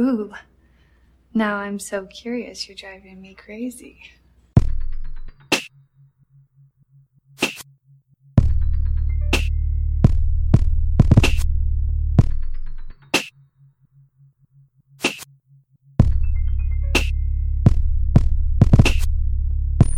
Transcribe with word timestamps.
Ooh. 0.00 0.32
Now 1.34 1.56
I'm 1.56 1.80
so 1.80 2.06
curious, 2.06 2.68
you're 2.68 2.76
driving 2.76 3.20
me 3.20 3.34
crazy. 3.34 3.98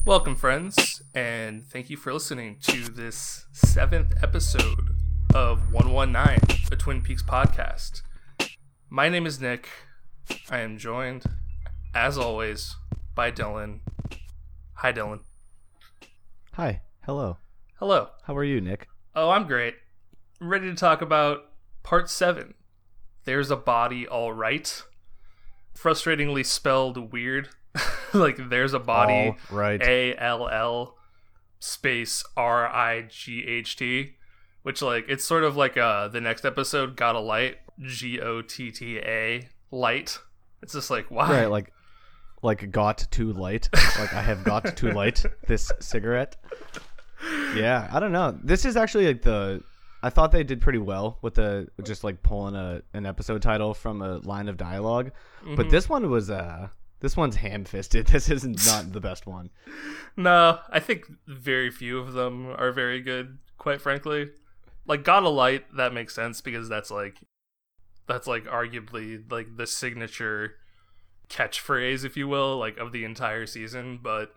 Welcome, 0.07 0.35
friends, 0.35 1.03
and 1.14 1.67
thank 1.67 1.91
you 1.91 1.98
for 1.98 2.14
listening 2.14 2.57
to 2.62 2.85
this 2.85 3.45
seventh 3.53 4.14
episode 4.23 4.96
of 5.35 5.71
119, 5.71 6.69
a 6.73 6.77
Twin 6.77 7.03
Peaks 7.03 7.23
podcast. 7.23 8.01
My 8.89 9.11
name 9.11 9.27
is 9.27 9.43
Nick. 9.43 9.69
I 10.51 10.59
am 10.59 10.79
joined, 10.79 11.25
as 11.95 12.19
always, 12.19 12.77
by 13.15 13.30
Dylan. 13.30 13.80
Hi, 14.75 14.93
Dylan. 14.93 15.21
Hi. 16.55 16.83
Hello. 17.07 17.38
Hello. 17.77 18.09
How 18.25 18.37
are 18.37 18.45
you, 18.45 18.61
Nick? 18.61 18.88
Oh, 19.15 19.30
I'm 19.30 19.47
great. 19.47 19.74
I'm 20.41 20.48
ready 20.48 20.69
to 20.69 20.74
talk 20.74 21.02
about 21.02 21.47
part 21.83 22.11
seven. 22.11 22.55
There's 23.24 23.51
a 23.51 23.57
body, 23.57 24.07
all 24.07 24.33
right. 24.33 24.83
Frustratingly 25.77 26.45
spelled 26.45 27.12
weird. 27.12 27.49
like 28.12 28.49
there's 28.51 28.74
a 28.74 28.79
body, 28.79 29.29
All 29.29 29.57
right. 29.57 29.80
A 29.83 30.16
L 30.16 30.49
L 30.49 30.97
space 31.59 32.24
R 32.37 32.66
I 32.66 33.02
G 33.02 33.45
H 33.47 33.77
T, 33.77 34.15
which 34.62 34.83
like 34.83 35.05
it's 35.09 35.24
sort 35.24 35.45
of 35.45 35.57
like 35.57 35.77
uh 35.77 36.09
the 36.09 36.21
next 36.21 36.45
episode 36.45 36.97
got 36.97 37.15
a 37.15 37.21
light 37.21 37.59
G 37.80 38.21
O 38.21 38.43
T 38.43 38.73
T 38.73 38.99
A 38.99 39.49
light. 39.70 40.19
It's 40.62 40.73
just 40.73 40.91
like 40.91 41.10
why? 41.10 41.30
Right, 41.30 41.51
like 41.51 41.73
like 42.42 42.70
got 42.70 43.06
too 43.10 43.33
light. 43.33 43.69
like 43.99 44.13
I 44.13 44.23
have 44.23 44.45
got 44.45 44.76
too 44.76 44.93
light 44.93 45.24
this 45.46 45.71
cigarette. 45.80 46.37
Yeah, 47.54 47.88
I 47.93 48.01
don't 48.01 48.13
know. 48.13 48.38
This 48.43 48.65
is 48.65 48.76
actually 48.76 49.07
like 49.07 49.23
the 49.23 49.63
I 50.02 50.10
thought 50.10 50.32
they 50.32 50.45
did 50.45 50.60
pretty 50.60 50.79
well 50.79 51.18
with 51.23 51.35
the 51.35 51.68
just 51.82 52.04
like 52.04 52.23
pulling 52.23 52.54
a 52.54 52.82
an 52.95 53.07
episode 53.07 53.43
title 53.43 53.74
from 53.74 54.01
a 54.02 54.18
line 54.18 54.48
of 54.48 54.57
dialog 54.57 55.10
But 55.57 55.71
this 55.71 55.88
one 55.88 56.10
was 56.10 56.30
uh 56.30 56.68
this 57.01 57.16
one's 57.16 57.37
ham 57.37 57.65
fisted. 57.65 58.07
This 58.13 58.29
is 58.30 58.45
not 58.66 58.93
the 58.93 59.01
best 59.01 59.26
one. 59.26 59.51
No, 60.16 60.59
I 60.71 60.80
think 60.80 61.07
very 61.26 61.71
few 61.71 61.98
of 61.98 62.13
them 62.13 62.54
are 62.59 62.73
very 62.73 63.01
good, 63.01 63.38
quite 63.59 63.80
frankly. 63.80 64.31
Like 64.87 65.04
Got 65.04 65.22
a 65.22 65.28
Light, 65.28 65.65
that 65.76 65.93
makes 65.94 66.15
sense 66.15 66.41
because 66.41 66.69
that's 66.69 66.91
like 66.91 67.16
that's 68.11 68.27
like 68.27 68.44
arguably 68.44 69.31
like 69.31 69.56
the 69.56 69.66
signature 69.66 70.56
catchphrase, 71.28 72.05
if 72.05 72.16
you 72.16 72.28
will, 72.28 72.59
like 72.59 72.77
of 72.78 72.93
the 72.93 73.05
entire 73.05 73.47
season. 73.47 74.00
But 74.03 74.34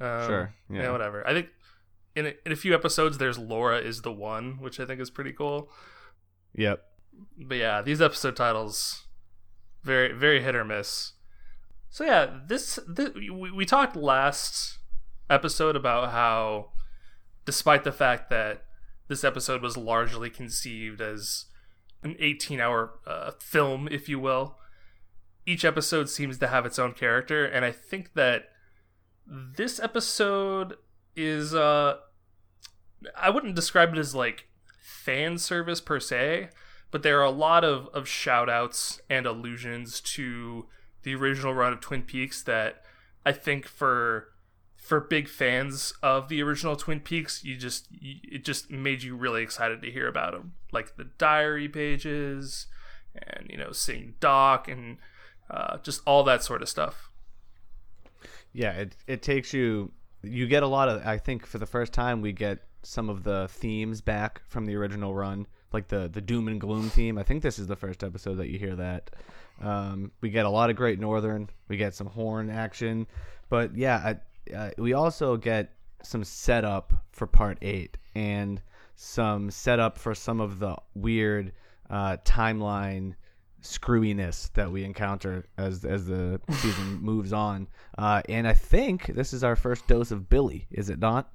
um, 0.00 0.26
Sure, 0.26 0.54
yeah. 0.70 0.82
yeah. 0.82 0.90
whatever. 0.90 1.26
I 1.26 1.32
think 1.32 1.48
in 2.16 2.26
a, 2.26 2.34
in 2.44 2.52
a 2.52 2.56
few 2.56 2.74
episodes, 2.74 3.18
there's 3.18 3.38
Laura 3.38 3.78
is 3.78 4.02
the 4.02 4.12
one, 4.12 4.58
which 4.60 4.80
I 4.80 4.84
think 4.84 5.00
is 5.00 5.10
pretty 5.10 5.32
cool. 5.32 5.70
Yep. 6.54 6.82
But 7.38 7.56
yeah, 7.56 7.82
these 7.82 8.00
episode 8.00 8.36
titles 8.36 9.04
very 9.82 10.12
very 10.12 10.42
hit 10.42 10.54
or 10.54 10.64
miss. 10.64 11.12
So 11.90 12.04
yeah, 12.04 12.38
this, 12.46 12.78
this 12.88 13.10
we, 13.14 13.50
we 13.50 13.66
talked 13.66 13.96
last 13.96 14.78
episode 15.28 15.76
about 15.76 16.10
how 16.10 16.70
despite 17.44 17.84
the 17.84 17.92
fact 17.92 18.30
that 18.30 18.64
this 19.08 19.24
episode 19.24 19.62
was 19.62 19.76
largely 19.76 20.30
conceived 20.30 21.00
as 21.00 21.46
an 22.02 22.14
18-hour 22.14 22.98
uh, 23.06 23.30
film, 23.38 23.88
if 23.90 24.08
you 24.08 24.18
will, 24.18 24.56
each 25.46 25.64
episode 25.64 26.08
seems 26.08 26.38
to 26.38 26.48
have 26.48 26.66
its 26.66 26.78
own 26.78 26.92
character 26.92 27.44
and 27.44 27.64
I 27.64 27.72
think 27.72 28.14
that 28.14 28.50
this 29.26 29.80
episode 29.80 30.76
is 31.16 31.54
uh 31.54 31.96
I 33.16 33.30
wouldn't 33.30 33.56
describe 33.56 33.92
it 33.92 33.98
as 33.98 34.14
like 34.14 34.48
fan 34.80 35.38
service 35.38 35.80
per 35.80 35.98
se, 35.98 36.50
but 36.90 37.02
there 37.02 37.18
are 37.20 37.24
a 37.24 37.30
lot 37.30 37.64
of, 37.64 37.88
of 37.92 38.08
shout 38.08 38.48
outs 38.48 39.00
and 39.10 39.26
allusions 39.26 40.00
to 40.00 40.66
the 41.02 41.14
original 41.14 41.54
run 41.54 41.72
of 41.72 41.80
Twin 41.80 42.02
Peaks 42.02 42.42
that 42.42 42.82
I 43.26 43.32
think 43.32 43.66
for 43.66 44.31
for 44.82 44.98
big 44.98 45.28
fans 45.28 45.94
of 46.02 46.28
the 46.28 46.42
original 46.42 46.74
Twin 46.74 46.98
Peaks, 46.98 47.44
you 47.44 47.56
just 47.56 47.86
you, 47.92 48.16
it 48.24 48.44
just 48.44 48.68
made 48.68 49.04
you 49.04 49.14
really 49.14 49.40
excited 49.40 49.80
to 49.80 49.90
hear 49.90 50.08
about 50.08 50.32
them, 50.32 50.54
like 50.72 50.96
the 50.96 51.04
diary 51.18 51.68
pages, 51.68 52.66
and 53.14 53.46
you 53.48 53.56
know 53.56 53.70
seeing 53.70 54.14
Doc 54.18 54.66
and 54.66 54.98
uh, 55.48 55.78
just 55.78 56.02
all 56.04 56.24
that 56.24 56.42
sort 56.42 56.62
of 56.62 56.68
stuff. 56.68 57.10
Yeah, 58.52 58.72
it 58.72 58.96
it 59.06 59.22
takes 59.22 59.54
you 59.54 59.92
you 60.20 60.48
get 60.48 60.64
a 60.64 60.66
lot 60.66 60.88
of 60.88 61.06
I 61.06 61.16
think 61.16 61.46
for 61.46 61.58
the 61.58 61.66
first 61.66 61.92
time 61.92 62.20
we 62.20 62.32
get 62.32 62.58
some 62.82 63.08
of 63.08 63.22
the 63.22 63.46
themes 63.52 64.00
back 64.00 64.42
from 64.48 64.66
the 64.66 64.74
original 64.74 65.14
run, 65.14 65.46
like 65.72 65.86
the 65.86 66.10
the 66.12 66.20
doom 66.20 66.48
and 66.48 66.60
gloom 66.60 66.90
theme. 66.90 67.18
I 67.18 67.22
think 67.22 67.44
this 67.44 67.60
is 67.60 67.68
the 67.68 67.76
first 67.76 68.02
episode 68.02 68.34
that 68.34 68.48
you 68.48 68.58
hear 68.58 68.74
that. 68.74 69.10
Um, 69.60 70.10
we 70.20 70.30
get 70.30 70.44
a 70.44 70.50
lot 70.50 70.70
of 70.70 70.76
Great 70.76 70.98
Northern, 70.98 71.48
we 71.68 71.76
get 71.76 71.94
some 71.94 72.08
horn 72.08 72.50
action, 72.50 73.06
but 73.48 73.76
yeah, 73.76 73.96
I, 74.04 74.16
uh, 74.54 74.70
we 74.78 74.92
also 74.92 75.36
get 75.36 75.72
some 76.02 76.24
setup 76.24 76.92
for 77.12 77.26
part 77.26 77.58
8 77.62 77.96
and 78.14 78.60
some 78.96 79.50
setup 79.50 79.98
for 79.98 80.14
some 80.14 80.40
of 80.40 80.58
the 80.58 80.76
weird 80.94 81.52
uh, 81.90 82.16
timeline 82.24 83.14
screwiness 83.62 84.52
that 84.54 84.70
we 84.70 84.84
encounter 84.84 85.46
as 85.56 85.84
as 85.84 86.06
the 86.06 86.40
season 86.50 86.98
moves 87.00 87.32
on. 87.32 87.68
Uh, 87.96 88.22
and 88.28 88.46
I 88.46 88.54
think 88.54 89.06
this 89.06 89.32
is 89.32 89.44
our 89.44 89.56
first 89.56 89.86
dose 89.86 90.10
of 90.10 90.28
Billy, 90.28 90.66
is 90.70 90.90
it 90.90 90.98
not? 90.98 91.32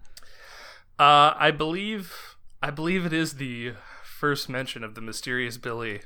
Uh, 0.99 1.33
I 1.37 1.51
believe 1.51 2.35
I 2.61 2.71
believe 2.71 3.05
it 3.05 3.13
is 3.13 3.35
the 3.35 3.73
first 4.03 4.49
mention 4.49 4.83
of 4.83 4.95
the 4.95 5.01
mysterious 5.01 5.57
Billy, 5.57 6.01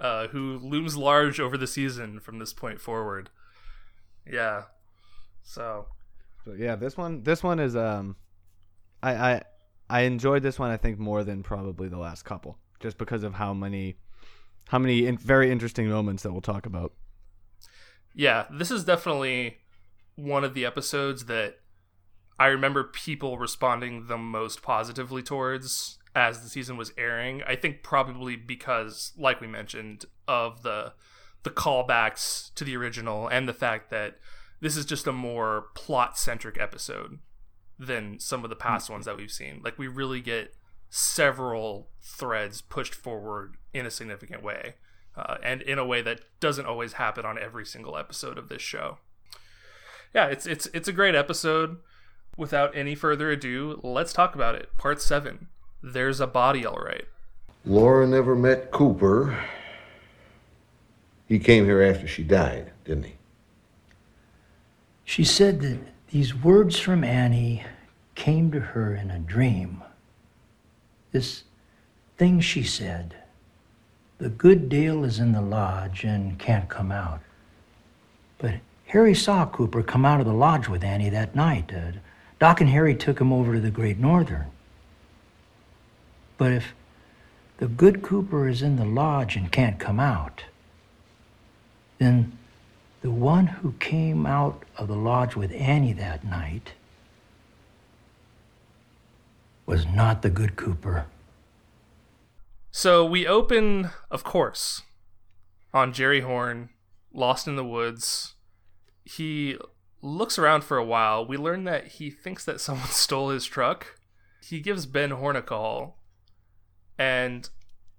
uh, 0.00 0.28
who 0.28 0.58
looms 0.58 0.96
large 0.96 1.38
over 1.38 1.56
the 1.56 1.66
season 1.66 2.20
from 2.20 2.38
this 2.38 2.52
point 2.52 2.80
forward. 2.80 3.30
Yeah. 4.30 4.64
So 5.42 5.86
So 6.44 6.52
yeah, 6.52 6.76
this 6.76 6.96
one 6.96 7.22
this 7.22 7.42
one 7.42 7.58
is 7.58 7.74
um, 7.74 8.16
I 9.02 9.14
I 9.14 9.42
I 9.88 10.00
enjoyed 10.02 10.42
this 10.42 10.58
one 10.58 10.70
I 10.70 10.76
think 10.76 10.98
more 10.98 11.24
than 11.24 11.42
probably 11.42 11.88
the 11.88 11.98
last 11.98 12.24
couple, 12.24 12.58
just 12.80 12.98
because 12.98 13.22
of 13.22 13.34
how 13.34 13.54
many 13.54 13.96
how 14.68 14.78
many 14.78 15.06
in, 15.06 15.16
very 15.16 15.50
interesting 15.50 15.88
moments 15.88 16.22
that 16.22 16.32
we'll 16.32 16.40
talk 16.42 16.66
about. 16.66 16.92
yeah, 18.14 18.46
this 18.50 18.70
is 18.70 18.84
definitely 18.84 19.58
one 20.16 20.44
of 20.44 20.54
the 20.54 20.64
episodes 20.64 21.26
that 21.26 21.56
I 22.38 22.46
remember 22.46 22.84
people 22.84 23.38
responding 23.38 24.06
the 24.06 24.18
most 24.18 24.62
positively 24.62 25.22
towards 25.22 25.98
as 26.14 26.42
the 26.42 26.48
season 26.48 26.76
was 26.76 26.92
airing. 26.96 27.42
I 27.46 27.56
think 27.56 27.82
probably 27.82 28.36
because, 28.36 29.12
like 29.16 29.40
we 29.40 29.46
mentioned, 29.46 30.04
of 30.28 30.62
the 30.62 30.92
the 31.42 31.50
callbacks 31.50 32.54
to 32.54 32.64
the 32.64 32.76
original 32.76 33.28
and 33.28 33.46
the 33.46 33.52
fact 33.52 33.90
that 33.90 34.16
this 34.64 34.78
is 34.78 34.86
just 34.86 35.06
a 35.06 35.12
more 35.12 35.66
plot 35.74 36.16
centric 36.16 36.58
episode 36.58 37.18
than 37.78 38.18
some 38.18 38.44
of 38.44 38.50
the 38.50 38.56
past 38.56 38.88
ones 38.88 39.04
that 39.04 39.14
we've 39.14 39.30
seen. 39.30 39.60
Like 39.62 39.78
we 39.78 39.88
really 39.88 40.22
get 40.22 40.54
several 40.88 41.90
threads 42.00 42.62
pushed 42.62 42.94
forward 42.94 43.58
in 43.74 43.84
a 43.84 43.90
significant 43.90 44.42
way, 44.42 44.76
uh, 45.14 45.36
and 45.42 45.60
in 45.60 45.78
a 45.78 45.84
way 45.84 46.00
that 46.00 46.20
doesn't 46.40 46.64
always 46.64 46.94
happen 46.94 47.26
on 47.26 47.38
every 47.38 47.66
single 47.66 47.98
episode 47.98 48.38
of 48.38 48.48
this 48.48 48.62
show. 48.62 48.96
Yeah, 50.14 50.28
it's 50.28 50.46
it's 50.46 50.64
it's 50.72 50.88
a 50.88 50.92
great 50.92 51.14
episode. 51.14 51.76
Without 52.38 52.74
any 52.74 52.94
further 52.94 53.30
ado, 53.30 53.78
let's 53.82 54.14
talk 54.14 54.34
about 54.34 54.54
it. 54.54 54.70
Part 54.78 55.02
seven. 55.02 55.48
There's 55.82 56.20
a 56.20 56.26
body, 56.26 56.64
all 56.64 56.80
right. 56.80 57.04
Laura 57.66 58.06
never 58.06 58.34
met 58.34 58.70
Cooper. 58.70 59.38
He 61.28 61.38
came 61.38 61.66
here 61.66 61.82
after 61.82 62.08
she 62.08 62.22
died, 62.22 62.72
didn't 62.86 63.04
he? 63.04 63.13
She 65.04 65.24
said 65.24 65.60
that 65.60 65.78
these 66.10 66.34
words 66.34 66.78
from 66.78 67.04
Annie 67.04 67.64
came 68.14 68.50
to 68.52 68.60
her 68.60 68.94
in 68.94 69.10
a 69.10 69.18
dream. 69.18 69.82
This 71.12 71.44
thing 72.16 72.40
she 72.40 72.62
said 72.62 73.14
The 74.18 74.28
good 74.28 74.68
Dale 74.68 75.04
is 75.04 75.18
in 75.18 75.32
the 75.32 75.42
lodge 75.42 76.04
and 76.04 76.38
can't 76.38 76.68
come 76.68 76.90
out. 76.90 77.20
But 78.38 78.54
Harry 78.86 79.14
saw 79.14 79.46
Cooper 79.46 79.82
come 79.82 80.04
out 80.04 80.20
of 80.20 80.26
the 80.26 80.32
lodge 80.32 80.68
with 80.68 80.84
Annie 80.84 81.10
that 81.10 81.34
night. 81.34 81.72
Uh, 81.74 81.92
Doc 82.38 82.60
and 82.60 82.70
Harry 82.70 82.94
took 82.94 83.20
him 83.20 83.32
over 83.32 83.54
to 83.54 83.60
the 83.60 83.70
Great 83.70 83.98
Northern. 83.98 84.46
But 86.38 86.52
if 86.52 86.74
the 87.58 87.68
good 87.68 88.02
Cooper 88.02 88.48
is 88.48 88.62
in 88.62 88.76
the 88.76 88.84
lodge 88.84 89.36
and 89.36 89.50
can't 89.50 89.78
come 89.78 90.00
out, 90.00 90.44
then 91.98 92.36
the 93.04 93.10
one 93.10 93.46
who 93.46 93.72
came 93.72 94.24
out 94.24 94.62
of 94.78 94.88
the 94.88 94.96
lodge 94.96 95.36
with 95.36 95.52
Annie 95.52 95.92
that 95.92 96.24
night 96.24 96.72
was 99.66 99.84
not 99.84 100.22
the 100.22 100.30
good 100.30 100.56
Cooper. 100.56 101.04
So 102.70 103.04
we 103.04 103.26
open, 103.26 103.90
of 104.10 104.24
course, 104.24 104.80
on 105.74 105.92
Jerry 105.92 106.20
Horn 106.20 106.70
lost 107.12 107.46
in 107.46 107.56
the 107.56 107.64
woods. 107.64 108.36
He 109.04 109.58
looks 110.00 110.38
around 110.38 110.64
for 110.64 110.78
a 110.78 110.84
while. 110.84 111.26
We 111.26 111.36
learn 111.36 111.64
that 111.64 111.86
he 111.88 112.08
thinks 112.08 112.46
that 112.46 112.58
someone 112.58 112.88
stole 112.88 113.28
his 113.28 113.44
truck. 113.44 113.98
He 114.42 114.60
gives 114.60 114.86
Ben 114.86 115.10
Horn 115.10 115.36
a 115.36 115.42
call, 115.42 115.98
and 116.98 117.50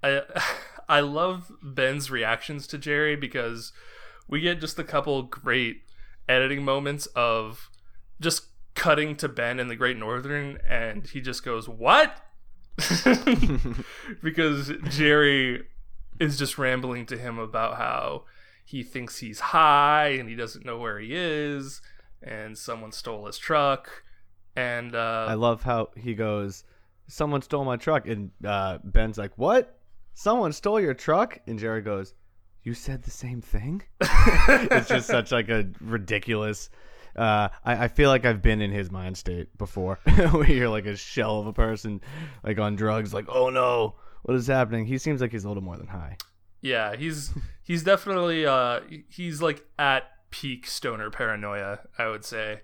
I 0.02 0.24
I 0.90 1.02
love 1.02 1.52
Ben's 1.62 2.10
reactions 2.10 2.66
to 2.68 2.80
Jerry 2.80 3.16
because 3.16 3.72
we 4.28 4.42
get 4.42 4.60
just 4.60 4.80
a 4.80 4.84
couple 4.84 5.24
great 5.24 5.84
editing 6.28 6.64
moments 6.64 7.06
of 7.16 7.70
just 8.20 8.48
cutting 8.74 9.16
to 9.18 9.28
Ben 9.28 9.60
in 9.60 9.68
the 9.68 9.76
Great 9.76 9.98
Northern, 9.98 10.60
and 10.68 11.08
he 11.08 11.22
just 11.22 11.44
goes, 11.44 11.68
"What?" 11.68 12.22
because 14.22 14.72
Jerry 14.90 15.64
is 16.20 16.38
just 16.38 16.58
rambling 16.58 17.06
to 17.08 17.18
him 17.18 17.40
about 17.40 17.78
how 17.78 18.26
he 18.66 18.84
thinks 18.84 19.20
he's 19.20 19.40
high 19.40 20.10
and 20.10 20.28
he 20.28 20.36
doesn't 20.36 20.66
know 20.66 20.78
where 20.78 21.00
he 21.00 21.10
is, 21.12 21.82
and 22.22 22.58
someone 22.58 22.92
stole 22.92 23.28
his 23.28 23.38
truck. 23.38 24.04
And 24.56 24.96
uh, 24.96 25.28
I 25.30 25.36
love 25.36 25.64
how 25.64 25.90
he 25.96 26.14
goes, 26.14 26.64
"Someone 27.08 27.42
stole 27.42 27.66
my 27.66 27.78
truck," 27.78 28.08
and 28.08 28.32
uh, 28.44 28.80
Ben's 28.84 29.18
like, 29.18 29.32
"What? 29.38 29.78
Someone 30.14 30.54
stole 30.54 30.80
your 30.80 30.94
truck?" 30.94 31.40
And 31.46 31.60
Jerry 31.60 31.82
goes, 31.82 32.14
"You 32.66 32.74
said 32.74 33.04
the 33.04 33.12
same 33.12 33.40
thing." 33.42 33.84
it's 34.02 34.90
just 34.90 35.08
such 35.08 35.32
like 35.32 35.48
a 35.50 35.68
ridiculous. 35.80 36.70
Uh, 37.16 37.48
I, 37.64 37.86
I 37.86 37.88
feel 37.88 38.10
like 38.10 38.26
I've 38.26 38.42
been 38.42 38.62
in 38.62 38.72
his 38.72 38.92
mind 38.92 39.16
state 39.18 39.58
before, 39.58 39.96
where 40.32 40.52
you're 40.52 40.68
like 40.70 40.86
a 40.86 40.98
shell 40.98 41.40
of 41.40 41.48
a 41.48 41.54
person, 41.54 42.02
like 42.44 42.60
on 42.60 42.76
drugs. 42.76 43.14
Like, 43.14 43.26
oh 43.30 43.50
no, 43.50 43.96
what 44.24 44.36
is 44.36 44.48
happening? 44.48 44.86
He 44.86 44.98
seems 44.98 45.22
like 45.22 45.32
he's 45.32 45.46
a 45.46 45.48
little 45.48 45.64
more 45.64 45.78
than 45.78 45.88
high. 45.88 46.18
yeah, 46.62 46.96
he's 46.98 47.32
he's 47.64 47.84
definitely 47.84 48.46
uh, 48.46 48.82
he's 49.08 49.42
like 49.42 49.66
at 49.80 50.04
peak 50.30 50.68
stoner 50.68 51.10
paranoia. 51.10 51.80
I 51.98 52.08
would 52.10 52.26
say, 52.26 52.62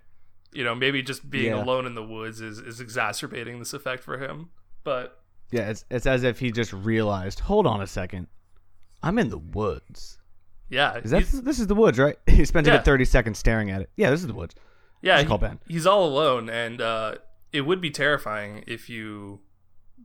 you 0.52 0.66
know, 0.66 0.76
maybe 0.76 1.02
just 1.02 1.30
being 1.30 1.54
Yeah. 1.54 1.64
alone 1.64 1.86
in 1.86 1.96
the 1.96 2.04
woods 2.04 2.42
is 2.42 2.60
is 2.60 2.82
exacerbating 2.82 3.60
this 3.60 3.74
effect 3.74 4.04
for 4.04 4.18
him. 4.18 4.50
But 4.84 5.18
Yeah, 5.52 5.70
it's 5.70 5.86
it's 5.90 6.06
as 6.08 6.24
if 6.24 6.40
he 6.40 6.52
just 6.52 6.74
realized. 6.74 7.40
Hold 7.42 7.66
on 7.68 7.80
a 7.82 7.88
second, 7.88 8.28
I'm 9.04 9.18
in 9.20 9.30
the 9.30 9.38
woods. 9.38 10.20
yeah, 10.70 10.98
Is 10.98 11.12
that 11.12 11.26
this 11.44 11.60
is 11.60 11.68
the 11.68 11.76
woods, 11.76 11.98
right? 12.00 12.18
He 12.28 12.46
spends 12.46 12.68
a 12.68 12.72
Yeah. 12.72 12.78
good 12.78 12.86
thirty 12.86 13.06
seconds 13.06 13.38
staring 13.40 13.70
at 13.72 13.82
it. 13.82 13.90
Yeah, 13.96 14.10
this 14.10 14.22
is 14.22 14.28
the 14.28 14.34
woods. 14.34 14.56
Yeah, 15.02 15.16
Just 15.16 15.24
he- 15.24 15.28
call 15.30 15.38
Ben. 15.40 15.60
he's 15.68 15.86
all 15.88 16.06
alone, 16.08 16.50
and 16.50 16.80
uh, 16.82 17.16
it 17.52 17.62
would 17.62 17.82
be 17.82 17.90
terrifying 17.92 18.64
if 18.68 18.90
you 18.90 19.40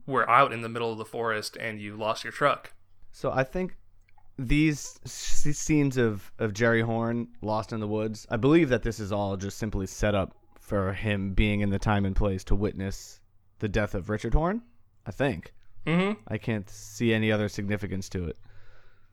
were 0.07 0.29
out 0.31 0.53
in 0.53 0.63
the 0.63 0.69
middle 0.69 0.91
of 0.93 0.99
the 0.99 1.05
forest 1.05 1.57
and 1.61 1.81
you 1.81 1.97
lost 1.97 2.25
your 2.25 2.33
truck. 2.33 2.73
So 3.13 3.31
I 3.33 3.45
think 3.45 3.77
these 4.39 4.99
s- 5.05 5.57
scenes 5.57 5.97
of 5.97 6.31
of 6.39 6.53
Jerry 6.55 6.83
Horn 6.83 7.29
lost 7.43 7.73
in 7.73 7.81
the 7.81 7.89
woods. 7.89 8.27
I 8.31 8.37
believe 8.37 8.69
that 8.71 8.83
this 8.83 9.01
is 9.01 9.13
all 9.13 9.37
just 9.37 9.59
simply 9.59 9.87
set 9.87 10.15
up 10.15 10.35
for 10.61 10.93
him 10.93 11.33
being 11.35 11.61
in 11.61 11.71
the 11.71 11.79
time 11.79 12.05
and 12.05 12.17
place 12.17 12.43
to 12.45 12.55
witness 12.55 13.21
the 13.61 13.69
death 13.69 13.95
of 13.95 14.09
Richard 14.11 14.35
Horn. 14.35 14.63
I 15.07 15.11
think. 15.13 15.53
Mm-hmm. 15.87 16.21
I 16.27 16.37
can't 16.39 16.69
see 16.69 17.15
any 17.15 17.31
other 17.31 17.49
significance 17.49 18.09
to 18.09 18.25
it. 18.25 18.37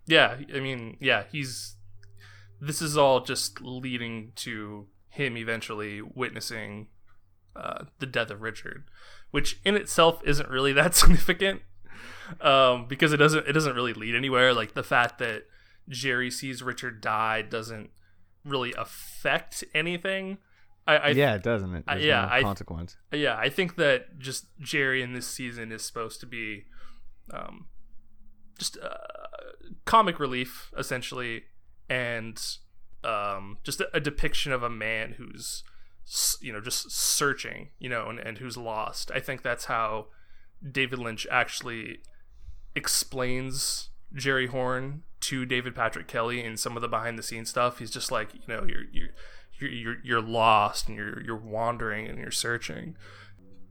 Yeah, 0.06 0.38
I 0.54 0.60
mean, 0.60 0.98
yeah, 1.00 1.24
he's. 1.32 1.76
This 2.60 2.82
is 2.82 2.98
all 2.98 3.22
just 3.22 3.62
leading 3.62 4.32
to 4.38 4.88
him 5.10 5.36
eventually 5.38 6.02
witnessing 6.02 6.88
uh, 7.56 7.86
the 8.00 8.06
death 8.06 8.30
of 8.32 8.42
Richard, 8.42 8.86
which 9.32 9.60
in 9.66 9.76
itself 9.76 10.22
isn't 10.26 10.50
really 10.50 10.72
that 10.74 10.96
significant, 10.96 11.62
um, 12.42 12.86
because 12.88 13.14
it 13.14 13.18
doesn't 13.18 13.48
it 13.48 13.54
doesn't 13.54 13.76
really 13.76 13.94
lead 13.94 14.16
anywhere. 14.16 14.54
Like 14.54 14.74
the 14.74 14.84
fact 14.84 15.20
that 15.20 15.44
Jerry 15.90 16.32
sees 16.32 16.64
Richard 16.64 17.02
die 17.02 17.42
doesn't 17.42 17.90
really 18.46 18.74
affect 18.78 19.64
anything. 19.74 20.38
I, 20.86 20.98
I 20.98 21.08
yeah, 21.10 21.36
it 21.36 21.44
doesn't 21.44 21.74
it? 21.76 21.84
I- 21.88 21.98
yeah, 21.98 22.22
no 22.26 22.28
I- 22.34 22.42
consequence. 22.42 22.98
yeah, 23.12 23.38
I 23.38 23.50
think 23.50 23.76
that 23.78 24.20
just 24.20 24.48
Jerry 24.60 25.02
in 25.02 25.14
this 25.14 25.28
season 25.28 25.72
is 25.72 25.86
supposed 25.86 26.20
to 26.22 26.26
be 26.26 26.66
um, 27.32 27.68
just 28.58 28.78
uh, 28.78 28.90
comic 29.86 30.20
relief, 30.20 30.72
essentially, 30.78 31.44
and 31.90 32.42
um, 33.04 33.58
just 33.64 33.82
a, 33.82 33.90
a 33.94 34.00
depiction 34.00 34.52
of 34.52 34.64
a 34.64 34.70
man 34.70 35.16
who's, 35.18 35.64
you 36.42 36.54
know, 36.54 36.62
just 36.62 36.92
searching, 36.92 37.70
you 37.80 37.90
know, 37.90 38.10
and, 38.10 38.20
and 38.20 38.38
who's 38.38 38.58
lost. 38.58 39.12
I 39.14 39.20
think 39.20 39.42
that's 39.42 39.66
how 39.66 40.08
David 40.70 41.00
Lynch 41.00 41.28
actually 41.30 42.00
explains 42.76 43.90
Jerry 44.14 44.48
Horn 44.48 45.04
to 45.22 45.46
David 45.46 45.76
Patrick 45.76 46.08
Kelly 46.08 46.44
in 46.44 46.58
some 46.58 46.76
of 46.76 46.82
the 46.82 46.88
behind 46.88 47.18
the 47.18 47.24
scenes 47.24 47.50
stuff. 47.50 47.80
He's 47.80 47.92
just 47.92 48.12
like, 48.12 48.34
you 48.34 48.42
know, 48.48 48.66
you're 48.68 48.84
you're 48.92 49.10
you're 49.60 49.98
you're, 50.04 50.22
lost 50.22 50.88
and 50.88 50.98
you're 50.98 51.22
you're 51.22 51.38
wandering 51.38 52.08
and 52.08 52.18
you're 52.18 52.32
searching. 52.32 52.96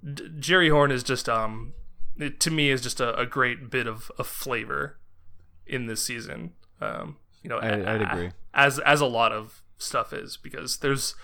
D- 0.03 0.31
Jerry 0.39 0.71
Horn 0.71 0.91
is 0.91 1.03
just 1.03 1.29
um 1.29 1.75
it, 2.19 2.41
to 2.41 2.51
me 2.51 2.71
is 2.71 2.81
just 2.81 3.01
a, 3.01 3.19
a 3.19 3.27
great 3.27 3.71
bit 3.71 3.87
of, 3.87 4.11
of 4.19 4.27
flavor 4.27 4.99
in 5.67 5.87
this 5.87 6.03
season. 6.03 6.53
Um, 6.81 7.17
you 7.43 7.49
know, 7.51 7.59
I- 7.59 7.95
I'd 7.95 8.03
agree. 8.03 8.31
As 8.55 8.79
as 8.81 9.01
a 9.01 9.07
lot 9.07 9.33
of 9.33 9.63
stuff 9.79 10.13
is 10.13 10.37
because 10.37 10.79
there's 10.79 11.15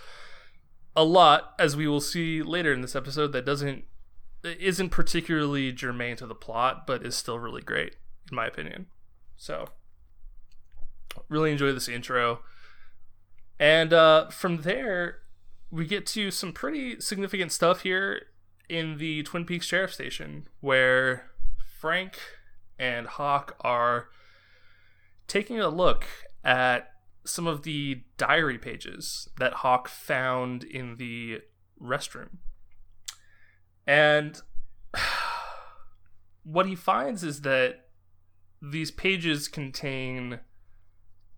a 0.96 1.04
lot 1.04 1.54
as 1.58 1.76
we 1.76 1.86
will 1.86 2.00
see 2.00 2.42
later 2.42 2.72
in 2.72 2.80
this 2.80 2.96
episode 2.96 3.32
that 3.32 3.44
doesn't 3.44 3.84
isn't 4.42 4.90
particularly 4.90 5.72
germane 5.72 6.16
to 6.16 6.26
the 6.26 6.34
plot, 6.34 6.86
but 6.86 7.04
is 7.04 7.16
still 7.16 7.38
really 7.38 7.62
great 7.62 7.96
in 8.30 8.36
my 8.36 8.46
opinion. 8.46 8.86
So 9.36 9.68
really 11.28 11.52
enjoy 11.52 11.72
this 11.72 11.88
intro. 11.88 12.40
And 13.60 13.92
uh, 13.92 14.28
from 14.30 14.62
there, 14.62 15.18
we 15.70 15.86
get 15.86 16.06
to 16.06 16.30
some 16.30 16.52
pretty 16.52 17.00
significant 17.00 17.52
stuff 17.52 17.82
here 17.82 18.22
in 18.68 18.98
the 18.98 19.22
Twin 19.22 19.44
Peaks 19.44 19.66
Sheriff 19.66 19.92
Station, 19.92 20.48
where 20.60 21.30
Frank 21.78 22.18
and 22.78 23.06
Hawk 23.06 23.56
are 23.60 24.08
taking 25.26 25.60
a 25.60 25.68
look 25.68 26.06
at 26.44 26.92
some 27.24 27.46
of 27.46 27.62
the 27.62 28.02
diary 28.16 28.58
pages 28.58 29.28
that 29.38 29.54
Hawk 29.54 29.88
found 29.88 30.64
in 30.64 30.96
the 30.96 31.40
restroom. 31.80 32.38
And 33.86 34.40
what 36.42 36.66
he 36.66 36.74
finds 36.74 37.22
is 37.22 37.42
that 37.42 37.86
these 38.60 38.90
pages 38.90 39.48
contain 39.48 40.40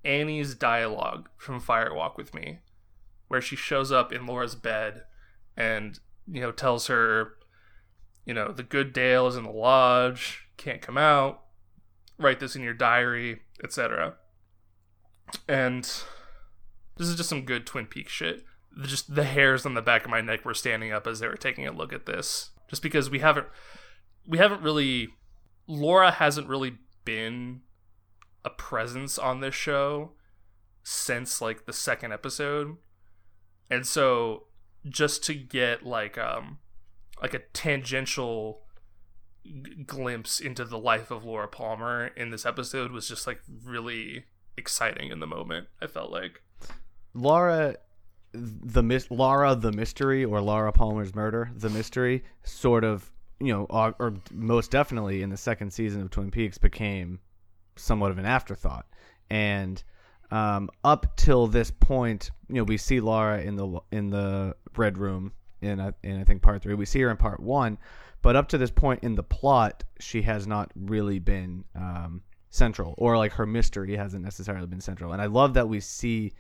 Annie's 0.04 0.54
dialogue 0.54 1.28
from 1.36 1.60
Fire 1.60 1.94
Walk 1.94 2.16
with 2.16 2.32
Me, 2.32 2.60
where 3.28 3.40
she 3.40 3.56
shows 3.56 3.92
up 3.92 4.12
in 4.12 4.26
Laura's 4.26 4.54
bed 4.54 5.02
and, 5.56 5.98
you 6.26 6.40
know, 6.40 6.52
tells 6.52 6.86
her, 6.86 7.34
you 8.24 8.34
know, 8.34 8.52
the 8.52 8.62
good 8.62 8.92
Dale 8.92 9.26
is 9.26 9.36
in 9.36 9.44
the 9.44 9.50
lodge, 9.50 10.46
can't 10.56 10.82
come 10.82 10.98
out, 10.98 11.42
write 12.18 12.40
this 12.40 12.56
in 12.56 12.62
your 12.62 12.74
diary, 12.74 13.40
etc. 13.62 14.16
And 15.48 15.84
this 16.96 17.08
is 17.08 17.16
just 17.16 17.28
some 17.28 17.44
good 17.44 17.66
Twin 17.66 17.86
Peaks 17.86 18.12
shit. 18.12 18.44
Just 18.82 19.14
the 19.14 19.24
hairs 19.24 19.66
on 19.66 19.74
the 19.74 19.82
back 19.82 20.04
of 20.04 20.10
my 20.10 20.20
neck 20.20 20.44
were 20.44 20.54
standing 20.54 20.92
up 20.92 21.06
as 21.06 21.20
they 21.20 21.28
were 21.28 21.36
taking 21.36 21.66
a 21.66 21.72
look 21.72 21.92
at 21.92 22.06
this. 22.06 22.50
Just 22.68 22.82
because 22.82 23.10
we 23.10 23.18
haven't 23.18 23.48
we 24.26 24.38
haven't 24.38 24.62
really 24.62 25.08
Laura 25.66 26.12
hasn't 26.12 26.46
really 26.46 26.78
been 27.04 27.62
a 28.44 28.50
presence 28.50 29.18
on 29.18 29.40
this 29.40 29.54
show 29.54 30.12
since 30.82 31.40
like 31.40 31.66
the 31.66 31.72
second 31.72 32.12
episode. 32.12 32.76
And 33.70 33.86
so 33.86 34.44
just 34.88 35.24
to 35.24 35.34
get 35.34 35.84
like 35.84 36.16
um 36.18 36.58
like 37.20 37.34
a 37.34 37.40
tangential 37.52 38.62
g- 39.44 39.84
glimpse 39.86 40.40
into 40.40 40.64
the 40.64 40.78
life 40.78 41.10
of 41.10 41.24
Laura 41.24 41.48
Palmer 41.48 42.08
in 42.16 42.30
this 42.30 42.46
episode 42.46 42.92
was 42.92 43.08
just 43.08 43.26
like 43.26 43.40
really 43.64 44.24
exciting 44.56 45.10
in 45.10 45.20
the 45.20 45.26
moment. 45.26 45.68
I 45.80 45.86
felt 45.86 46.10
like 46.10 46.42
Laura 47.14 47.76
the 48.32 48.82
mis- 48.82 49.10
Laura 49.10 49.54
the 49.54 49.72
mystery 49.72 50.24
or 50.24 50.40
Laura 50.40 50.72
Palmer's 50.72 51.14
murder 51.14 51.50
the 51.54 51.70
mystery 51.70 52.22
sort 52.44 52.84
of 52.84 53.10
you 53.40 53.52
know 53.52 53.64
or, 53.70 53.94
or 53.98 54.14
most 54.32 54.70
definitely 54.70 55.22
in 55.22 55.30
the 55.30 55.36
second 55.36 55.72
season 55.72 56.02
of 56.02 56.10
Twin 56.10 56.30
Peaks 56.30 56.58
became 56.58 57.18
somewhat 57.76 58.10
of 58.10 58.18
an 58.18 58.26
afterthought 58.26 58.86
and 59.30 59.82
um, 60.30 60.70
up 60.84 61.16
till 61.16 61.46
this 61.46 61.70
point 61.70 62.30
you 62.48 62.56
know 62.56 62.64
we 62.64 62.76
see 62.76 63.00
Laura 63.00 63.40
in 63.40 63.56
the 63.56 63.80
in 63.90 64.10
the 64.10 64.54
red 64.76 64.98
room 64.98 65.32
in 65.60 65.80
I- 65.80 65.92
in 66.02 66.20
I 66.20 66.24
think 66.24 66.42
part 66.42 66.62
3 66.62 66.74
we 66.74 66.86
see 66.86 67.00
her 67.00 67.10
in 67.10 67.16
part 67.16 67.40
1 67.40 67.78
but 68.22 68.36
up 68.36 68.48
to 68.48 68.58
this 68.58 68.70
point 68.70 69.02
in 69.02 69.14
the 69.14 69.22
plot 69.22 69.84
she 69.98 70.22
has 70.22 70.46
not 70.46 70.70
really 70.76 71.18
been 71.18 71.64
um, 71.74 72.22
central 72.50 72.94
or 72.98 73.16
like 73.16 73.32
her 73.32 73.46
mystery 73.46 73.96
hasn't 73.96 74.24
necessarily 74.24 74.66
been 74.66 74.80
central 74.80 75.12
and 75.12 75.22
I 75.22 75.26
love 75.26 75.54
that 75.54 75.68
we 75.68 75.80
see 75.80 76.32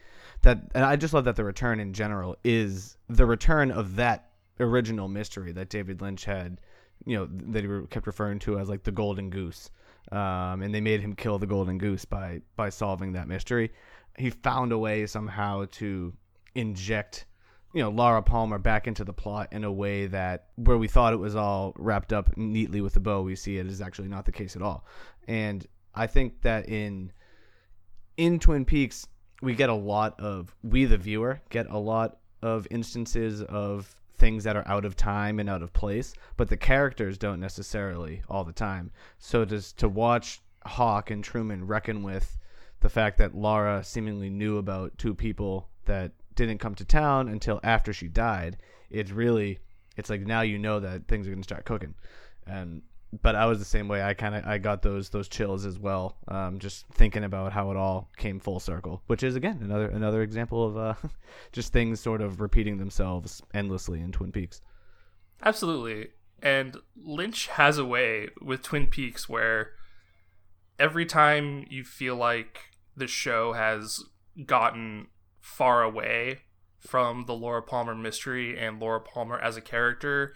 that 0.42 0.70
and 0.74 0.84
I 0.84 0.96
just 0.96 1.14
love 1.14 1.24
that 1.24 1.36
the 1.36 1.44
return 1.44 1.80
in 1.80 1.92
general 1.92 2.36
is 2.44 2.96
the 3.08 3.26
return 3.26 3.70
of 3.70 3.96
that 3.96 4.30
original 4.60 5.08
mystery 5.08 5.52
that 5.52 5.68
David 5.70 6.00
Lynch 6.00 6.24
had, 6.24 6.60
you 7.06 7.16
know, 7.16 7.28
that 7.52 7.64
he 7.64 7.86
kept 7.88 8.06
referring 8.06 8.38
to 8.40 8.58
as 8.58 8.68
like 8.68 8.82
the 8.84 8.92
golden 8.92 9.30
goose. 9.30 9.70
Um, 10.12 10.62
and 10.62 10.74
they 10.74 10.80
made 10.80 11.00
him 11.00 11.14
kill 11.14 11.38
the 11.38 11.46
golden 11.46 11.78
goose 11.78 12.04
by 12.04 12.40
by 12.56 12.70
solving 12.70 13.12
that 13.12 13.28
mystery. 13.28 13.70
he 14.18 14.30
found 14.30 14.72
a 14.72 14.78
way 14.78 15.06
somehow 15.06 15.66
to 15.70 16.12
inject 16.54 17.26
you 17.72 17.82
know 17.82 17.90
Laura 17.90 18.22
Palmer 18.22 18.58
back 18.58 18.86
into 18.86 19.04
the 19.04 19.12
plot 19.12 19.48
in 19.52 19.64
a 19.64 19.72
way 19.72 20.06
that 20.06 20.46
where 20.56 20.78
we 20.78 20.88
thought 20.88 21.12
it 21.12 21.18
was 21.18 21.36
all 21.36 21.72
wrapped 21.76 22.12
up 22.12 22.36
neatly 22.36 22.80
with 22.80 22.96
a 22.96 23.00
bow, 23.00 23.22
we 23.22 23.36
see 23.36 23.58
it 23.58 23.66
is 23.66 23.80
actually 23.80 24.08
not 24.08 24.24
the 24.24 24.32
case 24.32 24.56
at 24.56 24.62
all. 24.62 24.84
And 25.28 25.66
I 25.94 26.06
think 26.06 26.42
that 26.42 26.68
in 26.68 27.12
in 28.16 28.38
Twin 28.38 28.64
Peaks, 28.64 29.06
we 29.42 29.54
get 29.54 29.70
a 29.70 29.74
lot 29.74 30.18
of 30.20 30.54
we 30.62 30.84
the 30.84 30.98
viewer 30.98 31.40
get 31.50 31.66
a 31.70 31.78
lot 31.78 32.18
of 32.42 32.66
instances 32.70 33.42
of 33.42 33.99
things 34.20 34.44
that 34.44 34.54
are 34.54 34.68
out 34.68 34.84
of 34.84 34.94
time 34.94 35.40
and 35.40 35.48
out 35.48 35.62
of 35.62 35.72
place, 35.72 36.12
but 36.36 36.48
the 36.48 36.56
characters 36.56 37.16
don't 37.16 37.40
necessarily 37.40 38.22
all 38.28 38.44
the 38.44 38.52
time. 38.52 38.92
So 39.18 39.44
to 39.46 39.76
to 39.76 39.88
watch 39.88 40.40
Hawk 40.64 41.10
and 41.10 41.24
Truman 41.24 41.66
reckon 41.66 42.02
with 42.02 42.38
the 42.80 42.90
fact 42.90 43.18
that 43.18 43.34
Laura 43.34 43.82
seemingly 43.82 44.28
knew 44.30 44.58
about 44.58 44.96
two 44.98 45.14
people 45.14 45.68
that 45.86 46.12
didn't 46.34 46.58
come 46.58 46.74
to 46.76 46.84
town 46.84 47.28
until 47.28 47.60
after 47.64 47.92
she 47.92 48.08
died, 48.08 48.58
it's 48.90 49.10
really 49.10 49.58
it's 49.96 50.10
like 50.10 50.20
now 50.20 50.42
you 50.42 50.58
know 50.58 50.78
that 50.80 51.08
things 51.08 51.26
are 51.26 51.30
going 51.30 51.42
to 51.42 51.44
start 51.44 51.64
cooking. 51.64 51.94
And 52.46 52.82
but 53.22 53.34
I 53.34 53.46
was 53.46 53.58
the 53.58 53.64
same 53.64 53.88
way. 53.88 54.02
I 54.02 54.14
kind 54.14 54.34
of 54.34 54.44
I 54.46 54.58
got 54.58 54.82
those 54.82 55.10
those 55.10 55.28
chills 55.28 55.66
as 55.66 55.78
well. 55.78 56.16
Um, 56.28 56.58
just 56.58 56.86
thinking 56.88 57.24
about 57.24 57.52
how 57.52 57.70
it 57.70 57.76
all 57.76 58.08
came 58.16 58.38
full 58.38 58.60
circle, 58.60 59.02
which 59.06 59.22
is 59.22 59.36
again 59.36 59.60
another 59.62 59.88
another 59.88 60.22
example 60.22 60.66
of 60.66 60.76
uh, 60.76 60.94
just 61.52 61.72
things 61.72 62.00
sort 62.00 62.20
of 62.20 62.40
repeating 62.40 62.78
themselves 62.78 63.42
endlessly 63.52 64.00
in 64.00 64.12
Twin 64.12 64.32
Peaks. 64.32 64.60
Absolutely, 65.42 66.10
and 66.42 66.76
Lynch 66.96 67.48
has 67.48 67.78
a 67.78 67.84
way 67.84 68.28
with 68.40 68.62
Twin 68.62 68.86
Peaks 68.86 69.28
where 69.28 69.72
every 70.78 71.06
time 71.06 71.66
you 71.68 71.84
feel 71.84 72.16
like 72.16 72.58
the 72.96 73.06
show 73.06 73.54
has 73.54 74.04
gotten 74.46 75.08
far 75.40 75.82
away 75.82 76.40
from 76.78 77.24
the 77.26 77.34
Laura 77.34 77.62
Palmer 77.62 77.94
mystery 77.94 78.58
and 78.58 78.80
Laura 78.80 79.00
Palmer 79.00 79.38
as 79.38 79.56
a 79.56 79.60
character 79.60 80.34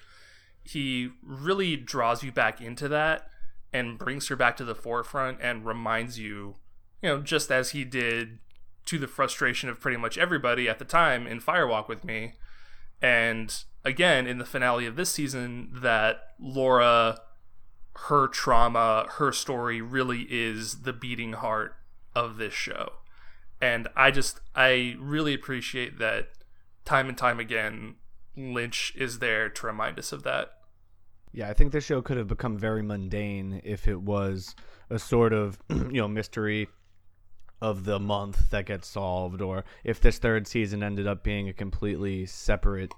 he 0.65 1.11
really 1.23 1.77
draws 1.77 2.23
you 2.23 2.33
back 2.33 2.61
into 2.61 2.89
that 2.89 3.29
and 3.73 3.99
brings 3.99 4.29
her 4.29 4.37
back 4.37 4.57
to 4.57 4.65
the 4.65 4.75
forefront 4.75 5.39
and 5.41 5.67
reminds 5.67 6.19
you, 6.19 6.57
you 7.03 7.09
know, 7.09 7.21
just 7.21 7.51
as 7.51 7.71
he 7.71 7.85
did 7.85 8.39
to 8.87 8.99
the 8.99 9.09
frustration 9.09 9.69
of 9.69 9.81
pretty 9.81 9.97
much 9.97 10.19
everybody 10.19 10.69
at 10.69 10.79
the 10.79 10.85
time 10.85 11.27
in 11.27 11.41
Firewalk 11.41 11.89
with 11.89 12.05
me. 12.05 12.35
And 13.03 13.55
again, 13.85 14.27
in 14.27 14.39
the 14.39 14.45
finale 14.45 14.87
of 14.87 14.97
this 14.97 15.11
season, 15.11 15.71
that 15.73 16.35
Laura, 16.39 17.19
her 18.09 18.29
trauma, 18.29 19.07
her 19.13 19.33
story 19.33 19.81
really 19.81 20.27
is 20.31 20.83
the 20.83 20.93
beating 20.93 21.35
heart 21.35 21.77
of 22.15 22.37
this 22.37 22.55
show. 22.55 22.93
And 23.61 23.89
I 23.97 24.11
just, 24.11 24.41
I 24.55 24.97
really 24.99 25.35
appreciate 25.35 25.99
that 25.99 26.29
time 26.85 27.09
and 27.09 27.17
time 27.17 27.41
again, 27.41 27.97
Lynch 28.37 28.93
is 28.97 29.19
there 29.19 29.49
to 29.49 29.67
remind 29.67 29.99
us 29.99 30.13
of 30.13 30.23
that. 30.25 30.59
Yeah, 31.33 31.49
I 31.49 31.53
think 31.53 31.73
the 31.73 31.81
show 31.81 32.01
could 32.01 32.17
have 32.17 32.29
become 32.29 32.57
very 32.57 32.83
mundane 32.83 33.61
if 33.65 33.89
it 33.89 34.01
was 34.01 34.55
a 34.89 34.99
sort 34.99 35.33
of, 35.33 35.59
you 35.69 36.01
know, 36.01 36.09
mystery 36.09 36.69
of 37.61 37.85
the 37.85 37.99
month 37.99 38.51
that 38.51 38.67
gets 38.67 38.87
solved, 38.87 39.41
or 39.41 39.65
if 39.83 40.01
this 40.01 40.19
third 40.19 40.47
season 40.47 40.83
ended 40.83 41.07
up 41.07 41.25
being 41.25 41.49
a 41.49 41.53
completely 41.53 42.27
separate, 42.27 42.93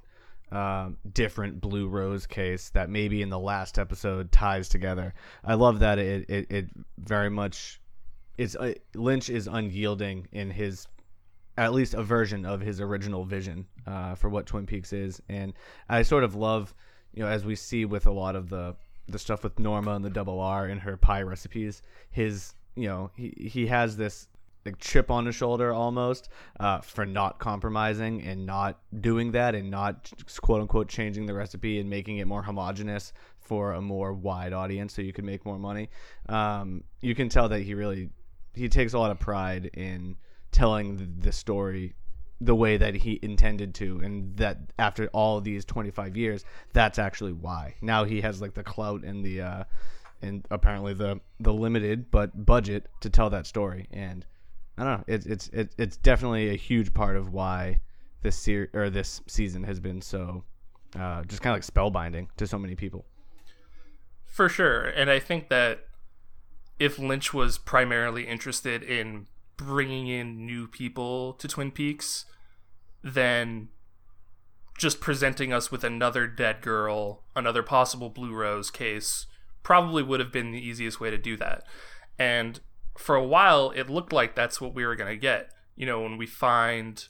uh, 0.52 0.90
different 1.12 1.60
Blue 1.60 1.88
Rose 1.88 2.26
case 2.26 2.70
that 2.70 2.90
maybe 2.90 3.22
in 3.22 3.30
the 3.30 3.38
last 3.38 3.78
episode 3.78 4.32
ties 4.32 4.68
together. 4.68 5.14
I 5.44 5.54
love 5.54 5.80
that 5.80 5.98
it 5.98 6.28
it, 6.28 6.50
it 6.50 6.66
very 6.98 7.30
much 7.30 7.80
is 8.38 8.54
uh, 8.56 8.74
Lynch 8.94 9.30
is 9.30 9.46
unyielding 9.46 10.28
in 10.32 10.50
his 10.50 10.86
at 11.56 11.72
least 11.72 11.94
a 11.94 12.02
version 12.02 12.44
of 12.44 12.60
his 12.60 12.80
original 12.80 13.24
vision 13.24 13.66
uh, 13.86 14.14
for 14.14 14.28
what 14.28 14.46
Twin 14.46 14.66
Peaks 14.66 14.92
is, 14.92 15.20
and 15.28 15.52
I 15.88 16.02
sort 16.02 16.24
of 16.24 16.34
love, 16.34 16.74
you 17.14 17.22
know, 17.22 17.28
as 17.28 17.44
we 17.44 17.54
see 17.54 17.84
with 17.84 18.06
a 18.06 18.12
lot 18.12 18.36
of 18.36 18.48
the 18.48 18.76
the 19.08 19.18
stuff 19.18 19.44
with 19.44 19.58
Norma 19.58 19.92
and 19.92 20.04
the 20.04 20.10
double 20.10 20.40
R 20.40 20.66
and 20.66 20.80
her 20.80 20.96
pie 20.96 21.22
recipes, 21.22 21.82
his 22.10 22.54
you 22.74 22.88
know 22.88 23.10
he 23.16 23.32
he 23.50 23.66
has 23.66 23.96
this 23.96 24.28
like 24.66 24.78
chip 24.78 25.10
on 25.10 25.24
his 25.24 25.34
shoulder 25.34 25.72
almost 25.72 26.28
uh, 26.60 26.80
for 26.80 27.06
not 27.06 27.38
compromising 27.38 28.22
and 28.22 28.44
not 28.44 28.80
doing 29.00 29.30
that 29.30 29.54
and 29.54 29.70
not 29.70 30.10
quote 30.42 30.60
unquote 30.60 30.88
changing 30.88 31.24
the 31.24 31.32
recipe 31.32 31.78
and 31.78 31.88
making 31.88 32.18
it 32.18 32.26
more 32.26 32.42
homogenous 32.42 33.12
for 33.38 33.72
a 33.72 33.80
more 33.80 34.12
wide 34.12 34.52
audience 34.52 34.92
so 34.92 35.00
you 35.00 35.12
can 35.12 35.24
make 35.24 35.46
more 35.46 35.58
money. 35.58 35.88
Um, 36.28 36.82
you 37.00 37.14
can 37.14 37.28
tell 37.28 37.48
that 37.48 37.60
he 37.60 37.74
really 37.74 38.10
he 38.54 38.68
takes 38.68 38.92
a 38.92 38.98
lot 38.98 39.10
of 39.10 39.20
pride 39.20 39.70
in 39.74 40.16
telling 40.56 41.14
the 41.18 41.32
story 41.32 41.94
the 42.40 42.54
way 42.54 42.78
that 42.78 42.94
he 42.94 43.20
intended 43.20 43.74
to 43.74 44.00
and 44.00 44.34
that 44.38 44.58
after 44.78 45.06
all 45.08 45.38
these 45.38 45.66
25 45.66 46.16
years 46.16 46.46
that's 46.72 46.98
actually 46.98 47.34
why. 47.34 47.74
Now 47.82 48.04
he 48.04 48.22
has 48.22 48.40
like 48.40 48.54
the 48.54 48.62
clout 48.62 49.04
and 49.04 49.22
the 49.22 49.42
uh 49.42 49.64
and 50.22 50.46
apparently 50.50 50.94
the 50.94 51.20
the 51.40 51.52
limited 51.52 52.10
but 52.10 52.46
budget 52.46 52.88
to 53.00 53.10
tell 53.10 53.28
that 53.30 53.46
story. 53.46 53.86
And 53.90 54.24
i 54.78 54.84
don't 54.84 54.98
know 54.98 55.04
it's 55.06 55.26
it's 55.26 55.48
it, 55.48 55.74
it's 55.76 55.98
definitely 55.98 56.48
a 56.48 56.56
huge 56.56 56.94
part 56.94 57.16
of 57.16 57.34
why 57.34 57.80
this 58.22 58.38
ser- 58.38 58.70
or 58.72 58.88
this 58.88 59.20
season 59.26 59.62
has 59.64 59.78
been 59.78 60.00
so 60.00 60.42
uh 60.98 61.22
just 61.24 61.42
kind 61.42 61.54
of 61.54 61.56
like 61.56 61.70
spellbinding 61.74 62.28
to 62.38 62.46
so 62.46 62.58
many 62.58 62.74
people. 62.74 63.04
For 64.24 64.48
sure. 64.48 64.86
And 64.86 65.10
i 65.10 65.18
think 65.18 65.50
that 65.50 65.80
if 66.78 66.98
lynch 66.98 67.34
was 67.34 67.58
primarily 67.58 68.26
interested 68.26 68.82
in 68.82 69.26
bringing 69.56 70.06
in 70.06 70.44
new 70.44 70.66
people 70.66 71.32
to 71.34 71.48
Twin 71.48 71.70
Peaks 71.70 72.26
than 73.02 73.68
just 74.78 75.00
presenting 75.00 75.52
us 75.52 75.70
with 75.70 75.84
another 75.84 76.26
dead 76.26 76.60
girl, 76.60 77.22
another 77.34 77.62
possible 77.62 78.10
Blue 78.10 78.34
Rose 78.34 78.70
case, 78.70 79.26
probably 79.62 80.02
would 80.02 80.20
have 80.20 80.32
been 80.32 80.52
the 80.52 80.60
easiest 80.60 81.00
way 81.00 81.10
to 81.10 81.18
do 81.18 81.36
that. 81.36 81.64
And 82.18 82.60
for 82.98 83.16
a 83.16 83.24
while, 83.24 83.70
it 83.70 83.90
looked 83.90 84.12
like 84.12 84.34
that's 84.34 84.60
what 84.60 84.74
we 84.74 84.84
were 84.84 84.96
going 84.96 85.10
to 85.10 85.20
get. 85.20 85.50
You 85.74 85.86
know, 85.86 86.00
when 86.00 86.16
we 86.16 86.26
find 86.26 87.06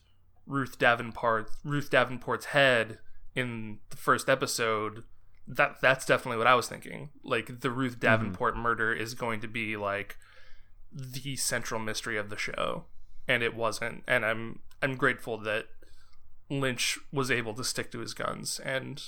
Ruth 0.46 0.78
Davenport, 0.78 1.50
Ruth 1.64 1.90
Davenport's 1.90 2.46
head 2.46 2.98
in 3.34 3.78
the 3.90 3.96
first 3.96 4.28
episode, 4.28 5.04
that 5.46 5.76
that's 5.80 6.06
definitely 6.06 6.38
what 6.38 6.46
I 6.46 6.54
was 6.54 6.68
thinking. 6.68 7.10
Like 7.22 7.60
the 7.60 7.70
Ruth 7.70 8.00
Davenport 8.00 8.54
mm-hmm. 8.54 8.62
murder 8.62 8.92
is 8.92 9.14
going 9.14 9.40
to 9.40 9.48
be 9.48 9.76
like 9.76 10.16
the 10.96 11.36
central 11.36 11.78
mystery 11.78 12.16
of 12.16 12.30
the 12.30 12.38
show, 12.38 12.86
and 13.28 13.42
it 13.42 13.54
wasn't. 13.54 14.02
And 14.08 14.24
I'm 14.24 14.60
I'm 14.82 14.96
grateful 14.96 15.38
that 15.38 15.66
Lynch 16.48 16.98
was 17.12 17.30
able 17.30 17.54
to 17.54 17.64
stick 17.64 17.90
to 17.92 17.98
his 17.98 18.14
guns 18.14 18.60
and 18.64 19.02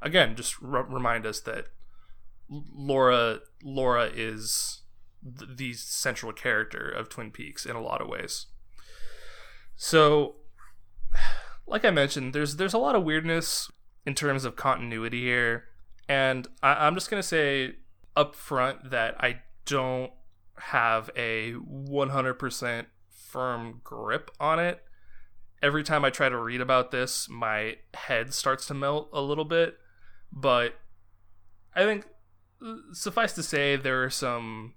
again 0.00 0.36
just 0.36 0.60
remind 0.60 1.26
us 1.26 1.40
that 1.40 1.66
Laura 2.48 3.40
Laura 3.62 4.10
is 4.14 4.82
th- 5.22 5.50
the 5.56 5.72
central 5.74 6.32
character 6.32 6.88
of 6.88 7.08
Twin 7.08 7.30
Peaks 7.30 7.66
in 7.66 7.76
a 7.76 7.82
lot 7.82 8.00
of 8.00 8.08
ways. 8.08 8.46
So, 9.76 10.36
like 11.66 11.84
I 11.84 11.90
mentioned, 11.90 12.32
there's 12.34 12.56
there's 12.56 12.74
a 12.74 12.78
lot 12.78 12.96
of 12.96 13.04
weirdness 13.04 13.70
in 14.06 14.14
terms 14.14 14.44
of 14.44 14.56
continuity 14.56 15.22
here, 15.22 15.64
and 16.08 16.48
I, 16.62 16.86
I'm 16.86 16.94
just 16.94 17.10
gonna 17.10 17.22
say 17.22 17.76
up 18.16 18.34
front 18.34 18.90
that 18.90 19.14
I 19.22 19.42
don't 19.64 20.12
have 20.60 21.10
a 21.16 21.52
100% 21.52 22.86
firm 23.08 23.80
grip 23.84 24.30
on 24.38 24.58
it. 24.58 24.82
Every 25.62 25.82
time 25.82 26.04
I 26.04 26.10
try 26.10 26.28
to 26.28 26.38
read 26.38 26.60
about 26.60 26.90
this, 26.90 27.28
my 27.28 27.76
head 27.94 28.32
starts 28.32 28.66
to 28.66 28.74
melt 28.74 29.10
a 29.12 29.20
little 29.20 29.44
bit. 29.44 29.76
But 30.32 30.74
I 31.74 31.84
think, 31.84 32.06
suffice 32.92 33.32
to 33.34 33.42
say, 33.42 33.76
there 33.76 34.02
are 34.04 34.10
some 34.10 34.74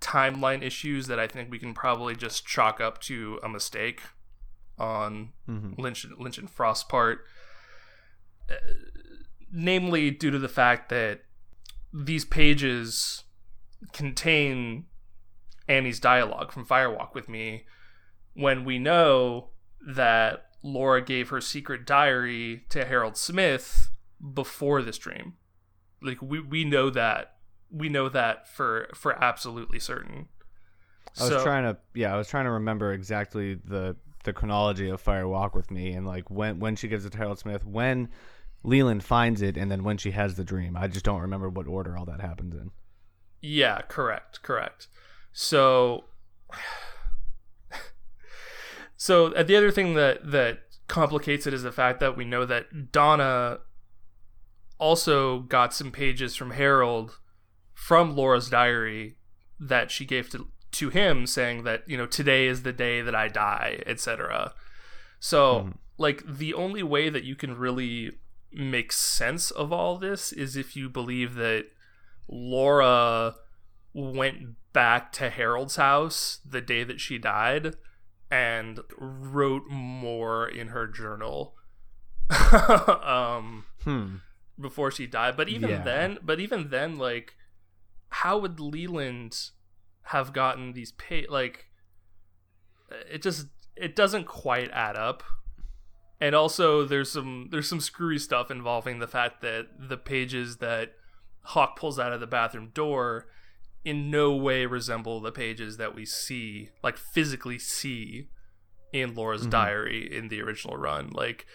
timeline 0.00 0.62
issues 0.62 1.06
that 1.06 1.18
I 1.18 1.26
think 1.26 1.50
we 1.50 1.58
can 1.58 1.72
probably 1.72 2.14
just 2.14 2.46
chalk 2.46 2.80
up 2.80 3.00
to 3.02 3.38
a 3.42 3.48
mistake 3.48 4.02
on 4.78 5.30
mm-hmm. 5.48 5.80
Lynch, 5.80 6.06
Lynch 6.18 6.38
and 6.38 6.50
Frost's 6.50 6.84
part. 6.84 7.24
Uh, 8.50 8.54
namely, 9.50 10.10
due 10.10 10.30
to 10.30 10.38
the 10.38 10.48
fact 10.48 10.88
that 10.90 11.22
these 11.92 12.24
pages 12.24 13.22
contain 13.92 14.86
Annie's 15.68 16.00
dialogue 16.00 16.52
from 16.52 16.66
Firewalk 16.66 17.14
with 17.14 17.28
me 17.28 17.64
when 18.34 18.64
we 18.64 18.78
know 18.78 19.50
that 19.86 20.46
Laura 20.62 21.02
gave 21.02 21.28
her 21.28 21.40
secret 21.40 21.86
diary 21.86 22.64
to 22.70 22.84
Harold 22.84 23.16
Smith 23.16 23.90
before 24.32 24.82
this 24.82 24.98
dream. 24.98 25.34
Like 26.02 26.20
we 26.20 26.40
we 26.40 26.64
know 26.64 26.90
that. 26.90 27.32
We 27.70 27.88
know 27.88 28.08
that 28.08 28.48
for 28.48 28.88
for 28.94 29.22
absolutely 29.22 29.80
certain. 29.80 30.28
I 31.18 31.24
was 31.24 31.30
so, 31.30 31.42
trying 31.44 31.64
to 31.64 31.78
yeah, 31.94 32.14
I 32.14 32.16
was 32.16 32.28
trying 32.28 32.44
to 32.44 32.50
remember 32.50 32.92
exactly 32.92 33.54
the 33.54 33.96
the 34.24 34.32
chronology 34.32 34.88
of 34.88 35.02
Firewalk 35.02 35.54
with 35.54 35.70
me 35.70 35.92
and 35.92 36.06
like 36.06 36.30
when 36.30 36.58
when 36.60 36.76
she 36.76 36.88
gives 36.88 37.04
it 37.04 37.10
to 37.10 37.18
Harold 37.18 37.38
Smith, 37.38 37.64
when 37.64 38.08
Leland 38.62 39.04
finds 39.04 39.42
it 39.42 39.56
and 39.56 39.70
then 39.70 39.84
when 39.84 39.98
she 39.98 40.10
has 40.12 40.34
the 40.34 40.44
dream. 40.44 40.76
I 40.76 40.88
just 40.88 41.04
don't 41.04 41.20
remember 41.20 41.48
what 41.48 41.66
order 41.66 41.96
all 41.96 42.06
that 42.06 42.20
happens 42.20 42.54
in. 42.54 42.70
Yeah, 43.40 43.82
correct, 43.82 44.42
correct. 44.42 44.88
So 45.34 46.04
So 48.96 49.28
the 49.28 49.54
other 49.54 49.70
thing 49.70 49.92
that 49.94 50.30
that 50.30 50.60
complicates 50.88 51.46
it 51.46 51.52
is 51.52 51.62
the 51.62 51.72
fact 51.72 52.00
that 52.00 52.16
we 52.16 52.24
know 52.24 52.46
that 52.46 52.90
Donna 52.90 53.58
also 54.78 55.40
got 55.40 55.74
some 55.74 55.92
pages 55.92 56.34
from 56.34 56.52
Harold 56.52 57.18
from 57.74 58.16
Laura's 58.16 58.48
diary 58.48 59.16
that 59.60 59.90
she 59.90 60.06
gave 60.06 60.30
to 60.30 60.46
to 60.72 60.88
him 60.88 61.26
saying 61.26 61.64
that 61.64 61.82
you 61.86 61.98
know 61.98 62.06
today 62.06 62.46
is 62.46 62.62
the 62.62 62.72
day 62.72 63.02
that 63.02 63.14
I 63.14 63.28
die, 63.28 63.82
etc. 63.84 64.54
So 65.20 65.60
hmm. 65.60 65.70
like 65.98 66.22
the 66.26 66.54
only 66.54 66.82
way 66.82 67.10
that 67.10 67.24
you 67.24 67.36
can 67.36 67.58
really 67.58 68.12
make 68.52 68.90
sense 68.90 69.50
of 69.50 69.70
all 69.70 69.98
this 69.98 70.32
is 70.32 70.56
if 70.56 70.76
you 70.76 70.88
believe 70.88 71.34
that 71.34 71.66
Laura 72.26 73.34
went 73.94 74.56
back 74.72 75.12
to 75.12 75.30
Harold's 75.30 75.76
house 75.76 76.40
the 76.44 76.60
day 76.60 76.82
that 76.84 77.00
she 77.00 77.16
died 77.16 77.76
and 78.30 78.80
wrote 78.98 79.68
more 79.68 80.46
in 80.48 80.68
her 80.68 80.86
journal 80.86 81.54
um 83.02 83.64
Hmm. 83.84 84.16
before 84.60 84.90
she 84.90 85.06
died 85.06 85.36
but 85.36 85.48
even 85.48 85.68
Yeah. 85.70 85.82
then 85.82 86.18
but 86.22 86.40
even 86.40 86.70
then 86.70 86.96
like 86.96 87.34
how 88.08 88.38
would 88.38 88.58
leland 88.58 89.50
have 90.08 90.32
gotten 90.32 90.72
these 90.72 90.92
pay 90.92 91.26
like 91.28 91.66
it 93.10 93.22
just 93.22 93.48
it 93.76 93.94
doesn't 93.94 94.24
quite 94.24 94.70
add 94.72 94.96
up 94.96 95.22
and 96.20 96.34
also 96.34 96.84
there's 96.84 97.12
some 97.12 97.48
there's 97.50 97.68
some 97.68 97.80
screwy 97.80 98.18
stuff 98.18 98.50
involving 98.50 98.98
the 99.00 99.06
fact 99.08 99.42
that 99.42 99.66
the 99.78 99.96
pages 99.96 100.56
that 100.58 100.92
hawk 101.42 101.76
pulls 101.78 101.98
out 101.98 102.12
of 102.12 102.20
the 102.20 102.26
bathroom 102.26 102.70
door 102.74 103.26
in 103.84 104.10
no 104.10 104.34
way 104.34 104.66
resemble 104.66 105.20
the 105.20 105.32
pages 105.32 105.76
that 105.76 105.94
we 105.94 106.04
see 106.04 106.70
like 106.82 106.96
physically 106.96 107.58
see 107.58 108.28
in 108.92 109.14
laura's 109.14 109.42
mm-hmm. 109.42 109.50
diary 109.50 110.16
in 110.16 110.28
the 110.28 110.40
original 110.40 110.76
run 110.76 111.10
like 111.10 111.46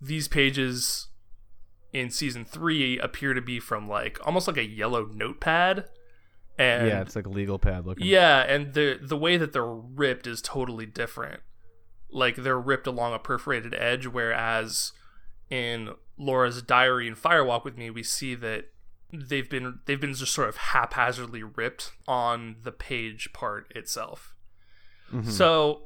these 0.00 0.28
pages 0.28 1.08
in 1.92 2.10
season 2.10 2.44
three 2.44 2.98
appear 2.98 3.32
to 3.32 3.40
be 3.40 3.58
from 3.58 3.88
like 3.88 4.18
almost 4.26 4.46
like 4.46 4.58
a 4.58 4.64
yellow 4.64 5.06
notepad 5.06 5.84
and 6.58 6.88
yeah, 6.88 7.00
it's 7.00 7.14
like 7.14 7.26
a 7.26 7.30
legal 7.30 7.58
pad 7.58 7.86
looking. 7.86 8.06
yeah, 8.06 8.40
and 8.40 8.74
the 8.74 8.98
the 9.00 9.16
way 9.16 9.36
that 9.36 9.52
they're 9.52 9.64
ripped 9.64 10.26
is 10.26 10.42
totally 10.42 10.86
different. 10.86 11.40
Like 12.10 12.36
they're 12.36 12.58
ripped 12.58 12.86
along 12.86 13.14
a 13.14 13.18
perforated 13.18 13.74
edge, 13.74 14.06
whereas 14.06 14.92
in 15.48 15.90
Laura's 16.18 16.60
diary 16.60 17.06
and 17.06 17.16
Firewalk 17.16 17.64
with 17.64 17.78
Me, 17.78 17.90
we 17.90 18.02
see 18.02 18.34
that 18.34 18.72
they've 19.12 19.48
been 19.48 19.80
they've 19.86 20.00
been 20.00 20.14
just 20.14 20.34
sort 20.34 20.48
of 20.48 20.56
haphazardly 20.56 21.42
ripped 21.42 21.92
on 22.06 22.56
the 22.62 22.72
page 22.72 23.32
part 23.32 23.70
itself. 23.74 24.34
Mhm. 25.12 25.30
So 25.30 25.82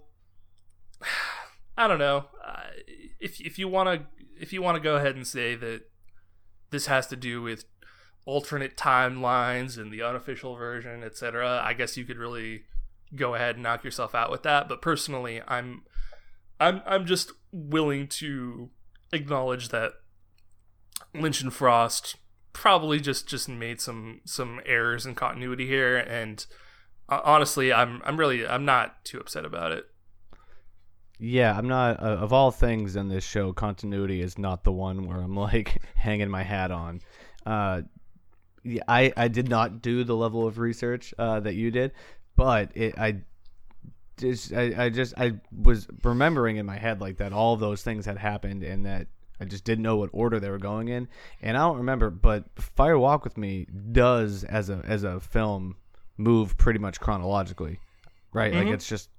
I 1.76 1.88
don't 1.88 1.98
know 1.98 2.26
uh, 2.44 2.62
if 3.20 3.40
if 3.40 3.58
you 3.58 3.68
want 3.68 3.88
to 3.88 4.06
if 4.40 4.52
you 4.52 4.62
want 4.62 4.76
to 4.76 4.82
go 4.82 4.96
ahead 4.96 5.14
and 5.14 5.26
say 5.26 5.54
that 5.54 5.82
this 6.70 6.86
has 6.86 7.06
to 7.08 7.16
do 7.16 7.42
with 7.42 7.64
alternate 8.24 8.76
timelines 8.76 9.78
and 9.78 9.92
the 9.92 10.02
unofficial 10.02 10.56
version, 10.56 11.02
etc. 11.02 11.60
I 11.64 11.74
guess 11.74 11.96
you 11.96 12.04
could 12.04 12.18
really 12.18 12.64
go 13.14 13.34
ahead 13.34 13.56
and 13.56 13.62
knock 13.62 13.84
yourself 13.84 14.14
out 14.14 14.30
with 14.30 14.42
that. 14.42 14.68
But 14.68 14.82
personally, 14.82 15.40
I'm 15.46 15.82
I'm 16.58 16.82
I'm 16.86 17.06
just 17.06 17.32
willing 17.52 18.08
to 18.08 18.70
acknowledge 19.12 19.68
that 19.68 19.92
Lynch 21.14 21.42
and 21.42 21.52
Frost 21.52 22.16
probably 22.52 23.00
just 23.00 23.28
just 23.28 23.48
made 23.48 23.80
some 23.80 24.20
some 24.24 24.60
errors 24.66 25.06
in 25.06 25.14
continuity 25.14 25.66
here 25.66 25.96
and 25.96 26.46
uh, 27.08 27.20
honestly 27.24 27.72
I'm 27.72 28.02
I'm 28.04 28.18
really 28.18 28.46
I'm 28.46 28.64
not 28.64 29.04
too 29.04 29.18
upset 29.18 29.44
about 29.44 29.72
it. 29.72 29.86
Yeah, 31.24 31.56
I'm 31.56 31.68
not. 31.68 32.02
Uh, 32.02 32.16
of 32.16 32.32
all 32.32 32.50
things 32.50 32.96
in 32.96 33.08
this 33.08 33.22
show, 33.22 33.52
continuity 33.52 34.20
is 34.20 34.38
not 34.38 34.64
the 34.64 34.72
one 34.72 35.06
where 35.06 35.18
I'm 35.18 35.36
like 35.36 35.80
hanging 35.94 36.28
my 36.28 36.42
hat 36.42 36.72
on. 36.72 37.00
Uh, 37.46 37.82
yeah, 38.64 38.82
I 38.88 39.12
I 39.16 39.28
did 39.28 39.48
not 39.48 39.82
do 39.82 40.02
the 40.02 40.16
level 40.16 40.48
of 40.48 40.58
research 40.58 41.14
uh, 41.20 41.38
that 41.38 41.54
you 41.54 41.70
did, 41.70 41.92
but 42.34 42.76
it 42.76 42.98
I 42.98 43.22
just 44.16 44.52
I, 44.52 44.86
I 44.86 44.88
just 44.88 45.14
I 45.16 45.34
was 45.56 45.86
remembering 46.02 46.56
in 46.56 46.66
my 46.66 46.76
head 46.76 47.00
like 47.00 47.18
that 47.18 47.32
all 47.32 47.56
those 47.56 47.82
things 47.82 48.04
had 48.04 48.18
happened 48.18 48.64
and 48.64 48.84
that 48.86 49.06
I 49.42 49.44
just 49.44 49.64
didn't 49.64 49.82
know 49.82 49.96
what 49.96 50.10
order 50.12 50.38
they 50.38 50.48
were 50.50 50.58
going 50.58 50.86
in, 50.88 51.08
and 51.42 51.56
I 51.56 51.60
don't 51.60 51.78
remember. 51.78 52.10
But 52.10 52.44
Fire 52.56 52.96
Walk 52.98 53.24
with 53.24 53.36
Me 53.36 53.66
does 53.90 54.44
as 54.44 54.70
a 54.70 54.80
as 54.86 55.02
a 55.02 55.18
film 55.18 55.74
move 56.16 56.56
pretty 56.56 56.78
much 56.78 57.00
chronologically, 57.00 57.80
right? 58.32 58.54
Like 58.54 58.68
Mhm. 58.68 58.74
it's 58.74 58.86
just 58.88 59.10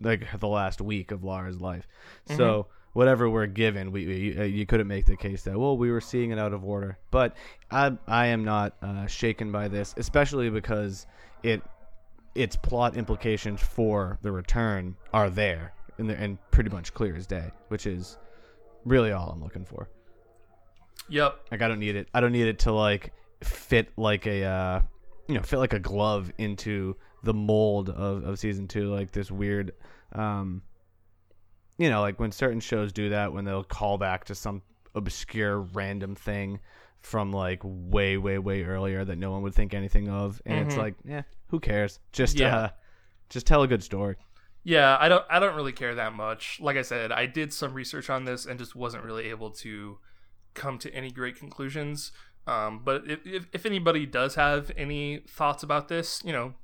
like 0.00 0.26
the 0.38 0.46
last 0.48 0.80
week 0.80 1.10
of 1.10 1.24
Laura's 1.24 1.60
life. 1.60 1.86
So 2.26 2.68
whatever 2.92 3.28
we're 3.28 3.46
given, 3.46 3.90
we, 3.90 4.06
we 4.06 4.38
uh, 4.38 4.44
you 4.44 4.66
couldn't 4.66 4.86
make 4.86 5.06
the 5.06 5.16
case 5.16 5.42
that 5.42 5.58
well 5.58 5.76
we 5.76 5.90
were 5.90 6.00
seeing 6.00 6.30
it 6.30 6.38
out 6.38 6.52
of 6.52 6.64
order. 6.64 6.96
But 7.10 7.34
I 7.70 7.96
I 8.06 8.26
am 8.26 8.44
not 8.44 8.76
uh, 8.82 9.06
shaken 9.06 9.50
by 9.50 9.66
this, 9.68 9.94
especially 9.96 10.48
because 10.48 11.06
it 11.42 11.60
its 12.34 12.54
plot 12.56 12.96
implications 12.96 13.60
for 13.60 14.18
the 14.22 14.30
return 14.30 14.94
are 15.12 15.28
there 15.28 15.74
and 15.98 16.10
and 16.10 16.38
pretty 16.52 16.70
much 16.70 16.94
clear 16.94 17.16
as 17.16 17.26
day, 17.26 17.50
which 17.68 17.86
is 17.86 18.16
really 18.84 19.12
all 19.12 19.30
I'm 19.30 19.42
looking 19.42 19.64
for. 19.64 19.88
Yep. 21.08 21.48
Like 21.50 21.62
I 21.62 21.68
don't 21.68 21.80
need 21.80 21.96
it. 21.96 22.08
I 22.14 22.20
don't 22.20 22.32
need 22.32 22.46
it 22.48 22.60
to 22.60 22.72
like 22.72 23.12
fit 23.42 23.88
like 23.96 24.26
a 24.26 24.44
uh, 24.44 24.80
you 25.28 25.34
know 25.34 25.42
fit 25.42 25.58
like 25.58 25.72
a 25.72 25.78
glove 25.78 26.32
into 26.38 26.96
the 27.22 27.34
mold 27.34 27.90
of, 27.90 28.24
of 28.24 28.38
season 28.38 28.68
two. 28.68 28.92
Like 28.94 29.10
this 29.12 29.30
weird, 29.30 29.72
um, 30.12 30.62
you 31.78 31.90
know, 31.90 32.00
like 32.00 32.18
when 32.20 32.32
certain 32.32 32.60
shows 32.60 32.92
do 32.92 33.10
that 33.10 33.32
when 33.32 33.44
they'll 33.44 33.64
call 33.64 33.98
back 33.98 34.24
to 34.26 34.34
some 34.34 34.62
obscure 34.94 35.58
random 35.60 36.14
thing 36.14 36.60
from 37.00 37.32
like 37.32 37.60
way 37.64 38.16
way 38.16 38.38
way 38.38 38.62
earlier 38.62 39.04
that 39.04 39.16
no 39.18 39.32
one 39.32 39.42
would 39.42 39.54
think 39.54 39.74
anything 39.74 40.08
of, 40.08 40.40
and 40.46 40.60
it's 40.66 40.74
Mhm. 40.76 40.78
like, 40.78 40.94
yeah, 41.04 41.22
who 41.48 41.58
cares? 41.58 41.98
Just 42.12 42.38
Yeah. 42.38 42.56
uh, 42.56 42.68
just 43.28 43.46
tell 43.46 43.62
a 43.62 43.68
good 43.68 43.82
story. 43.82 44.16
Yeah, 44.64 44.96
I 45.00 45.08
don't 45.08 45.24
I 45.28 45.40
don't 45.40 45.56
really 45.56 45.72
care 45.72 45.94
that 45.94 46.12
much. 46.12 46.60
Like 46.60 46.76
I 46.76 46.82
said, 46.82 47.10
I 47.10 47.26
did 47.26 47.52
some 47.52 47.74
research 47.74 48.08
on 48.08 48.24
this 48.24 48.46
and 48.46 48.58
just 48.58 48.76
wasn't 48.76 49.04
really 49.04 49.28
able 49.28 49.50
to 49.50 49.98
come 50.54 50.78
to 50.78 50.94
any 50.94 51.10
great 51.10 51.36
conclusions. 51.36 52.12
Um, 52.46 52.80
but 52.84 53.02
if, 53.06 53.26
if 53.26 53.46
if 53.52 53.66
anybody 53.66 54.06
does 54.06 54.36
have 54.36 54.70
any 54.76 55.18
thoughts 55.28 55.62
about 55.62 55.88
this, 55.88 56.22
you 56.24 56.32
know, 56.32 56.54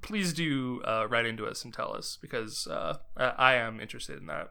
please 0.00 0.32
do 0.32 0.82
uh, 0.84 1.06
write 1.08 1.26
into 1.26 1.46
us 1.46 1.64
and 1.64 1.72
tell 1.72 1.94
us 1.94 2.18
because 2.20 2.66
uh, 2.66 2.98
I, 3.16 3.54
am 3.54 3.80
interested 3.80 4.18
in 4.18 4.26
that. 4.26 4.50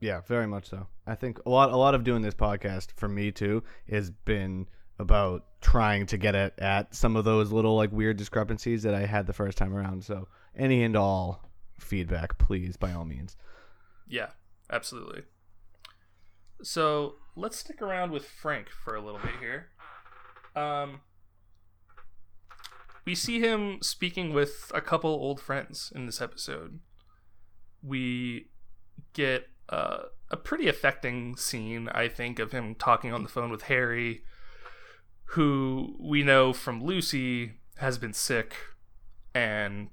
Yeah, 0.00 0.20
very 0.26 0.46
much 0.46 0.68
so. 0.68 0.86
I 1.06 1.14
think 1.14 1.38
a 1.46 1.50
lot 1.50 1.70
a 1.70 1.76
lot 1.76 1.94
of 1.94 2.04
doing 2.04 2.22
this 2.22 2.34
podcast 2.34 2.92
for 2.96 3.08
me 3.08 3.30
too 3.32 3.62
has 3.90 4.10
been 4.10 4.66
about 4.98 5.44
trying 5.60 6.06
to 6.06 6.16
get 6.16 6.34
at, 6.34 6.58
at 6.60 6.94
some 6.94 7.16
of 7.16 7.24
those 7.24 7.50
little 7.50 7.76
like 7.76 7.92
weird 7.92 8.16
discrepancies 8.16 8.82
that 8.84 8.94
I 8.94 9.06
had 9.06 9.26
the 9.26 9.32
first 9.32 9.58
time 9.58 9.74
around. 9.74 10.04
So 10.04 10.28
any 10.56 10.82
and 10.82 10.96
all 10.96 11.48
feedback, 11.82 12.38
please, 12.38 12.76
by 12.76 12.92
all 12.92 13.04
means. 13.04 13.36
Yeah, 14.08 14.28
absolutely. 14.70 15.22
So 16.62 17.16
let's 17.36 17.58
stick 17.58 17.82
around 17.82 18.12
with 18.12 18.26
Frank 18.26 18.68
for 18.68 18.94
a 18.94 19.00
little 19.00 19.20
bit 19.20 19.32
here. 19.40 19.68
Um, 20.54 21.00
we 23.04 23.14
see 23.14 23.40
him 23.40 23.78
speaking 23.82 24.32
with 24.32 24.70
a 24.74 24.80
couple 24.80 25.10
old 25.10 25.40
friends 25.40 25.92
in 25.94 26.06
this 26.06 26.20
episode. 26.20 26.80
We 27.82 28.48
get 29.12 29.48
uh, 29.68 30.04
a 30.30 30.36
pretty 30.36 30.68
affecting 30.68 31.36
scene, 31.36 31.88
I 31.88 32.08
think, 32.08 32.38
of 32.38 32.52
him 32.52 32.74
talking 32.74 33.12
on 33.12 33.22
the 33.22 33.28
phone 33.28 33.50
with 33.50 33.62
Harry, 33.62 34.22
who 35.24 35.96
we 35.98 36.22
know 36.22 36.52
from 36.52 36.84
Lucy 36.84 37.54
has 37.78 37.98
been 37.98 38.12
sick, 38.12 38.54
and 39.34 39.88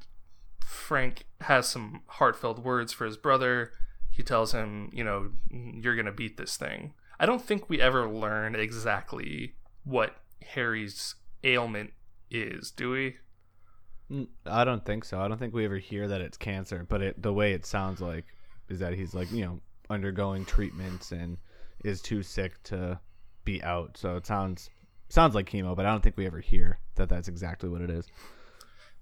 Frank 0.70 1.26
has 1.42 1.68
some 1.68 2.04
heartfelt 2.06 2.60
words 2.60 2.94
for 2.94 3.06
his 3.06 3.18
brother. 3.18 3.72
He 4.12 4.22
tells 4.22 4.52
him, 4.52 4.92
you 4.94 5.04
know, 5.04 5.32
you're 5.50 5.96
going 5.96 6.06
to 6.06 6.12
beat 6.12 6.38
this 6.38 6.58
thing. 6.58 6.94
I 7.20 7.26
don't 7.26 7.42
think 7.42 7.70
we 7.70 7.82
ever 7.82 8.08
learn 8.08 8.54
exactly 8.54 9.56
what 9.84 10.18
Harry's 10.44 11.16
ailment 11.44 11.94
is, 12.30 12.70
do 12.70 12.92
we? 12.92 14.28
I 14.46 14.64
don't 14.64 14.86
think 14.86 15.06
so. 15.06 15.20
I 15.20 15.28
don't 15.28 15.40
think 15.40 15.56
we 15.56 15.66
ever 15.66 15.80
hear 15.80 16.08
that 16.08 16.22
it's 16.22 16.38
cancer, 16.38 16.86
but 16.88 17.02
it, 17.02 17.20
the 17.20 17.34
way 17.34 17.54
it 17.54 17.66
sounds 17.66 18.00
like 18.00 18.26
is 18.70 18.78
that 18.78 18.94
he's 18.94 19.16
like, 19.16 19.32
you 19.32 19.46
know, 19.46 19.60
undergoing 19.90 20.46
treatments 20.46 21.12
and 21.12 21.38
is 21.84 22.00
too 22.00 22.22
sick 22.22 22.62
to 22.66 23.00
be 23.44 23.64
out. 23.64 23.98
So 23.98 24.18
it 24.18 24.28
sounds 24.28 24.70
sounds 25.10 25.34
like 25.34 25.50
chemo, 25.50 25.76
but 25.76 25.88
I 25.88 25.90
don't 25.90 26.04
think 26.04 26.16
we 26.16 26.28
ever 26.28 26.40
hear 26.40 26.78
that 26.94 27.10
that's 27.10 27.28
exactly 27.28 27.70
what 27.70 27.82
it 27.82 27.90
is. 27.90 28.06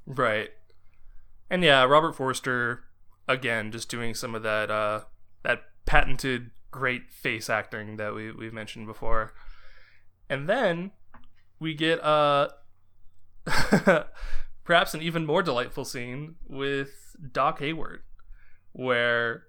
Right. 0.06 0.50
And 1.50 1.64
yeah, 1.64 1.84
Robert 1.84 2.14
Forster 2.14 2.84
again 3.28 3.72
just 3.72 3.90
doing 3.90 4.14
some 4.14 4.34
of 4.36 4.44
that 4.44 4.72
uh 4.72 5.02
that 5.44 5.64
patented 5.86 6.52
great 6.72 7.12
face 7.12 7.50
acting 7.50 7.98
that 7.98 8.14
we 8.14 8.32
we've 8.32 8.54
mentioned 8.54 8.88
before. 8.88 9.34
And 10.30 10.48
then 10.48 10.92
we 11.60 11.74
get 11.74 12.04
uh 12.04 12.50
perhaps 14.64 14.94
an 14.94 15.02
even 15.02 15.26
more 15.26 15.42
delightful 15.42 15.86
scene 15.86 16.36
with 16.48 17.16
Doc 17.32 17.60
Hayward 17.60 18.02
where 18.74 19.48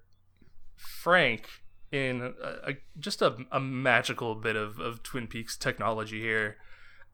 Frank, 0.75 1.47
in 1.91 2.33
a, 2.41 2.71
a, 2.71 2.73
just 2.97 3.21
a, 3.21 3.35
a 3.51 3.59
magical 3.59 4.33
bit 4.33 4.55
of, 4.55 4.79
of 4.79 5.03
Twin 5.03 5.27
Peaks 5.27 5.57
technology 5.57 6.21
here, 6.21 6.57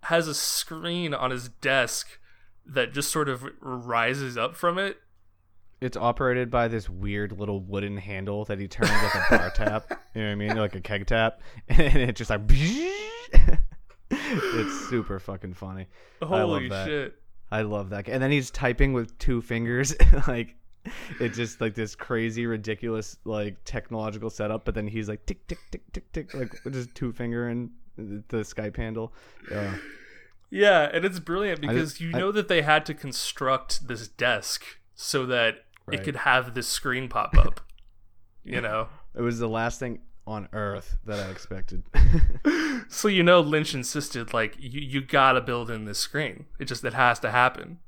has 0.03 0.27
a 0.27 0.33
screen 0.33 1.13
on 1.13 1.31
his 1.31 1.49
desk 1.49 2.19
that 2.67 2.93
just 2.93 3.11
sort 3.11 3.29
of 3.29 3.45
rises 3.61 4.37
up 4.37 4.55
from 4.55 4.77
it. 4.77 4.97
It's 5.81 5.97
operated 5.97 6.49
by 6.49 6.67
this 6.67 6.89
weird 6.89 7.37
little 7.37 7.59
wooden 7.59 7.97
handle 7.97 8.45
that 8.45 8.59
he 8.59 8.67
turns 8.67 8.89
like 8.89 9.15
a 9.15 9.37
bar 9.37 9.49
tap. 9.55 9.85
You 10.13 10.21
know 10.21 10.27
what 10.27 10.31
I 10.31 10.35
mean? 10.35 10.55
Like 10.55 10.75
a 10.75 10.81
keg 10.81 11.05
tap. 11.05 11.41
And 11.69 11.97
it 11.97 12.15
just 12.15 12.29
like. 12.29 12.41
it's 14.09 14.89
super 14.89 15.19
fucking 15.19 15.53
funny. 15.53 15.87
I 16.21 16.25
Holy 16.25 16.69
that. 16.69 16.87
shit. 16.87 17.15
I 17.51 17.61
love 17.61 17.89
that. 17.89 18.07
And 18.07 18.23
then 18.23 18.31
he's 18.31 18.51
typing 18.51 18.93
with 18.93 19.17
two 19.19 19.41
fingers. 19.41 19.93
like 20.27 20.55
it's 21.19 21.35
just 21.35 21.61
like 21.61 21.75
this 21.75 21.95
crazy, 21.95 22.45
ridiculous, 22.45 23.17
like 23.25 23.57
technological 23.65 24.29
setup. 24.29 24.65
But 24.65 24.75
then 24.75 24.87
he's 24.87 25.09
like 25.09 25.25
tick, 25.25 25.45
tick, 25.47 25.59
tick, 25.71 25.81
tick, 25.91 26.11
tick, 26.11 26.33
like 26.33 26.63
with 26.63 26.73
just 26.73 26.95
two 26.95 27.11
finger 27.11 27.49
and 27.49 27.69
the 27.97 28.37
Skype 28.37 28.77
handle. 28.77 29.13
Uh, 29.53 29.73
Yeah, 30.49 30.89
and 30.93 31.03
it's 31.05 31.19
brilliant 31.19 31.61
because 31.61 31.99
you 31.99 32.11
I- 32.13 32.19
know 32.19 32.31
that 32.31 32.47
they 32.47 32.61
had 32.61 32.85
to 32.87 32.93
construct 32.93 33.87
this 33.87 34.07
desk 34.07 34.63
so 34.93 35.25
that 35.25 35.65
Right. 35.87 35.99
it 35.99 36.03
could 36.03 36.15
have 36.17 36.55
this 36.55 36.67
screen 36.67 37.09
pop 37.09 37.37
up. 37.37 37.61
you 38.43 38.59
know? 38.61 38.89
it 39.15 39.21
was 39.21 39.37
the 39.39 39.47
last 39.49 39.79
thing 39.79 39.99
on 40.27 40.47
earth 40.53 40.97
that 41.05 41.19
I 41.19 41.29
expected. 41.29 41.83
So 42.89 43.07
you 43.07 43.23
know 43.23 43.39
Lynch 43.39 43.73
insisted 43.73 44.33
like 44.33 44.55
you 44.59 44.79
you 44.81 45.01
gotta 45.01 45.41
build 45.41 45.71
in 45.71 45.85
this 45.85 45.97
screen. 45.97 46.45
It 46.59 46.65
just 46.65 46.83
it 46.83 46.93
has 46.93 47.19
to 47.21 47.31
happen. 47.31 47.79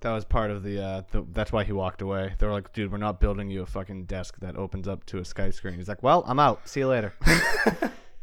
that 0.00 0.12
was 0.12 0.24
part 0.24 0.50
of 0.50 0.62
the, 0.62 0.82
uh, 0.82 1.02
the. 1.10 1.26
That's 1.32 1.52
why 1.52 1.64
he 1.64 1.72
walked 1.72 2.00
away. 2.00 2.34
They 2.38 2.46
were 2.46 2.52
like, 2.52 2.72
"Dude, 2.72 2.90
we're 2.92 2.98
not 2.98 3.20
building 3.20 3.50
you 3.50 3.62
a 3.62 3.66
fucking 3.66 4.04
desk 4.06 4.36
that 4.40 4.56
opens 4.56 4.86
up 4.88 5.04
to 5.06 5.18
a 5.18 5.22
Skype 5.22 5.52
screen." 5.54 5.74
He's 5.74 5.88
like, 5.88 6.02
"Well, 6.02 6.24
I'm 6.26 6.38
out. 6.38 6.66
See 6.68 6.80
you 6.80 6.88
later. 6.88 7.12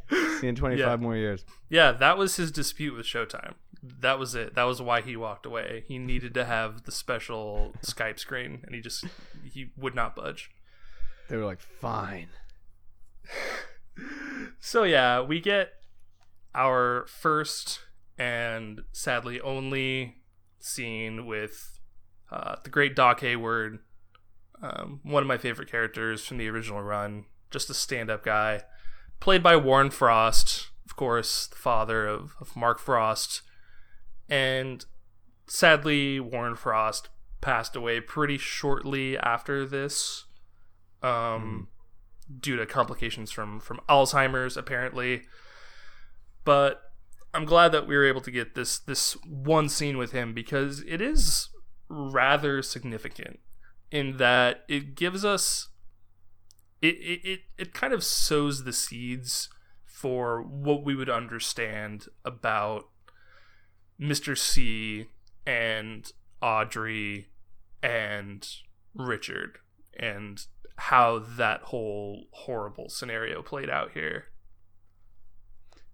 See 0.09 0.47
in 0.47 0.55
25 0.55 0.77
Yeah. 0.79 0.95
more 0.97 1.15
years." 1.15 1.45
Yeah, 1.69 1.91
that 1.93 2.17
was 2.17 2.35
his 2.35 2.51
dispute 2.51 2.95
with 2.95 3.05
Showtime. 3.05 3.55
That 3.81 4.17
was 4.19 4.33
it. 4.35 4.55
That 4.55 4.63
was 4.63 4.81
why 4.81 5.01
he 5.01 5.15
walked 5.17 5.45
away. 5.45 5.83
He 5.87 5.97
needed 5.97 6.33
to 6.35 6.45
have 6.45 6.83
the 6.83 6.91
special 6.91 7.73
Skype 7.81 8.17
screen 8.19 8.61
and 8.65 8.73
he 8.75 8.81
just 8.81 9.05
he 9.43 9.71
would 9.75 9.93
not 9.95 10.15
budge. 10.15 10.51
They 11.29 11.37
were 11.37 11.45
like, 11.45 11.59
"Fine." 11.61 12.29
So 14.59 14.83
yeah, 14.83 15.21
we 15.21 15.39
get 15.39 15.73
our 16.55 17.05
first 17.07 17.81
and 18.17 18.81
sadly 18.91 19.39
only 19.41 20.17
scene 20.59 21.25
with 21.25 21.79
uh, 22.31 22.55
the 22.63 22.69
great 22.69 22.95
Doc 22.95 23.19
Hayward, 23.21 23.79
um, 24.61 24.99
one 25.03 25.21
of 25.21 25.27
my 25.27 25.37
favorite 25.37 25.69
characters 25.69 26.25
from 26.25 26.37
the 26.37 26.47
original 26.47 26.81
run, 26.81 27.25
just 27.51 27.69
a 27.69 27.73
stand-up 27.73 28.23
guy, 28.23 28.63
played 29.23 29.41
by 29.41 29.55
Warren 29.55 29.89
Frost, 29.89 30.69
of 30.85 30.95
course, 30.95 31.47
the 31.47 31.55
father 31.55 32.05
of, 32.05 32.35
of 32.41 32.55
Mark 32.55 32.77
Frost, 32.77 33.41
and 34.29 34.85
sadly 35.47 36.19
Warren 36.19 36.55
Frost 36.55 37.09
passed 37.39 37.75
away 37.75 38.01
pretty 38.01 38.37
shortly 38.37 39.17
after 39.17 39.65
this. 39.65 40.25
Um, 41.01 41.69
due 42.39 42.55
to 42.55 42.65
complications 42.65 43.31
from 43.31 43.59
from 43.59 43.79
Alzheimer's 43.89 44.57
apparently. 44.57 45.23
But 46.43 46.81
I'm 47.33 47.45
glad 47.45 47.71
that 47.71 47.87
we 47.87 47.95
were 47.95 48.05
able 48.05 48.21
to 48.21 48.31
get 48.31 48.55
this 48.55 48.79
this 48.79 49.13
one 49.25 49.69
scene 49.69 49.97
with 49.97 50.11
him 50.11 50.33
because 50.33 50.83
it 50.87 51.01
is 51.01 51.49
rather 51.89 52.61
significant 52.61 53.39
in 53.91 54.17
that 54.17 54.63
it 54.67 54.95
gives 54.95 55.23
us 55.23 55.69
it 56.83 56.95
it, 56.95 57.21
it, 57.23 57.39
it 57.57 57.73
kind 57.73 57.93
of 57.93 58.03
sows 58.03 58.65
the 58.65 58.73
seeds 58.73 59.49
for 59.85 60.41
what 60.41 60.83
we 60.83 60.95
would 60.95 61.09
understand 61.09 62.07
about 62.25 62.89
Mr. 63.99 64.37
C 64.37 65.07
and 65.47 66.11
Audrey 66.41 67.29
and 67.81 68.45
Richard 68.93 69.59
and 69.97 70.45
how 70.75 71.19
that 71.19 71.61
whole 71.61 72.25
horrible 72.31 72.89
scenario 72.89 73.41
played 73.41 73.69
out 73.69 73.91
here. 73.93 74.25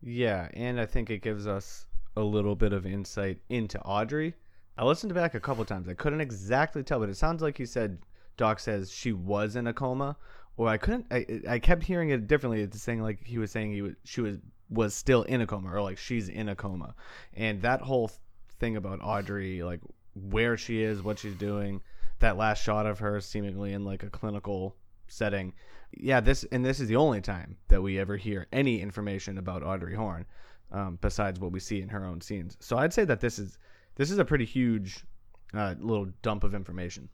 Yeah, 0.02 0.47
and 0.54 0.80
I 0.80 0.86
think 0.86 1.10
it 1.10 1.21
gives 1.21 1.45
us 1.45 1.86
a 2.15 2.21
little 2.21 2.56
bit 2.56 2.73
of 2.73 2.86
insight 2.86 3.39
into 3.49 3.80
Audrey. 3.82 4.34
I 4.78 4.86
listened 4.86 5.13
back 5.13 5.36
a 5.36 5.39
couple 5.39 5.65
times. 5.65 5.88
I 5.88 5.93
couldn't 5.93 6.21
exactly 6.21 6.82
tell, 6.82 6.99
but 6.99 7.10
it 7.10 7.17
sounds 7.17 7.41
like 7.43 7.60
you 7.60 7.65
said 7.65 7.99
Doc 8.38 8.60
says 8.62 8.89
she 8.89 9.12
was 9.12 9.58
in 9.58 9.67
a 9.67 9.73
coma, 9.73 10.15
or 10.60 10.67
I 10.67 10.78
couldn't. 10.78 11.06
I 11.10 11.26
I 11.48 11.60
kept 11.60 11.84
hearing 11.84 12.10
it 12.10 12.28
differently. 12.28 12.62
It's 12.62 12.82
saying 12.82 13.02
like 13.02 13.26
he 13.26 13.38
was 13.38 13.50
saying 13.50 13.72
he 13.72 13.82
was 13.82 13.93
she 14.04 14.19
was 14.19 14.36
was 14.69 14.93
still 14.93 15.24
in 15.24 15.39
a 15.39 15.48
coma, 15.48 15.74
or 15.74 15.82
like 15.82 15.98
she's 15.98 16.28
in 16.28 16.50
a 16.50 16.56
coma, 16.56 16.95
and 17.34 17.62
that 17.62 17.80
whole 17.80 18.12
thing 18.60 18.76
about 18.76 19.00
Audrey, 19.02 19.63
like 19.63 19.80
where 20.15 20.58
she 20.58 20.84
is, 20.84 21.02
what 21.02 21.17
she's 21.17 21.36
doing, 21.36 21.82
that 22.19 22.36
last 22.36 22.62
shot 22.62 22.86
of 22.86 23.00
her 23.00 23.22
seemingly 23.22 23.72
in 23.72 23.86
like 23.86 24.04
a 24.04 24.10
clinical 24.10 24.76
setting. 25.08 25.54
Yeah, 25.91 26.19
this 26.19 26.43
and 26.52 26.65
this 26.65 26.82
is 26.82 26.89
the 26.89 26.98
only 26.98 27.22
time 27.22 27.56
that 27.69 27.82
we 27.82 27.98
ever 27.98 28.17
hear 28.17 28.45
any 28.52 28.82
information 28.82 29.38
about 29.38 29.63
Audrey 29.63 29.95
Horn, 29.95 30.26
um, 30.74 31.00
besides 31.00 31.39
what 31.39 31.54
we 31.54 31.62
see 31.62 31.82
in 31.82 31.88
her 31.88 32.04
own 32.04 32.19
scenes. 32.19 32.58
So 32.60 32.78
I'd 32.78 32.91
say 32.91 33.06
that 33.06 33.22
this 33.22 33.39
is 33.39 33.58
this 33.95 34.12
is 34.12 34.17
a 34.17 34.26
pretty 34.26 34.45
huge 34.45 35.06
uh, 35.54 35.76
little 35.80 36.10
dump 36.22 36.43
of 36.43 36.54
information. 36.54 37.08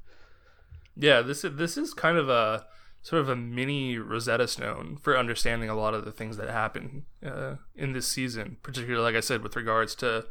Yeah, 0.97 1.21
this 1.21 1.43
is 1.43 1.55
this 1.57 1.77
is 1.77 1.93
kind 1.93 2.17
of 2.17 2.27
a 2.27 2.65
sort 3.05 3.21
of 3.21 3.29
a 3.29 3.35
mini 3.35 3.99
Rosetta 3.99 4.47
Stone 4.47 4.97
for 4.99 5.15
understanding 5.15 5.69
a 5.69 5.75
lot 5.75 5.93
of 5.93 6.05
the 6.05 6.11
things 6.11 6.37
that 6.37 6.49
happen 6.49 7.05
uh, 7.23 7.57
in 7.75 7.93
this 7.93 8.07
season, 8.07 8.57
particularly 8.63 9.03
like 9.03 9.15
I 9.15 9.19
said 9.19 9.43
with 9.43 9.55
regards 9.55 9.93
to 9.95 10.25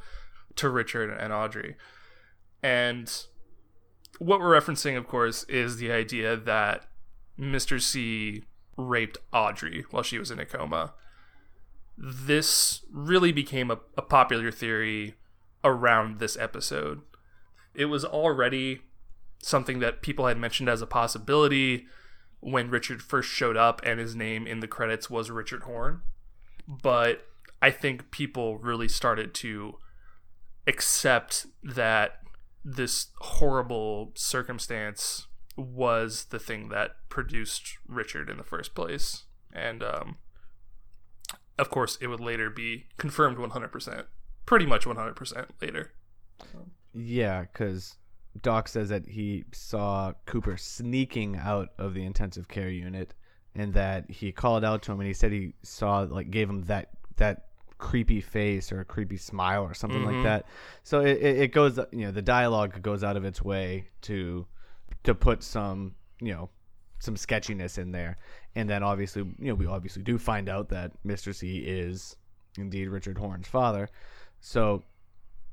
to 0.56 0.68
Richard 0.68 1.16
and 1.16 1.32
Audrey. 1.32 1.76
And 2.64 3.08
what 4.18 4.40
we're 4.40 4.60
referencing, 4.60 4.98
of 4.98 5.06
course, 5.06 5.44
is 5.44 5.76
the 5.76 5.92
idea 5.92 6.36
that 6.36 6.86
Mr. 7.38 7.80
C 7.80 8.42
raped 8.76 9.18
Audrey 9.32 9.84
while 9.92 10.02
she 10.02 10.18
was 10.18 10.32
in 10.32 10.40
a 10.40 10.44
coma. 10.44 10.94
This 11.96 12.84
really 12.90 13.30
became 13.30 13.70
a, 13.70 13.78
a 13.96 14.02
popular 14.02 14.50
theory 14.50 15.14
around 15.62 16.18
this 16.18 16.36
episode. 16.36 17.02
It 17.72 17.84
was 17.84 18.04
already 18.04 18.80
something 19.38 19.78
that 19.78 20.02
people 20.02 20.26
had 20.26 20.38
mentioned 20.38 20.68
as 20.68 20.82
a 20.82 20.88
possibility 20.88 21.86
when 22.44 22.68
Richard 22.68 23.02
first 23.02 23.30
showed 23.30 23.56
up 23.56 23.80
and 23.84 23.98
his 23.98 24.14
name 24.14 24.46
in 24.46 24.60
the 24.60 24.68
credits 24.68 25.08
was 25.08 25.30
Richard 25.30 25.62
Horn. 25.62 26.02
But 26.68 27.26
I 27.62 27.70
think 27.70 28.10
people 28.10 28.58
really 28.58 28.88
started 28.88 29.32
to 29.34 29.78
accept 30.66 31.46
that 31.62 32.20
this 32.62 33.08
horrible 33.18 34.12
circumstance 34.14 35.26
was 35.56 36.26
the 36.26 36.38
thing 36.38 36.68
that 36.68 36.96
produced 37.08 37.78
Richard 37.88 38.28
in 38.28 38.36
the 38.36 38.44
first 38.44 38.74
place. 38.74 39.24
And 39.50 39.82
um, 39.82 40.18
of 41.58 41.70
course, 41.70 41.96
it 42.02 42.08
would 42.08 42.20
later 42.20 42.50
be 42.50 42.88
confirmed 42.98 43.38
100%, 43.38 44.04
pretty 44.44 44.66
much 44.66 44.84
100% 44.84 45.46
later. 45.62 45.92
Yeah, 46.92 47.42
because 47.42 47.96
Doc 48.42 48.68
says 48.68 48.88
that 48.88 49.06
he 49.06 49.44
saw 49.52 50.12
Cooper 50.26 50.56
sneaking 50.56 51.36
out 51.36 51.68
of 51.78 51.94
the 51.94 52.04
intensive 52.04 52.48
care 52.48 52.68
unit, 52.70 53.14
and 53.54 53.72
that 53.74 54.10
he 54.10 54.32
called 54.32 54.64
out 54.64 54.82
to 54.82 54.92
him, 54.92 55.00
and 55.00 55.06
he 55.06 55.14
said 55.14 55.32
he 55.32 55.54
saw 55.62 56.00
like 56.00 56.30
gave 56.30 56.48
him 56.50 56.62
that 56.64 56.90
that 57.16 57.46
creepy 57.78 58.20
face 58.20 58.72
or 58.72 58.80
a 58.80 58.84
creepy 58.84 59.16
smile 59.16 59.62
or 59.62 59.74
something 59.74 60.00
Mhm. 60.02 60.14
like 60.14 60.22
that. 60.24 60.46
So 60.84 61.00
it, 61.00 61.18
it, 61.20 61.52
goes, 61.52 61.76
you 61.92 62.06
know, 62.06 62.10
the 62.12 62.22
dialogue 62.22 62.80
goes 62.82 63.04
out 63.04 63.16
of 63.16 63.24
its 63.24 63.42
way 63.42 63.88
to 64.02 64.46
to 65.02 65.14
put 65.14 65.42
some, 65.42 65.94
you 66.20 66.32
know, 66.32 66.48
some 66.98 67.16
sketchiness 67.16 67.76
in 67.76 67.92
there, 67.92 68.16
and 68.54 68.68
then 68.70 68.82
obviously, 68.82 69.22
you 69.38 69.48
know, 69.48 69.54
we 69.54 69.66
obviously 69.66 70.02
do 70.02 70.18
find 70.18 70.48
out 70.48 70.70
that 70.70 70.92
Mister 71.04 71.32
C 71.32 71.58
is 71.58 72.16
indeed 72.56 72.88
Richard 72.88 73.18
Horn's 73.18 73.48
father. 73.48 73.88
So 74.40 74.82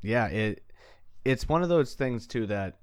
yeah, 0.01 0.27
it 0.27 0.63
it's 1.23 1.47
one 1.47 1.63
of 1.63 1.69
those 1.69 1.93
things 1.93 2.27
too 2.27 2.47
that 2.47 2.79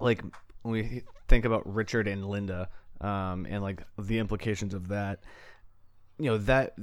like 0.00 0.22
when 0.62 0.72
we 0.72 1.02
think 1.28 1.44
about 1.44 1.72
Richard 1.72 2.08
and 2.08 2.26
Linda 2.26 2.68
um, 3.00 3.46
and 3.48 3.62
like 3.62 3.82
the 3.98 4.18
implications 4.18 4.74
of 4.74 4.88
that, 4.88 5.20
you 6.18 6.26
know 6.26 6.38
that 6.38 6.74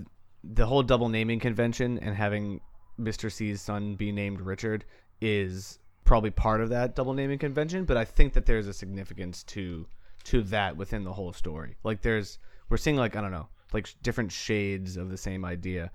the 0.43 0.65
whole 0.65 0.83
double 0.83 1.09
naming 1.09 1.39
convention 1.39 1.97
and 1.99 2.15
having 2.15 2.61
Mr. 2.99 3.31
C's 3.31 3.61
son 3.61 3.95
be 3.95 4.11
named 4.11 4.41
Richard 4.41 4.85
is 5.21 5.79
probably 6.03 6.31
part 6.31 6.61
of 6.61 6.69
that 6.69 6.95
double 6.95 7.13
naming 7.13 7.39
convention, 7.39 7.85
but 7.85 7.97
I 7.97 8.05
think 8.05 8.33
that 8.33 8.45
there's 8.45 8.67
a 8.67 8.73
significance 8.73 9.43
to 9.43 9.87
to 10.25 10.41
that 10.43 10.77
within 10.77 11.03
the 11.03 11.13
whole 11.13 11.33
story. 11.33 11.77
Like 11.83 12.01
there's 12.01 12.39
we're 12.69 12.77
seeing 12.77 12.97
like 12.97 13.15
I 13.15 13.21
don't 13.21 13.31
know, 13.31 13.47
like 13.73 13.93
different 14.03 14.31
shades 14.31 14.97
of 14.97 15.09
the 15.09 15.17
same 15.17 15.45
idea 15.45 15.91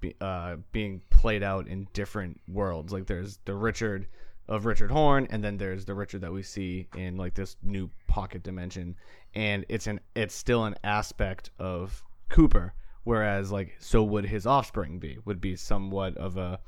be, 0.00 0.14
uh, 0.20 0.56
being 0.72 1.02
played 1.10 1.42
out 1.42 1.68
in 1.68 1.86
different 1.92 2.40
worlds. 2.48 2.92
Like 2.92 3.06
there's 3.06 3.38
the 3.44 3.54
Richard 3.54 4.06
of 4.48 4.66
Richard 4.66 4.90
Horn, 4.90 5.28
and 5.30 5.42
then 5.42 5.56
there's 5.56 5.84
the 5.84 5.94
Richard 5.94 6.22
that 6.22 6.32
we 6.32 6.42
see 6.42 6.88
in 6.96 7.16
like 7.16 7.34
this 7.34 7.56
new 7.62 7.88
pocket 8.08 8.42
dimension, 8.42 8.96
and 9.34 9.64
it's 9.68 9.86
an 9.86 10.00
it's 10.14 10.34
still 10.34 10.64
an 10.64 10.74
aspect 10.82 11.50
of 11.58 12.02
Cooper, 12.28 12.74
whereas 13.04 13.52
like 13.52 13.76
so 13.78 14.02
would 14.02 14.24
his 14.24 14.46
offspring 14.46 14.98
be 14.98 15.18
would 15.24 15.40
be 15.40 15.54
somewhat 15.54 16.16
of 16.16 16.36
a 16.36 16.58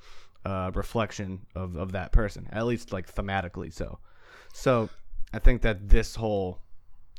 uh, 0.44 0.70
reflection 0.74 1.40
of 1.54 1.76
of 1.76 1.92
that 1.92 2.12
person, 2.12 2.48
at 2.52 2.66
least 2.66 2.92
like 2.92 3.12
thematically 3.12 3.72
so. 3.72 3.98
So 4.52 4.88
I 5.32 5.38
think 5.38 5.62
that 5.62 5.88
this 5.88 6.14
whole 6.14 6.60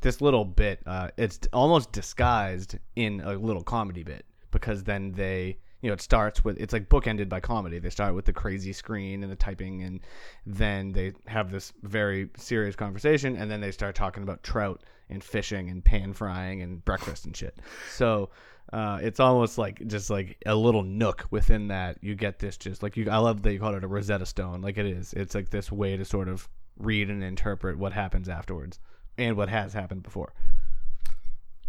this 0.00 0.20
little 0.20 0.44
bit 0.44 0.80
uh, 0.86 1.10
it's 1.16 1.40
almost 1.52 1.92
disguised 1.92 2.78
in 2.96 3.20
a 3.20 3.34
little 3.34 3.62
comedy 3.62 4.02
bit 4.02 4.24
because 4.50 4.84
then 4.84 5.12
they 5.12 5.58
you 5.84 5.90
know 5.90 5.94
it 5.94 6.00
starts 6.00 6.42
with 6.42 6.58
it's 6.58 6.72
like 6.72 6.88
bookended 6.88 7.28
by 7.28 7.40
comedy. 7.40 7.78
They 7.78 7.90
start 7.90 8.14
with 8.14 8.24
the 8.24 8.32
crazy 8.32 8.72
screen 8.72 9.22
and 9.22 9.30
the 9.30 9.36
typing 9.36 9.82
and 9.82 10.00
then 10.46 10.92
they 10.92 11.12
have 11.26 11.50
this 11.50 11.74
very 11.82 12.30
serious 12.38 12.74
conversation 12.74 13.36
and 13.36 13.50
then 13.50 13.60
they 13.60 13.70
start 13.70 13.94
talking 13.94 14.22
about 14.22 14.42
trout 14.42 14.82
and 15.10 15.22
fishing 15.22 15.68
and 15.68 15.84
pan 15.84 16.14
frying 16.14 16.62
and 16.62 16.82
breakfast 16.86 17.26
and 17.26 17.36
shit. 17.36 17.58
So 17.90 18.30
uh, 18.72 18.98
it's 19.02 19.20
almost 19.20 19.58
like 19.58 19.86
just 19.86 20.08
like 20.08 20.38
a 20.46 20.54
little 20.54 20.82
nook 20.82 21.26
within 21.30 21.68
that 21.68 21.98
you 22.02 22.14
get 22.14 22.38
this 22.38 22.56
just 22.56 22.82
like 22.82 22.96
you 22.96 23.10
i 23.10 23.18
love 23.18 23.42
that 23.42 23.52
you 23.52 23.60
called 23.60 23.74
it 23.74 23.84
a 23.84 23.86
rosetta 23.86 24.24
stone. 24.24 24.62
Like 24.62 24.78
it 24.78 24.86
is. 24.86 25.12
It's 25.12 25.34
like 25.34 25.50
this 25.50 25.70
way 25.70 25.98
to 25.98 26.04
sort 26.06 26.30
of 26.30 26.48
read 26.78 27.10
and 27.10 27.22
interpret 27.22 27.76
what 27.76 27.92
happens 27.92 28.30
afterwards 28.30 28.80
and 29.18 29.36
what 29.36 29.50
has 29.50 29.74
happened 29.74 30.02
before. 30.02 30.32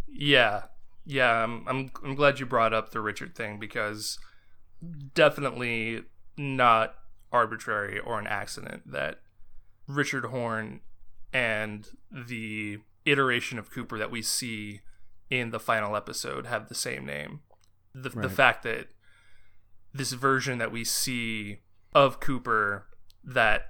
Yeah, 0.08 0.64
yeah. 1.06 1.44
I'm, 1.44 1.66
I'm 1.68 1.92
I'm 2.04 2.16
glad 2.16 2.40
you 2.40 2.46
brought 2.46 2.74
up 2.74 2.92
the 2.92 3.02
Richard 3.02 3.36
thing 3.36 3.60
because 3.60 4.20
definitely 5.14 6.04
not 6.38 6.96
arbitrary 7.32 8.00
or 8.00 8.20
an 8.20 8.28
accident 8.28 8.92
that 8.92 9.20
Richard 9.88 10.26
Horn 10.26 10.82
and 11.34 11.88
the 12.12 12.80
iteration 13.06 13.60
of 13.60 13.72
Cooper 13.72 13.98
that 13.98 14.12
we 14.12 14.22
see 14.22 14.82
in 15.30 15.52
the 15.52 15.60
final 15.60 15.96
episode 15.96 16.46
have 16.46 16.70
the 16.70 16.76
same 16.76 17.06
name. 17.06 17.42
The 17.94 18.10
the 18.10 18.30
fact 18.30 18.64
that 18.64 18.88
this 19.94 20.12
version 20.12 20.58
that 20.58 20.72
we 20.72 20.84
see 20.84 21.60
of 21.94 22.20
Cooper 22.20 22.88
that 23.24 23.68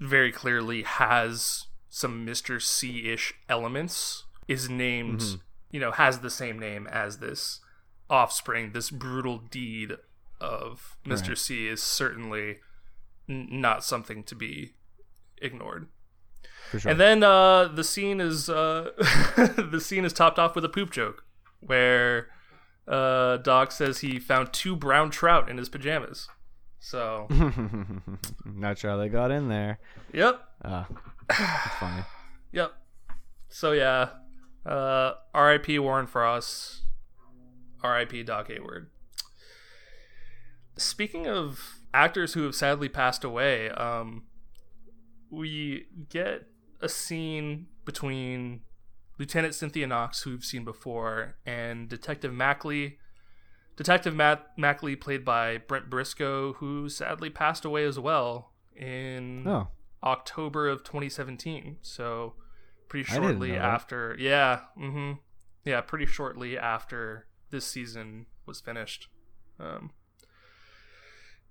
very 0.00 0.32
clearly 0.32 0.82
has 0.82 1.66
some 1.88 2.26
Mr. 2.26 2.60
C 2.60 3.10
ish 3.10 3.34
elements 3.48 4.24
is 4.46 4.70
named, 4.70 5.20
mm-hmm. 5.20 5.36
You 5.70 5.80
know, 5.80 5.92
has 5.92 6.20
the 6.20 6.30
same 6.30 6.58
name 6.58 6.86
as 6.86 7.18
this 7.18 7.60
offspring, 8.10 8.72
this 8.72 8.90
brutal 8.90 9.38
deed 9.38 9.92
of 10.40 10.96
Mr. 11.04 11.28
Right. 11.28 11.38
C 11.38 11.66
is 11.68 11.82
certainly 11.82 12.56
n- 13.28 13.48
not 13.50 13.84
something 13.84 14.22
to 14.24 14.34
be 14.34 14.74
ignored. 15.42 15.88
for 16.70 16.78
sure 16.78 16.90
And 16.90 17.00
then 17.00 17.22
uh, 17.22 17.68
the 17.68 17.84
scene 17.84 18.20
is 18.20 18.48
uh, 18.48 18.90
the 19.36 19.80
scene 19.80 20.04
is 20.04 20.12
topped 20.12 20.38
off 20.38 20.54
with 20.54 20.64
a 20.64 20.68
poop 20.68 20.90
joke, 20.90 21.24
where 21.60 22.28
uh, 22.86 23.38
Doc 23.38 23.72
says 23.72 23.98
he 23.98 24.18
found 24.18 24.52
two 24.52 24.76
brown 24.76 25.10
trout 25.10 25.48
in 25.48 25.58
his 25.58 25.68
pajamas. 25.68 26.28
So, 26.80 27.26
not 28.44 28.78
sure 28.78 28.92
how 28.92 28.96
they 28.96 29.08
got 29.08 29.32
in 29.32 29.48
there 29.48 29.80
yep, 30.12 30.40
uh, 30.64 30.84
funny 31.80 32.02
yep. 32.52 32.72
So 33.48 33.72
yeah, 33.72 34.10
uh, 34.66 35.12
R.I.P. 35.34 35.78
Warren 35.78 36.06
Frost, 36.06 36.82
R.I.P. 37.82 38.22
Doc 38.24 38.48
Hayward. 38.48 38.90
Speaking 40.76 41.26
of 41.26 41.80
actors 41.92 42.34
who 42.34 42.44
have 42.44 42.54
sadly 42.54 42.88
passed 42.88 43.24
away, 43.24 43.70
um, 43.70 44.24
we 45.30 45.86
get 46.08 46.46
a 46.80 46.88
scene 46.88 47.66
between 47.84 48.60
Lieutenant 49.18 49.54
Cynthia 49.54 49.86
Knox, 49.86 50.22
who 50.22 50.30
we've 50.30 50.44
seen 50.44 50.64
before, 50.64 51.36
and 51.44 51.88
Detective 51.88 52.32
Macklay. 52.32 52.98
Detective 53.76 54.14
Matt 54.14 54.46
Macklay, 54.56 54.96
played 54.96 55.24
by 55.24 55.58
Brent 55.58 55.88
Briscoe, 55.90 56.54
who 56.54 56.88
sadly 56.88 57.30
passed 57.30 57.64
away 57.64 57.84
as 57.84 57.98
well 57.98 58.52
in 58.76 59.46
oh 59.46 59.68
October 60.02 60.68
of 60.68 60.84
2017. 60.84 61.78
So 61.82 62.34
pretty 62.88 63.04
shortly 63.04 63.48
know 63.48 63.54
that. 63.54 63.64
after, 63.64 64.16
yeah, 64.18 64.60
hmm 64.76 65.12
yeah, 65.64 65.80
pretty 65.82 66.06
shortly 66.06 66.56
after 66.56 67.26
this 67.50 67.66
season 67.66 68.26
was 68.46 68.60
finished. 68.60 69.08
Um, 69.60 69.90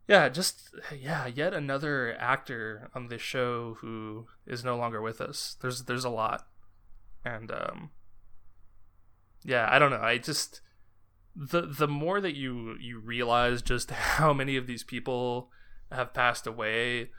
yeah, 0.07 0.29
just 0.29 0.73
yeah, 0.97 1.27
yet 1.27 1.53
another 1.53 2.15
actor 2.19 2.89
on 2.95 3.07
this 3.07 3.21
show 3.21 3.77
who 3.81 4.27
is 4.45 4.63
no 4.63 4.77
longer 4.77 5.01
with 5.01 5.21
us. 5.21 5.57
There's 5.61 5.83
there's 5.83 6.05
a 6.05 6.09
lot, 6.09 6.47
and 7.23 7.51
um, 7.51 7.91
yeah, 9.43 9.67
I 9.69 9.77
don't 9.79 9.91
know. 9.91 10.01
I 10.01 10.17
just 10.17 10.61
the 11.35 11.61
the 11.61 11.87
more 11.87 12.19
that 12.21 12.35
you 12.35 12.75
you 12.79 12.99
realize 12.99 13.61
just 13.61 13.91
how 14.17 14.33
many 14.33 14.57
of 14.57 14.65
these 14.65 14.83
people 14.83 15.51
have 15.91 16.13
passed 16.13 16.47
away, 16.47 17.11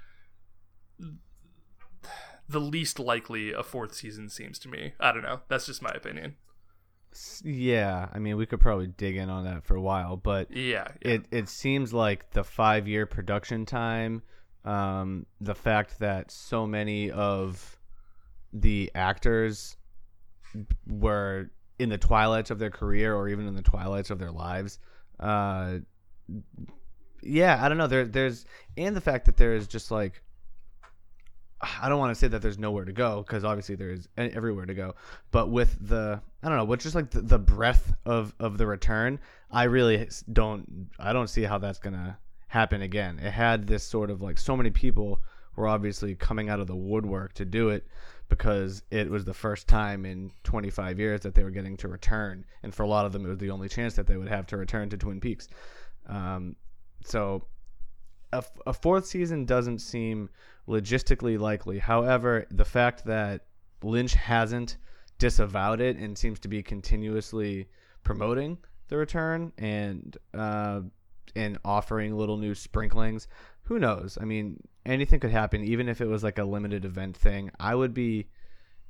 the 2.49 2.61
least 2.61 2.99
likely 2.99 3.53
a 3.53 3.63
fourth 3.63 3.95
season 3.95 4.29
seems 4.29 4.59
to 4.61 4.69
me. 4.69 4.93
I 4.99 5.13
don't 5.13 5.23
know. 5.23 5.41
That's 5.49 5.67
just 5.67 5.83
my 5.83 5.91
opinion. 5.91 6.37
Yeah 7.43 8.09
i 8.13 8.19
mean 8.19 8.37
we 8.37 8.45
could 8.45 8.61
probably 8.61 8.87
dig 8.87 9.17
in 9.17 9.31
on 9.31 9.45
that 9.45 9.65
for 9.65 9.75
a 9.75 9.81
while 9.81 10.17
but 10.17 10.51
Yeah, 10.51 10.89
yeah. 11.03 11.13
it 11.13 11.23
it 11.31 11.49
seems 11.49 11.93
like 11.95 12.31
the 12.33 12.45
five 12.45 12.87
year 12.87 13.07
production 13.07 13.65
time, 13.65 14.23
um, 14.65 15.25
the 15.41 15.55
fact 15.55 15.99
that 16.01 16.31
so 16.31 16.67
many 16.67 17.11
of 17.11 17.79
the 18.53 18.91
actors 18.95 19.77
were 20.87 21.51
in 21.79 21.89
the 21.89 21.99
twilights 21.99 22.51
of 22.51 22.59
their 22.59 22.71
career 22.71 23.15
or 23.15 23.29
even 23.29 23.47
in 23.49 23.55
the 23.55 23.63
twilights 23.63 24.11
of 24.11 24.19
their 24.19 24.31
lives. 24.33 24.79
Uh, 25.19 25.79
yeah, 27.23 27.59
I 27.65 27.69
don't 27.69 27.79
know. 27.79 27.87
There, 27.87 28.07
there's 28.07 28.45
and 28.77 28.95
the 28.95 29.01
fact 29.01 29.25
that 29.27 29.37
there 29.39 29.55
is 29.55 29.67
just 29.67 29.91
like 29.91 30.23
I 31.61 31.89
don't 31.89 31.99
want 31.99 32.11
to 32.11 32.15
say 32.15 32.29
that 32.29 32.41
there's 32.41 32.59
nowhere 32.59 32.85
to 32.85 32.93
go 32.93 33.23
because 33.27 33.45
obviously 33.45 33.75
there 33.75 33.91
is 33.91 34.09
everywhere 34.17 34.67
to 34.67 34.75
go. 34.75 34.95
But 35.31 35.51
with 35.51 35.77
the 35.89 36.21
I 36.43 36.49
don't 36.49 36.57
know, 36.57 36.65
with 36.65 36.81
just 36.81 36.95
like 36.95 37.11
the, 37.11 37.21
the 37.21 37.39
breadth 37.39 37.93
of 38.05 38.35
of 38.39 38.59
the 38.59 38.67
return, 38.67 39.19
I 39.51 39.65
really 39.65 40.09
don't 40.33 40.89
I 40.99 41.13
don't 41.13 41.29
see 41.29 41.43
how 41.43 41.59
that's 41.59 41.79
gonna 41.79 42.19
happen 42.49 42.83
again. 42.83 43.19
It 43.19 43.33
had 43.33 43.67
this 43.67 43.83
sort 43.83 44.11
of 44.11 44.23
like 44.23 44.39
so 44.39 44.57
many 44.57 44.71
people 44.71 45.21
were 45.57 45.67
obviously 45.67 46.15
coming 46.15 46.49
out 46.49 46.61
of 46.61 46.69
the 46.69 46.77
woodwork 46.77 47.35
to 47.35 47.45
do 47.45 47.71
it 47.71 47.87
because 48.29 48.83
it 48.91 49.11
was 49.11 49.25
the 49.25 49.35
first 49.35 49.67
time 49.67 50.05
in 50.05 50.31
25 50.45 50.99
years 51.01 51.23
that 51.23 51.35
they 51.35 51.43
were 51.43 51.51
getting 51.51 51.77
to 51.79 51.89
return, 51.89 52.45
and 52.63 52.75
for 52.75 52.83
a 52.83 52.89
lot 52.89 53.07
of 53.07 53.13
them, 53.13 53.25
it 53.25 53.29
was 53.29 53.39
the 53.39 53.51
only 53.51 53.69
chance 53.69 53.95
that 53.95 54.07
they 54.07 54.17
would 54.17 54.29
have 54.29 54.47
to 54.47 54.57
return 54.57 54.89
to 54.91 54.97
Twin 54.97 55.19
Peaks. 55.19 55.49
Um, 56.07 56.55
so 57.05 57.43
a, 58.33 58.45
a 58.67 58.73
fourth 58.73 59.07
season 59.07 59.45
doesn't 59.45 59.79
seem 59.81 60.29
logistically 60.69 61.39
likely. 61.39 61.79
However, 61.79 62.47
the 62.51 62.65
fact 62.65 63.05
that 63.07 63.47
Lynch 63.83 64.15
hasn't 64.15 64.77
disavowed 65.19 65.81
it 65.81 65.97
and 65.97 66.17
seems 66.17 66.39
to 66.41 66.49
be 66.49 66.63
continuously 66.63 67.69
promoting 68.05 68.59
the 68.89 68.97
return 68.97 69.53
and 69.59 70.17
uh, 70.35 70.81
and 71.37 71.59
offering 71.65 72.17
little 72.17 72.37
new 72.37 72.55
sprinklings, 72.55 73.29
who 73.63 73.79
knows? 73.79 74.19
I 74.21 74.25
mean, 74.25 74.61
anything 74.87 75.21
could 75.21 75.31
happen. 75.31 75.63
Even 75.65 75.89
if 75.89 76.01
it 76.01 76.07
was 76.07 76.25
like 76.25 76.39
a 76.39 76.45
limited 76.45 76.85
event 76.85 77.17
thing, 77.17 77.51
I 77.61 77.75
would 77.75 77.95
be 77.95 78.29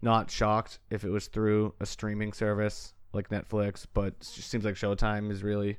not 0.00 0.30
shocked 0.30 0.78
if 0.90 1.04
it 1.04 1.10
was 1.10 1.26
through 1.26 1.74
a 1.80 1.86
streaming 1.86 2.32
service 2.32 2.94
like 3.12 3.28
Netflix. 3.30 3.86
But 3.92 4.14
it 4.20 4.24
seems 4.24 4.64
like 4.64 4.76
Showtime 4.76 5.30
is 5.30 5.42
really 5.42 5.78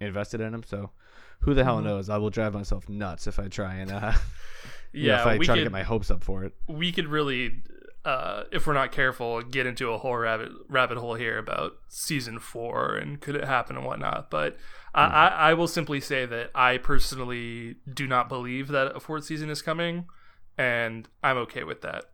invested 0.00 0.40
in 0.40 0.52
them. 0.52 0.62
So 0.62 0.90
who 1.42 1.54
the 1.54 1.64
hell 1.64 1.80
knows? 1.80 2.08
I 2.08 2.18
will 2.18 2.30
drive 2.30 2.54
myself 2.54 2.88
nuts 2.88 3.26
if 3.26 3.38
I 3.38 3.48
try 3.48 3.74
and 3.74 3.90
uh, 3.90 4.12
you 4.92 5.08
know, 5.08 5.14
yeah, 5.14 5.20
if 5.20 5.26
I 5.26 5.38
try 5.38 5.56
to 5.56 5.62
get 5.64 5.72
my 5.72 5.82
hopes 5.82 6.10
up 6.10 6.22
for 6.24 6.44
it. 6.44 6.54
we 6.68 6.92
could 6.92 7.08
really, 7.08 7.62
uh, 8.04 8.44
if 8.52 8.66
we're 8.66 8.74
not 8.74 8.92
careful, 8.92 9.42
get 9.42 9.66
into 9.66 9.90
a 9.90 9.98
whole 9.98 10.16
rabbit 10.16 10.50
rabbit 10.68 10.98
hole 10.98 11.14
here 11.14 11.38
about 11.38 11.72
season 11.88 12.38
four 12.38 12.94
and 12.94 13.20
could 13.20 13.34
it 13.34 13.44
happen 13.44 13.76
and 13.76 13.84
whatnot. 13.84 14.30
But 14.30 14.56
I, 14.94 15.04
I, 15.04 15.26
I 15.26 15.54
will 15.54 15.68
simply 15.68 16.00
say 16.00 16.26
that 16.26 16.50
I 16.54 16.78
personally 16.78 17.76
do 17.92 18.06
not 18.06 18.28
believe 18.28 18.68
that 18.68 18.96
a 18.96 19.00
fourth 19.00 19.24
season 19.24 19.50
is 19.50 19.62
coming, 19.62 20.06
and 20.56 21.08
I'm 21.22 21.38
okay 21.38 21.64
with 21.64 21.82
that. 21.82 22.04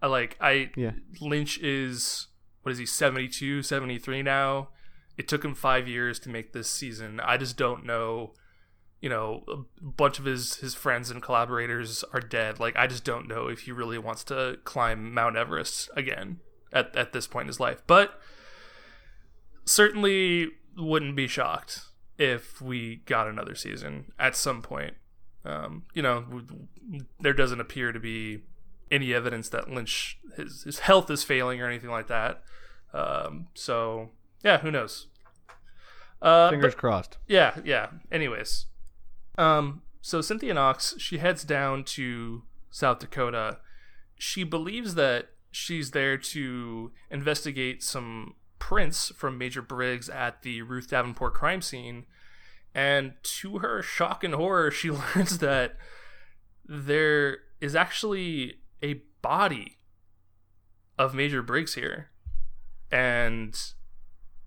I 0.00 0.06
like 0.06 0.36
I 0.40 0.70
Yeah. 0.76 0.92
Lynch 1.20 1.58
is 1.58 2.28
what 2.62 2.72
is 2.72 2.78
he 2.78 2.86
72, 2.86 3.62
73 3.62 4.22
now. 4.22 4.70
It 5.16 5.28
took 5.28 5.44
him 5.44 5.54
five 5.54 5.86
years 5.86 6.18
to 6.20 6.28
make 6.28 6.52
this 6.52 6.68
season. 6.68 7.20
I 7.20 7.36
just 7.36 7.56
don't 7.56 7.84
know 7.84 8.32
you 9.04 9.10
know 9.10 9.44
a 9.48 9.56
bunch 9.84 10.18
of 10.18 10.24
his 10.24 10.56
his 10.56 10.74
friends 10.74 11.10
and 11.10 11.20
collaborators 11.22 12.04
are 12.14 12.20
dead 12.20 12.58
like 12.58 12.74
i 12.76 12.86
just 12.86 13.04
don't 13.04 13.28
know 13.28 13.48
if 13.48 13.60
he 13.66 13.72
really 13.72 13.98
wants 13.98 14.24
to 14.24 14.56
climb 14.64 15.12
mount 15.12 15.36
everest 15.36 15.90
again 15.94 16.38
at, 16.72 16.94
at 16.96 17.12
this 17.12 17.26
point 17.26 17.44
in 17.44 17.48
his 17.48 17.60
life 17.60 17.82
but 17.86 18.18
certainly 19.64 20.50
wouldn't 20.76 21.16
be 21.16 21.26
shocked 21.26 21.80
if 22.18 22.60
we 22.60 22.96
got 23.06 23.26
another 23.28 23.54
season 23.54 24.12
at 24.18 24.34
some 24.36 24.62
point 24.62 24.94
Um, 25.44 25.82
you 25.92 26.00
know, 26.02 26.24
there 27.20 27.34
doesn't 27.34 27.60
appear 27.60 27.92
to 27.92 28.00
be 28.00 28.44
any 28.90 29.12
evidence 29.12 29.50
that 29.50 29.68
Lynch 29.70 30.18
his 30.36 30.62
his 30.64 30.78
health 30.80 31.10
is 31.10 31.22
failing 31.22 31.60
or 31.60 31.66
anything 31.68 31.90
like 31.90 32.06
that. 32.08 32.42
Um, 32.94 33.48
so 33.54 34.10
yeah, 34.42 34.58
who 34.60 34.70
knows? 34.70 35.08
Uh, 36.22 36.48
Fingers 36.50 36.72
but- 36.74 36.80
crossed. 36.80 37.18
yeah, 37.28 37.56
yeah. 37.62 37.88
Anyways, 38.10 38.66
um, 39.36 39.82
so 40.00 40.20
Cynthia 40.20 40.54
Knox 40.54 40.94
she 40.98 41.18
heads 41.18 41.44
down 41.44 41.84
to 41.84 42.42
South 42.70 42.98
Dakota. 42.98 43.58
She 44.16 44.44
believes 44.44 44.94
that 44.94 45.30
she's 45.50 45.92
there 45.92 46.18
to 46.18 46.92
investigate 47.10 47.82
some 47.82 48.34
prints 48.58 49.12
from 49.16 49.38
Major 49.38 49.62
Briggs 49.62 50.08
at 50.08 50.42
the 50.42 50.62
Ruth 50.62 50.90
Davenport 50.90 51.34
crime 51.34 51.62
scene, 51.62 52.06
and 52.74 53.14
to 53.22 53.58
her 53.58 53.82
shock 53.82 54.24
and 54.24 54.34
horror, 54.34 54.70
she 54.70 54.90
learns 55.14 55.38
that 55.38 55.76
there 56.66 57.38
is 57.60 57.74
actually 57.74 58.58
a 58.82 59.02
body 59.22 59.78
of 60.98 61.14
Major 61.14 61.42
Briggs 61.42 61.74
here, 61.74 62.10
and 62.90 63.58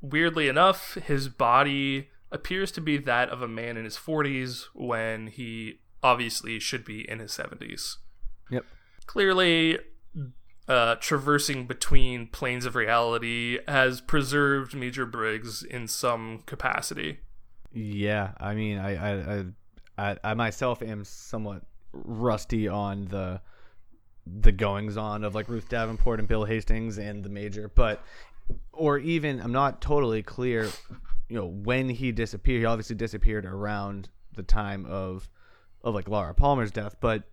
weirdly 0.01 0.47
enough, 0.47 0.95
his 0.95 1.29
body 1.29 2.09
appears 2.31 2.71
to 2.73 2.81
be 2.81 2.97
that 2.97 3.29
of 3.29 3.41
a 3.41 3.47
man 3.47 3.77
in 3.77 3.85
his 3.85 3.97
40s 3.97 4.65
when 4.73 5.27
he 5.27 5.79
obviously 6.03 6.59
should 6.59 6.85
be 6.85 7.09
in 7.09 7.19
his 7.19 7.31
70s. 7.31 7.97
Yep. 8.49 8.65
Clearly, 9.05 9.79
uh, 10.67 10.95
traversing 10.95 11.65
between 11.65 12.27
planes 12.27 12.65
of 12.65 12.75
reality 12.75 13.59
has 13.67 14.01
preserved 14.01 14.75
Major 14.75 15.05
Briggs 15.05 15.63
in 15.63 15.87
some 15.87 16.43
capacity. 16.45 17.19
Yeah, 17.73 18.31
I 18.39 18.53
mean, 18.53 18.77
I, 18.77 18.95
I, 18.95 19.35
I, 19.37 19.45
I, 19.97 20.17
I 20.23 20.33
myself 20.33 20.81
am 20.81 21.03
somewhat 21.03 21.63
rusty 21.93 22.67
on 22.67 23.05
the 23.05 23.41
the 24.41 24.51
goings 24.51 24.97
on 24.97 25.23
of 25.23 25.35
like 25.35 25.47
Ruth 25.47 25.69
Davenport 25.69 26.19
and 26.19 26.27
Bill 26.27 26.43
Hastings 26.43 26.97
and 26.97 27.23
the 27.23 27.29
Major, 27.29 27.71
but 27.73 28.03
or 28.73 28.97
even 28.97 29.39
I'm 29.39 29.53
not 29.53 29.81
totally 29.81 30.21
clear, 30.21 30.69
you 31.29 31.37
know, 31.37 31.45
when 31.45 31.89
he 31.89 32.11
disappeared. 32.11 32.59
He 32.59 32.65
obviously 32.65 32.95
disappeared 32.95 33.45
around 33.45 34.09
the 34.33 34.43
time 34.43 34.85
of 34.85 35.29
of 35.83 35.93
like 35.93 36.07
Laura 36.07 36.33
Palmer's 36.33 36.71
death, 36.71 36.95
but 36.99 37.23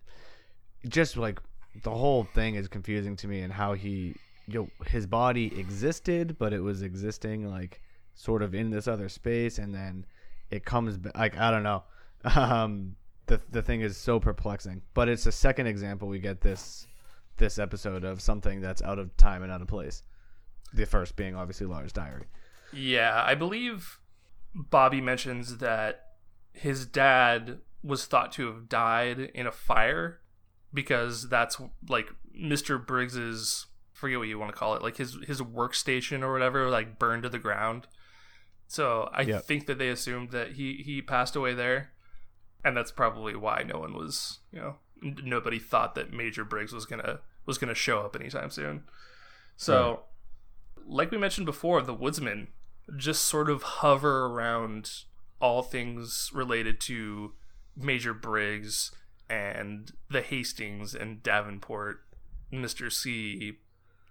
just 0.87 1.17
like 1.17 1.39
the 1.83 1.91
whole 1.91 2.23
thing 2.23 2.55
is 2.55 2.67
confusing 2.67 3.15
to 3.17 3.27
me 3.27 3.41
and 3.41 3.51
how 3.51 3.73
he 3.73 4.15
you 4.47 4.59
know 4.59 4.85
his 4.87 5.05
body 5.05 5.57
existed 5.59 6.37
but 6.37 6.53
it 6.53 6.59
was 6.59 6.81
existing 6.81 7.49
like 7.49 7.81
sort 8.13 8.41
of 8.41 8.53
in 8.53 8.69
this 8.69 8.87
other 8.87 9.09
space 9.09 9.57
and 9.57 9.73
then 9.73 10.05
it 10.51 10.63
comes 10.63 10.97
ba- 10.97 11.11
like 11.15 11.37
I 11.37 11.51
don't 11.51 11.63
know 11.63 11.83
um 12.35 12.95
the 13.25 13.41
the 13.51 13.61
thing 13.61 13.81
is 13.81 13.97
so 13.97 14.19
perplexing 14.19 14.81
but 14.93 15.09
it's 15.09 15.23
the 15.23 15.31
second 15.31 15.67
example 15.67 16.07
we 16.07 16.19
get 16.19 16.41
this 16.41 16.87
this 17.37 17.59
episode 17.59 18.03
of 18.03 18.21
something 18.21 18.61
that's 18.61 18.81
out 18.81 18.99
of 18.99 19.15
time 19.17 19.43
and 19.43 19.51
out 19.51 19.61
of 19.61 19.67
place 19.67 20.03
the 20.73 20.85
first 20.85 21.15
being 21.15 21.35
obviously 21.35 21.65
Laura's 21.67 21.91
diary 21.91 22.25
Yeah, 22.75 23.23
I 23.25 23.35
believe 23.35 23.99
Bobby 24.53 25.01
mentions 25.01 25.57
that 25.57 26.01
his 26.53 26.85
dad 26.85 27.59
was 27.83 28.05
thought 28.05 28.31
to 28.33 28.47
have 28.47 28.67
died 28.69 29.19
in 29.19 29.47
a 29.47 29.51
fire 29.51 30.19
because 30.73 31.29
that's 31.29 31.57
like 31.89 32.07
Mr. 32.37 32.83
Briggs's 32.85 33.67
forget 33.93 34.19
what 34.19 34.27
you 34.27 34.37
want 34.37 34.51
to 34.51 34.57
call 34.57 34.75
it, 34.75 34.81
like 34.81 34.97
his 34.97 35.17
his 35.25 35.41
workstation 35.41 36.21
or 36.21 36.31
whatever, 36.33 36.69
like 36.69 36.99
burned 36.99 37.23
to 37.23 37.29
the 37.29 37.39
ground. 37.39 37.87
So 38.67 39.09
I 39.13 39.21
Yep. 39.21 39.43
think 39.45 39.65
that 39.67 39.77
they 39.77 39.89
assumed 39.89 40.31
that 40.31 40.53
he 40.53 40.81
he 40.83 41.01
passed 41.01 41.35
away 41.35 41.53
there, 41.53 41.91
and 42.63 42.75
that's 42.75 42.91
probably 42.91 43.35
why 43.35 43.63
no 43.65 43.79
one 43.79 43.93
was 43.93 44.39
you 44.51 44.59
know 44.59 44.75
n- 45.03 45.19
nobody 45.23 45.59
thought 45.59 45.95
that 45.95 46.11
Major 46.11 46.43
Briggs 46.43 46.73
was 46.73 46.85
gonna 46.85 47.19
was 47.45 47.57
gonna 47.57 47.75
show 47.75 47.99
up 48.01 48.15
anytime 48.15 48.49
soon. 48.49 48.83
So, 49.55 50.01
like 50.85 51.11
we 51.11 51.17
mentioned 51.17 51.45
before, 51.45 51.81
the 51.81 51.93
Woodsmen 51.93 52.47
just 52.97 53.23
sort 53.23 53.49
of 53.49 53.63
hover 53.63 54.25
around 54.25 54.91
all 55.41 55.61
things 55.63 56.29
related 56.33 56.79
to 56.81 57.33
Major 57.75 58.13
Briggs 58.13 58.91
and 59.29 59.91
the 60.09 60.21
Hastings 60.21 60.93
and 60.95 61.21
Davenport, 61.23 62.01
Mr. 62.53 62.91
C 62.91 63.57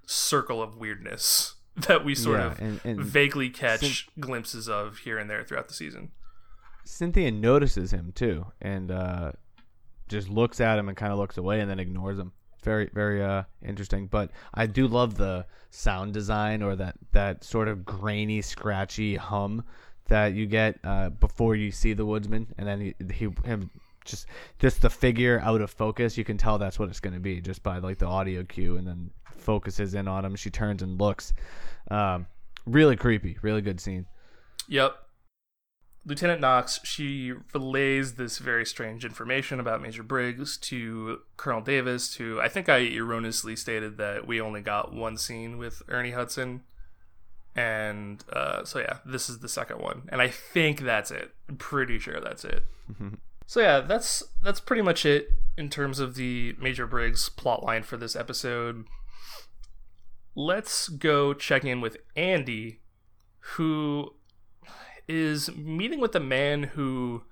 circle 0.07 0.63
of 0.63 0.77
weirdness 0.77 1.55
that 1.77 2.05
we 2.05 2.15
sort 2.15 2.39
Yeah, 2.41 2.47
of 2.47 2.61
and- 2.61 2.81
and 2.85 3.01
vaguely 3.01 3.49
catch 3.51 3.81
Cyn- 4.07 4.21
glimpses 4.21 4.69
of 4.69 4.99
here 4.99 5.19
and 5.19 5.31
there 5.31 5.45
throughout 5.45 5.69
the 5.69 5.75
season. 5.75 6.11
Cynthia 6.85 7.31
notices 7.31 7.93
him 7.93 8.13
too, 8.15 8.47
and 8.61 8.91
uh, 8.91 9.33
just 10.09 10.29
looks 10.29 10.61
at 10.61 10.79
him 10.79 10.89
and 10.89 10.97
kind 10.99 11.13
of 11.13 11.19
looks 11.19 11.39
away 11.39 11.61
and 11.61 11.71
then 11.71 11.79
ignores 11.81 12.19
him. 12.19 12.33
Very, 12.65 12.91
very 12.93 13.23
uh, 13.23 13.45
interesting. 13.65 14.07
But 14.07 14.31
I 14.55 14.67
do 14.67 14.89
love 14.89 15.17
the 15.17 15.47
sound 15.71 16.15
design 16.15 16.63
or 16.63 16.75
that 16.77 16.97
that 17.13 17.45
sort 17.45 17.69
of 17.69 17.85
grainy, 17.85 18.43
scratchy 18.43 19.17
hum 19.17 19.65
that 20.09 20.35
you 20.35 20.47
get 20.47 20.79
uh, 20.85 21.11
before 21.11 21.55
you 21.55 21.71
see 21.71 21.93
the 21.93 22.05
woodsman, 22.05 22.53
and 22.59 22.67
then 22.67 22.81
he, 22.81 22.95
he 23.13 23.29
him 23.45 23.71
just 24.05 24.27
just 24.59 24.83
the 24.83 24.91
figure 24.91 25.41
out 25.41 25.61
of 25.61 25.71
focus. 25.71 26.19
You 26.19 26.25
can 26.25 26.39
tell 26.39 26.59
that's 26.59 26.79
what 26.79 26.89
it's 26.89 27.01
going 27.01 27.15
to 27.15 27.21
be 27.21 27.41
just 27.41 27.63
by 27.63 27.79
like 27.79 27.99
the 27.99 28.07
audio 28.07 28.43
cue, 28.45 28.77
and 28.77 28.87
then 28.87 29.11
focuses 29.37 29.95
in 29.95 30.09
on 30.09 30.25
him. 30.25 30.37
She 30.37 30.51
turns 30.51 30.83
and 30.83 31.01
looks. 31.01 31.33
Um, 31.91 32.27
really 32.67 32.97
creepy. 32.97 33.37
Really 33.43 33.63
good 33.63 33.81
scene. 33.81 34.07
Yep. 34.69 34.97
Lieutenant 36.07 36.41
Knox, 36.41 36.81
she 36.85 37.33
relays 37.55 38.15
this 38.15 38.39
very 38.39 38.67
strange 38.67 39.05
information 39.05 39.59
about 39.59 39.81
Major 39.81 40.03
Briggs 40.03 40.59
to 40.59 41.21
Colonel 41.39 41.63
Davis, 41.63 42.15
who 42.17 42.41
I 42.41 42.49
think 42.49 42.69
I 42.69 42.81
erroneously 42.95 43.57
stated 43.57 43.97
that 43.97 44.27
we 44.27 44.41
only 44.41 44.61
got 44.61 44.93
one 44.93 45.17
scene 45.17 45.57
with 45.57 45.83
Ernie 45.89 46.11
Hudson. 46.11 46.63
And 47.57 48.23
uh, 48.33 48.65
so, 48.65 48.81
yeah, 48.81 48.99
this 49.07 49.31
is 49.31 49.39
the 49.39 49.49
second 49.49 49.81
one. 49.81 50.03
And 50.11 50.21
I 50.21 50.29
think 50.29 50.81
that's 50.81 51.11
it. 51.11 51.33
I'm 51.49 51.57
pretty 51.57 51.99
sure 51.99 52.21
that's 52.21 52.45
it. 52.45 52.65
so, 53.47 53.61
yeah, 53.61 53.81
that's 53.81 54.23
that's 54.43 54.61
pretty 54.61 54.83
much 54.83 55.07
it 55.07 55.29
in 55.57 55.71
terms 55.71 56.01
of 56.01 56.17
the 56.17 56.55
Major 56.59 56.87
Briggs 56.87 57.31
plotline 57.35 57.85
for 57.85 57.97
this 57.97 58.15
episode. 58.15 58.85
Let's 60.35 60.89
go 60.89 61.33
check 61.33 61.65
in 61.65 61.81
with 61.81 61.97
Andy, 62.17 62.81
who 63.39 64.15
is 65.09 65.55
meeting 65.55 66.01
with 66.01 66.15
a 66.15 66.21
man 66.21 66.65
who 66.65 67.25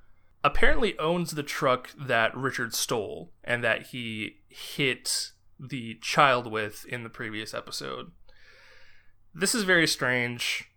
apparently 0.44 0.98
owns 0.98 1.32
the 1.32 1.42
truck 1.42 1.90
that 1.98 2.36
Richard 2.36 2.74
stole 2.74 3.32
and 3.44 3.62
that 3.62 3.88
he 3.88 4.40
hit 4.48 5.32
the 5.58 5.94
child 6.00 6.50
with 6.50 6.84
in 6.86 7.04
the 7.04 7.08
previous 7.08 7.54
episode. 7.54 8.10
This 9.34 9.54
is 9.54 9.62
very 9.62 9.86
strange. 9.86 10.70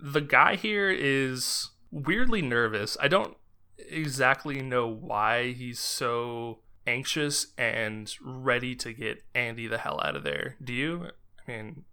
The 0.00 0.20
guy 0.20 0.56
here 0.56 0.90
is 0.90 1.70
weirdly 1.90 2.42
nervous. 2.42 2.96
I 3.00 3.08
don't 3.08 3.36
exactly 3.78 4.60
know 4.60 4.88
why 4.88 5.52
he's 5.52 5.78
so 5.78 6.60
anxious 6.86 7.48
and 7.56 8.12
ready 8.20 8.74
to 8.74 8.92
get 8.92 9.22
Andy 9.34 9.68
the 9.68 9.78
hell 9.78 10.00
out 10.02 10.16
of 10.16 10.24
there. 10.24 10.56
Do 10.62 10.72
you? 10.72 11.08
I 11.46 11.50
mean, 11.50 11.84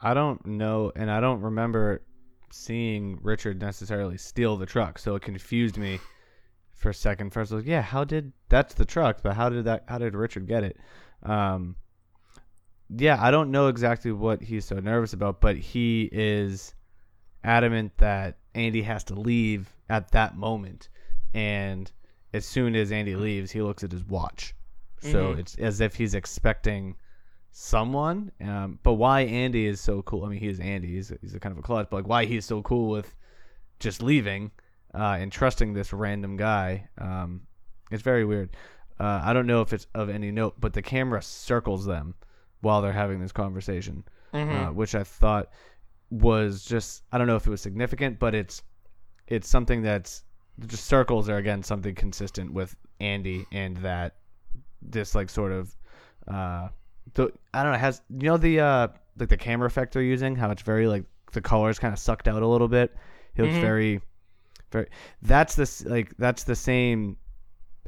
I 0.00 0.14
don't 0.14 0.44
know, 0.46 0.92
and 0.94 1.10
I 1.10 1.20
don't 1.20 1.40
remember 1.40 2.02
seeing 2.50 3.18
Richard 3.22 3.60
necessarily 3.60 4.16
steal 4.18 4.56
the 4.56 4.66
truck, 4.66 4.98
so 4.98 5.14
it 5.14 5.22
confused 5.22 5.76
me 5.78 5.98
for 6.74 6.90
a 6.90 6.94
second. 6.94 7.30
First, 7.30 7.52
I 7.52 7.56
was 7.56 7.64
like, 7.64 7.70
"Yeah, 7.70 7.82
how 7.82 8.04
did 8.04 8.32
that's 8.48 8.74
the 8.74 8.84
truck?" 8.84 9.22
But 9.22 9.34
how 9.34 9.48
did 9.48 9.64
that? 9.64 9.84
How 9.88 9.98
did 9.98 10.14
Richard 10.14 10.46
get 10.46 10.64
it? 10.64 10.76
Um, 11.22 11.76
yeah, 12.90 13.18
I 13.20 13.30
don't 13.30 13.50
know 13.50 13.68
exactly 13.68 14.12
what 14.12 14.42
he's 14.42 14.64
so 14.64 14.76
nervous 14.76 15.12
about, 15.12 15.40
but 15.40 15.56
he 15.56 16.08
is 16.12 16.74
adamant 17.44 17.96
that 17.98 18.38
Andy 18.54 18.82
has 18.82 19.04
to 19.04 19.14
leave 19.14 19.72
at 19.88 20.10
that 20.12 20.36
moment, 20.36 20.88
and 21.34 21.90
as 22.32 22.44
soon 22.46 22.74
as 22.74 22.92
Andy 22.92 23.14
leaves, 23.16 23.50
he 23.50 23.62
looks 23.62 23.84
at 23.84 23.92
his 23.92 24.04
watch. 24.04 24.54
So 25.00 25.34
Mhm. 25.34 25.38
it's 25.38 25.54
as 25.56 25.80
if 25.80 25.94
he's 25.94 26.14
expecting 26.14 26.96
someone. 27.58 28.30
Um, 28.40 28.78
but 28.84 28.94
why 28.94 29.22
Andy 29.22 29.66
is 29.66 29.80
so 29.80 30.00
cool? 30.02 30.24
I 30.24 30.28
mean, 30.28 30.38
he 30.38 30.48
is 30.48 30.60
Andy. 30.60 30.94
He's 30.94 31.12
he's 31.20 31.34
a 31.34 31.40
kind 31.40 31.52
of 31.52 31.58
a 31.58 31.62
klutz, 31.62 31.88
but 31.90 31.96
like 31.98 32.08
why 32.08 32.24
he's 32.24 32.44
so 32.44 32.62
cool 32.62 32.88
with 32.88 33.14
just 33.80 34.00
leaving 34.02 34.52
uh, 34.94 35.16
and 35.18 35.30
trusting 35.32 35.72
this 35.72 35.92
random 35.92 36.36
guy. 36.36 36.88
Um, 36.98 37.42
it's 37.90 38.02
very 38.02 38.24
weird. 38.24 38.56
Uh, 39.00 39.20
I 39.24 39.32
don't 39.32 39.46
know 39.46 39.60
if 39.60 39.72
it's 39.72 39.86
of 39.94 40.08
any 40.08 40.30
note, 40.30 40.54
but 40.60 40.72
the 40.72 40.82
camera 40.82 41.20
circles 41.20 41.84
them 41.84 42.14
while 42.60 42.80
they're 42.80 42.92
having 42.92 43.20
this 43.20 43.32
conversation, 43.32 44.04
uh, 44.32 44.72
which 44.72 44.94
I 44.94 45.04
thought 45.04 45.50
was 46.10 46.64
just 46.64 47.02
I 47.10 47.18
don't 47.18 47.26
know 47.26 47.36
if 47.36 47.46
it 47.46 47.50
was 47.50 47.60
significant, 47.60 48.20
but 48.20 48.34
it's 48.34 48.62
it's 49.26 49.48
something 49.48 49.82
that's 49.82 50.22
just 50.66 50.86
circles 50.86 51.28
are 51.28 51.36
again 51.36 51.62
something 51.62 51.94
consistent 51.94 52.52
with 52.52 52.76
Andy 53.00 53.46
and 53.52 53.76
that 53.78 54.16
this 54.80 55.14
like 55.14 55.28
sort 55.28 55.52
of 55.52 55.74
uh 56.28 56.68
the 57.14 57.32
I 57.54 57.62
don't 57.62 57.72
know 57.72 57.78
has 57.78 58.02
you 58.10 58.28
know 58.28 58.36
the 58.36 58.60
uh 58.60 58.88
like 59.18 59.28
the 59.28 59.36
camera 59.36 59.66
effect 59.66 59.92
they're 59.94 60.02
using 60.02 60.36
how 60.36 60.50
it's 60.50 60.62
very 60.62 60.86
like 60.86 61.04
the 61.32 61.40
colors 61.40 61.78
kind 61.78 61.92
of 61.92 61.98
sucked 61.98 62.28
out 62.28 62.42
a 62.42 62.46
little 62.46 62.68
bit. 62.68 62.94
It 63.36 63.42
looks 63.42 63.54
Mhm. 63.54 63.60
very 63.60 64.00
very 64.70 64.88
that's 65.22 65.54
this 65.54 65.84
like 65.84 66.16
that's 66.18 66.44
the 66.44 66.54
same 66.56 67.16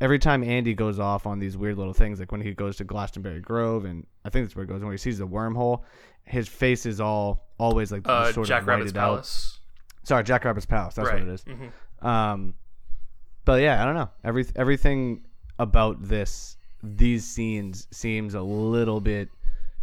every 0.01 0.18
time 0.18 0.43
Andy 0.43 0.73
goes 0.75 0.99
off 0.99 1.27
on 1.27 1.39
these 1.39 1.57
weird 1.59 1.77
little 1.77 1.93
things, 1.93 2.18
like 2.21 2.33
when 2.33 2.41
he 2.41 2.55
goes 2.55 2.77
to 2.79 2.85
Glastonbury 2.85 3.41
Grove, 3.41 3.85
and 3.85 4.07
I 4.25 4.31
think 4.31 4.47
that's 4.47 4.57
where 4.57 4.64
he 4.64 4.68
goes 4.73 4.81
when 4.83 4.93
he 4.93 4.97
sees 4.97 5.18
the 5.18 5.27
wormhole, 5.27 5.83
his 6.25 6.49
face 6.49 6.87
is 6.87 7.01
all 7.03 7.49
always 7.59 7.93
like 7.93 8.09
Uh, 8.09 8.33
sort 8.33 8.49
Jack 8.49 8.62
of 8.62 8.68
Rabbit's 8.68 8.93
whited 8.93 8.99
out. 8.99 9.05
Palace. 9.09 9.59
Sorry, 10.05 10.25
Jack 10.25 10.45
Rabbit's 10.47 10.64
Palace. 10.64 10.95
That's 10.95 11.07
right. 11.09 11.21
what 11.21 11.29
it 11.29 11.33
is. 11.35 11.45
Mhm. 11.45 12.07
Um, 12.07 12.55
but 13.45 13.61
yeah, 13.61 13.83
I 13.83 13.85
don't 13.85 13.95
know. 13.95 14.09
Every 14.25 14.47
everything 14.57 15.27
about 15.59 16.03
this 16.03 16.57
these 16.83 17.24
scenes 17.24 17.87
seems 17.91 18.35
a 18.35 18.41
little 18.43 19.01
bit 19.01 19.28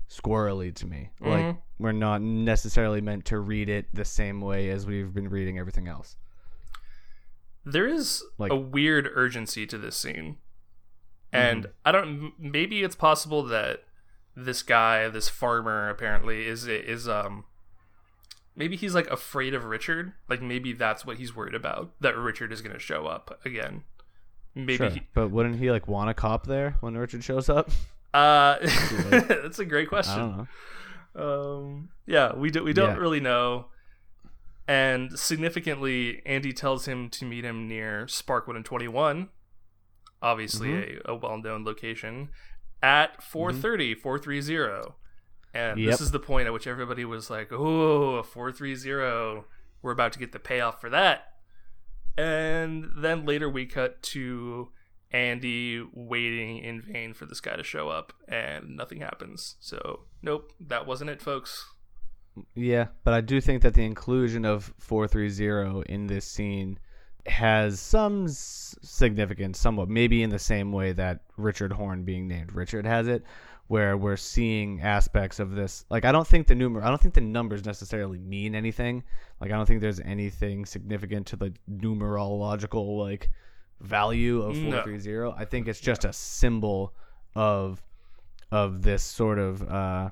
squirrely 0.10 0.74
to 0.76 0.86
me. 0.88 1.10
Like 1.20 1.43
Mhm. 1.45 1.58
we're 1.80 1.91
not 1.91 2.22
necessarily 2.22 3.02
meant 3.02 3.26
to 3.26 3.39
read 3.39 3.70
it 3.70 3.88
the 3.93 4.06
same 4.06 4.41
way 4.41 4.70
as 4.70 4.86
we've 4.86 5.14
been 5.14 5.30
reading 5.30 5.60
everything 5.60 5.88
else. 5.88 6.16
There 7.66 7.88
is 7.88 8.24
Like- 8.38 8.52
a 8.52 8.56
weird 8.56 9.10
urgency 9.14 9.66
to 9.68 9.78
this 9.78 9.98
scene. 9.98 10.38
And 11.34 11.64
Mm-hmm. 11.66 11.72
I 11.86 11.91
don't 11.91 12.34
maybe 12.39 12.84
it's 12.84 12.95
possible 12.95 13.43
that 13.43 13.84
this 14.36 14.64
guy, 14.64 15.10
this 15.10 15.28
farmer 15.30 15.89
apparently 15.89 16.45
is 16.48 16.68
is 16.68 17.10
um 17.10 17.43
maybe 18.56 18.76
he's 18.78 18.95
like 18.95 19.08
afraid 19.08 19.54
of 19.54 19.66
Richard. 19.66 20.14
Like 20.30 20.41
maybe 20.41 20.72
that's 20.74 21.06
what 21.06 21.18
he's 21.18 21.36
worried 21.36 21.54
about 21.56 21.91
that 22.00 22.16
Richard 22.18 22.54
is 22.54 22.62
going 22.62 22.74
to 22.74 22.80
show 22.80 23.08
up 23.08 23.39
again. 23.45 23.84
Maybe 24.66 24.78
Sure. 24.78 24.89
he, 24.89 25.01
But 25.14 25.30
wouldn't 25.30 25.58
he 25.58 25.72
like 25.72 25.88
want 25.88 26.10
a 26.10 26.14
cop 26.14 26.45
there 26.47 26.76
when 26.82 26.97
Richard 26.97 27.24
shows 27.24 27.49
up? 27.49 27.70
uh 28.14 28.58
that's 29.10 29.60
a 29.60 29.66
great 29.66 29.88
I 29.88 29.89
question. 29.89 30.18
don't 30.18 30.38
know. 30.38 30.47
Um, 31.16 31.89
yeah, 32.05 32.36
we 32.36 32.49
do, 32.51 32.64
we 32.64 32.74
don't 32.74 32.95
Yeah. 32.95 32.97
really 33.01 33.20
know. 33.20 33.68
And 34.68 35.18
significantly, 35.18 36.22
Andy 36.26 36.51
tells 36.53 36.86
him 36.88 37.10
to 37.12 37.26
meet 37.26 37.43
him 37.45 37.68
near 37.68 38.05
Sparkwood 38.05 38.55
and 38.55 38.66
21, 38.66 39.30
obviously 40.22 40.70
Mm-hmm. 40.70 41.10
a, 41.10 41.14
a 41.14 41.16
well-known 41.16 41.64
location, 41.64 42.30
at 42.84 43.24
430, 43.24 43.95
430. 43.95 44.93
And 45.53 45.80
Yep. 45.80 45.89
this 45.91 46.01
is 46.01 46.12
the 46.12 46.20
point 46.20 46.47
at 46.47 46.53
which 46.53 46.68
everybody 46.68 47.05
was 47.05 47.30
like, 47.30 47.51
oh, 47.51 48.16
a 48.18 48.24
430. 48.24 49.43
We're 49.82 49.91
about 49.91 50.12
to 50.14 50.20
get 50.20 50.32
the 50.34 50.39
payoff 50.39 50.82
for 50.82 50.89
that. 50.89 51.34
And 52.18 52.89
then 52.97 53.26
later 53.26 53.49
we 53.49 53.65
cut 53.65 54.01
to 54.03 54.70
Andy 55.11 55.86
waiting 55.93 56.57
in 56.57 56.82
vain 56.82 57.13
for 57.13 57.26
this 57.26 57.39
guy 57.39 57.55
to 57.55 57.63
show 57.63 57.89
up, 57.89 58.13
and 58.28 58.76
nothing 58.76 59.01
happens. 59.01 59.55
So, 59.59 60.01
nope, 60.22 60.51
that 60.59 60.88
wasn't 60.88 61.11
it, 61.11 61.22
folks. 61.22 61.65
Yeah, 62.55 62.88
but 63.03 63.13
I 63.13 63.22
do 63.22 63.39
think 63.41 63.61
that 63.63 63.74
the 63.74 63.86
inclusion 63.86 64.45
of 64.45 64.74
430 64.80 65.91
in 65.91 66.07
this 66.07 66.26
scene 66.26 66.80
has 67.26 67.80
some 67.80 68.28
significance, 68.28 69.59
somewhat, 69.59 69.89
maybe 69.89 70.24
in 70.24 70.30
the 70.30 70.39
same 70.39 70.72
way 70.72 70.93
that 70.93 71.22
Richard 71.36 71.74
Horn 71.74 72.03
being 72.03 72.28
named 72.28 72.53
Richard 72.53 72.86
has 72.86 73.07
it, 73.07 73.24
where 73.68 73.97
we're 73.97 74.18
seeing 74.18 74.82
aspects 74.82 75.39
of 75.39 75.51
this. 75.51 75.86
Like, 75.89 76.05
I 76.05 76.11
don't 76.11 76.26
think 76.28 76.47
the 76.47 76.53
numer, 76.55 76.84
I 76.84 76.89
don't 76.89 77.01
think 77.01 77.13
the 77.13 77.22
numbers 77.22 77.65
necessarily 77.65 78.18
mean 78.18 78.55
anything. 78.55 79.03
Like, 79.41 79.51
I 79.51 79.55
don't 79.55 79.65
think 79.65 79.82
there's 79.82 79.99
anything 79.99 80.65
significant 80.65 81.28
to 81.28 81.36
the 81.36 81.53
numerological 81.70 82.97
like 82.97 83.30
value 83.82 84.41
of 84.41 84.55
No. 84.55 84.84
430. 84.84 85.34
I 85.38 85.45
think 85.45 85.68
it's 85.68 85.80
just 85.80 86.05
a 86.05 86.13
symbol 86.13 86.93
of 87.36 87.84
of 88.51 88.82
this 88.82 89.03
sort 89.03 89.38
of 89.38 89.61
uh 89.70 90.09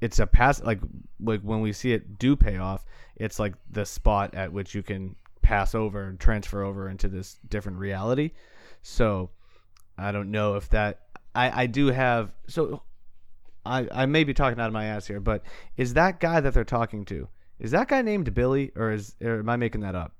it's 0.00 0.18
a 0.18 0.26
pass 0.26 0.62
like 0.62 0.80
like 1.20 1.40
when 1.42 1.60
we 1.60 1.72
see 1.72 1.92
it 1.92 2.18
do 2.18 2.34
pay 2.34 2.58
off 2.58 2.84
it's 3.16 3.38
like 3.38 3.54
the 3.70 3.86
spot 3.86 4.34
at 4.34 4.52
which 4.52 4.74
you 4.74 4.82
can 4.82 5.14
pass 5.42 5.74
over 5.74 6.08
and 6.08 6.18
transfer 6.18 6.64
over 6.64 6.88
into 6.88 7.08
this 7.08 7.38
different 7.48 7.78
reality 7.78 8.32
so 8.82 9.30
i 9.96 10.10
don't 10.10 10.30
know 10.30 10.56
if 10.56 10.68
that 10.68 11.02
i 11.36 11.62
i 11.62 11.66
do 11.66 11.86
have 11.86 12.32
so 12.48 12.82
i 13.66 13.86
i 13.92 14.06
may 14.06 14.24
be 14.24 14.32
talking 14.34 14.58
out 14.60 14.66
of 14.66 14.72
my 14.72 14.84
ass 14.86 15.06
here 15.06 15.20
but 15.20 15.42
is 15.76 15.94
that 15.94 16.20
guy 16.20 16.40
that 16.40 16.54
they're 16.54 16.64
talking 16.64 17.04
to 17.04 17.28
is 17.58 17.70
that 17.72 17.88
guy 17.88 18.02
named 18.02 18.32
billy 18.34 18.70
or 18.76 18.92
is 18.92 19.14
or 19.22 19.38
am 19.40 19.48
i 19.48 19.56
making 19.56 19.80
that 19.80 19.94
up 19.94 20.14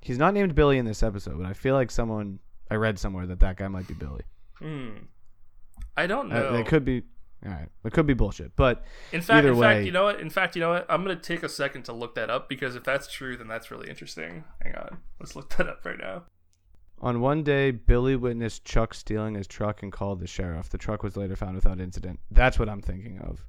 he's 0.00 0.18
not 0.18 0.34
named 0.34 0.54
billy 0.54 0.78
in 0.78 0.84
this 0.84 1.02
episode 1.02 1.36
but 1.38 1.46
i 1.46 1.52
feel 1.52 1.74
like 1.74 1.90
someone 1.90 2.38
i 2.70 2.74
read 2.74 2.98
somewhere 2.98 3.26
that 3.26 3.40
that 3.40 3.56
guy 3.56 3.68
might 3.68 3.86
be 3.88 3.94
billy 3.94 4.22
Hmm. 4.58 4.90
I 5.96 6.08
don't 6.08 6.32
uh, 6.32 6.50
know. 6.50 6.54
it 6.56 6.66
could 6.66 6.84
be 6.84 7.02
all 7.46 7.52
right 7.52 7.68
it 7.84 7.92
could 7.92 8.06
be 8.06 8.14
bullshit 8.14 8.56
but 8.56 8.84
in 9.12 9.20
fact, 9.22 9.46
in 9.46 9.56
way- 9.56 9.74
fact, 9.74 9.86
you 9.86 9.92
know 9.92 10.02
what? 10.04 10.18
In 10.20 10.30
fact, 10.30 10.56
you 10.56 10.60
know 10.60 10.70
what? 10.70 10.86
I'm 10.88 11.02
gonna 11.04 11.14
take 11.14 11.44
a 11.44 11.48
second 11.48 11.84
to 11.84 11.92
look 11.92 12.16
that 12.16 12.28
up 12.30 12.48
because 12.48 12.74
if 12.74 12.82
that's 12.82 13.06
true, 13.06 13.36
then 13.36 13.46
that's 13.46 13.70
really 13.70 13.88
interesting. 13.88 14.42
Hang 14.62 14.74
on, 14.74 14.98
let's 15.20 15.36
look 15.36 15.48
that 15.56 15.68
up 15.68 15.84
right 15.84 15.98
now. 15.98 16.24
On 17.00 17.20
one 17.20 17.42
day, 17.44 17.70
Billy 17.70 18.16
witnessed 18.16 18.64
Chuck 18.64 18.92
stealing 18.92 19.34
his 19.34 19.46
truck 19.46 19.82
and 19.82 19.92
called 19.92 20.20
the 20.20 20.26
sheriff. 20.26 20.68
The 20.68 20.78
truck 20.78 21.02
was 21.02 21.16
later 21.16 21.36
found 21.36 21.54
without 21.54 21.80
incident. 21.80 22.18
That's 22.30 22.58
what 22.58 22.68
I'm 22.68 22.82
thinking 22.82 23.18
of. 23.20 23.44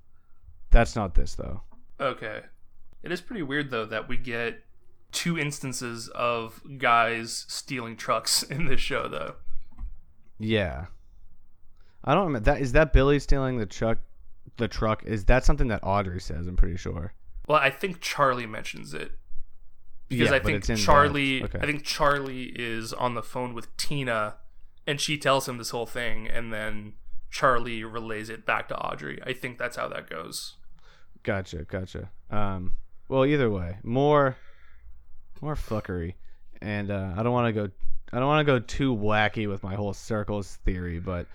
That's 0.69 0.95
not 0.95 1.15
this, 1.15 1.33
though. 1.35 1.61
Okay. 1.99 2.41
It 3.03 3.11
is 3.11 3.21
pretty 3.21 3.43
weird 3.43 3.71
though 3.71 3.85
that 3.85 4.07
we 4.07 4.17
get 4.17 4.63
two 5.11 5.37
instances 5.37 6.09
of 6.09 6.61
guys 6.77 7.45
stealing 7.47 7.95
trucks 7.95 8.43
in 8.49 8.65
this 8.65 8.79
show 8.79 9.07
though. 9.07 9.35
Yeah. 10.37 10.85
I 12.03 12.13
don't 12.13 12.27
remember. 12.27 12.51
That, 12.51 12.61
is 12.61 12.71
that 12.73 12.93
Billy 12.93 13.19
stealing 13.19 13.57
the 13.57 13.65
truck? 13.65 13.99
The 14.57 14.67
truck? 14.67 15.03
Is 15.05 15.25
that 15.25 15.43
something 15.43 15.67
that 15.67 15.81
Audrey 15.83 16.21
says? 16.21 16.47
I'm 16.47 16.55
pretty 16.55 16.77
sure. 16.77 17.13
Well, 17.47 17.59
I 17.59 17.69
think 17.69 17.99
Charlie 17.99 18.45
mentions 18.45 18.93
it. 18.93 19.11
Because 20.09 20.29
Yeah, 20.29 20.35
I 20.35 20.39
think 20.39 20.63
Charlie 20.77 21.43
okay. 21.43 21.59
I 21.59 21.65
think 21.65 21.83
Charlie 21.83 22.51
is 22.55 22.91
on 22.93 23.13
the 23.13 23.23
phone 23.23 23.53
with 23.53 23.75
Tina 23.77 24.35
and 24.85 24.99
she 24.99 25.17
tells 25.17 25.47
him 25.47 25.57
this 25.57 25.69
whole 25.69 25.85
thing 25.85 26.27
and 26.27 26.51
then 26.51 26.93
Charlie 27.31 27.83
relays 27.83 28.29
it 28.29 28.45
back 28.45 28.67
to 28.69 28.77
Audrey. 28.77 29.19
I 29.25 29.33
think 29.33 29.57
that's 29.57 29.77
how 29.77 29.87
that 29.89 30.09
goes. 30.09 30.55
Gotcha, 31.23 31.63
gotcha. 31.63 32.09
Um, 32.31 32.73
well, 33.07 33.25
either 33.25 33.49
way, 33.49 33.77
more, 33.83 34.37
more 35.41 35.55
fuckery, 35.55 36.15
and 36.61 36.91
uh, 36.91 37.13
I 37.15 37.23
don't 37.23 37.33
want 37.33 37.53
to 37.53 37.67
go, 37.67 37.71
I 38.11 38.19
don't 38.19 38.27
want 38.27 38.45
to 38.45 38.51
go 38.51 38.59
too 38.59 38.95
wacky 38.95 39.47
with 39.47 39.63
my 39.63 39.75
whole 39.75 39.93
circles 39.93 40.57
theory, 40.65 40.99
but 40.99 41.27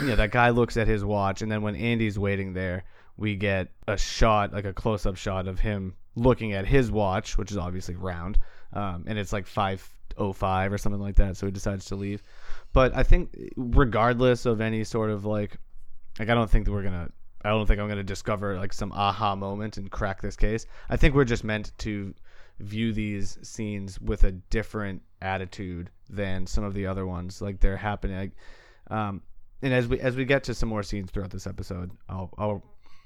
you 0.00 0.08
know 0.08 0.16
that 0.16 0.30
guy 0.30 0.50
looks 0.50 0.76
at 0.76 0.86
his 0.86 1.04
watch, 1.04 1.42
and 1.42 1.50
then 1.50 1.62
when 1.62 1.76
Andy's 1.76 2.18
waiting 2.18 2.52
there, 2.54 2.84
we 3.16 3.36
get 3.36 3.68
a 3.86 3.96
shot, 3.96 4.52
like 4.52 4.64
a 4.64 4.72
close-up 4.72 5.16
shot 5.16 5.46
of 5.46 5.60
him 5.60 5.94
looking 6.16 6.52
at 6.52 6.66
his 6.66 6.90
watch, 6.90 7.36
which 7.36 7.50
is 7.50 7.56
obviously 7.56 7.96
round, 7.96 8.38
um, 8.72 9.04
and 9.06 9.18
it's 9.18 9.32
like 9.32 9.46
five 9.46 9.88
oh 10.16 10.32
five 10.32 10.72
or 10.72 10.78
something 10.78 11.00
like 11.00 11.16
that. 11.16 11.36
So 11.36 11.46
he 11.46 11.52
decides 11.52 11.86
to 11.86 11.96
leave. 11.96 12.22
But 12.72 12.94
I 12.94 13.02
think, 13.02 13.34
regardless 13.56 14.46
of 14.46 14.60
any 14.60 14.84
sort 14.84 15.10
of 15.10 15.24
like, 15.24 15.56
like 16.18 16.28
I 16.28 16.34
don't 16.34 16.50
think 16.50 16.66
that 16.66 16.72
we're 16.72 16.82
gonna 16.82 17.10
I 17.44 17.50
don't 17.50 17.66
think 17.66 17.78
I'm 17.78 17.88
to 17.90 18.02
discover 18.02 18.56
like 18.56 18.72
some 18.72 18.92
aha 18.92 19.36
moment 19.36 19.76
and 19.76 19.90
crack 19.90 20.22
this 20.22 20.36
case. 20.36 20.66
I 20.88 20.96
think 20.96 21.14
we're 21.14 21.24
just 21.24 21.44
meant 21.44 21.72
to 21.78 22.14
view 22.60 22.92
these 22.92 23.38
scenes 23.42 24.00
with 24.00 24.24
a 24.24 24.32
different 24.32 25.02
attitude 25.20 25.90
than 26.08 26.46
some 26.46 26.64
of 26.64 26.72
the 26.74 26.86
other 26.86 27.06
ones. 27.06 27.42
Like 27.42 27.60
they're 27.60 27.76
happening. 27.76 28.32
Um, 28.90 29.22
and 29.60 29.74
as 29.74 29.88
we 29.88 30.00
as 30.00 30.16
we 30.16 30.24
get 30.24 30.44
to 30.44 30.54
some 30.54 30.68
more 30.68 30.82
scenes 30.82 31.10
throughout 31.10 31.30
this 31.30 31.46
episode, 31.46 31.90
I'll 32.08 32.30
I'll 32.38 32.62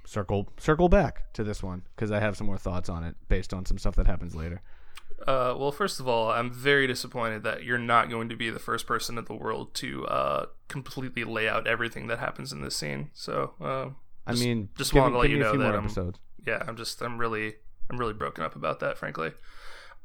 circle 0.09 0.48
circle 0.59 0.88
back 0.88 1.32
to 1.34 1.44
this 1.44 1.62
one 1.62 1.82
because 1.94 2.11
I 2.11 2.18
have 2.20 2.36
some 2.36 2.46
more 2.46 2.56
thoughts 2.59 2.88
on 2.88 3.04
it 3.04 3.14
based 3.28 3.52
on 3.52 3.66
some 3.66 3.76
stuff 3.78 3.94
that 3.96 4.06
happens 4.06 4.34
later. 4.34 4.62
Uh, 5.26 5.52
well, 5.59 5.72
first 5.72 5.98
of 6.00 6.06
all, 6.09 6.30
I'm 6.30 6.50
very 6.50 6.86
disappointed 6.86 7.42
that 7.42 7.64
you're 7.64 7.76
not 7.76 8.09
going 8.09 8.28
to 8.28 8.36
be 8.36 8.50
the 8.50 8.61
first 8.61 8.86
person 8.86 9.18
in 9.18 9.24
the 9.24 9.34
world 9.34 9.74
to 9.74 10.06
uh, 10.06 10.46
completely 10.68 11.24
lay 11.24 11.48
out 11.48 11.66
everything 11.66 12.06
that 12.06 12.20
happens 12.20 12.52
in 12.52 12.62
this 12.62 12.76
scene. 12.76 13.11
So, 13.14 13.54
uh, 13.61 13.88
I 14.26 14.34
mean, 14.34 14.68
just 14.78 14.94
wanted 14.94 15.12
to 15.14 15.18
let 15.18 15.30
you 15.30 15.38
know 15.38 15.56
that 15.59 15.74
I'm- 15.74 15.84
episodes. 15.84 16.18
yeah, 16.46 16.62
I'm 16.66 16.76
just, 16.76 17.02
I'm 17.02 17.18
really, 17.18 17.56
I'm 17.90 17.98
really 17.98 18.12
broken 18.14 18.44
up 18.44 18.54
about 18.54 18.78
that, 18.80 18.96
frankly. 18.96 19.32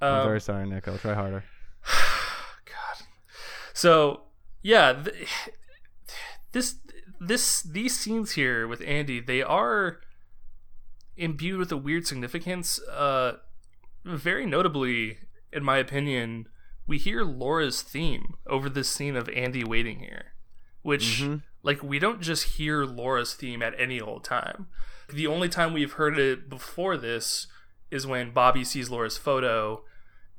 I'm 0.01 0.13
Um, 0.21 0.27
very 0.27 0.41
sorry, 0.41 0.67
Nick. 0.67 0.87
I'll 0.87 0.97
try 0.97 1.13
harder. 1.13 1.43
God. 2.65 3.05
So 3.73 4.23
yeah, 4.63 4.93
th- 4.93 5.29
this 6.53 6.75
this 7.27 7.61
these 7.61 7.97
scenes 7.99 8.31
here 8.33 8.67
with 8.67 8.81
Andy, 8.85 9.19
they 9.19 9.41
are 9.41 9.99
imbued 11.15 11.59
with 11.59 11.71
a 11.71 11.77
weird 11.77 12.07
significance. 12.07 12.79
Uh, 12.89 13.37
very 14.03 14.45
notably, 14.45 15.19
in 15.51 15.63
my 15.63 15.77
opinion, 15.77 16.47
we 16.87 16.97
hear 16.97 17.23
Laura's 17.23 17.81
theme 17.81 18.33
over 18.47 18.69
this 18.69 18.89
scene 18.89 19.15
of 19.15 19.29
Andy 19.29 19.63
waiting 19.63 19.99
here, 19.99 20.33
which 20.81 21.21
Mhm. 21.21 21.43
like 21.61 21.81
we 21.81 21.99
don't 21.99 22.21
just 22.21 22.57
hear 22.57 22.83
Laura's 22.85 23.33
theme 23.35 23.61
at 23.61 23.73
any 23.79 24.01
old 24.01 24.23
time. 24.23 24.67
The 25.07 25.27
only 25.27 25.49
time 25.49 25.73
we've 25.73 25.93
heard 25.93 26.17
it 26.17 26.49
before 26.49 26.97
this 26.97 27.47
is 27.91 28.07
when 28.07 28.31
Bobby 28.31 28.63
sees 28.63 28.89
Laura's 28.89 29.17
photo 29.17 29.85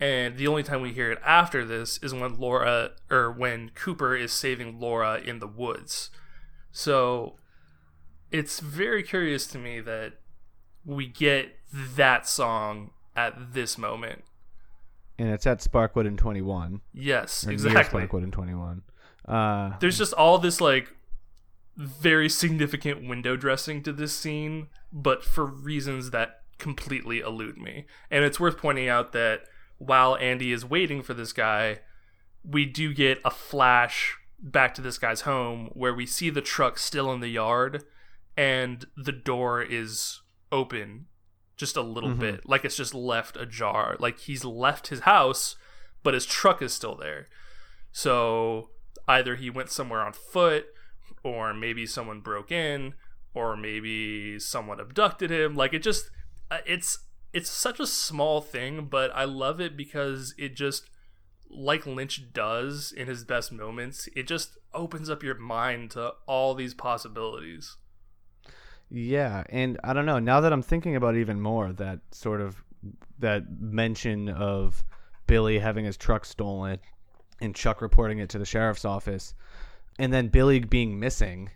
and 0.01 0.37
the 0.37 0.49
only 0.49 0.65
time 0.65 0.83
we 0.83 0.93
hear 0.93 1.13
it 1.13 1.21
after 1.25 1.65
this 1.65 1.99
is 2.03 2.13
when 2.13 2.37
Laura 2.39 2.91
or 3.11 3.31
when 3.31 3.71
Cooper 3.71 4.17
is 4.17 4.33
saving 4.33 4.81
Laura 4.81 5.21
in 5.21 5.39
the 5.39 5.47
woods. 5.47 6.11
So 6.77 7.37
it's 8.33 8.59
very 8.59 9.05
curious 9.05 9.47
to 9.47 9.59
me 9.59 9.79
that 9.81 10.15
we 10.85 11.07
get 11.07 11.57
that 11.73 12.29
song 12.29 12.91
at 13.15 13.55
this 13.55 13.79
moment. 13.79 14.25
And 15.17 15.29
it's 15.31 15.47
at 15.47 15.61
Sparkwood 15.61 16.05
in 16.05 16.17
21. 16.17 16.81
Yes, 16.93 17.47
exactly. 17.47 18.03
Sparkwood 18.03 18.25
in 18.25 18.33
21. 18.33 18.83
Uh, 19.25 19.79
There's 19.79 19.97
just 19.97 20.13
all 20.15 20.39
this 20.39 20.61
like 20.61 20.89
very 21.77 22.29
significant 22.29 23.09
window 23.09 23.37
dressing 23.37 23.81
to 23.85 23.93
this 23.93 24.13
scene, 24.13 24.67
but 24.93 25.23
for 25.23 25.47
reasons 25.47 26.11
that 26.11 26.41
completely 26.59 27.21
elude 27.21 27.57
me. 27.57 27.87
And 28.11 28.25
it's 28.25 28.41
worth 28.41 28.59
pointing 28.59 28.89
out 28.89 29.13
that 29.13 29.43
while 29.79 30.17
Andy 30.17 30.51
is 30.51 30.65
waiting 30.65 31.03
for 31.03 31.15
this 31.15 31.33
guy, 31.33 31.79
we 32.43 32.67
do 32.67 32.93
get 32.93 33.21
a 33.25 33.31
flash 33.31 34.17
back 34.41 34.75
to 34.75 34.83
this 34.83 34.99
guy's 34.99 35.23
home 35.23 35.71
where 35.73 35.95
we 35.95 36.07
see 36.07 36.31
the 36.31 36.41
truck 36.41 36.79
still 36.79 37.13
in 37.13 37.21
the 37.21 37.29
yard 37.29 37.85
and 38.37 38.87
the 38.97 39.13
door 39.13 39.63
is 39.63 40.21
open 40.51 41.07
just 41.57 41.77
a 41.77 41.83
little 41.83 42.15
bit. 42.15 42.49
Like 42.49 42.65
it's 42.65 42.77
just 42.77 42.95
left 42.95 43.37
ajar. 43.37 43.97
Like 44.01 44.19
he's 44.19 44.45
left 44.45 44.89
his 44.89 45.01
house 45.01 45.57
but 46.03 46.15
his 46.15 46.27
truck 46.27 46.61
is 46.61 46.73
still 46.73 46.97
there. 46.97 47.29
So 47.93 48.71
either 49.09 49.37
he 49.37 49.51
went 49.51 49.71
somewhere 49.71 50.01
on 50.01 50.13
foot 50.13 50.67
or 51.23 51.55
maybe 51.55 51.87
someone 51.87 52.21
broke 52.21 52.51
in 52.51 52.95
or 53.35 53.57
maybe 53.57 54.39
someone 54.39 54.81
abducted 54.81 55.31
him. 55.31 55.55
Like 55.55 55.73
it 55.73 55.83
just 55.83 56.11
uh, 56.51 56.59
it's 56.67 56.99
it's 57.35 57.51
such 57.51 57.81
a 57.81 57.87
small 57.87 58.41
thing 58.41 58.87
but 58.87 59.11
i 59.15 59.25
love 59.25 59.61
it 59.61 59.77
because 59.77 60.35
it 60.39 60.55
just 60.55 60.89
like 61.55 61.87
lynch 61.87 62.33
does 62.33 62.93
in 62.93 63.07
his 63.07 63.25
best 63.25 63.53
moments 63.53 64.09
it 64.17 64.27
just 64.27 64.59
opens 64.73 65.09
up 65.09 65.23
your 65.23 65.37
mind 65.37 65.91
to 65.91 66.13
all 66.27 66.55
these 66.55 66.75
possibilities 66.75 67.77
Yeah, 68.91 69.45
and 69.49 69.79
I 69.83 69.93
don't 69.93 70.07
know. 70.07 70.19
Now 70.19 70.41
that 70.41 70.53
I'm 70.53 70.63
thinking 70.63 70.95
about 70.97 71.17
even 71.17 71.41
more, 71.41 71.73
that 71.73 72.01
sort 72.13 72.41
of 72.41 72.63
that 73.19 73.45
mention 73.61 74.29
of 74.29 74.85
Billy 75.27 75.59
having 75.59 75.85
his 75.85 75.97
truck 75.97 76.25
stolen 76.25 76.79
and 77.41 77.55
Chuck 77.55 77.83
reporting 77.83 78.19
it 78.19 78.29
to 78.31 78.39
the 78.39 78.45
sheriff's 78.45 78.85
office, 78.85 79.35
and 79.99 80.13
then 80.13 80.29
Billy 80.29 80.61
being 80.61 81.01
missing. 81.01 81.51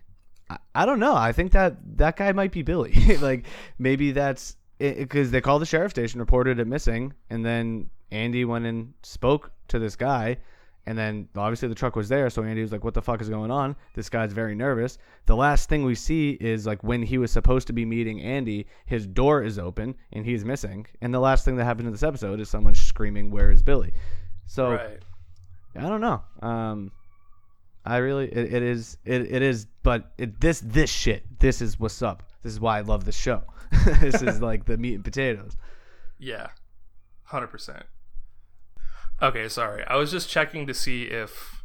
I, 0.49 0.57
I 0.75 0.85
don't 0.85 0.99
know. 0.99 1.15
I 1.15 1.31
think 1.31 1.51
that 1.53 1.77
that 1.97 2.17
guy 2.17 2.31
might 2.31 2.51
be 2.51 2.63
Billy. 2.63 3.17
like 3.21 3.45
maybe 3.77 4.11
that's 4.11 4.57
because 4.77 5.31
they 5.31 5.41
called 5.41 5.61
the 5.61 5.67
sheriff 5.67 5.91
station, 5.91 6.19
reported 6.19 6.59
it 6.59 6.67
missing, 6.67 7.13
and 7.29 7.45
then 7.45 7.89
Andy 8.11 8.45
went 8.45 8.65
and 8.65 8.93
spoke 9.03 9.51
to 9.67 9.79
this 9.79 9.95
guy, 9.95 10.37
and 10.85 10.97
then 10.97 11.27
obviously 11.35 11.67
the 11.67 11.75
truck 11.75 11.95
was 11.95 12.09
there, 12.09 12.29
so 12.29 12.43
Andy 12.43 12.61
was 12.61 12.71
like, 12.71 12.83
"What 12.83 12.93
the 12.93 13.01
fuck 13.01 13.21
is 13.21 13.29
going 13.29 13.51
on?" 13.51 13.75
This 13.93 14.09
guy's 14.09 14.33
very 14.33 14.55
nervous. 14.55 14.97
The 15.25 15.35
last 15.35 15.69
thing 15.69 15.83
we 15.83 15.95
see 15.95 16.31
is 16.39 16.65
like 16.65 16.83
when 16.83 17.03
he 17.03 17.17
was 17.17 17.31
supposed 17.31 17.67
to 17.67 17.73
be 17.73 17.85
meeting 17.85 18.21
Andy, 18.21 18.67
his 18.85 19.05
door 19.05 19.43
is 19.43 19.59
open 19.59 19.95
and 20.13 20.25
he's 20.25 20.43
missing, 20.43 20.87
and 21.01 21.13
the 21.13 21.19
last 21.19 21.45
thing 21.45 21.57
that 21.57 21.65
happened 21.65 21.87
in 21.87 21.93
this 21.93 22.03
episode 22.03 22.39
is 22.39 22.49
someone 22.49 22.75
screaming, 22.75 23.31
"Where 23.31 23.51
is 23.51 23.63
Billy?" 23.63 23.93
So 24.45 24.71
right 24.71 25.03
I 25.75 25.81
don't 25.81 26.01
know. 26.01 26.21
Um, 26.41 26.91
I 27.85 27.97
really 27.97 28.25
it, 28.25 28.53
it 28.53 28.63
is 28.63 28.97
it, 29.05 29.21
it 29.31 29.41
is, 29.41 29.65
but 29.83 30.11
it, 30.17 30.39
this 30.39 30.61
this 30.63 30.89
shit 30.89 31.39
this 31.39 31.61
is 31.61 31.79
what's 31.79 32.01
up. 32.01 32.23
This 32.43 32.53
is 32.53 32.59
why 32.59 32.77
I 32.77 32.81
love 32.81 33.05
this 33.05 33.17
show. 33.17 33.43
this 33.99 34.21
is 34.21 34.41
like 34.41 34.65
the 34.65 34.77
meat 34.77 34.95
and 34.95 35.03
potatoes. 35.03 35.55
Yeah, 36.17 36.47
hundred 37.23 37.47
percent. 37.47 37.83
Okay, 39.21 39.47
sorry. 39.49 39.83
I 39.85 39.95
was 39.95 40.11
just 40.11 40.29
checking 40.29 40.65
to 40.67 40.73
see 40.73 41.03
if 41.03 41.63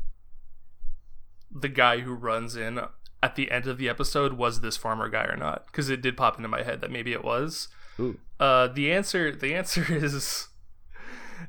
the 1.51 1.69
guy 1.69 2.01
who 2.01 2.15
runs 2.15 2.57
in 2.57 2.81
at 3.23 3.37
the 3.37 3.51
end 3.51 3.67
of 3.67 3.79
the 3.79 3.89
episode 3.89 4.35
was 4.35 4.61
this 4.61 4.77
farmer 4.77 5.09
guy 5.09 5.25
or 5.25 5.37
not, 5.37 5.67
because 5.67 5.89
it 5.89 6.03
did 6.03 6.17
pop 6.17 6.37
into 6.37 6.49
my 6.49 6.63
head 6.63 6.81
that 6.81 6.91
maybe 6.91 7.13
it 7.13 7.25
was. 7.25 7.69
Ooh. 7.99 8.19
Uh, 8.41 8.67
the 8.67 8.93
answer 8.93 9.35
the 9.35 9.55
answer 9.55 9.87
is 9.89 10.49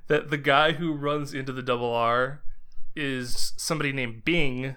that 0.07 0.29
the 0.29 0.37
guy 0.37 0.73
who 0.73 0.93
runs 0.93 1.33
into 1.33 1.51
the 1.51 1.63
double 1.63 1.91
R 1.91 2.43
is 2.95 3.53
somebody 3.57 3.91
named 3.91 4.23
Bing, 4.23 4.75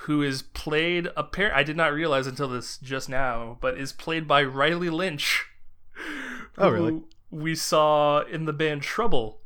who 0.00 0.22
is 0.22 0.42
played. 0.42 1.06
Appar- 1.16 1.52
I 1.52 1.64
did 1.64 1.76
not 1.76 1.92
realize 1.92 2.26
until 2.26 2.48
this 2.48 2.78
just 2.78 3.08
now, 3.08 3.58
but 3.60 3.76
is 3.76 3.92
played 3.92 4.28
by 4.28 4.42
Riley 4.44 4.90
Lynch. 4.90 5.46
Oh, 6.56 6.70
really? 6.70 7.02
We 7.30 7.54
saw 7.54 8.20
in 8.22 8.44
the 8.44 8.52
band 8.52 8.82
Trouble 8.82 9.41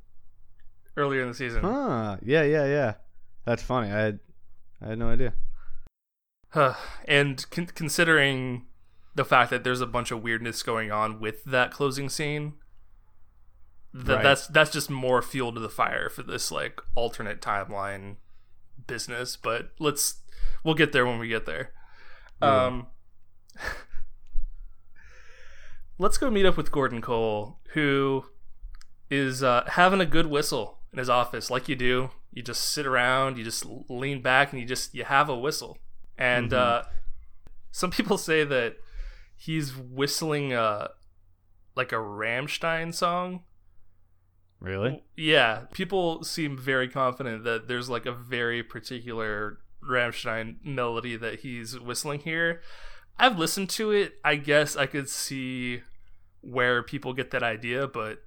earlier 0.96 1.22
in 1.22 1.28
the 1.28 1.34
season. 1.34 1.62
Huh? 1.62 2.16
Yeah, 2.22 2.42
yeah, 2.42 2.64
yeah. 2.66 2.94
That's 3.44 3.62
funny. 3.62 3.90
I 3.90 3.98
had 3.98 4.18
I 4.82 4.88
had 4.88 4.98
no 4.98 5.08
idea. 5.10 5.34
Huh. 6.50 6.74
and 7.06 7.44
con- 7.50 7.66
considering 7.66 8.66
the 9.14 9.24
fact 9.24 9.50
that 9.50 9.62
there's 9.64 9.80
a 9.80 9.86
bunch 9.86 10.10
of 10.10 10.22
weirdness 10.22 10.62
going 10.62 10.90
on 10.90 11.20
with 11.20 11.44
that 11.44 11.70
closing 11.70 12.08
scene, 12.08 12.54
th- 13.94 14.06
Right. 14.08 14.22
that's 14.22 14.46
that's 14.46 14.70
just 14.70 14.88
more 14.90 15.20
fuel 15.22 15.52
to 15.52 15.60
the 15.60 15.68
fire 15.68 16.08
for 16.08 16.22
this 16.22 16.50
like 16.50 16.80
alternate 16.94 17.40
timeline 17.42 18.16
business. 18.86 19.36
But 19.36 19.70
let's 19.78 20.22
we'll 20.64 20.74
get 20.74 20.92
there 20.92 21.04
when 21.06 21.18
we 21.18 21.28
get 21.28 21.46
there. 21.46 21.72
Um, 22.42 22.86
let's 25.98 26.18
go 26.18 26.30
meet 26.30 26.46
up 26.46 26.56
with 26.56 26.70
Gordon 26.70 27.00
Cole, 27.00 27.58
who 27.70 28.26
is 29.10 29.42
uh, 29.42 29.64
having 29.68 30.00
a 30.00 30.06
good 30.06 30.26
whistle 30.26 30.75
in 30.96 30.98
his 30.98 31.10
office, 31.10 31.50
like 31.50 31.68
you 31.68 31.76
do. 31.76 32.08
You 32.32 32.42
just 32.42 32.72
sit 32.72 32.86
around, 32.86 33.36
you 33.36 33.44
just 33.44 33.66
lean 33.88 34.22
back, 34.22 34.50
and 34.50 34.60
you 34.60 34.66
just 34.66 34.94
you 34.94 35.04
have 35.04 35.28
a 35.28 35.36
whistle. 35.36 35.76
And 36.16 36.54
uh, 36.54 36.84
some 37.70 37.90
people 37.90 38.16
say 38.16 38.44
that 38.44 38.76
he's 39.36 39.76
whistling 39.76 40.54
uh, 40.54 40.88
like 41.74 41.92
a 41.92 41.96
Rammstein 41.96 42.94
song. 42.94 43.42
Really? 44.58 45.02
Yeah, 45.16 45.64
people 45.72 46.24
seem 46.24 46.56
very 46.56 46.88
confident 46.88 47.44
that 47.44 47.68
there's 47.68 47.90
like 47.90 48.06
a 48.06 48.12
very 48.12 48.62
particular 48.62 49.58
Rammstein 49.86 50.64
melody 50.64 51.16
that 51.16 51.40
he's 51.40 51.78
whistling 51.78 52.20
here. 52.20 52.62
I've 53.18 53.38
listened 53.38 53.68
to 53.70 53.90
it. 53.90 54.14
I 54.24 54.36
guess 54.36 54.76
I 54.76 54.86
could 54.86 55.10
see 55.10 55.82
where 56.40 56.82
people 56.82 57.12
get 57.12 57.32
that 57.32 57.42
idea, 57.42 57.86
but 57.86 58.22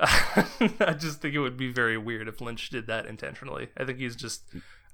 I 0.80 0.94
just 0.98 1.20
think 1.20 1.34
it 1.34 1.40
would 1.40 1.56
be 1.56 1.72
very 1.72 1.98
weird 1.98 2.28
if 2.28 2.40
Lynch 2.40 2.70
did 2.70 2.86
that 2.86 3.06
intentionally. 3.06 3.68
I 3.76 3.84
think 3.84 3.98
he's 3.98 4.16
just 4.16 4.42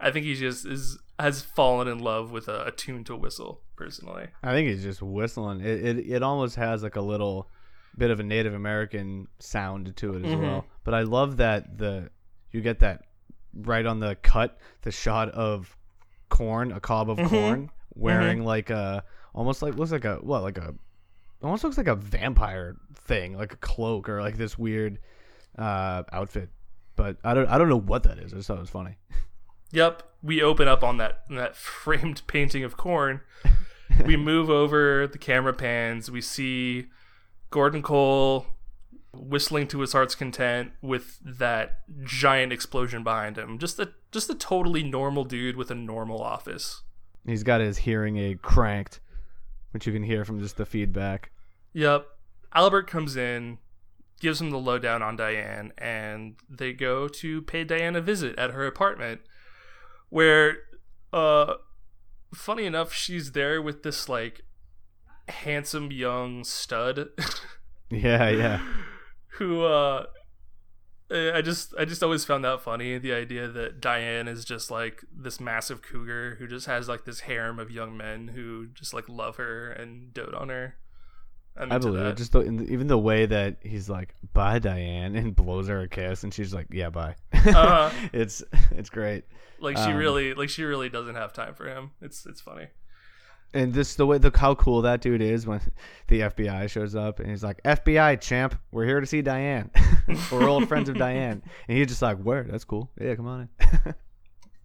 I 0.01 0.11
think 0.11 0.27
he 0.27 0.35
just 0.35 0.67
is 0.67 0.99
has 1.19 1.43
fallen 1.43 1.89
in 1.89 1.99
love 1.99 2.31
with 2.31 2.49
a, 2.49 2.67
a 2.67 2.71
tune 2.71 3.05
to 3.05 3.17
whistle 3.17 3.61
personally. 3.77 4.29
I 4.43 4.53
think 4.53 4.69
he's 4.69 4.83
just 4.83 5.03
whistling. 5.03 5.61
It, 5.61 5.85
it 5.85 5.99
it 6.11 6.23
almost 6.23 6.57
has 6.57 6.83
like 6.83 6.97
a 6.97 7.01
little 7.01 7.49
bit 7.97 8.11
of 8.11 8.21
a 8.21 8.23
Native 8.23 8.55
American 8.55 9.29
sound 9.39 9.97
to 9.97 10.15
it 10.15 10.25
as 10.25 10.33
mm-hmm. 10.33 10.43
well. 10.43 10.67
But 10.83 10.95
I 10.95 11.03
love 11.03 11.37
that 11.39 11.79
the 11.79 12.11
you 12.51 12.61
get 12.61 12.81
that 12.81 13.05
right 13.55 13.87
on 13.87 14.01
the 14.01 14.17
cut, 14.17 14.59
the 14.83 14.91
shot 14.91 15.31
of 15.31 15.77
corn, 16.29 16.73
a 16.73 16.81
cob 16.81 17.11
of 17.11 17.19
mm-hmm. 17.19 17.29
corn, 17.29 17.63
mm-hmm. 17.63 18.01
wearing 18.01 18.45
like 18.45 18.71
a 18.71 19.05
almost 19.35 19.63
like 19.63 19.75
looks 19.75 19.93
like 19.93 20.05
a 20.05 20.17
what 20.17 20.43
like 20.43 20.59
a 20.59 20.75
almost 21.45 21.65
looks 21.65 21.77
like 21.77 21.89
a 21.89 21.95
vampire 21.95 22.77
thing, 22.95 23.37
like 23.37 23.53
a 23.53 23.57
cloak 23.57 24.09
or 24.09 24.23
like 24.23 24.37
this 24.37 24.59
weird 24.59 24.99
uh, 25.59 26.03
outfit. 26.13 26.51
But 26.97 27.17
I 27.25 27.35
don't 27.35 27.49
I 27.49 27.59
don't 27.59 27.69
know 27.69 27.81
what 27.81 28.05
that 28.05 28.19
is. 28.19 28.33
I 28.33 28.37
just 28.37 28.49
thought 28.49 28.59
it 28.59 28.61
was 28.61 28.71
funny. 28.71 28.97
Yep, 29.73 30.05
we 30.23 30.41
open 30.41 30.69
up 30.69 30.85
on 30.85 30.99
that 30.99 31.25
that 31.31 31.57
framed 31.57 32.23
painting 32.29 32.63
of 32.63 32.77
corn. 32.77 33.23
we 34.07 34.17
move 34.17 34.49
over, 34.49 35.09
the 35.09 35.19
camera 35.19 35.53
pans, 35.53 36.13
we 36.13 36.21
see 36.21 36.87
Gordon 37.51 37.83
Cole 37.83 38.47
whistling 39.13 39.67
to 39.69 39.81
his 39.81 39.93
heart's 39.93 40.15
content 40.15 40.73
with 40.81 41.19
that 41.25 41.81
giant 42.05 42.53
explosion 42.53 43.03
behind 43.03 43.37
him. 43.37 43.59
Just 43.59 43.79
a 43.81 43.91
just 44.13 44.31
a 44.31 44.35
totally 44.35 44.85
normal 44.85 45.25
dude 45.25 45.57
with 45.57 45.71
a 45.73 45.75
normal 45.75 46.23
office. 46.23 46.83
He's 47.27 47.43
got 47.43 47.61
his 47.61 47.79
hearing 47.79 48.17
aid 48.17 48.43
cranked, 48.43 49.01
which 49.73 49.87
you 49.87 49.93
can 49.93 50.03
hear 50.03 50.25
from 50.25 50.41
just 50.41 50.57
the 50.57 50.67
feedback. 50.67 51.31
Yep. 51.75 52.07
Albert 52.55 52.87
comes 52.89 53.17
in, 53.17 53.59
gives 54.21 54.41
him 54.41 54.51
the 54.51 54.59
lowdown 54.59 55.03
on 55.03 55.17
Diane, 55.17 55.73
and 55.77 56.37
they 56.49 56.73
go 56.73 57.09
to 57.09 57.43
pay 57.43 57.65
Diane 57.65 57.97
a 57.97 58.01
visit 58.01 58.39
at 58.39 58.53
her 58.53 58.67
apartment, 58.67 59.21
where, 60.09 60.59
uh, 61.13 61.55
funny 62.33 62.65
enough, 62.65 62.93
she's 62.93 63.33
there 63.33 63.61
with 63.61 63.83
this 63.83 64.09
like 64.09 64.43
handsome 65.29 65.91
young 65.91 66.45
stud, 66.45 67.09
Yeah, 67.91 68.29
yeah. 68.31 68.61
who 69.39 69.63
uh. 69.65 70.07
I 71.11 71.43
just 71.43 71.75
I 71.79 71.85
just 71.85 72.03
always 72.03 72.25
found 72.25 72.45
that 72.45 72.63
funny 72.63 72.97
the 72.99 73.13
idea 73.13 73.47
that 73.47 73.79
Diane 73.81 74.27
is 74.27 74.43
just 74.45 74.71
like 74.71 75.05
this 75.15 75.39
massive 75.39 75.83
cougar 75.83 76.37
who 76.39 76.49
just 76.49 76.67
has 76.67 76.89
like 76.89 77.05
this 77.05 77.21
harem 77.21 77.59
of 77.59 77.71
young 77.71 77.95
men 77.97 78.29
who 78.29 78.69
just 78.69 78.95
like 78.95 79.07
love 79.09 79.37
her 79.37 79.71
and 79.71 80.13
dote 80.15 80.35
on 80.35 80.49
her. 80.49 80.77
I 81.57 81.79
believe 81.79 82.05
it. 82.05 82.17
Just 82.17 82.33
the, 82.33 82.41
in 82.41 82.57
the, 82.57 82.65
even 82.65 82.89
the 82.89 82.99
way 82.99 83.27
that 83.27 83.59
he's 83.61 83.89
like, 83.89 84.15
"Bye, 84.33 84.59
Diane," 84.59 85.15
and 85.17 85.37
blows 85.37 85.69
her 85.69 85.83
a 85.83 85.89
kiss, 85.89 86.25
and 86.25 86.35
she's 86.35 86.53
like, 86.53 86.67
"Yeah, 86.71 86.91
bye." 86.91 87.15
Uh-huh. 87.33 87.91
it's 88.13 88.43
it's 88.73 88.91
great, 88.91 89.25
like 89.61 89.77
she 89.77 89.85
Um, 89.85 89.97
really 89.97 90.35
like 90.35 90.49
she 90.49 90.65
really 90.65 90.89
doesn't 90.89 91.15
have 91.15 91.33
time 91.33 91.55
for 91.55 91.69
him 91.69 91.93
it's 92.01 92.27
it's 92.27 92.41
funny 92.41 92.67
and 93.55 93.73
this 93.73 93.95
the 93.95 94.05
way 94.05 94.19
the 94.19 94.33
how 94.35 94.55
cool 94.57 94.83
that 94.83 95.01
dude 95.01 95.23
is 95.23 95.47
when 95.47 95.61
the 96.09 96.21
FBI 96.21 96.69
shows 96.69 96.95
up, 96.95 97.21
and 97.21 97.31
he's 97.31 97.45
like, 97.45 97.63
"FBI 97.63 98.21
champ, 98.21 98.59
we're 98.73 98.85
here 98.85 99.01
to 99.01 99.07
see 99.07 99.23
Diane. 99.23 99.71
we're 100.33 100.49
old 100.49 100.69
friends 100.69 100.89
of 100.89 100.99
Diane," 100.99 101.41
and 101.69 101.79
he's 101.79 101.87
just 101.87 102.03
like, 102.03 102.19
"Word, 102.19 102.51
that's 102.51 102.65
cool. 102.65 102.91
Yeah, 103.01 103.15
come 103.15 103.29
on 103.29 103.49
in." 103.61 103.95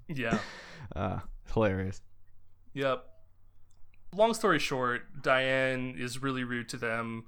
yeah 0.08 0.40
Uh, 0.96 1.20
hilarious. 1.54 2.02
Yep. 2.74 3.06
Long 4.16 4.34
story 4.34 4.60
short, 4.60 5.22
Diane 5.22 5.96
is 5.98 6.22
really 6.22 6.44
rude 6.44 6.70
to 6.70 6.78
them. 6.78 7.26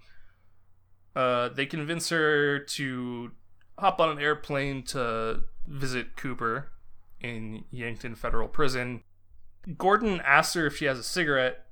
Uh, 1.15 1.49
they 1.49 1.65
convince 1.65 2.09
her 2.09 2.59
to 2.59 3.31
hop 3.77 3.99
on 3.99 4.09
an 4.09 4.19
airplane 4.19 4.83
to 4.83 5.41
visit 5.67 6.15
Cooper 6.15 6.71
in 7.19 7.65
Yankton 7.69 8.15
Federal 8.15 8.47
Prison. 8.47 9.03
Gordon 9.77 10.21
asks 10.25 10.55
her 10.55 10.65
if 10.65 10.77
she 10.77 10.85
has 10.85 10.97
a 10.97 11.03
cigarette, 11.03 11.65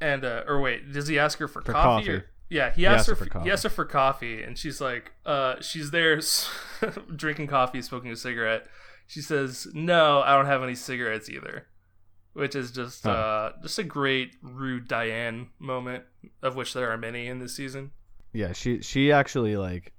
and 0.00 0.24
uh, 0.24 0.44
or 0.46 0.60
wait, 0.60 0.92
does 0.92 1.08
he 1.08 1.18
ask 1.18 1.38
her 1.38 1.48
for, 1.48 1.62
For 1.62 1.72
coffee? 1.72 2.04
coffee. 2.06 2.10
Or, 2.18 2.26
yeah, 2.50 2.70
he 2.72 2.86
asks 2.86 3.06
her. 3.08 3.12
her 3.12 3.16
for 3.16 3.24
For, 3.24 3.30
coffee. 3.30 3.44
he 3.46 3.50
asks 3.52 3.62
her 3.64 3.70
for 3.70 3.84
coffee, 3.86 4.42
and 4.42 4.56
she's 4.56 4.80
like, 4.80 5.12
uh, 5.26 5.56
she's 5.60 5.90
there 5.90 6.20
drinking 7.16 7.48
coffee, 7.48 7.82
smoking 7.82 8.12
a 8.12 8.16
cigarette. 8.16 8.66
She 9.06 9.20
says, 9.20 9.66
"No, 9.74 10.20
I 10.22 10.34
don't 10.36 10.46
have 10.46 10.62
any 10.62 10.74
cigarettes 10.74 11.28
either," 11.28 11.66
which 12.34 12.54
is 12.54 12.70
just 12.70 13.04
Huh. 13.04 13.10
uh, 13.10 13.52
just 13.62 13.78
a 13.78 13.82
great 13.84 14.36
rude 14.42 14.86
Diane 14.86 15.48
moment, 15.58 16.04
of 16.42 16.54
which 16.56 16.74
there 16.74 16.90
are 16.90 16.98
many 16.98 17.26
in 17.26 17.38
this 17.38 17.56
season. 17.56 17.90
Yeah, 18.32 18.52
she 18.52 18.82
she 18.82 19.10
actually 19.12 19.56
like 19.56 19.92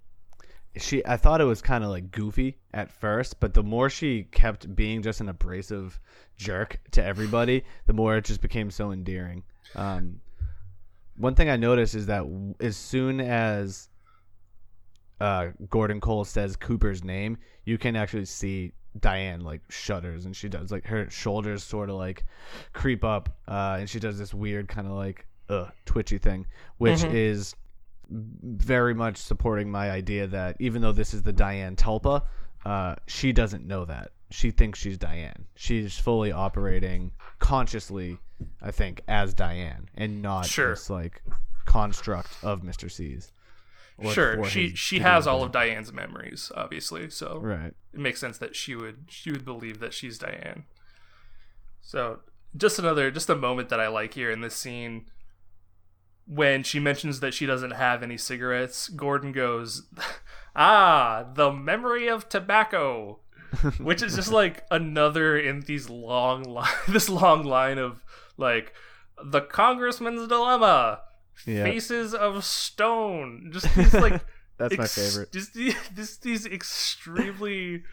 she 0.78 1.04
I 1.06 1.18
thought 1.18 1.42
it 1.42 1.46
was 1.46 1.62
kind 1.62 1.84
of 1.84 1.90
like 1.90 2.12
goofy 2.12 2.58
at 2.74 2.92
first, 2.92 3.40
but 3.40 3.54
the 3.54 3.64
more 3.64 3.90
she 3.90 4.24
kept 4.24 4.76
being 4.76 5.02
just 5.02 5.22
an 5.22 5.30
abrasive 5.30 6.00
jerk 6.38 6.80
to 6.92 7.04
everybody, 7.04 7.64
the 7.88 7.94
more 7.94 8.18
it 8.18 8.26
just 8.26 8.42
became 8.42 8.70
so 8.70 8.92
endearing. 8.92 9.44
Um, 9.76 10.20
one 11.18 11.34
thing 11.34 11.50
I 11.50 11.56
noticed 11.56 11.96
is 11.96 12.08
that 12.08 12.26
as 12.60 12.76
soon 12.76 13.22
as 13.22 13.88
uh, 15.22 15.48
Gordon 15.70 16.02
Cole 16.02 16.26
says 16.26 16.58
Cooper's 16.58 17.04
name, 17.06 17.38
you 17.64 17.78
can 17.78 17.96
actually 17.96 18.26
see 18.26 18.74
Diane 19.00 19.42
like 19.42 19.62
shudders 19.70 20.26
and 20.26 20.36
she 20.36 20.48
does 20.50 20.72
like 20.72 20.86
her 20.86 21.10
shoulders 21.10 21.64
sort 21.64 21.90
of 21.90 21.96
like 21.98 22.24
creep 22.74 23.04
up 23.04 23.30
uh, 23.48 23.78
and 23.80 23.90
she 23.90 24.00
does 24.00 24.18
this 24.18 24.34
weird 24.34 24.68
kind 24.68 24.88
of 24.88 24.94
like 24.94 25.26
uh, 25.50 25.68
twitchy 25.86 26.18
thing, 26.18 26.46
which 26.78 27.00
Mhm. 27.02 27.14
is 27.14 27.56
very 28.10 28.94
much 28.94 29.18
supporting 29.18 29.70
my 29.70 29.90
idea 29.92 30.28
that 30.28 30.56
even 30.60 30.82
though 30.82 30.92
this 30.92 31.14
is 31.14 31.24
the 31.24 31.34
Diane 31.34 31.76
Tulpa, 31.76 32.24
uh, 32.66 32.96
she 33.08 33.32
doesn't 33.34 33.66
know 33.66 33.86
that. 33.86 34.12
She 34.32 34.52
thinks 34.52 34.80
she's 34.80 34.98
Diane. 34.98 35.46
She's 35.56 35.98
fully 35.98 36.32
operating 36.32 37.12
consciously, 37.40 38.18
I 38.62 38.72
think, 38.72 39.02
as 39.08 39.34
Diane 39.34 39.90
and 39.96 40.22
not 40.22 40.46
Sure. 40.46 40.70
this 40.72 40.90
like 40.90 41.22
construct 41.66 42.30
of 42.44 42.62
Mr. 42.62 42.90
C's. 42.92 43.32
Sure, 44.12 44.44
she 44.46 44.76
she 44.76 45.00
has 45.00 45.26
all 45.28 45.44
of 45.44 45.52
Diane's 45.52 45.94
memories, 45.94 46.52
obviously, 46.56 47.10
so 47.10 47.40
Right. 47.42 47.74
it 47.94 48.00
makes 48.00 48.20
sense 48.20 48.38
that 48.40 48.56
she 48.56 48.76
would 48.76 49.06
she 49.10 49.32
would 49.32 49.46
believe 49.46 49.80
that 49.80 49.94
she's 49.94 50.18
Diane. 50.18 50.66
So 51.82 52.20
just 52.58 52.80
another 52.80 53.12
just 53.12 53.30
a 53.30 53.36
moment 53.36 53.70
that 53.70 53.80
I 53.80 53.88
like 53.88 54.14
here 54.14 54.32
in 54.32 54.42
this 54.42 54.56
scene 54.56 55.06
when 56.28 56.64
she 56.64 56.80
mentions 56.80 57.20
that 57.20 57.34
she 57.36 57.46
doesn't 57.46 57.72
have 57.72 58.02
any 58.02 58.18
cigarettes, 58.18 58.90
Gordon 58.90 59.32
goes, 59.32 59.84
"Ah, 60.56 61.26
the 61.34 61.52
memory 61.52 62.08
of 62.08 62.28
tobacco." 62.30 63.20
Which 63.78 64.02
is 64.02 64.16
just 64.16 64.32
like 64.32 64.66
another 64.70 65.38
in 65.38 65.62
these 65.62 65.90
long 65.90 66.44
line 66.44 66.68
this 66.90 67.08
long 67.08 67.44
line 67.44 67.78
of 67.78 68.04
like 68.38 68.74
the 69.24 69.40
congressman's 69.40 70.28
dilemma, 70.28 71.00
Yeah. 71.46 71.64
faces 71.64 72.14
of 72.14 72.44
stone, 72.44 73.50
just 73.54 73.74
these 73.76 73.94
like 73.94 74.24
That's 74.58 74.78
my 74.78 74.88
favorite. 74.88 75.32
Just 75.32 75.54
these, 75.54 75.76
this, 75.94 76.18
these 76.22 76.46
extremely 76.46 77.84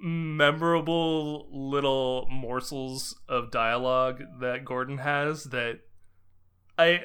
memorable 0.00 1.46
little 1.52 2.26
morsels 2.30 3.18
of 3.28 3.50
dialogue 3.50 4.22
that 4.40 4.64
Gordon 4.64 4.98
has 4.98 5.44
that 5.44 5.80
I 6.78 7.02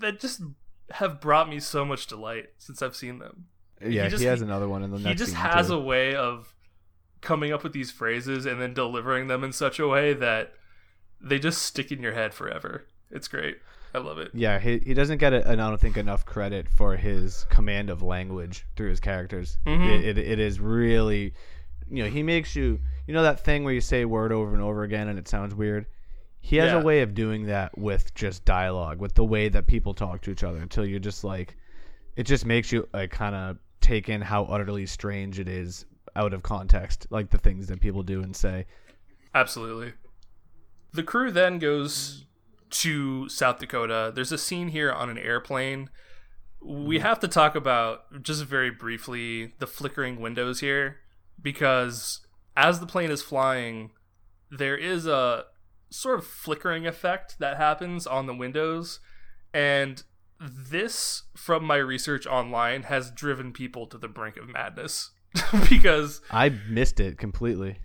that 0.00 0.20
just 0.20 0.40
have 0.92 1.20
brought 1.20 1.48
me 1.48 1.60
so 1.60 1.84
much 1.84 2.06
delight 2.06 2.46
since 2.58 2.80
I've 2.80 2.96
seen 2.96 3.18
them. 3.18 3.46
Yeah, 3.82 4.04
he, 4.04 4.10
just- 4.10 4.24
has 4.24 4.40
another 4.40 4.68
one 4.68 4.82
in 4.82 4.90
the 4.90 4.98
next. 4.98 5.08
He 5.08 5.14
just 5.14 5.34
has 5.34 5.66
too. 5.68 5.74
a 5.74 5.80
way 5.80 6.14
of 6.14 6.54
coming 7.20 7.52
up 7.52 7.62
with 7.62 7.72
these 7.72 7.90
phrases 7.90 8.46
and 8.46 8.60
then 8.60 8.72
delivering 8.72 9.26
them 9.26 9.42
in 9.42 9.52
such 9.52 9.78
a 9.78 9.86
way 9.88 10.14
that 10.14 10.52
they 11.20 11.38
just 11.38 11.62
stick 11.62 11.90
in 11.90 12.00
your 12.00 12.12
head 12.14 12.32
forever. 12.32 12.86
It's 13.10 13.28
great. 13.28 13.58
I 13.96 13.98
love 13.98 14.18
it. 14.18 14.30
Yeah, 14.34 14.58
he 14.58 14.78
he 14.84 14.92
doesn't 14.92 15.16
get, 15.18 15.32
a, 15.32 15.50
I 15.50 15.56
don't 15.56 15.80
think, 15.80 15.96
enough 15.96 16.26
credit 16.26 16.68
for 16.68 16.96
his 16.96 17.46
command 17.48 17.88
of 17.88 18.02
language 18.02 18.66
through 18.76 18.90
his 18.90 19.00
characters. 19.00 19.56
Mhm. 19.66 19.88
It, 20.00 20.04
it 20.04 20.18
it 20.18 20.38
is 20.38 20.60
really, 20.60 21.32
you 21.90 22.02
know, 22.04 22.10
he 22.10 22.22
makes 22.22 22.54
you, 22.54 22.78
you 23.06 23.14
know, 23.14 23.22
that 23.22 23.40
thing 23.40 23.64
where 23.64 23.72
you 23.72 23.80
say 23.80 24.04
word 24.04 24.32
over 24.32 24.52
and 24.52 24.62
over 24.62 24.82
again 24.82 25.08
and 25.08 25.18
it 25.18 25.28
sounds 25.28 25.54
weird. 25.54 25.86
He 26.40 26.56
has 26.56 26.72
Yeah. 26.72 26.80
a 26.80 26.84
way 26.84 27.00
of 27.00 27.14
doing 27.14 27.46
that 27.46 27.76
with 27.78 28.14
just 28.14 28.44
dialogue, 28.44 29.00
with 29.00 29.14
the 29.14 29.24
way 29.24 29.48
that 29.48 29.66
people 29.66 29.94
talk 29.94 30.20
to 30.22 30.30
each 30.30 30.44
other, 30.44 30.58
until 30.58 30.84
you're 30.84 30.98
just 31.00 31.24
like, 31.24 31.56
it 32.16 32.24
just 32.24 32.44
makes 32.44 32.70
you 32.70 32.86
like 32.92 33.10
kind 33.10 33.34
of 33.34 33.56
take 33.80 34.10
in 34.10 34.20
how 34.20 34.44
utterly 34.44 34.84
strange 34.84 35.40
it 35.40 35.48
is 35.48 35.86
out 36.16 36.34
of 36.34 36.42
context, 36.42 37.06
like 37.08 37.30
the 37.30 37.38
things 37.38 37.66
that 37.68 37.80
people 37.80 38.02
do 38.02 38.20
and 38.22 38.36
say. 38.36 38.66
Absolutely. 39.34 39.94
The 40.92 41.02
crew 41.02 41.30
then 41.30 41.58
goes 41.58 42.25
to 42.70 43.28
South 43.28 43.58
Dakota. 43.58 44.12
There's 44.14 44.32
a 44.32 44.38
scene 44.38 44.68
here 44.68 44.92
on 44.92 45.10
an 45.10 45.18
airplane. 45.18 45.90
We 46.62 46.98
mm. 46.98 47.02
have 47.02 47.20
to 47.20 47.28
talk 47.28 47.54
about 47.54 48.22
just 48.22 48.44
very 48.44 48.70
briefly 48.70 49.54
the 49.58 49.66
flickering 49.66 50.20
windows 50.20 50.60
here 50.60 50.98
because 51.40 52.26
as 52.56 52.80
the 52.80 52.86
plane 52.86 53.10
is 53.10 53.22
flying, 53.22 53.90
there 54.50 54.76
is 54.76 55.06
a 55.06 55.44
sort 55.90 56.18
of 56.18 56.26
flickering 56.26 56.86
effect 56.86 57.38
that 57.38 57.56
happens 57.56 58.06
on 58.06 58.26
the 58.26 58.34
windows 58.34 59.00
and 59.54 60.02
this 60.40 61.22
from 61.34 61.64
my 61.64 61.76
research 61.76 62.26
online 62.26 62.84
has 62.84 63.10
driven 63.10 63.52
people 63.52 63.86
to 63.86 63.96
the 63.96 64.08
brink 64.08 64.36
of 64.36 64.48
madness 64.48 65.12
because 65.70 66.20
I 66.30 66.50
missed 66.68 67.00
it 67.00 67.18
completely. 67.18 67.78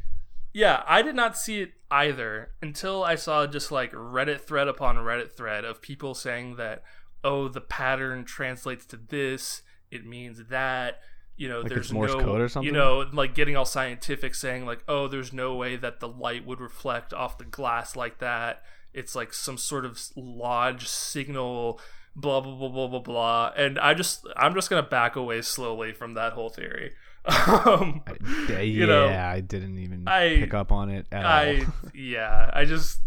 yeah, 0.53 0.83
I 0.87 1.01
did 1.01 1.15
not 1.15 1.37
see 1.37 1.61
it 1.61 1.71
either 1.91 2.51
until 2.61 3.03
I 3.03 3.15
saw 3.15 3.45
just 3.45 3.71
like 3.71 3.91
Reddit 3.91 4.41
thread 4.41 4.67
upon 4.67 4.95
Reddit 4.95 5.33
thread 5.33 5.65
of 5.65 5.81
people 5.81 6.15
saying 6.15 6.55
that, 6.55 6.83
oh, 7.23 7.47
the 7.47 7.61
pattern 7.61 8.23
translates 8.25 8.85
to 8.87 8.97
this, 8.97 9.61
it 9.91 10.05
means 10.05 10.45
that. 10.49 10.99
You 11.37 11.49
know, 11.49 11.61
Like 11.61 11.69
there's 11.69 11.91
Morse 11.91 12.13
no, 12.13 12.19
code 12.23 12.41
or 12.41 12.49
something? 12.49 12.67
you 12.67 12.71
know, 12.71 13.05
like 13.13 13.33
getting 13.33 13.55
all 13.55 13.65
scientific, 13.65 14.35
saying 14.35 14.65
like, 14.65 14.83
oh, 14.87 15.07
there's 15.07 15.33
no 15.33 15.55
way 15.55 15.75
that 15.75 15.99
the 15.99 16.07
light 16.07 16.45
would 16.45 16.61
reflect 16.61 17.13
off 17.13 17.39
the 17.39 17.45
glass 17.45 17.95
like 17.95 18.19
that. 18.19 18.61
It's 18.93 19.15
like 19.15 19.33
some 19.33 19.57
sort 19.57 19.83
of 19.85 19.99
lodge 20.15 20.87
signal, 20.87 21.79
blah 22.15 22.41
blah 22.41 22.53
blah 22.55 22.69
blah 22.69 22.87
blah 22.87 22.99
blah. 22.99 23.51
And 23.57 23.79
I 23.79 23.95
just, 23.95 24.27
I'm 24.35 24.53
just 24.53 24.69
gonna 24.69 24.83
back 24.83 25.15
away 25.15 25.41
slowly 25.41 25.93
from 25.93 26.13
that 26.13 26.33
whole 26.33 26.49
theory. 26.49 26.93
Um, 27.25 28.01
I, 28.07 28.15
yeah, 28.49 28.59
You 28.61 28.87
know, 28.87 29.07
I 29.09 29.39
didn't 29.41 29.77
even 29.79 30.07
I- 30.07 30.37
pick 30.39 30.53
up 30.53 30.71
on 30.71 30.89
it 30.89 31.05
at 31.11 31.25
I 31.25 31.59
all. 31.59 31.65
yeah, 31.93 32.49
I 32.53 32.65
just 32.65 32.99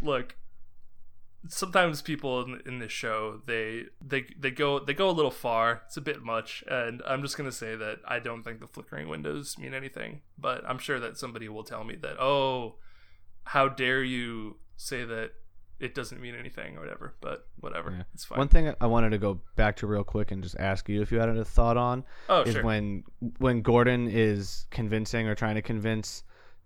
look. 0.00 0.36
Sometimes 1.48 2.02
people 2.02 2.42
in, 2.44 2.60
in 2.66 2.78
this 2.78 2.92
show 2.92 3.40
they 3.46 3.86
they 4.00 4.26
they 4.38 4.52
go 4.52 4.78
they 4.78 4.94
go 4.94 5.10
a 5.10 5.12
little 5.12 5.30
far. 5.32 5.82
It's 5.86 5.96
a 5.96 6.00
bit 6.00 6.22
much, 6.22 6.62
and 6.68 7.02
I'm 7.06 7.20
just 7.22 7.36
gonna 7.36 7.50
say 7.50 7.74
that 7.74 7.98
I 8.06 8.20
don't 8.20 8.44
think 8.44 8.60
the 8.60 8.68
flickering 8.68 9.08
windows 9.08 9.58
mean 9.58 9.74
anything. 9.74 10.20
But 10.38 10.62
I'm 10.68 10.78
sure 10.78 11.00
that 11.00 11.18
somebody 11.18 11.48
will 11.48 11.64
tell 11.64 11.82
me 11.82 11.96
that 11.96 12.20
oh, 12.20 12.76
how 13.44 13.66
dare 13.68 14.04
you 14.04 14.58
say 14.76 15.04
that 15.04 15.32
it 15.82 15.94
doesn't 15.96 16.20
mean 16.20 16.34
anything 16.36 16.76
or 16.76 16.80
whatever. 16.80 17.12
But 17.20 17.46
whatever, 17.60 17.90
Yeah. 17.90 18.02
it's 18.14 18.24
fine. 18.24 18.38
One 18.38 18.48
thing 18.48 18.72
I 18.80 18.86
wanted 18.86 19.10
to 19.10 19.18
go 19.18 19.40
back 19.56 19.76
to 19.78 19.86
real 19.86 20.04
quick 20.04 20.30
and 20.30 20.42
just 20.42 20.56
ask 20.58 20.88
you 20.88 21.02
if 21.02 21.10
you 21.10 21.18
had 21.18 21.28
a 21.28 21.44
thought 21.44 21.76
on 21.76 22.04
oh 22.28 22.42
is 22.42 22.54
sure. 22.54 22.62
when 22.64 23.04
when 23.38 23.62
Gordon 23.62 24.08
is 24.08 24.66
convincing 24.70 25.26
or 25.28 25.34
trying 25.34 25.56
to 25.56 25.62
convince 25.62 26.22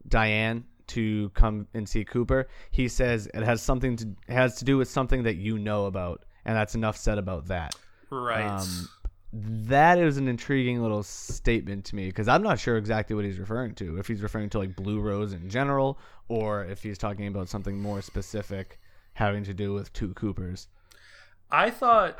Diane 0.06 0.64
to 0.88 1.30
come 1.30 1.66
and 1.74 1.88
see 1.88 2.04
Cooper, 2.04 2.46
he 2.70 2.86
says 2.88 3.26
it 3.34 3.42
has 3.42 3.62
something 3.62 3.96
to 3.96 4.14
has 4.28 4.56
to 4.56 4.64
do 4.64 4.76
with 4.76 4.88
something 4.88 5.22
that 5.24 5.36
you 5.36 5.58
know 5.58 5.86
about, 5.86 6.24
and 6.44 6.54
that's 6.54 6.74
enough 6.74 6.96
said 6.96 7.18
about 7.18 7.46
that. 7.46 7.74
right. 8.10 8.46
Um, 8.46 8.88
that 9.32 9.98
is 9.98 10.16
an 10.16 10.28
intriguing 10.28 10.80
little 10.80 11.02
statement 11.02 11.84
to 11.86 11.96
me 11.96 12.06
because 12.06 12.28
I'm 12.28 12.42
not 12.42 12.58
sure 12.58 12.76
exactly 12.76 13.16
what 13.16 13.24
he's 13.24 13.38
referring 13.38 13.74
to. 13.76 13.98
If 13.98 14.06
he's 14.06 14.22
referring 14.22 14.48
to 14.50 14.58
like 14.58 14.76
Blue 14.76 15.00
Rose 15.00 15.32
in 15.32 15.50
general, 15.50 15.98
or 16.28 16.64
if 16.64 16.82
he's 16.82 16.96
talking 16.96 17.26
about 17.26 17.48
something 17.48 17.78
more 17.78 18.00
specific 18.00 18.78
having 19.16 19.44
to 19.44 19.54
do 19.54 19.72
with 19.72 19.92
two 19.92 20.14
Coopers. 20.14 20.68
I 21.50 21.70
thought 21.70 22.18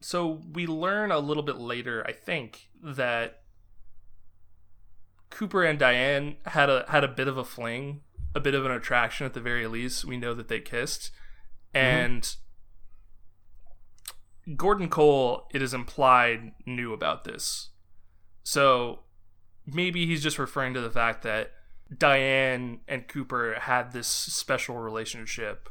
so 0.00 0.40
we 0.52 0.66
learn 0.66 1.10
a 1.10 1.18
little 1.18 1.42
bit 1.42 1.56
later, 1.56 2.04
I 2.06 2.12
think, 2.12 2.68
that 2.82 3.42
Cooper 5.30 5.64
and 5.64 5.78
Diane 5.78 6.36
had 6.46 6.70
a 6.70 6.84
had 6.88 7.02
a 7.02 7.08
bit 7.08 7.28
of 7.28 7.36
a 7.36 7.44
fling, 7.44 8.02
a 8.34 8.40
bit 8.40 8.54
of 8.54 8.64
an 8.64 8.70
attraction 8.70 9.26
at 9.26 9.34
the 9.34 9.40
very 9.40 9.66
least. 9.66 10.04
We 10.04 10.16
know 10.16 10.34
that 10.34 10.48
they 10.48 10.60
kissed. 10.60 11.10
Mm-hmm. 11.74 11.86
And 11.86 12.36
Gordon 14.56 14.88
Cole, 14.88 15.48
it 15.52 15.62
is 15.62 15.74
implied, 15.74 16.52
knew 16.64 16.92
about 16.92 17.24
this. 17.24 17.70
So 18.44 19.00
maybe 19.66 20.06
he's 20.06 20.22
just 20.22 20.38
referring 20.38 20.74
to 20.74 20.80
the 20.80 20.90
fact 20.90 21.22
that 21.24 21.52
Diane 21.96 22.80
and 22.88 23.06
Cooper 23.08 23.56
had 23.60 23.92
this 23.92 24.06
special 24.08 24.76
relationship. 24.78 25.68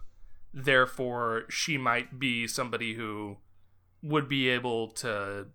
Therefore, 0.53 1.43
she 1.49 1.78
might 1.78 2.20
be 2.20 2.47
somebody 2.47 2.93
who 2.93 3.38
would 4.01 4.28
be 4.30 4.49
able 4.49 4.89
to 4.89 5.47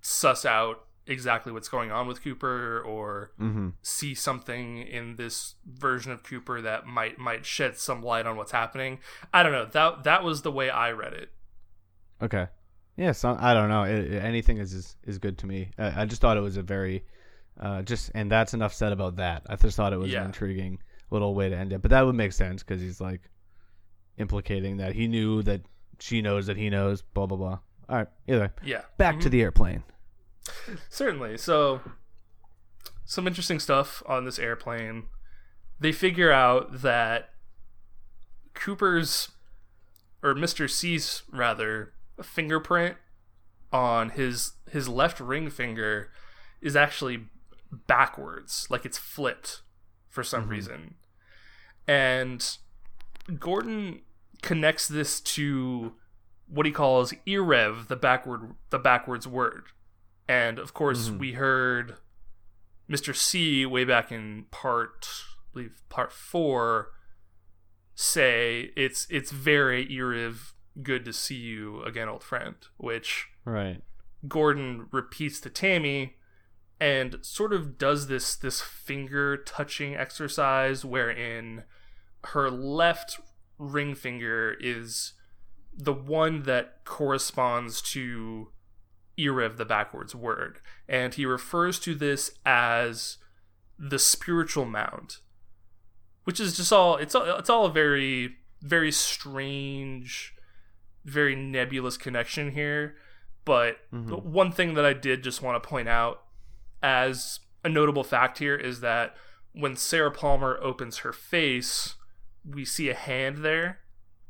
suss 0.00 0.44
out 0.44 0.84
exactly 1.06 1.52
what's 1.52 1.68
going 1.68 1.90
on 1.90 2.06
with 2.06 2.22
Cooper 2.22 2.80
or 2.80 3.32
Mm-hmm. 3.40 3.70
see 3.82 4.14
something 4.14 4.78
in 4.78 5.16
this 5.16 5.54
version 5.66 6.12
of 6.12 6.22
Cooper 6.22 6.60
that 6.60 6.86
might 6.86 7.18
might 7.18 7.46
shed 7.46 7.76
some 7.78 8.02
light 8.02 8.26
on 8.26 8.36
what's 8.36 8.52
happening. 8.52 8.98
I 9.32 9.42
don't 9.42 9.52
know. 9.52 9.64
That 9.66 10.04
that 10.04 10.22
was 10.22 10.42
the 10.42 10.52
way 10.52 10.68
I 10.70 10.92
read 10.92 11.14
it. 11.14 11.30
Okay. 12.20 12.46
Yeah, 12.96 13.12
so 13.12 13.36
I 13.40 13.54
don't 13.54 13.68
know. 13.70 13.84
It, 13.84 14.12
it- 14.12 14.22
anything 14.22 14.58
is, 14.58 14.74
is 14.74 14.96
is 15.04 15.18
good 15.18 15.38
to 15.38 15.46
me. 15.46 15.70
I, 15.78 16.02
I 16.02 16.04
just 16.04 16.20
thought 16.20 16.36
it 16.36 16.40
was 16.42 16.56
a 16.58 16.62
very, 16.62 17.04
uh, 17.62 17.80
just 17.82 18.10
and 18.14 18.30
that's 18.30 18.52
enough 18.52 18.74
said 18.74 18.92
about 18.92 19.16
that. 19.16 19.44
I 19.48 19.56
just 19.56 19.76
thought 19.76 19.92
it 19.94 19.98
was 19.98 20.10
Yeah. 20.12 20.20
an 20.20 20.26
intriguing 20.26 20.80
little 21.10 21.34
way 21.34 21.48
to 21.48 21.56
end 21.56 21.72
it. 21.72 21.80
But 21.80 21.90
that 21.92 22.02
would 22.04 22.14
make 22.14 22.32
sense 22.32 22.62
because 22.62 22.80
he's 22.82 23.00
like 23.00 23.22
implicating 24.18 24.76
that 24.78 24.94
he 24.94 25.06
knew 25.08 25.42
that 25.44 25.62
she 26.00 26.20
knows 26.20 26.46
that 26.48 26.56
he 26.58 26.68
knows. 26.68 27.00
Blah 27.02 27.26
blah 27.26 27.38
blah. 27.38 27.58
All 27.88 27.96
right. 27.98 28.08
Either 28.28 28.40
way, 28.40 28.50
Yeah. 28.64 28.82
back 28.98 29.20
to 29.20 29.28
the 29.30 29.40
airplane. 29.42 29.84
Certainly. 30.90 31.38
So, 31.38 31.80
some 33.04 33.26
interesting 33.26 33.60
stuff 33.60 34.02
on 34.06 34.24
this 34.24 34.38
airplane. 34.38 35.04
They 35.78 35.92
figure 35.92 36.32
out 36.32 36.82
that 36.82 37.30
Cooper's, 38.54 39.30
or 40.22 40.34
Mr. 40.34 40.68
C's 40.68 41.22
rather, 41.30 41.92
fingerprint 42.22 42.96
on 43.72 44.10
his 44.10 44.52
his 44.70 44.88
left 44.88 45.18
ring 45.20 45.48
finger 45.50 46.10
is 46.60 46.76
actually 46.76 47.24
backwards, 47.72 48.66
like 48.70 48.84
it's 48.84 48.98
flipped 48.98 49.62
for 50.08 50.22
some 50.22 50.42
mm-hmm. 50.42 50.50
reason. 50.50 50.94
And 51.88 52.58
Gordon 53.38 54.02
connects 54.42 54.88
this 54.88 55.20
to 55.20 55.94
what 56.46 56.66
he 56.66 56.72
calls 56.72 57.14
Erev, 57.26 57.88
the 57.88 57.96
backward 57.96 58.54
the 58.70 58.78
backwards 58.78 59.26
word. 59.26 59.64
And 60.28 60.58
of 60.58 60.74
course, 60.74 61.08
mm-hmm. 61.08 61.18
we 61.18 61.32
heard 61.32 61.96
Mr. 62.90 63.14
C 63.14 63.64
way 63.66 63.84
back 63.84 64.12
in 64.12 64.46
part, 64.50 65.06
I 65.08 65.52
believe 65.52 65.82
part 65.88 66.12
four, 66.12 66.90
say 67.94 68.70
it's 68.76 69.06
it's 69.10 69.30
very 69.30 69.86
Erev, 69.86 70.52
good 70.82 71.04
to 71.04 71.12
see 71.12 71.36
you 71.36 71.82
again, 71.82 72.08
old 72.08 72.22
friend. 72.22 72.56
Which 72.76 73.28
Right. 73.44 73.82
Gordon 74.28 74.86
repeats 74.92 75.40
to 75.40 75.50
Tammy 75.50 76.16
and 76.82 77.18
sort 77.24 77.52
of 77.52 77.78
does 77.78 78.08
this 78.08 78.34
this 78.34 78.60
finger 78.60 79.36
touching 79.36 79.94
exercise 79.94 80.84
wherein 80.84 81.62
her 82.24 82.50
left 82.50 83.20
ring 83.56 83.94
finger 83.94 84.56
is 84.58 85.12
the 85.72 85.92
one 85.92 86.42
that 86.42 86.84
corresponds 86.84 87.80
to 87.80 88.48
Erev, 89.16 89.58
the 89.58 89.64
backwards 89.64 90.12
word. 90.12 90.58
And 90.88 91.14
he 91.14 91.24
refers 91.24 91.78
to 91.80 91.94
this 91.94 92.32
as 92.44 93.18
the 93.78 94.00
spiritual 94.00 94.64
mound. 94.64 95.18
Which 96.24 96.40
is 96.40 96.56
just 96.56 96.72
all 96.72 96.96
it's 96.96 97.14
all 97.14 97.36
it's 97.38 97.50
all 97.50 97.66
a 97.66 97.72
very 97.72 98.38
very 98.60 98.90
strange, 98.90 100.34
very 101.04 101.36
nebulous 101.36 101.96
connection 101.96 102.50
here. 102.50 102.96
But 103.44 103.76
the 103.92 104.16
one 104.16 104.50
thing 104.50 104.74
that 104.74 104.84
I 104.84 104.94
did 104.94 105.22
just 105.22 105.42
want 105.42 105.62
to 105.62 105.68
point 105.68 105.88
out 105.88 106.22
as 106.82 107.40
a 107.64 107.68
notable 107.68 108.04
fact 108.04 108.38
here 108.38 108.56
is 108.56 108.80
that 108.80 109.14
when 109.52 109.76
Sarah 109.76 110.10
Palmer 110.10 110.58
opens 110.62 110.98
her 110.98 111.12
face, 111.12 111.94
we 112.48 112.64
see 112.64 112.88
a 112.88 112.94
hand 112.94 113.38
there 113.38 113.78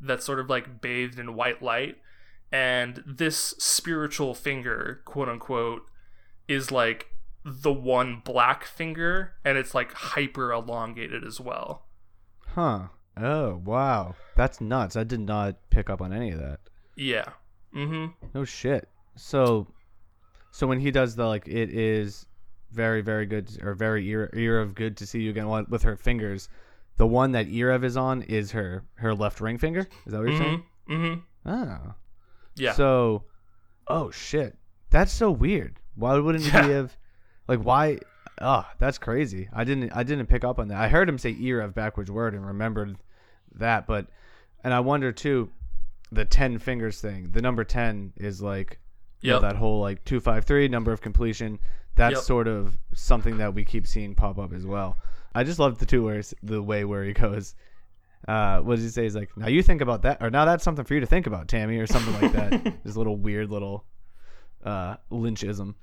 that's 0.01 0.25
sort 0.25 0.41
of 0.41 0.51
like 0.51 0.81
bathed 0.81 1.19
in 1.19 1.35
white 1.35 1.63
light. 1.63 1.97
And 2.51 3.03
this 3.07 3.55
spiritual 3.59 4.35
finger, 4.35 5.01
quote 5.05 5.29
unquote, 5.29 5.83
is 6.49 6.71
like 6.71 7.07
the 7.45 7.73
one 7.73 8.21
black 8.25 8.65
finger, 8.65 9.35
and 9.45 9.57
it's 9.57 9.75
like 9.75 9.93
hyper 9.93 10.53
elongated 10.53 11.25
as 11.25 11.41
well. 11.41 11.87
Huh. 12.49 12.89
Oh 13.17 13.57
wow. 13.65 14.15
That's 14.37 14.61
nuts. 14.61 14.97
I 14.97 15.05
did 15.05 15.21
not 15.21 15.57
pick 15.71 15.89
up 15.89 16.03
on 16.03 16.13
any 16.13 16.31
of 16.31 16.41
that. 16.41 16.61
Yeah. 16.97 17.31
Mm 17.75 17.89
hmm. 17.89 18.27
No 18.35 18.45
shit. 18.45 18.89
So, 19.17 19.67
so 20.51 20.67
when 20.67 20.81
he 20.81 20.91
does 20.91 21.17
the 21.17 21.27
like, 21.27 21.49
it 21.49 21.71
is 21.71 22.27
very, 22.73 23.01
very 23.03 23.27
good 23.27 23.51
or 23.63 23.75
very 23.75 24.07
ear, 24.09 24.31
ear 24.35 24.61
of 24.61 24.75
good 24.75 24.97
to 24.99 25.07
see 25.07 25.21
you 25.23 25.31
again 25.31 25.49
with 25.69 25.83
her 25.83 25.97
fingers. 25.97 26.49
The 26.97 27.07
one 27.07 27.33
that 27.33 27.49
Erev 27.49 27.85
is 27.85 27.97
on 27.97 28.23
is 28.23 28.53
her 28.53 28.85
her 28.95 29.15
left 29.15 29.41
ring 29.41 29.59
finger. 29.59 29.87
Is 30.07 30.13
that 30.13 30.19
what 30.19 30.29
you're 30.29 30.39
saying? 30.39 30.63
Mm 30.89 31.15
hmm. 31.45 31.51
Oh. 31.51 31.95
Yeah. 32.57 32.73
So, 32.73 33.25
oh 33.89 34.11
shit, 34.11 34.57
that's 34.91 35.13
so 35.13 35.31
weird. 35.31 35.79
Why 35.95 36.19
wouldn't 36.19 36.45
Yeah. 36.53 36.67
he 36.67 36.73
have, 36.73 36.97
like, 37.49 37.61
why? 37.61 37.99
Ah, 38.41 38.71
that's 38.79 38.99
crazy. 38.99 39.49
I 39.53 39.65
didn't 39.65 39.91
I 39.95 40.03
didn't 40.03 40.27
pick 40.27 40.45
up 40.45 40.59
on 40.59 40.69
that. 40.69 40.79
I 40.79 40.89
heard 40.89 41.09
him 41.09 41.19
say 41.19 41.35
Erev 41.35 41.75
backwards 41.75 42.11
word 42.11 42.35
and 42.35 42.47
remembered 42.47 42.97
that, 43.55 43.87
but 43.87 44.07
and 44.65 44.73
I 44.75 44.81
wonder 44.81 45.13
too, 45.13 45.51
the 46.11 46.25
ten 46.25 46.59
fingers 46.59 47.01
thing. 47.01 47.31
The 47.33 47.43
number 47.43 47.65
ten 47.65 48.13
is 48.17 48.43
like 48.43 48.79
you 49.21 49.31
know, 49.31 49.41
that 49.41 49.55
whole 49.57 49.81
like 49.81 50.05
253 50.05 50.67
number 50.69 50.93
of 50.93 51.01
completion 51.01 51.59
that's 51.95 52.15
Yep. 52.15 52.23
sort 52.23 52.49
of 52.49 52.79
something 52.95 53.39
that 53.39 53.55
we 53.55 53.65
keep 53.65 53.87
seeing 53.87 54.15
pop 54.15 54.39
up 54.39 54.53
as 54.53 54.65
well 54.67 54.97
i 55.35 55.45
just 55.45 55.59
love 55.59 55.79
the 55.79 55.87
two 55.87 56.03
words 56.05 56.33
the 56.43 56.63
way 56.63 56.85
where 56.85 57.05
he 57.05 57.13
goes 57.13 57.55
uh 58.29 58.61
what 58.61 58.77
does 58.77 58.85
he 58.85 58.91
say 58.91 59.03
he's 59.03 59.15
like 59.17 59.29
now 59.37 59.49
you 59.49 59.63
think 59.63 59.81
about 59.81 60.03
that 60.03 60.23
or 60.23 60.31
now 60.31 60.45
that's 60.45 60.63
something 60.65 60.85
for 60.85 60.95
you 60.95 61.01
to 61.01 61.07
think 61.07 61.27
about 61.27 61.49
tammy 61.49 61.77
or 61.79 61.87
something 61.87 62.15
like 62.23 62.33
that 62.33 62.75
this 62.85 62.97
little 62.97 63.17
weird 63.17 63.51
little 63.51 63.85
uh 64.65 64.97
lynchism 65.11 65.75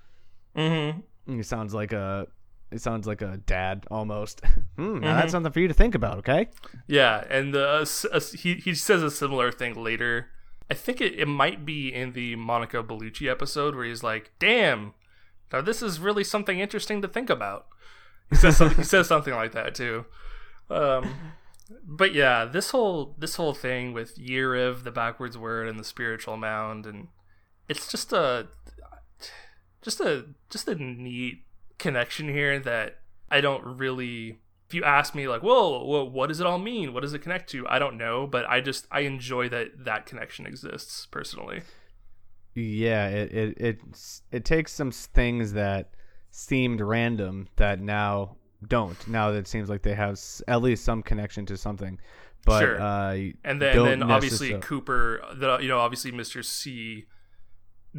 Mm 0.56 1.02
hmm. 1.26 1.36
he 1.38 1.44
sounds 1.44 1.74
like 1.74 1.94
a 1.94 2.28
it 2.72 2.82
sounds 2.82 3.06
like 3.08 3.22
a 3.22 3.38
dad 3.46 3.86
almost 3.92 4.42
hmm, 4.76 4.82
now 4.82 4.88
Mm-hmm. 4.94 5.04
that's 5.04 5.32
something 5.32 5.52
for 5.52 5.60
you 5.60 5.68
to 5.68 5.74
think 5.74 5.96
about 5.96 6.18
okay 6.20 6.48
Yeah, 6.88 7.24
and 7.30 7.56
uh, 7.56 7.80
s- 7.82 8.06
uh, 8.12 8.20
he 8.38 8.56
he 8.56 8.74
says 8.74 9.04
a 9.04 9.12
similar 9.12 9.52
thing 9.52 9.76
later. 9.76 10.28
I 10.72 10.76
think 10.76 11.02
it, 11.02 11.14
it 11.20 11.28
might 11.28 11.66
be 11.66 11.92
in 11.94 12.14
the 12.14 12.36
Monica 12.36 12.84
Bellucci 12.84 13.28
episode 13.30 13.76
where 13.76 13.86
he's 13.86 14.04
like, 14.04 14.32
"Damn, 14.40 14.94
now 15.52 15.62
this 15.62 15.82
is 15.82 16.00
really 16.00 16.24
something 16.24 16.60
interesting 16.60 17.02
to 17.02 17.08
think 17.08 17.30
about." 17.30 17.68
He 18.30 18.36
says 18.36 18.58
something, 18.58 18.78
he 18.78 18.84
says 18.84 19.08
something 19.08 19.34
like 19.34 19.54
that 19.54 19.74
too. 19.74 20.06
Um, 20.70 21.16
but 21.84 22.14
yeah, 22.14 22.46
this 22.46 22.72
whole 22.72 23.16
this 23.18 23.36
whole 23.36 23.54
thing 23.54 23.94
with 23.94 24.18
Erev, 24.18 24.84
the 24.84 24.92
backwards 24.92 25.38
word, 25.38 25.68
and 25.68 25.80
the 25.80 25.84
spiritual 25.84 26.38
mound, 26.38 26.86
and 26.86 27.08
it's 27.68 27.92
just 27.92 28.14
a 28.14 28.48
just 29.82 30.00
a 30.00 30.26
just 30.50 30.68
a 30.68 30.76
neat 30.76 31.44
connection 31.78 32.30
here 32.30 32.60
that 32.60 33.00
I 33.30 33.42
don't 33.42 33.64
really. 33.78 34.40
If 34.68 34.76
you 34.76 34.84
ask 34.84 35.16
me, 35.16 35.28
like, 35.28 35.42
whoa, 35.42 35.84
whoa, 35.84 36.04
what 36.04 36.28
does 36.28 36.40
it 36.40 36.46
all 36.46 36.60
mean? 36.60 36.94
What 36.94 37.02
does 37.02 37.16
it 37.16 37.24
connect 37.24 37.50
to? 37.52 37.68
I 37.68 37.80
don't 37.80 37.98
know, 37.98 38.28
but 38.28 38.48
I 38.48 38.62
just 38.62 38.86
I 38.92 39.00
enjoy 39.02 39.50
that 39.50 39.86
that 39.86 40.06
connection 40.06 40.46
exists 40.46 41.08
personally. 41.08 41.64
Yeah, 42.56 43.08
it 43.08 43.32
it 43.32 43.58
it, 43.62 43.80
it 44.32 44.46
takes 44.46 44.72
some 44.74 44.92
things 44.92 45.54
that 45.54 45.92
seemed 46.32 46.82
random 46.82 47.48
that 47.56 47.80
now 47.80 48.38
don't. 48.68 49.08
Now 49.08 49.32
that 49.32 49.38
it 49.40 49.48
seems 49.48 49.70
like 49.70 49.84
they 49.84 49.96
have 49.96 50.12
s- 50.14 50.42
at 50.48 50.62
least 50.62 50.84
some 50.84 51.02
connection 51.02 51.46
to 51.48 51.58
something. 51.58 52.00
But 52.46 52.60
Sure. 52.62 52.82
uh, 52.82 53.12
And 53.44 53.62
then, 53.62 53.78
and 53.78 53.86
then 53.88 54.04
obviously 54.04 54.58
Cooper, 54.60 55.22
the, 55.36 55.58
you 55.60 55.68
know, 55.68 55.80
obviously 55.80 56.12
Mr. 56.12 56.44
C 56.44 57.06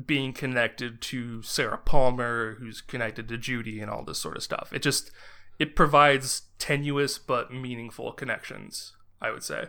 being 0.07 0.33
connected 0.33 1.01
to 1.03 1.43
Sarah 1.43 1.79
Palmer, 1.79 2.55
who's 2.59 2.81
connected 2.81 3.29
to 3.29 3.37
Judy, 3.39 3.81
and 3.81 3.91
all 3.91 4.05
this 4.05 4.19
sort 4.19 4.37
of 4.37 4.43
stuff. 4.43 4.71
It 4.73 4.83
just 4.83 5.11
it 5.59 5.75
provides 5.77 6.43
tenuous 6.59 7.19
but 7.19 7.53
meaningful 7.53 8.13
connections. 8.13 8.95
I 9.21 9.31
would 9.31 9.43
say. 9.43 9.67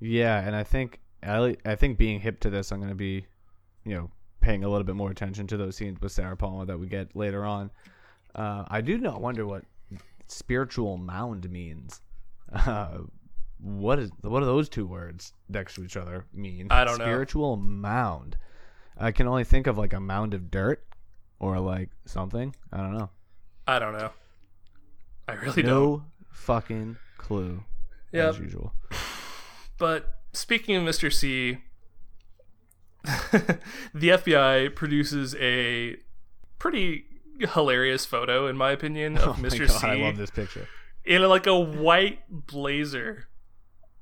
Yeah, 0.00 0.38
and 0.40 0.56
I 0.56 0.62
think 0.64 1.00
I, 1.22 1.56
I 1.64 1.74
think 1.74 1.98
being 1.98 2.20
hip 2.20 2.40
to 2.40 2.50
this, 2.50 2.70
I'm 2.72 2.78
going 2.78 2.88
to 2.90 2.94
be, 2.94 3.26
you 3.84 3.94
know, 3.94 4.10
paying 4.40 4.64
a 4.64 4.68
little 4.68 4.84
bit 4.84 4.96
more 4.96 5.10
attention 5.10 5.46
to 5.48 5.56
those 5.56 5.76
scenes 5.76 6.00
with 6.00 6.12
Sarah 6.12 6.36
Palmer 6.36 6.64
that 6.66 6.78
we 6.78 6.86
get 6.86 7.14
later 7.16 7.44
on. 7.44 7.70
Uh, 8.34 8.64
I 8.68 8.80
do 8.80 8.98
not 8.98 9.20
wonder 9.20 9.46
what 9.46 9.64
spiritual 10.26 10.96
mound 10.96 11.50
means. 11.50 12.00
Uh, 12.52 12.98
what 13.58 13.98
is 13.98 14.10
what 14.20 14.40
do 14.40 14.46
those 14.46 14.68
two 14.68 14.86
words 14.86 15.32
next 15.48 15.74
to 15.74 15.84
each 15.84 15.96
other 15.96 16.26
mean? 16.32 16.66
I 16.70 16.84
don't 16.84 16.98
know. 16.98 17.04
Spiritual 17.04 17.56
mound. 17.56 18.36
I 18.98 19.10
can 19.12 19.26
only 19.26 19.44
think 19.44 19.66
of 19.66 19.78
like 19.78 19.92
a 19.92 20.00
mound 20.00 20.34
of 20.34 20.50
dirt 20.50 20.84
or 21.38 21.58
like 21.58 21.90
something. 22.04 22.54
I 22.72 22.76
don't 22.78 22.96
know. 22.96 23.10
I 23.66 23.78
don't 23.78 23.94
know. 23.94 24.10
I 25.26 25.34
really 25.34 25.62
don't. 25.62 25.70
No 25.70 26.04
fucking 26.30 26.96
clue. 27.16 27.64
Yeah. 28.12 28.28
As 28.28 28.38
usual. 28.38 28.72
But 29.76 30.20
speaking 30.32 30.76
of 30.76 30.84
Mr. 30.84 31.12
C, 31.12 31.58
the 33.94 34.08
FBI 34.08 34.74
produces 34.74 35.34
a 35.36 35.96
pretty 36.58 37.04
hilarious 37.38 38.06
photo, 38.06 38.46
in 38.46 38.56
my 38.56 38.70
opinion, 38.72 39.18
of 39.18 39.28
Oh 39.38 39.42
Mr. 39.42 39.66
God, 39.68 39.80
C. 39.80 39.86
I 39.86 39.94
love 39.96 40.16
this 40.16 40.30
picture. 40.30 40.66
in 41.04 41.22
like 41.22 41.46
a 41.46 41.58
white 41.58 42.20
blazer. 42.28 43.28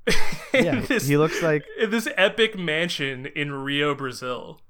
Yeah, 0.54 0.80
this- 0.82 1.06
he 1.08 1.16
looks 1.16 1.42
like 1.42 1.64
this 1.88 2.06
epic 2.16 2.58
mansion 2.58 3.24
in 3.24 3.52
Rio, 3.52 3.94
Brazil. 3.94 4.60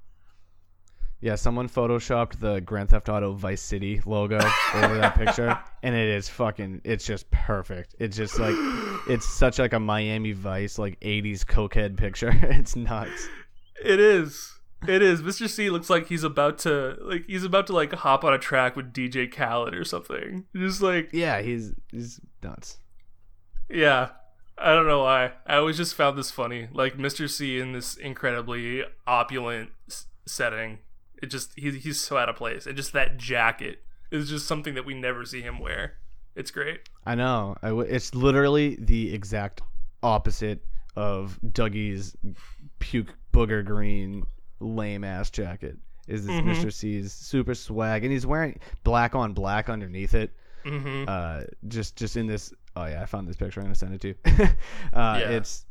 yeah. 1.19 1.35
Someone 1.35 1.67
photoshopped 1.67 2.39
the 2.39 2.61
Grand 2.61 2.89
Theft 2.89 3.09
Auto 3.09 3.33
Vice 3.33 3.61
City 3.61 4.01
logo 4.05 4.37
over 4.75 4.95
that 4.97 5.15
picture, 5.17 5.59
and 5.81 5.93
it 5.93 6.07
is 6.07 6.29
fucking. 6.29 6.79
It's 6.85 7.05
just 7.05 7.29
perfect. 7.31 7.95
It's 7.99 8.15
just 8.15 8.39
like 8.39 8.55
it's 9.09 9.27
such 9.27 9.59
like 9.59 9.73
a 9.73 9.79
Miami 9.79 10.31
Vice 10.31 10.79
like 10.79 10.97
'80s 11.01 11.43
cokehead 11.43 11.97
picture. 11.97 12.31
It's 12.43 12.77
nuts. 12.77 13.27
It 13.83 13.99
is. 13.99 14.51
It 14.87 15.01
is. 15.01 15.21
Mr. 15.21 15.47
C 15.49 15.69
looks 15.69 15.89
like 15.89 16.07
he's 16.07 16.23
about 16.23 16.57
to 16.59 16.97
like 17.01 17.25
he's 17.27 17.43
about 17.43 17.67
to 17.67 17.73
like 17.73 17.93
hop 17.93 18.23
on 18.23 18.33
a 18.33 18.37
track 18.37 18.75
with 18.75 18.91
DJ 18.93 19.31
Khaled 19.31 19.73
or 19.73 19.83
something. 19.85 20.45
Just 20.55 20.81
like 20.81 21.09
Yeah, 21.13 21.41
he's 21.41 21.73
he's 21.91 22.19
nuts. 22.41 22.77
yeah. 23.69 24.09
I 24.55 24.73
don't 24.75 24.85
know 24.85 25.01
why. 25.03 25.31
I 25.47 25.55
always 25.55 25.77
just 25.77 25.95
found 25.95 26.15
this 26.17 26.29
funny. 26.29 26.67
Like 26.71 26.95
Mr. 26.97 27.27
C 27.29 27.59
in 27.59 27.71
this 27.73 27.95
incredibly 27.95 28.83
opulent 29.07 29.71
s- 29.89 30.05
setting. 30.27 30.77
It 31.21 31.27
just 31.27 31.53
he's 31.55 31.83
he's 31.83 31.99
so 31.99 32.17
out 32.17 32.29
of 32.29 32.35
place. 32.35 32.65
And 32.67 32.75
just 32.77 32.93
that 32.93 33.17
jacket 33.17 33.79
is 34.11 34.29
just 34.29 34.45
something 34.47 34.75
that 34.75 34.85
we 34.85 34.93
never 34.93 35.25
see 35.25 35.41
him 35.41 35.59
wear. 35.59 35.93
It's 36.35 36.51
great. 36.51 36.81
I 37.05 37.15
know. 37.15 37.55
I 37.63 37.69
w- 37.69 37.87
it's 37.89 38.13
literally 38.13 38.77
the 38.79 39.13
exact 39.13 39.61
opposite 40.03 40.63
of 40.95 41.39
Dougie's 41.51 42.15
puke 42.79 43.15
booger 43.33 43.65
green 43.65 44.23
lame 44.59 45.03
ass 45.03 45.29
jacket. 45.29 45.77
Is 46.07 46.25
this 46.25 46.35
Mr. 46.41 46.71
C's 46.71 47.13
super 47.13 47.55
swag, 47.55 48.03
and 48.03 48.11
he's 48.11 48.25
wearing 48.25 48.59
black 48.83 49.15
on 49.15 49.33
black 49.33 49.69
underneath 49.69 50.13
it. 50.13 50.31
Mm-hmm. 50.65 51.05
Uh, 51.07 51.41
just 51.67 51.95
just 51.95 52.15
in 52.17 52.27
this. 52.27 52.53
Oh 52.75 52.85
yeah, 52.85 53.01
I 53.01 53.05
found 53.05 53.27
this 53.27 53.35
picture. 53.35 53.59
I'm 53.61 53.65
gonna 53.67 53.75
send 53.75 53.93
it 53.93 54.01
to 54.01 54.07
you. 54.09 54.15
uh, 54.93 55.17
Yeah. 55.19 55.29
It's 55.29 55.65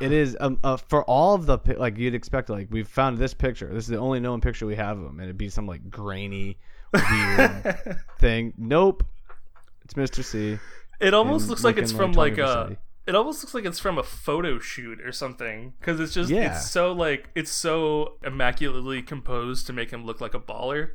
it 0.00 0.12
is 0.12 0.36
um 0.40 0.58
uh, 0.62 0.76
for 0.76 1.04
all 1.04 1.34
of 1.34 1.46
the 1.46 1.58
like 1.78 1.96
you'd 1.98 2.14
expect. 2.14 2.50
Like 2.50 2.68
we've 2.70 2.88
found 2.88 3.18
this 3.18 3.32
picture. 3.34 3.68
This 3.72 3.84
is 3.84 3.88
the 3.88 3.98
only 3.98 4.20
known 4.20 4.40
picture 4.40 4.66
we 4.66 4.76
have 4.76 4.98
of 4.98 5.04
him, 5.06 5.20
and 5.20 5.22
it'd 5.24 5.38
be 5.38 5.48
some 5.48 5.66
like 5.66 5.90
grainy 5.90 6.58
weird 6.92 7.98
thing. 8.18 8.52
Nope. 8.58 9.04
It's 9.84 9.94
Mr. 9.94 10.22
C. 10.22 10.58
It 11.00 11.14
almost 11.14 11.48
looks 11.48 11.64
like 11.64 11.78
it's 11.78 11.92
from 11.92 12.12
like 12.12 12.36
a. 12.38 12.76
It 13.08 13.14
almost 13.14 13.42
looks 13.42 13.54
like 13.54 13.64
it's 13.64 13.78
from 13.78 13.96
a 13.98 14.02
photo 14.02 14.58
shoot 14.58 15.00
or 15.00 15.12
something 15.12 15.72
because 15.80 15.98
it's 15.98 16.12
just 16.12 16.30
Yeah. 16.30 16.52
it's 16.56 16.70
so 16.70 16.92
like 16.92 17.30
it's 17.34 17.50
so 17.50 18.18
immaculately 18.22 19.00
composed 19.02 19.66
to 19.68 19.72
make 19.72 19.90
him 19.90 20.04
look 20.04 20.20
like 20.20 20.34
a 20.34 20.38
baller. 20.40 20.90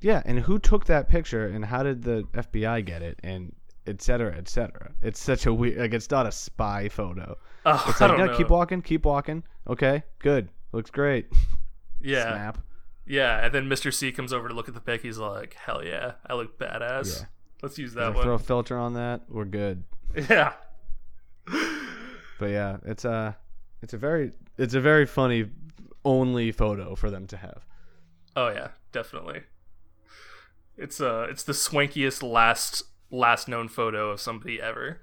Yeah, 0.00 0.22
and 0.24 0.40
who 0.40 0.58
took 0.58 0.86
that 0.86 1.08
picture, 1.08 1.46
and 1.46 1.64
how 1.66 1.82
did 1.84 2.02
the 2.02 2.24
FBI 2.32 2.84
get 2.84 3.02
it, 3.02 3.20
and 3.22 3.54
etc 3.86 4.02
cetera, 4.30 4.38
et 4.38 4.48
cetera. 4.48 4.92
It's 5.02 5.20
such 5.20 5.46
a 5.46 5.52
weird. 5.54 5.78
Like 5.78 5.92
it's 5.94 6.10
not 6.10 6.26
a 6.26 6.32
spy 6.32 6.88
photo. 6.88 7.36
Oh, 7.66 7.84
It's 7.88 8.00
I 8.02 8.06
like 8.06 8.16
don't 8.16 8.26
no, 8.26 8.32
know. 8.32 8.36
keep 8.38 8.48
walking, 8.48 8.80
keep 8.82 9.04
walking. 9.04 9.44
Okay, 9.68 10.02
good, 10.18 10.48
looks 10.72 10.90
great. 10.90 11.26
yeah, 12.00 12.32
Snap. 12.32 12.58
yeah. 13.06 13.44
And 13.44 13.54
then 13.54 13.68
Mr. 13.68 13.92
C 13.94 14.10
comes 14.12 14.32
over 14.32 14.48
to 14.48 14.54
look 14.54 14.66
at 14.68 14.74
the 14.74 14.80
pic. 14.80 15.02
He's 15.02 15.18
like, 15.18 15.54
"Hell 15.54 15.84
yeah, 15.84 16.12
I 16.26 16.34
look 16.34 16.58
badass. 16.58 17.20
Yeah. 17.20 17.26
Let's 17.62 17.78
use 17.78 17.94
that 17.94 18.14
one 18.14 18.24
Throw 18.24 18.34
a 18.34 18.38
filter 18.40 18.76
on 18.76 18.94
that. 18.94 19.22
We're 19.28 19.44
good. 19.44 19.84
Yeah, 20.28 20.54
But 21.46 22.50
yeah, 22.50 22.78
it's 22.84 23.04
a, 23.04 23.36
it's 23.82 23.94
a 23.94 23.98
very, 23.98 24.32
it's 24.58 24.74
a 24.74 24.80
very 24.80 25.06
funny, 25.06 25.46
only 26.04 26.50
photo 26.52 26.94
for 26.94 27.10
them 27.10 27.26
to 27.28 27.36
have. 27.36 27.64
oh 28.36 28.48
yeah, 28.48 28.68
definitely. 28.92 29.42
It's 30.76 31.00
uh, 31.00 31.26
it's 31.30 31.44
the 31.44 31.52
swankiest 31.52 32.22
last 32.22 32.82
last 33.10 33.46
known 33.46 33.68
photo 33.68 34.10
of 34.10 34.20
somebody 34.20 34.60
ever. 34.60 35.00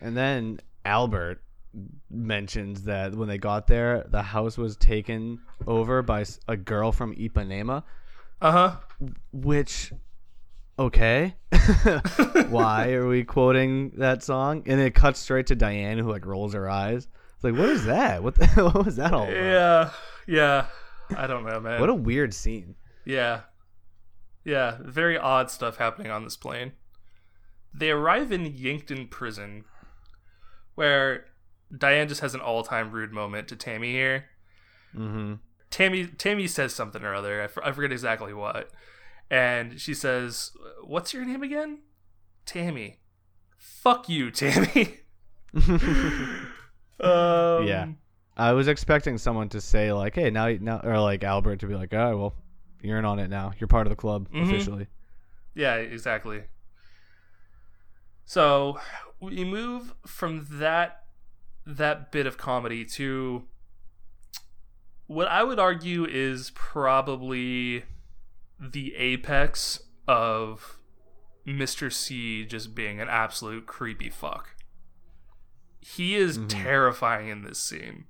And 0.00 0.16
then 0.16 0.60
Albert 0.84 1.42
mentions 2.10 2.84
that 2.84 3.14
when 3.14 3.28
they 3.28 3.36
got 3.38 3.66
there, 3.66 4.04
the 4.08 4.22
house 4.22 4.56
was 4.56 4.76
taken 4.76 5.40
over 5.66 6.02
by 6.02 6.24
a 6.46 6.56
girl 6.56 6.92
from 6.92 7.14
Ipanema, 7.16 7.82
Uh 8.40 8.52
huh. 8.52 8.76
which, 9.32 9.92
okay, 10.78 11.34
why 12.48 12.92
are 12.92 13.08
we 13.08 13.24
quoting 13.24 13.92
that 13.96 14.22
song? 14.22 14.62
And 14.66 14.80
it 14.80 14.94
cuts 14.94 15.18
straight 15.20 15.46
to 15.48 15.56
Diane, 15.56 15.98
who 15.98 16.10
like 16.10 16.26
rolls 16.26 16.54
her 16.54 16.68
eyes. 16.68 17.08
It's 17.34 17.44
like, 17.44 17.54
what 17.54 17.68
is 17.68 17.84
that? 17.84 18.22
What 18.22 18.34
the, 18.34 18.46
what 18.72 18.84
was 18.84 18.96
that 18.96 19.12
all 19.12 19.24
about? 19.24 19.36
Yeah, 19.36 19.90
yeah. 20.26 20.66
I 21.16 21.26
don't 21.26 21.44
know, 21.44 21.60
man. 21.60 21.80
What 21.80 21.88
a 21.88 21.94
weird 21.94 22.34
scene. 22.34 22.74
Yeah. 23.04 23.42
Yeah, 24.44 24.78
very 24.80 25.18
odd 25.18 25.50
stuff 25.50 25.76
happening 25.76 26.10
on 26.10 26.24
this 26.24 26.36
plane. 26.36 26.72
They 27.74 27.90
arrive 27.90 28.32
in 28.32 28.46
Yankton 28.46 29.08
prison, 29.08 29.64
where 30.74 31.26
Diane 31.76 32.08
just 32.08 32.22
has 32.22 32.34
an 32.34 32.40
all 32.40 32.62
time 32.62 32.90
rude 32.90 33.12
moment 33.12 33.48
to 33.48 33.56
Tammy 33.56 33.92
here. 33.92 34.26
Mm-hmm. 34.96 35.34
Tammy 35.70 36.06
Tammy 36.06 36.46
says 36.46 36.74
something 36.74 37.02
or 37.02 37.14
other. 37.14 37.42
I, 37.42 37.68
I 37.68 37.72
forget 37.72 37.92
exactly 37.92 38.32
what. 38.32 38.70
And 39.30 39.80
she 39.80 39.94
says, 39.94 40.52
What's 40.84 41.12
your 41.12 41.24
name 41.24 41.42
again? 41.42 41.80
Tammy. 42.46 43.00
Fuck 43.56 44.08
you, 44.08 44.30
Tammy. 44.30 45.00
um, 47.00 47.66
Yeah. 47.66 47.86
I 48.36 48.52
was 48.52 48.68
expecting 48.68 49.18
someone 49.18 49.48
to 49.48 49.60
say 49.60 49.92
like, 49.92 50.14
"Hey, 50.14 50.30
now, 50.30 50.48
now," 50.60 50.80
or 50.84 51.00
like 51.00 51.24
Albert 51.24 51.56
to 51.60 51.66
be 51.66 51.74
like, 51.74 51.92
"All 51.92 51.98
right, 51.98 52.14
well, 52.14 52.34
you're 52.80 52.96
in 52.98 53.04
on 53.04 53.18
it 53.18 53.28
now. 53.28 53.52
You're 53.58 53.66
part 53.66 53.88
of 53.88 53.90
the 53.90 53.96
club 53.96 54.28
Mhm. 54.30 54.44
officially." 54.44 54.86
Yeah, 55.56 55.74
exactly. 55.74 56.44
So 58.24 58.78
we 59.20 59.44
move 59.44 59.94
from 60.06 60.46
that 60.52 61.04
that 61.66 62.12
bit 62.12 62.26
of 62.26 62.38
comedy 62.38 62.84
to 62.84 63.44
what 65.08 65.26
I 65.26 65.42
would 65.42 65.58
argue 65.58 66.04
is 66.08 66.52
probably 66.54 67.82
the 68.60 68.94
apex 68.96 69.80
of 70.06 70.78
Mr. 71.46 71.92
C 71.92 72.44
just 72.44 72.74
being 72.74 73.00
an 73.00 73.08
absolute 73.08 73.66
creepy 73.66 74.10
fuck. 74.10 74.54
He 75.80 76.16
is 76.16 76.38
mm-hmm. 76.38 76.48
terrifying 76.48 77.28
in 77.28 77.42
this 77.42 77.58
scene. 77.58 78.04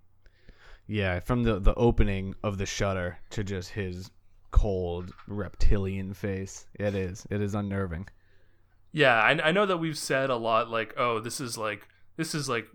Yeah, 0.87 1.21
from 1.21 1.43
the 1.43 1.61
the 1.61 1.75
opening 1.75 2.35
of 2.43 2.59
the 2.59 2.67
shutter 2.67 3.19
to 3.31 3.45
just 3.45 3.71
his 3.71 4.11
cold 4.51 5.13
reptilian 5.27 6.15
face. 6.15 6.67
It 6.75 6.95
is. 6.95 7.27
It 7.31 7.43
is 7.43 7.55
unnerving. 7.55 8.09
Yeah, 8.93 9.15
I, 9.15 9.49
I 9.49 9.53
know 9.53 9.67
that 9.67 9.77
we've 9.77 9.99
said 9.99 10.31
a 10.31 10.37
lot 10.37 10.71
like, 10.71 10.95
oh, 10.97 11.21
this 11.21 11.41
is 11.41 11.59
like 11.59 11.87
this 12.17 12.35
is 12.35 12.49
like 12.49 12.67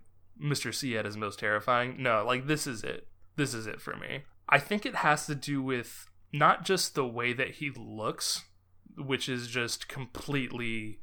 Mr. 0.41 0.73
C 0.73 0.97
at 0.97 1.05
his 1.05 1.17
most 1.17 1.39
terrifying. 1.39 2.01
No, 2.01 2.23
like 2.25 2.47
this 2.47 2.67
is 2.67 2.83
it. 2.83 3.07
This 3.35 3.53
is 3.53 3.67
it 3.67 3.81
for 3.81 3.95
me. 3.95 4.23
I 4.47 4.59
think 4.59 4.85
it 4.85 4.97
has 4.97 5.25
to 5.25 5.35
do 5.35 5.61
with 5.61 6.07
not 6.33 6.65
just 6.65 6.95
the 6.95 7.05
way 7.05 7.31
that 7.31 7.51
he 7.51 7.69
looks, 7.69 8.43
which 8.97 9.29
is 9.29 9.47
just 9.47 9.87
completely 9.87 10.99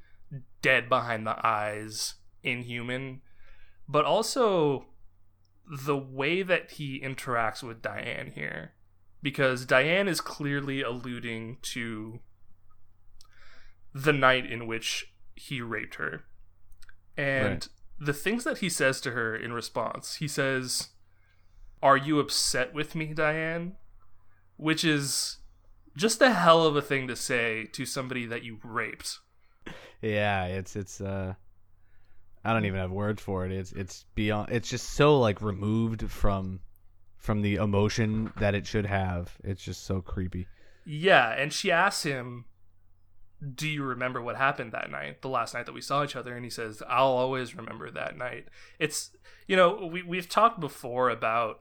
dead 0.61 0.89
behind 0.89 1.27
the 1.27 1.47
eyes, 1.47 2.15
inhuman, 2.43 3.23
but 3.89 4.05
also 4.05 4.87
the 5.87 5.97
way 5.97 6.43
that 6.43 6.73
he 6.73 7.01
interacts 7.01 7.63
with 7.63 7.81
Diane 7.81 8.33
here. 8.35 8.73
Because 9.23 9.65
Diane 9.67 10.09
is 10.09 10.21
clearly 10.21 10.83
alluding 10.83 11.59
to 11.63 12.21
the 13.95 14.13
night 14.13 14.51
in 14.51 14.67
which 14.67 15.13
he 15.35 15.61
raped 15.61 15.97
her. 15.97 16.25
And 17.17 17.45
Right. 17.45 17.69
the 17.99 18.13
things 18.15 18.45
that 18.45 18.59
he 18.59 18.69
says 18.69 19.01
to 19.03 19.11
her 19.13 19.37
in 19.37 19.53
response, 19.53 20.17
he 20.17 20.27
says, 20.29 20.89
Are 21.83 21.97
you 21.97 22.19
upset 22.19 22.73
with 22.73 22.95
me, 22.95 23.13
Diane? 23.15 23.77
Which 24.61 24.85
is 24.85 25.39
just 25.97 26.21
a 26.21 26.33
hell 26.33 26.67
of 26.67 26.77
a 26.77 26.83
thing 26.83 27.09
to 27.09 27.17
say 27.17 27.65
to 27.73 27.87
somebody 27.87 28.27
that 28.27 28.45
you 28.45 28.59
raped. 28.63 29.19
Yeah, 30.03 30.47
it's 30.47 30.77
it's 30.77 31.01
uh 31.01 31.35
I 32.45 32.53
don't 32.53 32.65
even 32.65 32.79
have 32.79 32.91
words 32.91 33.23
for 33.23 33.47
it. 33.47 33.53
It's 33.53 33.73
it's 33.73 34.05
beyond 34.15 34.51
it's 34.53 34.69
just 34.69 34.91
so 34.91 35.19
like 35.19 35.43
removed 35.43 36.11
from 36.11 36.61
from 37.17 37.43
the 37.43 37.57
emotion 37.57 38.33
that 38.39 38.55
it 38.55 38.67
should 38.67 38.87
have. 38.87 39.37
It's 39.45 39.63
just 39.63 39.85
so 39.85 40.01
creepy. 40.01 40.47
Yeah, 40.87 41.29
and 41.31 41.53
she 41.53 41.71
asks 41.71 42.03
him, 42.03 42.47
Do 43.55 43.69
you 43.69 43.83
remember 43.85 44.23
what 44.23 44.37
happened 44.37 44.73
that 44.73 44.91
night, 44.91 45.21
the 45.21 45.29
last 45.29 45.55
night 45.55 45.67
that 45.67 45.75
we 45.75 45.83
saw 45.83 46.03
each 46.03 46.17
other? 46.17 46.35
And 46.35 46.45
he 46.45 46.51
says, 46.51 46.83
I'll 46.89 47.07
always 47.07 47.55
remember 47.55 47.91
that 47.91 48.17
night. 48.17 48.47
It's, 48.79 49.11
you 49.47 49.57
know, 49.57 49.89
we, 49.93 50.03
we've 50.03 50.29
talked 50.29 50.61
before 50.61 51.11
about 51.11 51.61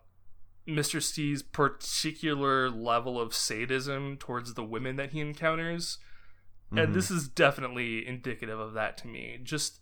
Mr. 0.70 1.02
C's 1.02 1.42
particular 1.44 2.70
level 2.70 3.20
of 3.20 3.34
sadism 3.34 4.18
towards 4.18 4.54
the 4.54 4.64
women 4.64 4.96
that 4.96 5.12
he 5.12 5.20
encounters. 5.20 5.98
And 6.72 6.80
mm-hmm. 6.80 6.94
this 6.94 7.10
is 7.10 7.28
definitely 7.28 8.08
indicative 8.08 8.60
of 8.60 8.74
that 8.74 8.98
to 9.00 9.08
me. 9.08 9.40
Just 9.42 9.80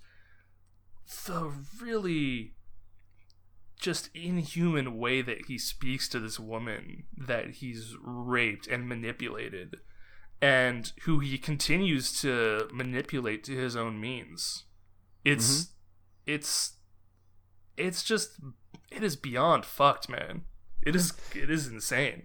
the 1.25 1.51
really 1.81 2.53
just 3.79 4.09
inhuman 4.15 4.97
way 4.97 5.21
that 5.21 5.45
he 5.45 5.57
speaks 5.57 6.09
to 6.09 6.19
this 6.19 6.39
woman 6.39 7.03
that 7.15 7.49
he's 7.55 7.95
raped 8.01 8.67
and 8.67 8.87
manipulated 8.87 9.75
and 10.41 10.91
who 11.03 11.19
he 11.19 11.37
continues 11.37 12.19
to 12.21 12.67
manipulate 12.71 13.43
to 13.43 13.55
his 13.55 13.75
own 13.75 13.99
means 13.99 14.63
It's 15.23 15.61
mm-hmm. 15.61 16.33
it's 16.33 16.73
it's 17.75 18.03
just 18.03 18.39
it 18.91 19.03
is 19.03 19.15
beyond 19.15 19.65
fucked, 19.65 20.09
man. 20.09 20.43
It 20.87 20.95
is 20.95 21.11
it 21.35 21.49
is 21.49 21.67
insane. 21.67 22.23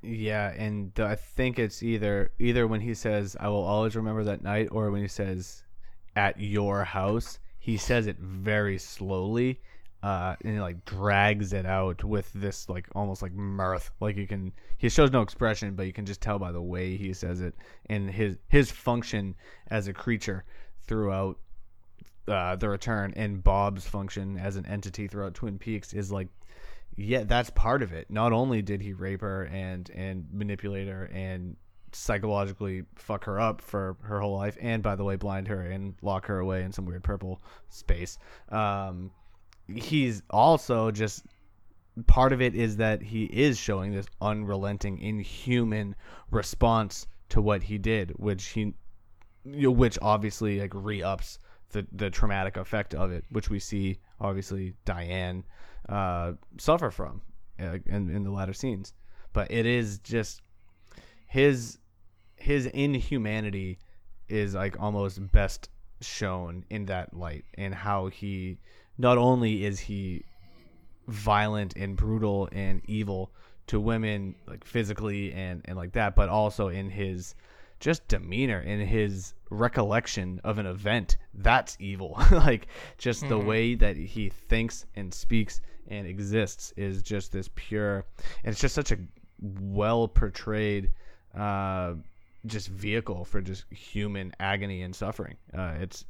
Yeah, 0.00 0.54
and 0.56 0.94
the, 0.94 1.04
I 1.04 1.16
think 1.16 1.58
it's 1.58 1.82
either 1.82 2.30
either 2.38 2.66
when 2.66 2.80
he 2.80 2.94
says 2.94 3.36
"I 3.38 3.48
will 3.48 3.62
always 3.62 3.94
remember 3.94 4.24
that 4.24 4.42
night" 4.42 4.68
or 4.72 4.90
when 4.90 5.02
he 5.02 5.08
says 5.08 5.64
"at 6.16 6.40
your 6.40 6.84
house." 6.84 7.38
He 7.58 7.76
says 7.76 8.06
it 8.06 8.16
very 8.18 8.78
slowly, 8.78 9.60
uh, 10.02 10.34
and 10.42 10.54
he 10.54 10.60
like 10.60 10.86
drags 10.86 11.52
it 11.52 11.66
out 11.66 12.02
with 12.02 12.32
this 12.32 12.70
like 12.70 12.88
almost 12.94 13.20
like 13.20 13.34
mirth. 13.34 13.90
Like 14.00 14.16
you 14.16 14.26
can, 14.26 14.54
he 14.78 14.88
shows 14.88 15.10
no 15.12 15.20
expression, 15.20 15.74
but 15.74 15.84
you 15.84 15.92
can 15.92 16.06
just 16.06 16.22
tell 16.22 16.38
by 16.38 16.52
the 16.52 16.62
way 16.62 16.96
he 16.96 17.12
says 17.12 17.42
it 17.42 17.54
and 17.90 18.10
his 18.10 18.38
his 18.48 18.70
function 18.70 19.34
as 19.68 19.88
a 19.88 19.92
creature 19.92 20.44
throughout 20.86 21.38
uh, 22.28 22.56
the 22.56 22.70
return 22.70 23.12
and 23.14 23.44
Bob's 23.44 23.86
function 23.86 24.38
as 24.38 24.56
an 24.56 24.64
entity 24.64 25.06
throughout 25.06 25.34
Twin 25.34 25.58
Peaks 25.58 25.92
is 25.92 26.10
like 26.10 26.28
yeah, 26.96 27.24
that's 27.24 27.50
part 27.50 27.82
of 27.82 27.92
it. 27.92 28.10
Not 28.10 28.32
only 28.32 28.62
did 28.62 28.80
he 28.80 28.92
rape 28.92 29.20
her 29.20 29.44
and 29.44 29.88
and 29.90 30.26
manipulate 30.32 30.88
her 30.88 31.10
and 31.12 31.56
psychologically 31.92 32.84
fuck 32.96 33.24
her 33.24 33.40
up 33.40 33.60
for 33.60 33.96
her 34.02 34.20
whole 34.20 34.36
life, 34.36 34.56
and 34.60 34.82
by 34.82 34.96
the 34.96 35.04
way, 35.04 35.16
blind 35.16 35.48
her 35.48 35.60
and 35.62 35.94
lock 36.02 36.26
her 36.26 36.38
away 36.38 36.62
in 36.62 36.72
some 36.72 36.86
weird 36.86 37.02
purple 37.02 37.42
space. 37.68 38.18
Um, 38.48 39.10
he's 39.66 40.22
also 40.30 40.90
just 40.90 41.24
part 42.06 42.32
of 42.32 42.42
it 42.42 42.54
is 42.54 42.76
that 42.76 43.02
he 43.02 43.24
is 43.24 43.58
showing 43.58 43.92
this 43.92 44.06
unrelenting, 44.20 44.98
inhuman 44.98 45.94
response 46.30 47.06
to 47.30 47.40
what 47.40 47.62
he 47.62 47.78
did, 47.78 48.10
which 48.16 48.46
he, 48.48 48.74
which 49.44 49.98
obviously 50.02 50.60
like 50.60 50.72
re-ups 50.74 51.38
the 51.70 51.86
the 51.92 52.10
traumatic 52.10 52.56
effect 52.56 52.94
of 52.94 53.10
it, 53.10 53.24
which 53.30 53.50
we 53.50 53.58
see 53.58 53.98
obviously 54.20 54.74
Diane 54.84 55.44
uh, 55.88 56.32
suffer 56.58 56.90
from 56.90 57.22
uh, 57.60 57.78
in 57.86 58.10
in 58.10 58.24
the 58.24 58.30
latter 58.30 58.54
scenes. 58.54 58.92
But 59.32 59.50
it 59.50 59.66
is 59.66 59.98
just 59.98 60.42
his 61.26 61.78
his 62.36 62.66
inhumanity 62.66 63.78
is 64.28 64.54
like 64.54 64.80
almost 64.80 65.32
best 65.32 65.68
shown 66.00 66.64
in 66.70 66.86
that 66.86 67.14
light 67.14 67.44
and 67.54 67.74
how 67.74 68.06
he 68.06 68.58
not 68.98 69.18
only 69.18 69.64
is 69.64 69.78
he 69.80 70.22
violent 71.08 71.74
and 71.76 71.96
brutal 71.96 72.48
and 72.52 72.82
evil 72.86 73.32
to 73.66 73.80
women 73.80 74.34
like 74.46 74.64
physically 74.64 75.32
and 75.32 75.62
and 75.64 75.76
like 75.76 75.92
that 75.92 76.14
but 76.14 76.28
also 76.28 76.68
in 76.68 76.90
his 76.90 77.34
just 77.80 78.06
demeanor 78.08 78.60
in 78.60 78.80
his 78.80 79.34
recollection 79.50 80.40
of 80.44 80.58
an 80.58 80.66
event 80.66 81.16
that's 81.34 81.76
evil 81.80 82.20
like 82.30 82.66
just 82.98 83.26
the 83.28 83.38
way 83.38 83.74
that 83.74 83.96
he 83.96 84.28
thinks 84.28 84.86
and 84.96 85.12
speaks 85.12 85.60
and 85.88 86.06
exists 86.06 86.72
is 86.76 87.02
just 87.02 87.32
this 87.32 87.48
pure 87.54 88.04
and 88.42 88.52
it's 88.52 88.60
just 88.60 88.74
such 88.74 88.92
a 88.92 88.98
well 89.60 90.08
portrayed 90.08 90.90
uh 91.36 91.94
just 92.46 92.68
vehicle 92.68 93.24
for 93.24 93.40
just 93.40 93.64
human 93.70 94.32
agony 94.40 94.82
and 94.82 94.94
suffering 94.94 95.36
uh 95.56 95.74
it's 95.80 96.04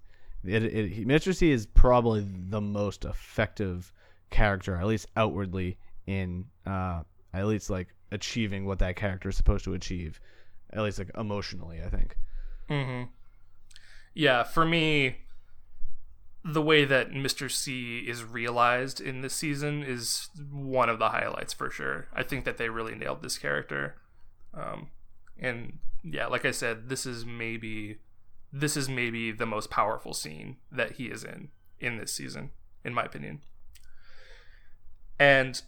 it, 0.44 0.62
it 0.62 1.08
Mr. 1.08 1.34
C 1.34 1.50
is 1.50 1.64
probably 1.64 2.26
the 2.50 2.60
most 2.60 3.04
effective 3.04 3.92
character 4.30 4.76
at 4.76 4.86
least 4.86 5.06
outwardly 5.16 5.78
in 6.06 6.44
uh 6.66 7.02
at 7.32 7.46
least 7.46 7.70
like 7.70 7.88
achieving 8.12 8.64
what 8.66 8.78
that 8.78 8.96
character 8.96 9.28
is 9.28 9.36
supposed 9.36 9.64
to 9.64 9.74
achieve 9.74 10.20
at 10.72 10.82
least 10.82 10.98
like 10.98 11.10
emotionally 11.16 11.80
i 11.82 11.88
think 11.88 12.16
Mm-hmm. 12.70 13.10
Yeah, 14.14 14.42
for 14.42 14.64
me, 14.64 15.16
the 16.44 16.62
way 16.62 16.84
that 16.84 17.10
Mr. 17.10 17.50
C 17.50 18.00
is 18.00 18.22
realized 18.22 19.00
in 19.00 19.22
this 19.22 19.34
season 19.34 19.82
is 19.82 20.28
one 20.50 20.90
of 20.90 20.98
the 20.98 21.08
highlights 21.08 21.54
for 21.54 21.70
sure. 21.70 22.08
I 22.14 22.22
think 22.22 22.44
that 22.44 22.58
they 22.58 22.68
really 22.68 22.94
nailed 22.94 23.22
this 23.22 23.38
character. 23.38 23.96
Um, 24.52 24.88
and 25.40 25.78
yeah, 26.02 26.26
like 26.26 26.44
I 26.44 26.50
said, 26.50 26.90
this 26.90 27.06
is 27.06 27.24
maybe 27.24 27.98
this 28.52 28.76
is 28.76 28.88
maybe 28.88 29.32
the 29.32 29.46
most 29.46 29.70
powerful 29.70 30.12
scene 30.12 30.58
that 30.70 30.92
he 30.92 31.06
is 31.06 31.24
in 31.24 31.48
in 31.80 31.96
this 31.96 32.12
season, 32.12 32.50
in 32.84 32.92
my 32.92 33.04
opinion. 33.04 33.40
And 35.18 35.60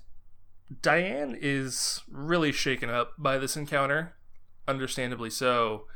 Diane 0.83 1.37
is 1.41 2.03
really 2.11 2.53
shaken 2.53 2.91
up 2.91 3.13
by 3.17 3.39
this 3.39 3.57
encounter, 3.57 4.15
understandably 4.69 5.31
so. 5.31 5.87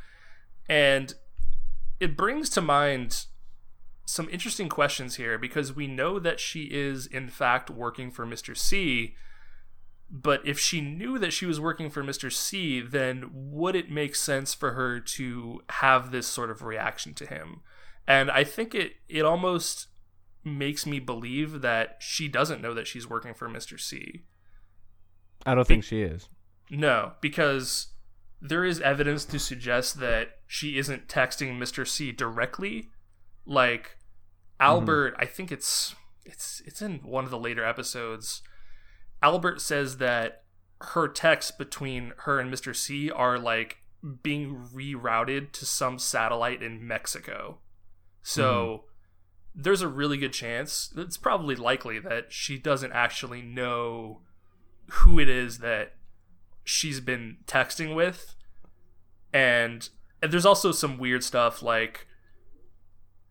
And 0.68 1.14
it 2.00 2.16
brings 2.16 2.48
to 2.50 2.60
mind 2.62 3.26
some 4.10 4.28
interesting 4.30 4.68
questions 4.68 5.16
here 5.16 5.38
because 5.38 5.74
we 5.74 5.86
know 5.86 6.18
that 6.18 6.40
she 6.40 6.64
is, 6.64 7.06
in 7.06 7.28
fact, 7.28 7.70
working 7.70 8.10
for 8.10 8.26
Mr. 8.26 8.56
C. 8.56 9.14
But 10.10 10.44
if 10.44 10.58
she 10.58 10.80
knew 10.80 11.18
that 11.18 11.32
she 11.32 11.46
was 11.46 11.60
working 11.60 11.88
for 11.88 12.02
Mr. 12.02 12.32
C, 12.32 12.80
then 12.80 13.30
would 13.32 13.76
it 13.76 13.90
make 13.90 14.16
sense 14.16 14.52
for 14.54 14.72
her 14.72 14.98
to 14.98 15.62
have 15.68 16.10
this 16.10 16.26
sort 16.26 16.50
of 16.50 16.62
reaction 16.62 17.14
to 17.14 17.26
him? 17.26 17.60
And 18.06 18.30
I 18.30 18.42
think 18.42 18.74
it 18.74 18.94
it 19.08 19.24
almost 19.24 19.86
makes 20.42 20.84
me 20.86 20.98
believe 20.98 21.60
that 21.60 21.96
she 22.00 22.26
doesn't 22.26 22.62
know 22.62 22.74
that 22.74 22.86
she's 22.86 23.08
working 23.08 23.34
for 23.34 23.48
Mr. 23.48 23.78
C. 23.78 24.22
i 25.46 25.54
don't 25.54 25.66
think 25.66 25.84
she 25.84 26.02
is 26.02 26.28
No, 26.70 27.12
because 27.20 27.88
there 28.40 28.64
is 28.64 28.80
evidence 28.80 29.24
to 29.26 29.38
suggest 29.38 30.00
that 30.00 30.38
she 30.46 30.78
isn't 30.78 31.08
texting 31.08 31.58
Mr. 31.58 31.86
C 31.86 32.10
directly. 32.10 32.88
Like 33.44 33.98
Mm-hmm. 34.60 34.70
Albert, 34.70 35.16
I 35.18 35.24
think 35.24 35.50
it's 35.50 35.94
it's 36.24 36.62
it's 36.66 36.82
in 36.82 36.98
one 36.98 37.24
of 37.24 37.30
the 37.30 37.38
later 37.38 37.64
episodes. 37.64 38.42
Albert 39.22 39.60
says 39.60 39.98
that 39.98 40.44
her 40.80 41.08
texts 41.08 41.50
between 41.50 42.12
her 42.18 42.38
and 42.38 42.52
Mr. 42.52 42.74
C 42.74 43.10
are 43.10 43.38
like 43.38 43.78
being 44.22 44.68
rerouted 44.74 45.52
to 45.52 45.66
some 45.66 45.98
satellite 45.98 46.62
in 46.62 46.86
Mexico. 46.86 47.58
So 48.22 48.52
mm-hmm. 49.54 49.62
there's 49.62 49.82
a 49.82 49.88
really 49.88 50.16
good 50.16 50.32
chance, 50.32 50.92
it's 50.96 51.16
probably 51.16 51.54
likely 51.54 51.98
that 51.98 52.32
she 52.32 52.58
doesn't 52.58 52.92
actually 52.92 53.42
know 53.42 54.22
who 54.90 55.18
it 55.18 55.28
is 55.28 55.58
that 55.58 55.94
she's 56.64 57.00
been 57.00 57.38
texting 57.46 57.94
with 57.94 58.34
and, 59.32 59.88
and 60.22 60.32
there's 60.32 60.46
also 60.46 60.72
some 60.72 60.98
weird 60.98 61.22
stuff 61.22 61.62
like 61.62 62.06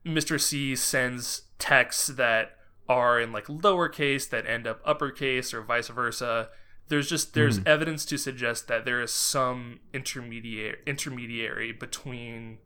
Mr. 0.10 0.39
C 0.39 0.76
sends 0.76 1.43
texts 1.57 2.07
that 2.07 2.51
are 2.88 3.20
in 3.20 3.32
like 3.32 3.45
lowercase 3.45 4.30
that 4.30 4.47
end 4.47 4.66
up 4.66 4.82
uppercase 4.84 5.53
or 5.53 5.62
vice 5.62 5.89
versa. 5.89 6.49
There's 6.88 7.07
just 7.07 7.34
there's 7.36 7.57
hmm. 7.57 7.68
evidence 7.68 8.03
to 8.05 8.18
suggest 8.18 8.68
that 8.68 8.84
there 8.84 9.01
is 9.01 9.12
some 9.12 9.80
intermediate 9.93 10.80
intermediary 10.88 11.72
between 11.72 12.57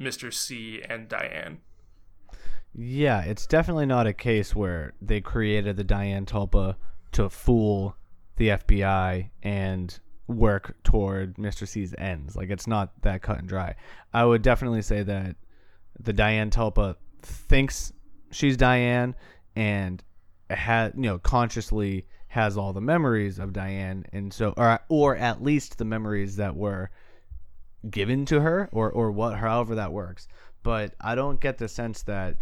Mr. 0.00 0.32
C 0.32 0.82
and 0.82 1.08
Diane. 1.08 1.60
Yeah, 2.74 3.22
it's 3.22 3.46
definitely 3.46 3.86
not 3.86 4.06
a 4.06 4.12
case 4.12 4.54
where 4.54 4.92
they 5.00 5.20
created 5.20 5.76
the 5.76 5.84
Diane 5.84 6.26
Tulpa 6.26 6.76
to 7.12 7.28
fool 7.28 7.96
the 8.36 8.48
FBI 8.48 9.30
and 9.42 9.98
work 10.26 10.76
toward 10.84 11.36
Mr. 11.36 11.66
C's 11.66 11.94
ends. 11.98 12.36
Like 12.36 12.50
it's 12.50 12.66
not 12.66 13.02
that 13.02 13.22
cut 13.22 13.38
and 13.38 13.48
dry. 13.48 13.74
I 14.12 14.24
would 14.24 14.42
definitely 14.42 14.82
say 14.82 15.02
that 15.02 15.36
the 16.02 16.12
Diane 16.12 16.50
Tulpa 16.50 16.96
thinks 17.22 17.92
she's 18.30 18.56
Diane 18.56 19.14
and 19.54 20.02
had 20.48 20.94
you 20.96 21.02
know 21.02 21.18
consciously 21.18 22.06
has 22.28 22.56
all 22.56 22.72
the 22.72 22.80
memories 22.80 23.38
of 23.38 23.52
Diane 23.52 24.06
and 24.12 24.32
so 24.32 24.54
or 24.56 24.80
or 24.88 25.16
at 25.16 25.42
least 25.42 25.78
the 25.78 25.84
memories 25.84 26.36
that 26.36 26.56
were 26.56 26.90
given 27.88 28.24
to 28.26 28.40
her 28.40 28.68
or 28.72 28.90
or 28.90 29.10
what 29.10 29.38
however 29.38 29.74
that 29.74 29.92
works. 29.92 30.28
But 30.62 30.94
I 31.00 31.14
don't 31.14 31.40
get 31.40 31.58
the 31.58 31.68
sense 31.68 32.02
that 32.02 32.36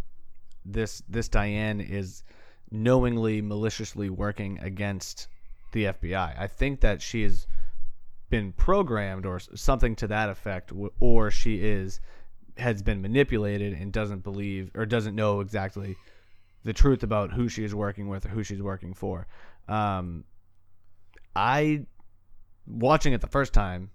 this 0.65 1.03
this 1.09 1.29
Diane 1.29 1.81
is 1.81 2.23
knowingly 2.71 3.41
maliciously 3.41 4.11
working 4.11 4.59
against 4.61 5.29
the 5.73 5.85
FBI. 5.85 6.39
I 6.39 6.47
think 6.47 6.81
that 6.81 7.01
she 7.01 7.23
has 7.23 7.47
been 8.31 8.53
programmed 8.53 9.25
or 9.25 9.41
something 9.41 9.97
to 9.97 10.07
that 10.07 10.29
effect 10.29 10.71
or 11.01 11.31
she 11.31 11.63
is 11.63 12.01
has 12.59 12.83
been 12.83 13.01
manipulated 13.01 13.73
and 13.73 13.93
doesn't 13.93 14.23
believe 14.25 14.71
or 14.75 14.87
doesn't 14.87 15.15
know 15.15 15.41
exactly 15.41 15.97
the 16.65 16.73
truth 16.73 17.03
about 17.03 17.33
who 17.33 17.49
she 17.49 17.65
is 17.65 17.75
working 17.75 18.09
with 18.09 18.27
or 18.27 18.31
who 18.31 18.43
she's 18.43 18.63
working 18.63 18.95
for. 18.95 19.27
Um, 19.69 20.25
I 21.35 21.87
watching 22.67 23.13
it 23.13 23.21
the 23.21 23.27
first 23.27 23.53
time 23.55 23.91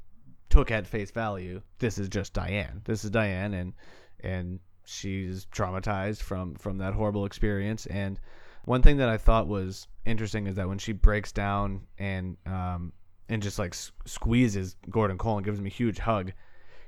took 0.49 0.71
at 0.71 0.87
face 0.87 1.11
value 1.11 1.61
this 1.79 1.97
is 1.97 2.09
just 2.09 2.33
Diane. 2.33 2.81
This 2.85 3.03
is 3.03 3.11
Diane 3.11 3.53
and 3.53 3.73
and 4.21 4.59
she's 4.85 5.45
traumatized 5.47 6.21
from 6.21 6.55
from 6.55 6.77
that 6.77 6.93
horrible 6.93 7.25
experience 7.25 7.85
and 7.87 8.19
one 8.65 8.81
thing 8.81 8.97
that 8.97 9.09
I 9.09 9.17
thought 9.17 9.47
was 9.47 9.87
interesting 10.05 10.47
is 10.47 10.55
that 10.55 10.69
when 10.69 10.77
she 10.77 10.93
breaks 10.93 11.31
down 11.31 11.81
and 11.97 12.37
um 12.45 12.93
and 13.29 13.41
just 13.41 13.59
like 13.59 13.73
squeezes 14.05 14.75
Gordon 14.89 15.17
Cole 15.17 15.37
and 15.37 15.45
gives 15.45 15.59
him 15.59 15.65
a 15.65 15.69
huge 15.69 15.99
hug, 15.99 16.33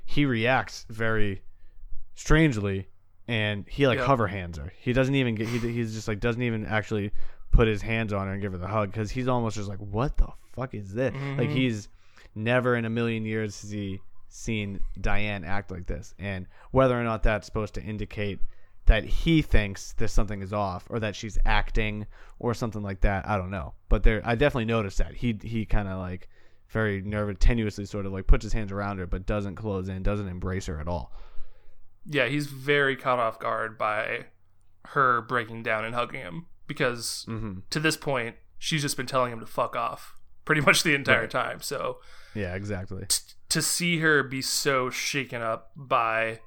he 0.04 0.24
reacts 0.24 0.86
very 0.88 1.42
strangely 2.16 2.88
and 3.28 3.64
he 3.68 3.86
like 3.86 3.98
Yeah. 3.98 4.06
hover 4.06 4.26
hands 4.26 4.58
her. 4.58 4.72
He 4.78 4.92
doesn't 4.92 5.14
even 5.14 5.34
get. 5.36 5.48
He, 5.48 5.58
he's 5.58 5.94
just 5.94 6.08
like 6.08 6.18
doesn't 6.20 6.42
even 6.42 6.66
actually 6.66 7.12
put 7.52 7.68
his 7.68 7.82
hands 7.82 8.12
on 8.12 8.26
her 8.26 8.32
and 8.32 8.42
give 8.42 8.52
her 8.52 8.58
the 8.58 8.66
hug 8.66 8.90
because 8.90 9.10
he's 9.12 9.28
almost 9.28 9.56
just 9.56 9.68
like, 9.68 9.78
what 9.78 10.16
the 10.16 10.28
fuck 10.52 10.74
is 10.74 10.92
this? 10.94 11.14
Like 11.38 11.48
Mm-hmm. 11.48 11.56
he's 11.58 11.88
never 12.34 12.74
in 12.76 12.84
a 12.84 12.90
million 12.90 13.24
years 13.24 13.60
has 13.62 13.70
he 13.70 14.00
seen 14.28 14.80
Diane 15.00 15.44
act 15.44 15.70
like 15.70 15.86
this, 15.86 16.14
and 16.18 16.46
whether 16.72 16.98
or 17.00 17.04
not 17.04 17.22
that's 17.22 17.46
supposed 17.46 17.74
to 17.74 17.82
indicate 17.82 18.40
that 18.84 19.04
he 19.04 19.42
thinks 19.42 19.94
that 19.94 20.08
something 20.08 20.42
is 20.42 20.52
off 20.52 20.86
or 20.90 21.00
that 21.00 21.16
she's 21.16 21.38
acting 21.44 22.06
or 22.38 22.54
something 22.54 22.82
like 22.82 23.00
that, 23.00 23.26
I 23.28 23.36
don't 23.36 23.50
know. 23.50 23.74
But 23.88 24.02
there, 24.04 24.20
I 24.24 24.34
definitely 24.36 24.66
noticed 24.66 24.98
that 24.98 25.14
he 25.14 25.36
he 25.42 25.64
kind 25.64 25.88
of 25.88 25.98
like 25.98 26.28
very 26.68 27.00
nervous, 27.02 27.38
tenuously 27.38 27.88
sort 27.88 28.06
of 28.06 28.12
like 28.12 28.26
puts 28.26 28.44
his 28.44 28.52
hands 28.52 28.70
around 28.70 28.98
her, 28.98 29.06
but 29.06 29.24
doesn't 29.26 29.54
close 29.56 29.88
in, 29.88 30.02
doesn't 30.02 30.28
embrace 30.28 30.66
her 30.66 30.78
at 30.78 30.86
all. 30.88 31.12
Yeah, 32.08 32.26
he's 32.26 32.46
very 32.46 32.96
caught 32.96 33.18
off 33.18 33.38
guard 33.40 33.76
by 33.78 34.26
her 34.86 35.20
breaking 35.22 35.62
down 35.64 35.84
and 35.84 35.94
hugging 35.94 36.20
him 36.20 36.46
because 36.66 37.24
Mm-hmm. 37.28 37.60
to 37.70 37.80
this 37.80 37.96
point 37.96 38.36
she's 38.58 38.82
just 38.82 38.96
been 38.96 39.06
telling 39.06 39.32
him 39.32 39.40
to 39.40 39.46
fuck 39.46 39.74
off 39.76 40.14
pretty 40.44 40.60
much 40.60 40.82
the 40.82 40.94
entire 40.94 41.22
Right. 41.22 41.30
time. 41.30 41.60
So 41.60 41.98
Yeah, 42.34 42.54
exactly. 42.54 43.04
t- 43.08 43.34
to 43.48 43.60
see 43.62 43.98
her 43.98 44.22
be 44.22 44.40
so 44.42 44.90
shaken 44.90 45.42
up 45.42 45.72
by 45.76 46.40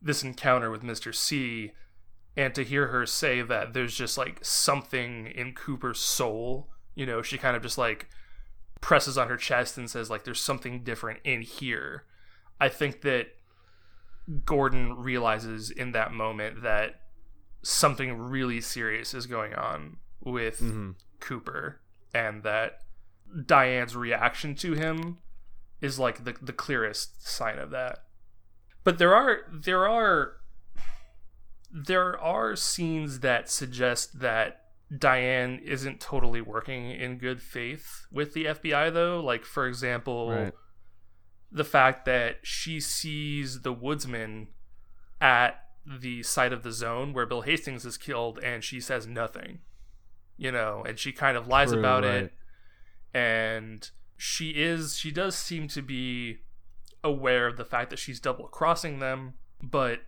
this 0.00 0.22
encounter 0.22 0.70
with 0.70 0.82
Mr. 0.82 1.14
C 1.14 1.72
and 2.36 2.54
to 2.54 2.62
hear 2.64 2.88
her 2.88 3.06
say 3.06 3.42
that 3.42 3.72
there's 3.74 3.96
just 3.96 4.16
like 4.18 4.44
something 4.44 5.26
in 5.26 5.52
Cooper's 5.54 6.00
soul, 6.00 6.68
you 6.94 7.06
know, 7.06 7.22
she 7.22 7.38
kind 7.38 7.56
of 7.56 7.62
just 7.62 7.78
like 7.78 8.08
presses 8.80 9.16
on 9.16 9.28
her 9.28 9.36
chest 9.36 9.78
and 9.78 9.88
says 9.90 10.10
like 10.10 10.24
there's 10.24 10.40
something 10.40 10.82
different 10.84 11.20
in 11.24 11.42
here. 11.42 12.04
I 12.60 12.68
think 12.68 13.00
that 13.02 13.28
Gordon 14.44 14.94
realizes 14.96 15.70
in 15.70 15.92
that 15.92 16.12
moment 16.12 16.62
that 16.62 17.00
something 17.62 18.18
really 18.18 18.60
serious 18.60 19.14
is 19.14 19.26
going 19.26 19.54
on 19.54 19.96
with 20.20 20.60
Mm-hmm. 20.60 20.90
Cooper 21.20 21.80
and 22.14 22.42
that 22.42 22.78
Diane's 23.46 23.96
reaction 23.96 24.54
to 24.56 24.72
him 24.74 25.18
is 25.80 25.98
like 25.98 26.24
the 26.24 26.34
the 26.40 26.52
clearest 26.52 27.26
sign 27.26 27.58
of 27.58 27.70
that. 27.70 27.98
But 28.84 28.98
there 28.98 29.14
are 29.14 29.38
there 29.52 29.88
are 29.88 30.34
there 31.70 32.18
are 32.20 32.54
scenes 32.56 33.20
that 33.20 33.50
suggest 33.50 34.20
that 34.20 34.60
Diane 34.96 35.60
isn't 35.64 35.98
totally 36.00 36.40
working 36.40 36.90
in 36.90 37.18
good 37.18 37.42
faith 37.42 38.06
with 38.12 38.32
the 38.34 38.44
FBI 38.44 38.92
though, 38.92 39.20
like 39.20 39.44
for 39.44 39.66
example, 39.66 40.30
Right. 40.30 40.52
The 41.54 41.64
fact 41.64 42.04
that 42.04 42.40
she 42.42 42.80
sees 42.80 43.62
the 43.62 43.72
woodsman 43.72 44.48
at 45.22 45.62
the 45.86 46.22
site 46.22 46.52
of 46.52 46.62
the 46.62 46.72
zone 46.72 47.14
where 47.14 47.24
Bill 47.24 47.42
Hastings 47.42 47.86
is 47.86 47.96
killed 47.96 48.38
and 48.42 48.62
she 48.62 48.80
says 48.80 49.06
nothing. 49.06 49.60
You 50.36 50.50
know, 50.50 50.84
and 50.86 50.98
she 50.98 51.12
kind 51.12 51.36
of 51.36 51.46
lies 51.46 51.70
True, 51.70 51.78
about 51.78 52.02
right. 52.02 52.24
it 52.24 52.32
and 53.14 53.90
she 54.16 54.50
is 54.50 54.98
she 54.98 55.10
does 55.12 55.36
seem 55.38 55.68
to 55.68 55.80
be 55.80 56.38
aware 57.04 57.46
of 57.46 57.56
the 57.56 57.64
fact 57.64 57.90
that 57.90 57.98
she's 57.98 58.18
double 58.18 58.48
crossing 58.48 58.98
them, 58.98 59.34
but 59.62 60.00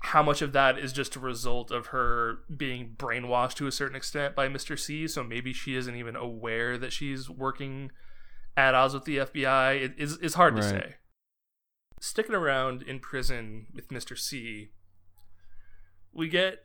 how 0.00 0.22
much 0.22 0.42
of 0.42 0.52
that 0.52 0.78
is 0.78 0.92
just 0.92 1.16
a 1.16 1.20
result 1.20 1.70
of 1.70 1.88
her 1.88 2.38
being 2.54 2.94
brainwashed 2.96 3.54
to 3.54 3.66
a 3.66 3.72
certain 3.72 3.96
extent 3.96 4.34
by 4.34 4.48
Mr. 4.48 4.78
C, 4.78 5.06
so 5.06 5.22
maybe 5.22 5.52
she 5.52 5.76
isn't 5.76 5.96
even 5.96 6.16
aware 6.16 6.78
that 6.78 6.92
she's 6.92 7.28
working 7.28 7.90
at 8.58 8.74
odds 8.74 8.92
with 8.92 9.04
the 9.04 9.18
FBI. 9.18 9.80
It 9.80 9.94
is 9.96 10.18
it's 10.20 10.34
hard 10.34 10.56
to 10.56 10.62
say. 10.62 10.96
Sticking 12.00 12.34
around 12.34 12.82
in 12.82 12.98
prison 12.98 13.66
with 13.72 13.88
Mr. 13.88 14.18
C, 14.18 14.70
we 16.12 16.28
get 16.28 16.64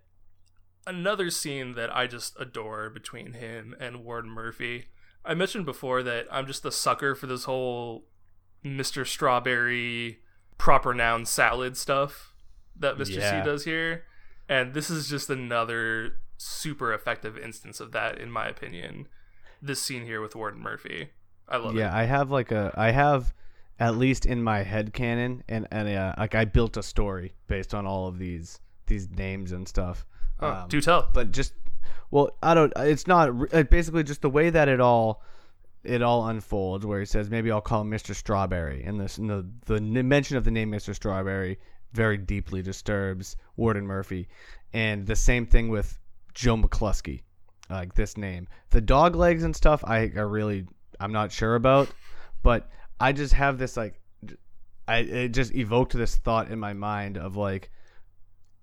another 0.87 1.29
scene 1.29 1.73
that 1.75 1.95
I 1.95 2.07
just 2.07 2.35
adore 2.39 2.89
between 2.89 3.33
him 3.33 3.75
and 3.79 4.03
Warden 4.03 4.31
Murphy. 4.31 4.87
I 5.23 5.35
mentioned 5.35 5.65
before 5.65 6.01
that 6.03 6.25
I'm 6.31 6.47
just 6.47 6.63
the 6.63 6.71
sucker 6.71 7.13
for 7.13 7.27
this 7.27 7.43
whole 7.43 8.05
Mr. 8.65 9.05
Strawberry 9.05 10.19
proper 10.57 10.93
noun 10.93 11.25
salad 11.25 11.77
stuff 11.77 12.33
that 12.75 12.97
Mr. 12.97 13.17
Yeah. 13.17 13.41
C 13.41 13.45
does 13.45 13.65
here. 13.65 14.05
And 14.49 14.73
this 14.73 14.89
is 14.89 15.07
just 15.07 15.29
another 15.29 16.17
super 16.37 16.91
effective 16.91 17.37
instance 17.37 17.79
of 17.79 17.91
that, 17.91 18.17
in 18.17 18.31
my 18.31 18.47
opinion. 18.47 19.07
This 19.61 19.81
scene 19.81 20.05
here 20.05 20.21
with 20.21 20.35
Warden 20.35 20.61
Murphy. 20.61 21.11
I 21.47 21.57
love 21.57 21.75
yeah, 21.75 21.81
it. 21.81 21.85
Yeah, 21.85 21.97
I 21.97 22.03
have 22.03 22.31
like 22.31 22.51
a 22.51 22.73
I 22.75 22.91
have 22.91 23.33
at 23.79 23.97
least 23.97 24.25
in 24.25 24.41
my 24.41 24.63
head 24.63 24.93
canon 24.93 25.43
and 25.47 25.67
and 25.71 25.87
uh, 25.87 26.13
like 26.17 26.35
I 26.35 26.45
built 26.45 26.77
a 26.77 26.83
story 26.83 27.33
based 27.47 27.73
on 27.73 27.85
all 27.85 28.07
of 28.07 28.17
these 28.17 28.59
these 28.87 29.09
names 29.09 29.51
and 29.51 29.67
stuff. 29.67 30.05
Oh, 30.39 30.51
Um, 30.51 30.69
do 30.69 30.81
tell. 30.81 31.09
but 31.13 31.31
just 31.31 31.53
well, 32.11 32.31
I 32.43 32.53
don't. 32.53 32.71
It's 32.77 33.07
not 33.07 33.49
basically 33.69 34.03
just 34.03 34.21
the 34.21 34.29
way 34.29 34.49
that 34.51 34.67
it 34.67 34.79
all 34.79 35.23
it 35.83 36.01
all 36.01 36.27
unfolds. 36.27 36.85
Where 36.85 36.99
he 36.99 37.05
says 37.05 37.29
maybe 37.29 37.51
I'll 37.51 37.61
call 37.61 37.81
him 37.81 37.91
Mr. 37.91 38.13
Strawberry, 38.15 38.83
and 38.83 38.99
this 38.99 39.17
and 39.17 39.29
the 39.29 39.45
the 39.65 39.81
mention 39.81 40.37
of 40.37 40.43
the 40.43 40.51
name 40.51 40.71
Mr. 40.71 40.93
Strawberry 40.93 41.59
very 41.91 42.17
deeply 42.17 42.61
disturbs 42.61 43.35
Warden 43.55 43.85
Murphy, 43.85 44.27
and 44.73 45.05
the 45.05 45.15
same 45.15 45.45
thing 45.45 45.69
with 45.69 45.99
Joe 46.33 46.57
McCluskey, 46.57 47.21
like 47.69 47.93
this 47.93 48.17
name. 48.17 48.47
The 48.71 48.81
dog 48.81 49.15
legs 49.15 49.43
and 49.43 49.55
stuff, 49.55 49.83
I, 49.85 50.11
I 50.15 50.21
really 50.21 50.65
I'm 50.99 51.11
not 51.11 51.31
sure 51.31 51.55
about, 51.55 51.89
but 52.41 52.69
I 52.99 53.11
just 53.11 53.33
have 53.33 53.57
this 53.57 53.77
like. 53.77 53.99
I 54.87 54.97
it 54.97 55.29
just 55.29 55.55
evoked 55.55 55.93
this 55.93 56.17
thought 56.17 56.51
in 56.51 56.59
my 56.59 56.73
mind 56.73 57.17
of 57.17 57.37
like 57.37 57.71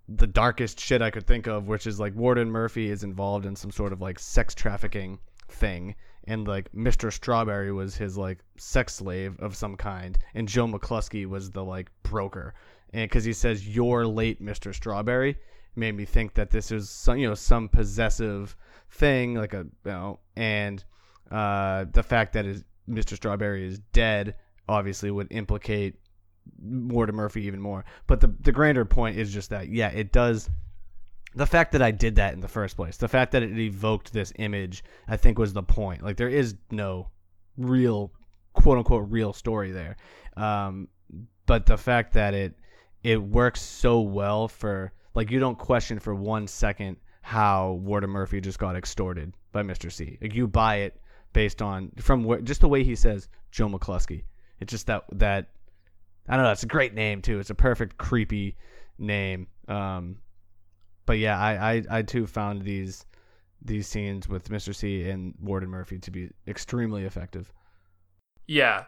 the 0.08 0.26
darkest 0.26 0.80
shit 0.80 1.00
I 1.00 1.10
could 1.10 1.26
think 1.26 1.46
of, 1.46 1.68
which 1.68 1.86
is 1.86 2.00
like 2.00 2.14
Warden 2.14 2.50
Murphy 2.50 2.90
is 2.90 3.04
involved 3.04 3.46
in 3.46 3.54
some 3.56 3.70
sort 3.70 3.92
of 3.92 4.00
like 4.00 4.18
sex 4.18 4.54
trafficking 4.54 5.18
thing, 5.48 5.94
and 6.24 6.46
like 6.46 6.70
Mr. 6.72 7.12
Strawberry 7.12 7.72
was 7.72 7.96
his 7.96 8.18
like 8.18 8.38
sex 8.56 8.94
slave 8.94 9.38
of 9.40 9.56
some 9.56 9.76
kind, 9.76 10.18
and 10.34 10.48
Joe 10.48 10.66
McCluskey 10.66 11.26
was 11.26 11.50
the 11.50 11.64
like 11.64 11.90
broker, 12.02 12.54
and 12.92 13.08
because 13.08 13.24
he 13.24 13.32
says 13.32 13.68
you're 13.68 14.06
late, 14.06 14.42
Mr. 14.42 14.74
Strawberry, 14.74 15.36
made 15.76 15.96
me 15.96 16.04
think 16.04 16.34
that 16.34 16.50
this 16.50 16.70
is 16.72 16.90
some 16.90 17.18
you 17.18 17.28
know 17.28 17.34
some 17.34 17.68
possessive 17.68 18.56
thing, 18.90 19.34
like 19.34 19.54
a 19.54 19.66
you 19.84 19.90
know, 19.90 20.18
and 20.36 20.84
uh, 21.30 21.86
the 21.92 22.02
fact 22.02 22.32
that 22.32 22.46
is 22.46 22.64
Mr. 22.88 23.14
Strawberry 23.14 23.66
is 23.66 23.78
dead 23.92 24.34
obviously 24.68 25.10
would 25.10 25.28
implicate 25.30 25.96
Warden 26.62 27.16
Murphy 27.16 27.44
even 27.46 27.60
more. 27.60 27.84
But 28.06 28.20
the 28.20 28.28
the 28.40 28.52
grander 28.52 28.84
point 28.84 29.18
is 29.18 29.32
just 29.32 29.50
that 29.50 29.68
yeah, 29.68 29.88
it 29.88 30.12
does. 30.12 30.48
The 31.34 31.46
fact 31.46 31.72
that 31.72 31.82
I 31.82 31.92
did 31.92 32.16
that 32.16 32.34
in 32.34 32.40
the 32.40 32.48
first 32.48 32.76
place, 32.76 32.96
the 32.96 33.08
fact 33.08 33.32
that 33.32 33.42
it 33.42 33.56
evoked 33.56 34.12
this 34.12 34.32
image, 34.36 34.82
I 35.06 35.16
think 35.16 35.38
was 35.38 35.52
the 35.52 35.62
point. 35.62 36.02
Like 36.02 36.16
there 36.16 36.28
is 36.28 36.56
no 36.70 37.08
real 37.56 38.12
quote 38.52 38.78
unquote 38.78 39.10
real 39.10 39.32
story 39.32 39.70
there, 39.70 39.96
um, 40.36 40.88
but 41.46 41.66
the 41.66 41.76
fact 41.76 42.14
that 42.14 42.34
it 42.34 42.54
it 43.02 43.22
works 43.22 43.60
so 43.62 44.00
well 44.00 44.48
for 44.48 44.92
like 45.14 45.30
you 45.30 45.38
don't 45.38 45.58
question 45.58 45.98
for 45.98 46.14
one 46.14 46.46
second 46.46 46.96
how 47.22 47.72
Warden 47.72 48.10
Murphy 48.10 48.40
just 48.40 48.58
got 48.58 48.76
extorted 48.76 49.34
by 49.52 49.62
Mr. 49.62 49.92
C. 49.92 50.18
Like 50.20 50.34
you 50.34 50.48
buy 50.48 50.76
it 50.76 51.00
based 51.32 51.62
on 51.62 51.92
from 51.98 52.24
where, 52.24 52.40
just 52.40 52.60
the 52.60 52.68
way 52.68 52.84
he 52.84 52.94
says 52.94 53.28
Joe 53.50 53.68
McCluskey. 53.68 54.24
It's 54.60 54.70
just 54.70 54.86
that 54.86 55.04
that 55.12 55.50
I 56.28 56.36
don't 56.36 56.44
know. 56.44 56.52
It's 56.52 56.62
a 56.62 56.66
great 56.66 56.94
name 56.94 57.22
too. 57.22 57.38
It's 57.38 57.50
a 57.50 57.54
perfect 57.54 57.98
creepy 57.98 58.56
name. 58.98 59.48
Um, 59.68 60.18
but 61.06 61.18
yeah, 61.18 61.38
I, 61.38 61.72
I 61.72 61.82
I 61.90 62.02
too 62.02 62.26
found 62.26 62.62
these 62.62 63.04
these 63.62 63.86
scenes 63.86 64.28
with 64.28 64.48
Mr. 64.48 64.74
C 64.74 65.08
and 65.08 65.34
Warden 65.40 65.68
Murphy 65.68 65.98
to 65.98 66.10
be 66.10 66.30
extremely 66.46 67.04
effective. 67.04 67.52
Yeah. 68.46 68.84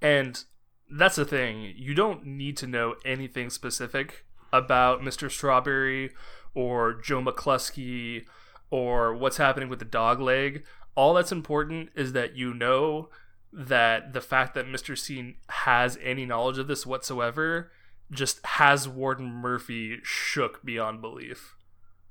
And 0.00 0.42
that's 0.90 1.16
the 1.16 1.24
thing. 1.24 1.72
You 1.76 1.94
don't 1.94 2.24
need 2.24 2.56
to 2.58 2.66
know 2.66 2.94
anything 3.04 3.50
specific 3.50 4.24
about 4.52 5.02
Mr. 5.02 5.30
Strawberry 5.30 6.10
or 6.54 6.94
Joe 6.94 7.22
McCluskey 7.22 8.24
or 8.70 9.14
what's 9.14 9.36
happening 9.36 9.68
with 9.68 9.78
the 9.78 9.84
dog 9.84 10.20
leg. 10.20 10.64
All 10.98 11.14
that's 11.14 11.30
important 11.30 11.90
is 11.94 12.12
that 12.14 12.34
you 12.34 12.52
know 12.52 13.08
that 13.52 14.12
the 14.14 14.20
fact 14.20 14.54
that 14.54 14.66
Mr. 14.66 14.98
C 14.98 15.36
has 15.48 15.96
any 16.02 16.26
knowledge 16.26 16.58
of 16.58 16.66
this 16.66 16.84
whatsoever 16.84 17.70
just 18.10 18.44
has 18.44 18.88
Warden 18.88 19.30
Murphy 19.32 19.98
shook 20.02 20.64
beyond 20.64 21.00
belief. 21.00 21.54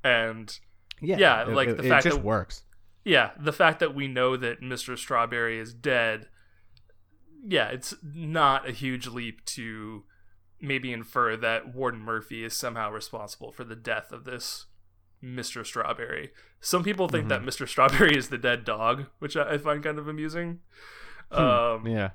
And 0.05 0.57
Yeah, 1.01 1.41
it- 1.41 1.49
like 1.49 1.67
it, 1.67 1.77
the 1.77 1.83
it 1.85 1.89
fact 1.89 2.03
just 2.05 2.15
that- 2.17 2.23
works. 2.23 2.63
yeah, 3.03 3.31
the 3.37 3.51
fact 3.51 3.79
that 3.81 3.93
we 3.93 4.07
know 4.07 4.37
that 4.37 4.61
Mr. 4.61 4.97
Strawberry 4.97 5.59
is 5.59 5.73
dead, 5.73 6.29
yeah, 7.45 7.67
it's 7.67 7.93
not 8.01 8.67
a 8.67 8.71
huge 8.71 9.07
leap 9.07 9.43
to 9.45 10.05
maybe 10.61 10.93
infer 10.93 11.35
that 11.35 11.75
Warden 11.75 11.99
Murphy 12.01 12.43
is 12.45 12.53
somehow 12.55 12.89
responsible 12.89 13.51
for 13.51 13.63
the 13.65 13.75
death 13.75 14.11
of 14.13 14.23
this 14.23 14.67
Mr. 15.23 15.65
Strawberry. 15.65 16.31
Some 16.59 16.83
people 16.83 17.07
think 17.07 17.29
that 17.29 17.41
Mr. 17.41 17.67
Strawberry 17.67 18.15
is 18.17 18.29
the 18.29 18.37
dead 18.37 18.63
dog, 18.65 19.05
which 19.19 19.35
I 19.35 19.53
I 19.53 19.57
find 19.57 19.83
kind 19.83 19.97
of 19.99 20.07
amusing. 20.07 20.59
Um, 21.31 21.85
yeah. 21.87 22.11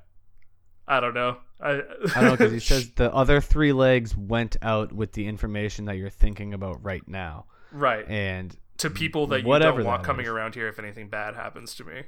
I 0.87 0.99
don't 0.99 1.13
know. 1.13 1.37
I 1.61 1.71
I 1.71 1.79
don't 2.15 2.23
know 2.23 2.31
because 2.31 2.51
he 2.51 2.59
says 2.73 2.91
the 2.91 3.13
other 3.13 3.39
three 3.39 3.73
legs 3.73 4.15
went 4.17 4.57
out 4.61 4.91
with 4.91 5.13
the 5.13 5.27
information 5.27 5.85
that 5.85 5.97
you're 5.97 6.09
thinking 6.09 6.53
about 6.53 6.83
right 6.83 7.07
now, 7.07 7.45
right 7.71 8.05
and 8.09 8.55
to 8.77 8.89
people 8.89 9.27
that 9.27 9.45
you 9.45 9.59
don't 9.59 9.83
want 9.85 10.03
coming 10.03 10.25
is. 10.25 10.31
around 10.31 10.55
here 10.55 10.67
if 10.67 10.79
anything 10.79 11.07
bad 11.07 11.35
happens 11.35 11.75
to 11.75 11.83
me. 11.85 12.03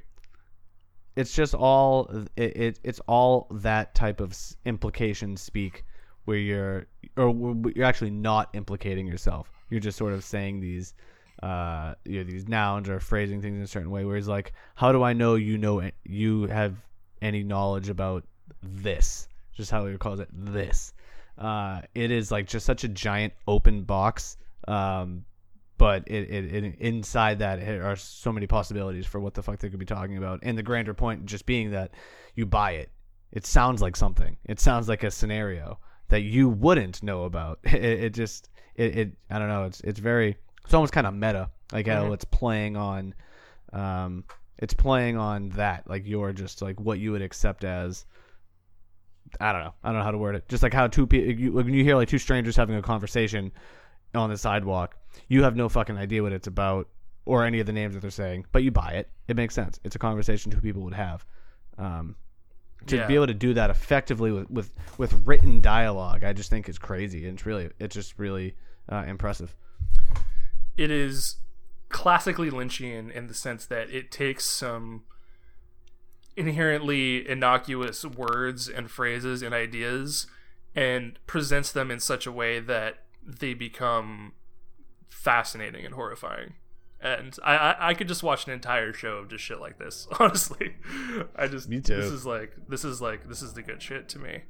it's 1.14 1.32
just 1.34 1.54
all 1.54 2.10
it, 2.36 2.56
it 2.56 2.80
it's 2.82 3.00
all 3.06 3.46
that 3.50 3.94
type 3.94 4.20
of 4.20 4.36
implication 4.66 5.36
speak 5.36 5.84
where 6.26 6.36
you're 6.36 6.86
or 7.16 7.56
you're 7.74 7.86
actually 7.86 8.10
not 8.10 8.50
implicating 8.54 9.06
yourself. 9.06 9.50
You're 9.70 9.80
just 9.80 9.98
sort 9.98 10.12
of 10.12 10.24
saying 10.24 10.60
these 10.60 10.94
uh 11.42 11.94
you 12.04 12.18
know, 12.18 12.30
these 12.30 12.48
nouns 12.48 12.88
or 12.88 12.98
phrasing 12.98 13.42
things 13.42 13.56
in 13.56 13.62
a 13.62 13.66
certain 13.66 13.90
way. 13.90 14.04
Where 14.04 14.16
it's 14.16 14.28
like, 14.28 14.52
how 14.74 14.92
do 14.92 15.02
I 15.02 15.12
know 15.12 15.34
you 15.34 15.58
know 15.58 15.90
you 16.04 16.46
have 16.46 16.76
any 17.22 17.42
knowledge 17.42 17.88
about 17.88 18.24
this? 18.62 19.28
Just 19.54 19.70
how 19.70 19.86
he 19.86 19.96
calls 19.96 20.20
it 20.20 20.28
this. 20.32 20.92
Uh, 21.38 21.82
it 21.94 22.10
is 22.10 22.30
like 22.30 22.46
just 22.46 22.64
such 22.64 22.84
a 22.84 22.88
giant 22.88 23.32
open 23.46 23.82
box. 23.82 24.36
Um, 24.66 25.24
but 25.78 26.04
it, 26.06 26.30
it, 26.30 26.54
it 26.54 26.74
inside 26.78 27.38
that 27.40 27.58
it 27.58 27.80
are 27.80 27.96
so 27.96 28.32
many 28.32 28.46
possibilities 28.46 29.06
for 29.06 29.20
what 29.20 29.34
the 29.34 29.42
fuck 29.42 29.58
they 29.58 29.68
could 29.68 29.78
be 29.78 29.86
talking 29.86 30.16
about 30.16 30.40
and 30.42 30.56
the 30.56 30.62
grander 30.62 30.94
point 30.94 31.26
just 31.26 31.46
being 31.46 31.70
that 31.70 31.90
you 32.34 32.46
buy 32.46 32.72
it 32.72 32.90
it 33.32 33.44
sounds 33.44 33.82
like 33.82 33.96
something 33.96 34.36
it 34.44 34.58
sounds 34.58 34.88
like 34.88 35.02
a 35.02 35.10
scenario 35.10 35.78
that 36.08 36.22
you 36.22 36.48
wouldn't 36.48 37.02
know 37.02 37.24
about 37.24 37.58
it, 37.64 37.82
it 37.82 38.14
just 38.14 38.48
it, 38.76 38.96
it 38.96 39.12
i 39.30 39.38
don't 39.38 39.48
know 39.48 39.64
it's 39.64 39.80
it's 39.80 39.98
very 39.98 40.36
it's 40.64 40.74
almost 40.74 40.92
kind 40.92 41.06
of 41.06 41.14
meta 41.14 41.50
like 41.72 41.86
how 41.86 42.12
it's 42.12 42.24
playing 42.24 42.76
on 42.76 43.14
um 43.72 44.24
it's 44.58 44.74
playing 44.74 45.16
on 45.16 45.50
that 45.50 45.88
like 45.88 46.06
you're 46.06 46.32
just 46.32 46.62
like 46.62 46.80
what 46.80 46.98
you 46.98 47.12
would 47.12 47.22
accept 47.22 47.64
as 47.64 48.06
I 49.40 49.52
don't 49.52 49.62
know. 49.62 49.74
I 49.82 49.88
don't 49.88 49.98
know 49.98 50.04
how 50.04 50.10
to 50.10 50.18
word 50.18 50.36
it. 50.36 50.48
Just 50.48 50.62
like 50.62 50.72
how 50.72 50.86
two 50.86 51.06
people, 51.06 51.52
when 51.52 51.72
you 51.72 51.82
hear 51.82 51.96
like 51.96 52.08
two 52.08 52.18
strangers 52.18 52.56
having 52.56 52.76
a 52.76 52.82
conversation 52.82 53.52
on 54.14 54.30
the 54.30 54.38
sidewalk, 54.38 54.96
you 55.28 55.42
have 55.42 55.56
no 55.56 55.68
fucking 55.68 55.96
idea 55.96 56.22
what 56.22 56.32
it's 56.32 56.46
about 56.46 56.88
or 57.24 57.44
any 57.44 57.60
of 57.60 57.66
the 57.66 57.72
names 57.72 57.94
that 57.94 58.00
they're 58.00 58.10
saying, 58.10 58.46
but 58.52 58.62
you 58.62 58.70
buy 58.70 58.92
it. 58.92 59.10
It 59.28 59.36
makes 59.36 59.54
sense. 59.54 59.80
It's 59.84 59.96
a 59.96 59.98
conversation 59.98 60.52
two 60.52 60.60
people 60.60 60.82
would 60.82 60.94
have. 60.94 61.24
Um, 61.76 62.14
to 62.86 62.96
Yeah. 62.96 63.06
be 63.06 63.14
able 63.14 63.26
to 63.26 63.34
do 63.34 63.54
that 63.54 63.70
effectively 63.70 64.30
with, 64.32 64.50
with 64.50 64.70
with 64.98 65.12
written 65.26 65.60
dialogue, 65.60 66.22
I 66.24 66.32
just 66.32 66.50
think 66.50 66.68
is 66.68 66.78
crazy. 66.78 67.26
And 67.26 67.34
it's 67.38 67.46
really, 67.46 67.70
it's 67.78 67.94
just 67.94 68.18
really 68.18 68.54
uh, 68.88 69.04
impressive. 69.06 69.54
it 70.76 70.90
is 70.90 71.36
classically 71.88 72.50
Lynchian 72.50 73.10
in 73.10 73.26
the 73.28 73.34
sense 73.34 73.64
that 73.66 73.88
it 73.90 74.10
takes 74.10 74.44
some 74.44 75.04
inherently 76.36 77.26
innocuous 77.28 78.04
words 78.04 78.68
and 78.68 78.90
phrases 78.90 79.42
and 79.42 79.54
ideas 79.54 80.26
and 80.74 81.18
presents 81.26 81.72
them 81.72 81.90
in 81.90 81.98
such 82.00 82.26
a 82.26 82.32
way 82.32 82.60
that 82.60 83.04
they 83.24 83.54
become 83.54 84.32
fascinating 85.08 85.84
and 85.84 85.94
horrifying. 85.94 86.54
And 87.06 87.36
I, 87.44 87.56
I, 87.56 87.88
I 87.90 87.94
could 87.94 88.08
just 88.08 88.22
watch 88.24 88.46
an 88.46 88.52
entire 88.52 88.92
show 88.92 89.18
of 89.18 89.28
just 89.28 89.44
shit 89.44 89.60
like 89.60 89.78
this. 89.78 90.08
Honestly, 90.18 90.74
I 91.36 91.46
just 91.46 91.68
Me 91.68 91.80
too. 91.80 91.94
This 91.96 92.10
is 92.10 92.26
like 92.26 92.56
this 92.68 92.84
is 92.84 93.00
like 93.00 93.28
this 93.28 93.42
is 93.42 93.52
the 93.54 93.62
good 93.62 93.80
shit 93.80 94.08
to 94.10 94.18
me. 94.18 94.42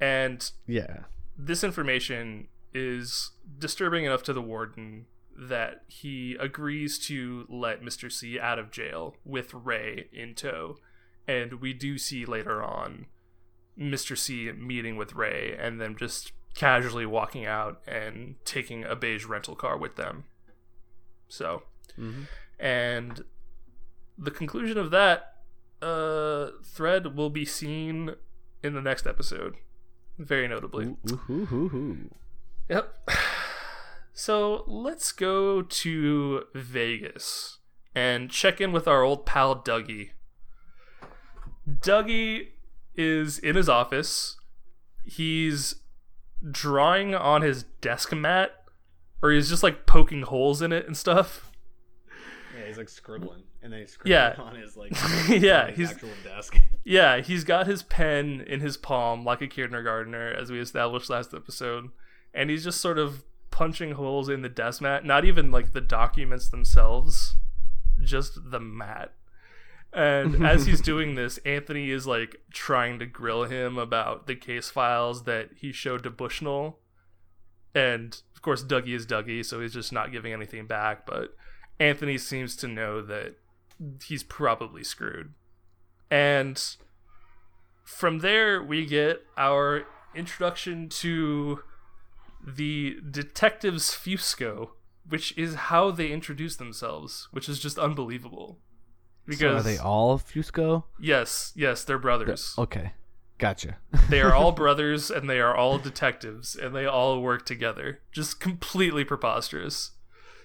And 0.00 0.50
Yeah. 0.66 1.04
this 1.38 1.62
information 1.64 2.48
is 2.74 3.30
disturbing 3.58 4.04
enough 4.04 4.22
to 4.24 4.32
the 4.32 4.42
warden 4.42 5.06
that 5.36 5.84
he 5.88 6.36
agrees 6.38 6.98
to 7.06 7.46
let 7.48 7.82
Mr. 7.82 8.10
C 8.12 8.38
out 8.38 8.58
of 8.58 8.70
jail 8.70 9.16
with 9.24 9.54
Ray 9.54 10.08
in 10.12 10.34
tow. 10.34 10.76
And 11.26 11.54
we 11.54 11.72
do 11.72 11.96
see 11.98 12.26
later 12.26 12.62
on 12.62 13.06
Mr. 13.78 14.18
C 14.18 14.50
meeting 14.52 14.96
with 14.96 15.14
Ray 15.14 15.56
and 15.58 15.80
them 15.80 15.96
just 15.96 16.32
casually 16.54 17.06
walking 17.06 17.46
out 17.46 17.80
and 17.86 18.34
taking 18.44 18.84
a 18.84 18.94
beige 18.94 19.24
rental 19.24 19.54
car 19.56 19.78
with 19.78 19.96
them. 19.96 20.24
So, 21.32 21.62
and 22.60 23.24
the 24.18 24.30
conclusion 24.30 24.76
of 24.76 24.90
that 24.90 25.36
uh, 25.80 26.48
thread 26.62 27.16
will 27.16 27.30
be 27.30 27.46
seen 27.46 28.16
in 28.62 28.74
the 28.74 28.82
next 28.82 29.06
episode, 29.06 29.54
very 30.18 30.46
notably. 30.46 30.84
Ooh, 30.84 30.98
ooh, 31.10 31.20
ooh, 31.30 31.48
ooh, 31.52 31.76
ooh. 31.76 32.14
Yep. 32.68 33.10
So 34.14 34.64
let's 34.66 35.10
go 35.10 35.62
to 35.62 36.42
Vegas 36.54 37.60
and 37.94 38.30
check 38.30 38.60
in 38.60 38.70
with 38.70 38.86
our 38.86 39.02
old 39.02 39.24
pal 39.24 39.56
Dougie. 39.56 40.10
Dougie 41.66 42.48
is 42.94 43.38
in 43.38 43.56
his 43.56 43.70
office. 43.70 44.36
He's 45.06 45.76
drawing 46.50 47.14
on 47.14 47.40
his 47.40 47.62
desk 47.80 48.12
mat, 48.12 48.61
or 49.22 49.30
he's 49.30 49.48
just 49.48 49.62
like 49.62 49.86
poking 49.86 50.22
holes 50.22 50.60
in 50.62 50.72
it 50.72 50.86
and 50.86 50.96
stuff. 50.96 51.50
Yeah, 52.58 52.66
he's 52.66 52.76
like 52.76 52.88
scribbling, 52.88 53.42
and 53.62 53.72
then 53.72 53.80
he's 53.80 53.92
scribbling 53.92 54.12
Yeah. 54.12 54.34
on 54.38 54.56
his 54.56 54.76
like 54.76 54.92
Yeah, 55.28 55.68
his 55.68 55.76
he's- 55.76 55.90
actual 55.92 56.10
desk. 56.24 56.56
Yeah, 56.84 57.20
he's 57.20 57.44
got 57.44 57.66
his 57.68 57.82
pen 57.84 58.42
in 58.46 58.60
his 58.60 58.76
palm 58.76 59.24
like 59.24 59.40
a 59.40 59.46
kindergartner, 59.46 60.28
as 60.32 60.50
we 60.50 60.58
established 60.60 61.08
last 61.08 61.32
episode, 61.32 61.90
and 62.34 62.50
he's 62.50 62.64
just 62.64 62.80
sort 62.80 62.98
of 62.98 63.24
punching 63.52 63.92
holes 63.92 64.28
in 64.28 64.42
the 64.42 64.48
desk 64.48 64.82
mat. 64.82 65.04
Not 65.04 65.24
even 65.24 65.50
like 65.52 65.72
the 65.72 65.80
documents 65.80 66.48
themselves, 66.48 67.36
just 68.02 68.50
the 68.50 68.58
mat. 68.60 69.12
And 69.92 70.44
as 70.46 70.66
he's 70.66 70.80
doing 70.80 71.14
this, 71.14 71.38
Anthony 71.44 71.90
is 71.90 72.06
like 72.06 72.40
trying 72.52 72.98
to 72.98 73.06
grill 73.06 73.44
him 73.44 73.78
about 73.78 74.26
the 74.26 74.34
case 74.34 74.68
files 74.70 75.22
that 75.24 75.50
he 75.56 75.70
showed 75.70 76.02
to 76.02 76.10
Bushnell. 76.10 76.78
And 77.74 78.20
of 78.42 78.44
course, 78.44 78.64
Dougie 78.64 78.96
is 78.96 79.06
Dougie, 79.06 79.44
so 79.44 79.60
he's 79.60 79.72
just 79.72 79.92
not 79.92 80.10
giving 80.10 80.32
anything 80.32 80.66
back. 80.66 81.06
But 81.06 81.36
Anthony 81.78 82.18
seems 82.18 82.56
to 82.56 82.66
know 82.66 83.00
that 83.00 83.36
he's 84.04 84.24
probably 84.24 84.82
screwed. 84.82 85.32
And 86.10 86.60
from 87.84 88.18
there, 88.18 88.60
we 88.60 88.84
get 88.84 89.22
our 89.36 89.84
introduction 90.12 90.88
to 90.88 91.60
the 92.44 92.96
detectives 93.08 93.90
Fusco, 93.92 94.70
which 95.08 95.38
is 95.38 95.54
how 95.54 95.92
they 95.92 96.10
introduce 96.10 96.56
themselves, 96.56 97.28
which 97.30 97.48
is 97.48 97.60
just 97.60 97.78
unbelievable. 97.78 98.58
So 98.58 99.36
Because 99.36 99.60
are 99.60 99.62
they 99.62 99.78
all 99.78 100.18
Fusco? 100.18 100.82
yes, 101.00 101.52
yes, 101.54 101.84
they're 101.84 101.96
brothers. 101.96 102.56
Okay, 102.58 102.92
gotcha. 103.42 103.76
They 104.08 104.20
are 104.20 104.34
all 104.34 104.52
brothers 104.52 105.10
and 105.10 105.28
they 105.28 105.40
are 105.40 105.54
all 105.54 105.78
detectives 105.78 106.54
and 106.54 106.74
they 106.74 106.86
all 106.86 107.20
work 107.20 107.44
together. 107.44 108.00
Just 108.12 108.40
completely 108.40 109.04
preposterous. 109.04 109.92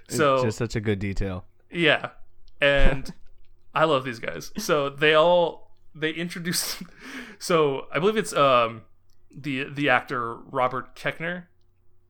So 0.09 0.35
It's 0.35 0.43
just 0.43 0.57
such 0.57 0.75
a 0.75 0.81
good 0.81 0.99
detail. 0.99 1.45
Yeah. 1.71 2.09
And 2.59 3.13
I 3.75 3.83
love 3.85 4.03
these 4.03 4.19
guys. 4.19 4.51
So 4.57 4.89
they 4.89 5.13
all 5.13 5.71
they 5.93 6.11
introduce 6.11 6.81
so 7.39 7.87
I 7.93 7.99
believe 7.99 8.17
it's 8.17 8.33
um 8.33 8.81
the 9.35 9.65
the 9.65 9.89
actor 9.89 10.35
Robert 10.35 10.95
Koechner 10.95 11.45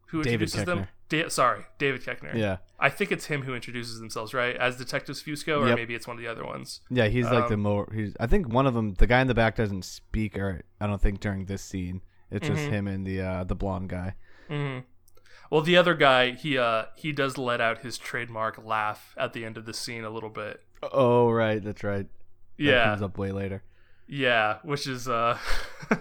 who 0.07 0.23
David 0.23 0.43
introduces 0.43 0.65
them. 0.65 0.87
Da- 1.09 1.29
sorry, 1.29 1.63
David 1.77 2.01
Koechner. 2.03 2.33
Yeah, 2.35 2.57
I 2.79 2.89
think 2.89 3.11
it's 3.11 3.25
him 3.27 3.43
who 3.43 3.53
introduces 3.55 3.99
themselves, 3.99 4.33
right? 4.33 4.55
As 4.57 4.75
Detectives 4.77 5.23
Fusco, 5.23 5.61
or 5.61 5.67
Yep. 5.69 5.75
maybe 5.77 5.95
it's 5.95 6.07
one 6.07 6.17
of 6.17 6.21
the 6.21 6.27
other 6.29 6.45
ones. 6.45 6.81
yeah. 6.89 7.07
He's 7.07 7.25
like 7.29 7.47
the 7.47 7.53
Um, 7.53 7.61
more. 7.61 7.89
He's. 7.93 8.13
I 8.19 8.27
think 8.27 8.49
one 8.49 8.67
of 8.67 8.73
them. 8.73 8.93
The 8.95 9.07
guy 9.07 9.21
in 9.21 9.27
the 9.27 9.33
back 9.33 9.55
doesn't 9.55 9.83
speak, 9.85 10.37
or 10.37 10.63
I 10.81 10.87
don't 10.87 11.01
think 11.01 11.19
during 11.19 11.45
this 11.45 11.61
scene. 11.61 12.01
It's 12.29 12.45
just 12.47 12.61
Mm-hmm. 12.63 12.73
him 12.73 12.87
and 12.87 13.05
the 13.07 13.21
uh, 13.21 13.43
the 13.45 13.55
blonde 13.55 13.87
guy. 13.89 14.15
Mm-hmm. 14.49 14.79
Well, 15.49 15.61
the 15.61 15.77
other 15.77 15.93
guy, 15.93 16.31
he 16.31 16.57
uh 16.57 16.85
he 16.97 17.13
does 17.13 17.37
let 17.37 17.61
out 17.61 17.79
his 17.79 17.97
trademark 17.97 18.61
laugh 18.65 19.13
at 19.17 19.31
the 19.31 19.45
end 19.45 19.55
of 19.57 19.65
the 19.65 19.73
scene 19.73 20.03
a 20.03 20.09
little 20.09 20.29
bit. 20.29 20.61
Oh 20.91 21.31
right, 21.31 21.63
that's 21.63 21.85
right. 21.85 22.05
That 22.57 22.63
Yeah. 22.63 22.83
comes 22.89 23.01
up 23.01 23.17
way 23.17 23.31
later. 23.31 23.63
Yeah, 24.07 24.57
which 24.63 24.87
is 24.87 25.07
uh 25.07 25.37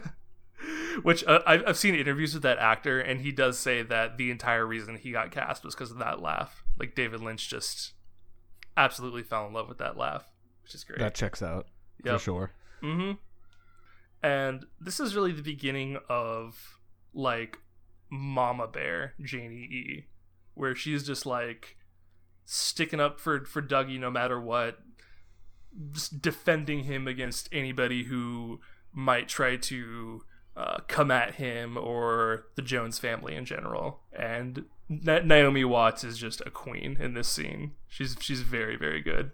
which 1.03 1.25
uh, 1.25 1.41
I've 1.47 1.63
I've 1.67 1.79
seen 1.79 1.95
interviews 1.95 2.35
with 2.35 2.43
that 2.43 2.59
actor 2.59 3.01
and 3.01 3.21
he 3.21 3.33
does 3.33 3.59
say 3.59 3.83
that 3.83 4.17
the 4.17 4.31
entire 4.31 4.67
reason 4.67 4.97
he 4.97 5.13
got 5.13 5.31
cast 5.31 5.65
was 5.65 5.75
because 5.75 5.91
of 5.91 5.99
that 5.99 6.21
laugh. 6.21 6.65
Like 6.79 6.95
David 6.95 7.21
Lynch 7.21 7.49
just 7.49 7.93
absolutely 8.77 9.23
fell 9.23 9.47
in 9.47 9.53
love 9.53 9.69
with 9.69 9.79
that 9.79 9.97
laugh, 9.97 10.31
which 10.63 10.75
is 10.75 10.85
great. 10.85 10.99
That 10.99 11.15
checks 11.15 11.43
out 11.43 11.67
for 12.05 12.19
sure. 12.19 12.53
Mm-hmm. 12.83 13.13
And 14.23 14.67
this 14.81 15.01
is 15.01 15.15
really 15.15 15.33
the 15.33 15.43
beginning 15.43 15.99
of 16.09 16.79
like 17.15 17.59
Mama 18.11 18.67
Bear, 18.67 19.15
Janie 19.23 19.57
E, 19.57 20.07
where 20.55 20.75
she's 20.75 21.07
just 21.07 21.27
like 21.27 21.77
sticking 22.45 23.01
up 23.01 23.21
for 23.21 23.45
for 23.45 23.63
Dougie 23.63 23.99
no 23.99 24.11
matter 24.11 24.41
what, 24.41 24.79
just 25.93 26.21
defending 26.23 26.85
him 26.85 27.07
against 27.07 27.49
anybody 27.53 28.05
who 28.05 28.61
might 28.93 29.29
try 29.29 29.57
to 29.57 30.23
uh, 30.57 30.79
come 30.89 31.11
at 31.11 31.35
him 31.35 31.77
or 31.77 32.47
the 32.55 32.63
Jones 32.63 32.99
family 32.99 33.35
in 33.35 33.45
general. 33.45 34.01
And 34.19 34.65
Na- 34.89 35.19
Naomi 35.21 35.65
Watts 35.65 36.03
is 36.05 36.17
just 36.19 36.41
a 36.47 36.51
queen 36.51 36.97
in 37.01 37.15
this 37.15 37.29
scene. 37.29 37.73
She's 37.89 38.17
she's 38.21 38.41
very 38.43 38.77
very 38.77 39.03
good. 39.03 39.33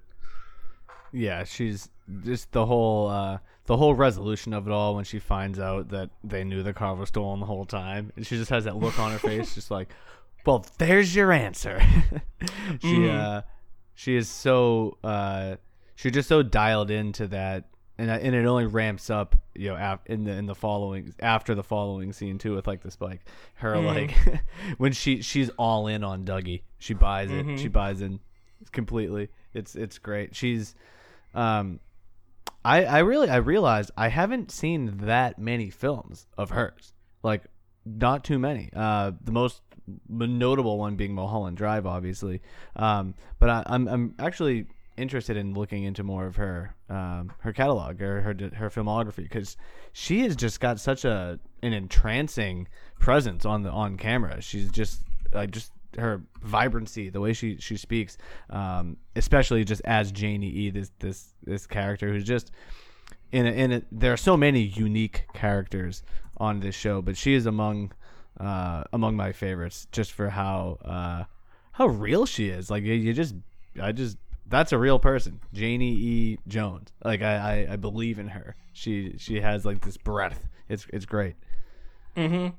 yeah, 1.12 1.44
she's 1.44 1.88
just 2.24 2.52
the 2.52 2.66
whole 2.66 3.08
uh, 3.08 3.38
the 3.66 3.76
whole 3.76 3.94
resolution 3.94 4.52
of 4.52 4.66
it 4.66 4.72
all 4.72 4.94
when 4.94 5.04
she 5.04 5.18
finds 5.18 5.58
out 5.58 5.90
that 5.90 6.10
they 6.24 6.42
knew 6.44 6.62
the 6.62 6.72
car 6.72 6.94
was 6.94 7.08
stolen 7.10 7.40
the 7.40 7.46
whole 7.46 7.66
time, 7.66 8.12
and 8.16 8.26
she 8.26 8.36
just 8.36 8.50
has 8.50 8.64
that 8.64 8.76
look 8.76 8.98
on 8.98 9.12
her 9.12 9.18
face, 9.18 9.54
just 9.54 9.70
like, 9.70 9.90
well, 10.46 10.66
there's 10.78 11.14
your 11.14 11.30
answer. 11.32 11.80
she 12.80 12.96
Mhm. 12.96 13.14
uh, 13.20 13.42
she 13.94 14.16
is 14.16 14.28
so 14.28 14.96
uh, 15.04 15.56
she's 15.94 16.12
just 16.12 16.28
so 16.28 16.42
dialed 16.42 16.90
into 16.90 17.26
that. 17.28 17.64
And, 17.98 18.10
uh, 18.10 18.14
and 18.14 18.34
it 18.34 18.46
only 18.46 18.66
ramps 18.66 19.10
up, 19.10 19.36
you 19.54 19.68
know, 19.68 19.76
ap- 19.76 20.08
in 20.08 20.24
the 20.24 20.32
in 20.32 20.46
the 20.46 20.54
following 20.54 21.12
after 21.20 21.54
the 21.54 21.62
following 21.62 22.12
scene 22.12 22.38
too, 22.38 22.54
with 22.54 22.66
like 22.66 22.82
the 22.82 22.90
spike. 22.90 23.20
Her 23.54 23.74
Mhm. 23.74 23.84
like 23.86 24.42
when 24.78 24.92
she 24.92 25.20
she's 25.22 25.50
all 25.58 25.86
in 25.86 26.02
on 26.02 26.24
Dougie, 26.24 26.62
she 26.78 26.94
buys 26.94 27.30
it. 27.30 27.46
Mhm. 27.46 27.58
She 27.58 27.68
buys 27.68 28.00
in 28.00 28.18
completely. 28.72 29.28
It's 29.52 29.74
it's 29.76 29.98
great. 29.98 30.34
She's 30.34 30.74
um 31.34 31.80
I 32.64 32.84
I 32.84 32.98
really 33.00 33.28
I 33.28 33.36
realized 33.36 33.90
I 33.96 34.08
haven't 34.08 34.50
seen 34.50 34.98
that 35.02 35.38
many 35.38 35.68
films 35.70 36.26
of 36.38 36.50
hers. 36.50 36.94
Like 37.22 37.42
not 37.84 38.24
too 38.24 38.38
many. 38.38 38.70
Uh 38.74 39.12
the 39.22 39.32
most 39.32 39.60
notable 40.08 40.78
one 40.78 40.96
being 40.96 41.14
Mulholland 41.14 41.56
Drive 41.58 41.84
obviously. 41.86 42.40
Um 42.74 43.14
but 43.38 43.50
I 43.50 43.62
I'm 43.66 43.86
I'm 43.86 44.14
actually 44.18 44.66
interested 44.96 45.36
in 45.36 45.54
looking 45.54 45.84
into 45.84 46.02
more 46.02 46.26
of 46.26 46.36
her 46.36 46.74
um 46.90 47.32
her 47.38 47.52
catalog 47.52 48.00
or 48.02 48.20
her 48.20 48.34
her 48.54 48.68
filmography 48.68 49.28
cuz 49.30 49.56
she 49.92 50.20
has 50.20 50.36
just 50.36 50.60
got 50.60 50.78
such 50.78 51.04
a 51.04 51.38
an 51.62 51.72
entrancing 51.72 52.68
presence 52.98 53.44
on 53.44 53.62
the 53.62 53.70
on 53.70 53.96
camera. 53.96 54.40
She's 54.40 54.70
just 54.70 55.02
like 55.32 55.50
just 55.50 55.72
her 55.98 56.22
vibrancy, 56.42 57.10
the 57.10 57.20
way 57.20 57.32
she 57.32 57.56
she 57.58 57.76
speaks, 57.76 58.16
um, 58.50 58.96
especially 59.16 59.64
just 59.64 59.82
as 59.84 60.12
Janie 60.12 60.48
E, 60.48 60.70
this 60.70 60.90
this 60.98 61.34
this 61.44 61.66
character 61.66 62.08
who's 62.08 62.24
just 62.24 62.50
in 63.30 63.46
a, 63.46 63.50
in 63.50 63.72
a, 63.72 63.82
there 63.90 64.12
are 64.12 64.18
so 64.18 64.36
many 64.36 64.60
unique 64.60 65.26
characters 65.32 66.02
on 66.36 66.60
this 66.60 66.74
show, 66.74 67.02
but 67.02 67.16
she 67.16 67.34
is 67.34 67.46
among 67.46 67.92
uh, 68.38 68.84
among 68.92 69.16
my 69.16 69.32
favorites 69.32 69.86
just 69.92 70.12
for 70.12 70.30
how 70.30 70.78
uh, 70.84 71.24
how 71.72 71.86
real 71.86 72.26
she 72.26 72.48
is. 72.48 72.70
Like 72.70 72.82
you, 72.84 72.94
you 72.94 73.12
just 73.12 73.34
I 73.80 73.92
just 73.92 74.16
that's 74.46 74.72
a 74.72 74.78
real 74.78 74.98
person, 74.98 75.40
Janie 75.52 75.94
E 75.94 76.38
Jones. 76.46 76.92
Like 77.04 77.22
I, 77.22 77.36
I 77.68 77.72
I 77.72 77.76
believe 77.76 78.18
in 78.18 78.28
her. 78.28 78.56
She 78.72 79.16
she 79.18 79.40
has 79.40 79.64
like 79.64 79.84
this 79.84 79.96
breadth. 79.96 80.46
It's 80.68 80.86
it's 80.92 81.06
great. 81.06 81.34
Mm-hmm. 82.16 82.54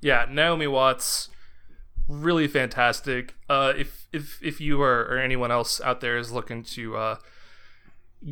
Yeah, 0.00 0.26
Naomi 0.30 0.66
Watts, 0.66 1.30
really 2.08 2.46
fantastic. 2.48 3.34
Uh, 3.48 3.72
if 3.76 4.06
if 4.12 4.42
if 4.42 4.60
you 4.60 4.80
are 4.82 5.02
or 5.02 5.18
anyone 5.18 5.50
else 5.50 5.80
out 5.80 6.00
there 6.00 6.16
is 6.18 6.32
looking 6.32 6.62
to 6.62 6.96
uh, 6.96 7.16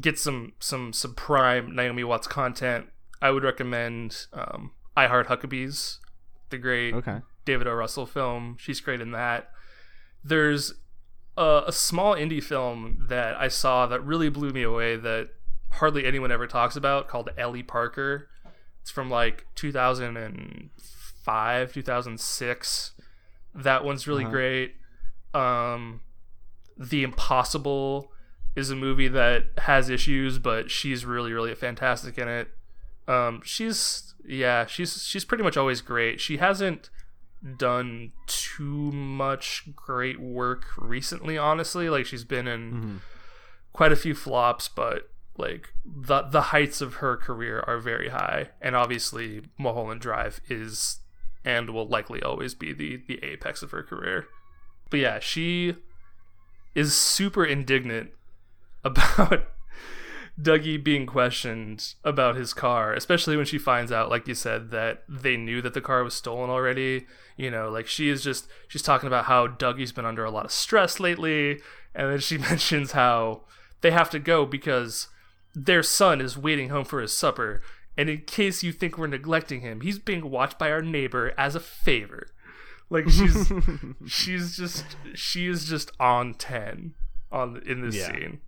get 0.01 0.19
some 0.19 0.53
some 0.59 0.93
some 0.93 1.15
prime 1.15 1.75
Naomi 1.75 2.05
Watts 2.05 2.27
content, 2.27 2.87
I 3.21 3.31
would 3.31 3.45
recommend 3.45 4.27
um, 4.33 4.73
I 4.97 5.07
Heart 5.07 5.29
Huckabees, 5.29 5.99
the 6.51 6.59
great 6.59 6.95
Okay. 6.95 7.21
David 7.45 7.67
O. 7.67 7.73
Russell 7.73 8.07
film. 8.07 8.57
She's 8.59 8.81
great 8.81 9.01
in 9.01 9.13
that. 9.13 9.51
There's 10.23 10.75
a, 11.37 11.65
a 11.67 11.73
small 11.73 12.15
indie 12.15 12.43
film 12.43 13.05
that 13.09 13.37
I 13.37 13.49
saw 13.49 13.87
that 13.87 14.01
really 14.05 14.29
blew 14.29 14.51
me 14.51 14.63
away 14.63 14.97
that 14.97 15.31
hardly 15.73 16.07
anyone 16.07 16.31
ever 16.33 16.47
talks 16.47 16.77
about 16.77 17.09
called 17.09 17.31
Ellie 17.37 17.63
Parker. 17.63 18.29
It's 18.83 18.91
from 18.91 19.11
like 19.11 19.47
2005, 19.55 21.73
2006. 21.73 22.93
That 23.55 23.85
one's 23.85 24.07
really 24.07 24.25
Uh-huh. 24.25 24.33
great. 24.33 24.75
Um, 25.33 26.01
the 26.77 27.03
Impossible 27.03 28.13
is 28.57 28.71
a 28.71 28.77
movie 28.77 29.09
that 29.09 29.45
has 29.59 29.89
issues, 29.89 30.39
but 30.39 30.71
she's 30.71 31.05
really, 31.05 31.33
really 31.33 31.55
fantastic 31.55 32.19
in 32.19 32.29
it. 32.29 32.49
Um, 33.09 33.41
she's 33.45 34.15
yeah, 34.27 34.65
she's 34.67 35.05
she's 35.05 35.25
pretty 35.25 35.45
much 35.45 35.57
always 35.57 35.81
great. 35.83 36.21
She 36.21 36.39
hasn't 36.39 36.89
done 37.59 38.13
too 38.27 38.91
much 38.93 39.65
great 39.77 40.19
work 40.21 40.65
recently, 40.79 41.37
honestly. 41.37 41.89
Like 41.91 42.07
she's 42.07 42.25
been 42.25 42.47
in 42.49 42.73
Mhm. 42.73 43.01
quite 43.73 43.93
a 43.93 43.97
few 43.97 44.15
flops, 44.15 44.69
but 44.69 45.11
like 45.37 45.75
the 45.85 46.23
the 46.23 46.41
heights 46.43 46.81
of 46.81 46.95
her 46.97 47.17
career 47.17 47.63
are 47.67 47.79
very 47.79 48.09
high, 48.09 48.51
and 48.61 48.75
obviously 48.77 49.43
Mulholland 49.59 50.01
Drive 50.01 50.41
is 50.49 51.01
and 51.45 51.71
will 51.71 51.87
likely 51.89 52.23
always 52.23 52.55
be 52.55 52.73
the 52.73 52.97
the 52.97 53.23
apex 53.23 53.63
of 53.63 53.71
her 53.73 53.83
career. 53.83 54.27
But 54.91 55.01
yeah, 55.01 55.19
she 55.19 55.77
is 56.75 56.97
super 56.97 57.45
indignant 57.45 58.13
about 58.85 59.49
Dougie 60.41 60.83
being 60.83 61.07
questioned 61.07 61.95
about 62.03 62.35
his 62.37 62.53
car, 62.53 62.93
especially 62.93 63.37
when 63.37 63.47
she 63.47 63.59
finds 63.59 63.93
out, 63.93 64.11
like 64.11 64.27
you 64.27 64.35
said, 64.35 64.71
that 64.73 65.05
they 65.09 65.37
knew 65.37 65.63
that 65.63 65.75
the 65.75 65.81
car 65.81 66.03
was 66.03 66.15
stolen 66.15 66.51
already. 66.51 67.07
You 67.37 67.51
know, 67.51 67.71
like 67.71 67.87
she 67.87 68.09
is 68.09 68.23
just 68.23 68.49
she's 68.69 68.83
talking 68.83 69.07
about 69.07 69.27
how 69.27 69.47
Dougie's 69.47 69.93
been 69.93 70.05
under 70.05 70.25
a 70.25 70.31
lot 70.31 70.45
of 70.45 70.51
stress 70.53 70.99
lately, 70.99 71.61
and 71.95 72.11
then 72.11 72.19
she 72.21 72.39
mentions 72.51 72.93
how 72.93 73.43
they 73.81 73.91
have 73.93 74.11
to 74.11 74.19
go 74.19 74.45
because 74.47 75.09
their 75.55 75.83
son 75.85 76.21
is 76.21 76.37
waiting 76.37 76.69
home 76.71 76.85
for 76.85 77.01
his 77.01 77.17
supper, 77.17 77.63
and 77.97 78.11
in 78.11 78.23
case 78.23 78.63
you 78.65 78.73
think 78.73 78.99
we're 78.99 79.07
neglecting 79.07 79.61
him, 79.61 79.83
he's 79.83 79.99
being 80.01 80.31
watched 80.31 80.59
by 80.59 80.71
our 80.71 80.83
neighbor 80.83 81.33
as 81.39 81.55
a 81.55 81.61
favor. 81.61 82.27
Like 82.91 83.09
she's 83.09 83.53
she's 84.07 84.57
just 84.57 84.85
she 85.15 85.47
is 85.47 85.65
just 85.69 85.93
on 86.01 86.35
ten 86.35 86.95
on 87.31 87.63
in 87.67 87.83
this 87.83 87.97
Yeah. 87.97 88.13
scene, 88.13 88.41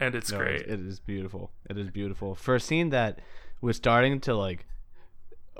and 0.00 0.14
it's 0.14 0.30
No, 0.32 0.38
great. 0.38 0.62
It 0.62 0.80
is 0.80 1.00
beautiful. 1.00 1.50
It 1.68 1.78
is 1.78 1.90
beautiful. 1.90 2.34
For 2.34 2.54
a 2.54 2.60
scene 2.60 2.90
that 2.90 3.20
was 3.60 3.76
starting 3.76 4.20
to 4.20 4.34
like 4.34 4.66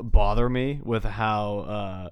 bother 0.00 0.48
me 0.48 0.80
with 0.82 1.04
how 1.04 1.58
uh 1.60 2.08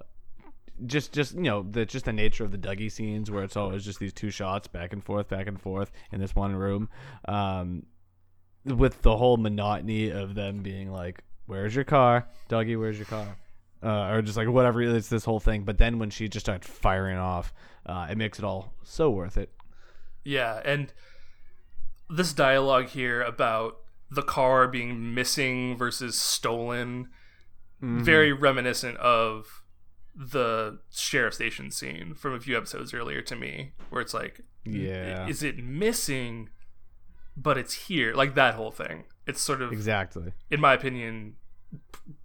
just 0.85 1.13
just 1.13 1.35
you 1.35 1.41
know 1.41 1.63
the 1.69 1.85
just 1.85 2.05
the 2.05 2.13
nature 2.13 2.43
of 2.43 2.51
the 2.51 2.57
Dougie 2.57 2.91
scenes 2.91 3.29
where 3.29 3.43
it's 3.43 3.55
always 3.57 3.83
just 3.85 3.99
these 3.99 4.13
two 4.13 4.29
shots 4.31 4.67
back 4.67 4.93
and 4.93 5.03
forth 5.03 5.27
back 5.27 5.47
and 5.47 5.61
forth 5.61 5.91
in 6.11 6.19
this 6.19 6.35
one 6.35 6.55
room 6.55 6.89
um 7.25 7.83
with 8.65 9.01
the 9.01 9.15
whole 9.17 9.37
monotony 9.37 10.09
of 10.09 10.33
them 10.33 10.63
being 10.63 10.91
like 10.91 11.23
where's 11.45 11.75
your 11.75 11.83
car 11.83 12.27
Dougie 12.49 12.79
where's 12.79 12.97
your 12.97 13.05
car 13.05 13.37
uh, 13.83 14.13
or 14.13 14.21
just 14.21 14.37
like 14.37 14.47
whatever 14.47 14.81
it's 14.81 15.09
this 15.09 15.25
whole 15.25 15.41
thing 15.41 15.63
but 15.63 15.77
then 15.77 15.99
when 15.99 16.09
she 16.09 16.29
just 16.29 16.45
starts 16.45 16.65
firing 16.65 17.17
off 17.17 17.53
uh, 17.85 18.07
it 18.09 18.17
makes 18.17 18.39
it 18.39 18.45
all 18.45 18.73
so 18.81 19.09
worth 19.09 19.37
it 19.37 19.51
Yeah, 20.23 20.61
and 20.63 20.93
this 22.13 22.33
dialogue 22.33 22.89
here 22.89 23.21
about 23.21 23.77
the 24.09 24.21
car 24.21 24.67
being 24.67 25.13
missing 25.13 25.75
versus 25.75 26.17
stolen, 26.19 27.09
mm-hmm. 27.81 28.03
very 28.03 28.31
reminiscent 28.31 28.97
of 28.97 29.63
the 30.15 30.79
sheriff 30.91 31.33
station 31.33 31.71
scene 31.71 32.13
from 32.13 32.33
a 32.33 32.39
few 32.39 32.55
episodes 32.55 32.93
earlier 32.93 33.21
to 33.21 33.35
me, 33.35 33.73
where 33.89 34.01
it's 34.01 34.13
like, 34.13 34.41
Yeah. 34.63 35.27
is 35.27 35.41
it 35.41 35.63
missing, 35.63 36.49
but 37.35 37.57
it's 37.57 37.73
here? 37.87 38.13
Like 38.13 38.35
that 38.35 38.53
whole 38.53 38.71
thing. 38.71 39.05
It's 39.25 39.41
sort 39.41 39.61
of, 39.61 39.71
exactly 39.71 40.33
in 40.51 40.59
my 40.59 40.73
opinion, 40.73 41.37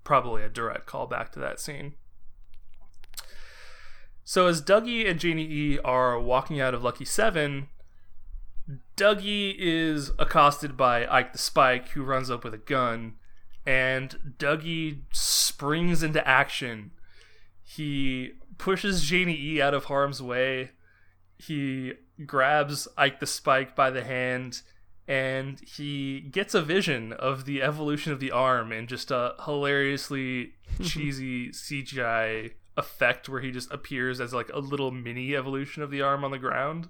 probably 0.05 0.43
a 0.43 0.48
direct 0.48 0.86
callback 0.86 1.31
to 1.32 1.39
that 1.39 1.60
scene. 1.60 1.94
So 4.24 4.47
as 4.47 4.60
Dougie 4.60 5.09
and 5.09 5.19
Janie 5.19 5.48
E 5.51 5.78
are 5.82 6.20
walking 6.20 6.60
out 6.60 6.74
of 6.74 6.82
Lucky 6.82 7.06
Seven, 7.06 7.69
Dougie 8.97 9.55
is 9.57 10.11
accosted 10.19 10.77
by 10.77 11.07
Ike 11.07 11.32
the 11.32 11.39
Spike, 11.39 11.89
who 11.90 12.03
runs 12.03 12.31
up 12.31 12.45
with 12.45 12.53
a 12.53 12.59
gun, 12.59 13.15
and 13.65 14.35
Dougie 14.39 15.03
springs 15.12 16.03
into 16.03 16.27
action. 16.27 16.90
He 17.62 18.32
pushes 18.59 19.05
Janie 19.05 19.39
E 19.39 19.62
out 19.62 19.74
of 19.74 19.85
harm's 19.85 20.23
way. 20.23 20.73
He 21.39 21.95
grabs 22.27 22.89
Ike 22.97 23.20
the 23.20 23.27
Spike 23.27 23.74
by 23.74 23.90
the 23.90 24.05
hand, 24.05 24.62
and 25.07 25.61
he 25.61 26.20
gets 26.20 26.55
a 26.55 26.61
vision 26.61 27.12
of 27.15 27.47
the 27.47 27.62
evolution 27.62 28.12
of 28.12 28.20
the 28.20 28.32
arm 28.32 28.73
in 28.73 28.86
just 28.86 29.11
a 29.11 29.35
hilariously 29.45 30.55
cheesy 30.82 31.51
CGI 31.51 32.53
effect 32.77 33.28
where 33.28 33.40
he 33.40 33.51
just 33.51 33.73
appears 33.73 34.20
as 34.20 34.35
like 34.35 34.51
a 34.53 34.59
little 34.59 34.90
mini 34.90 35.35
evolution 35.35 35.82
of 35.82 35.90
the 35.90 36.03
arm 36.03 36.23
on 36.23 36.31
the 36.31 36.39
ground 36.39 36.89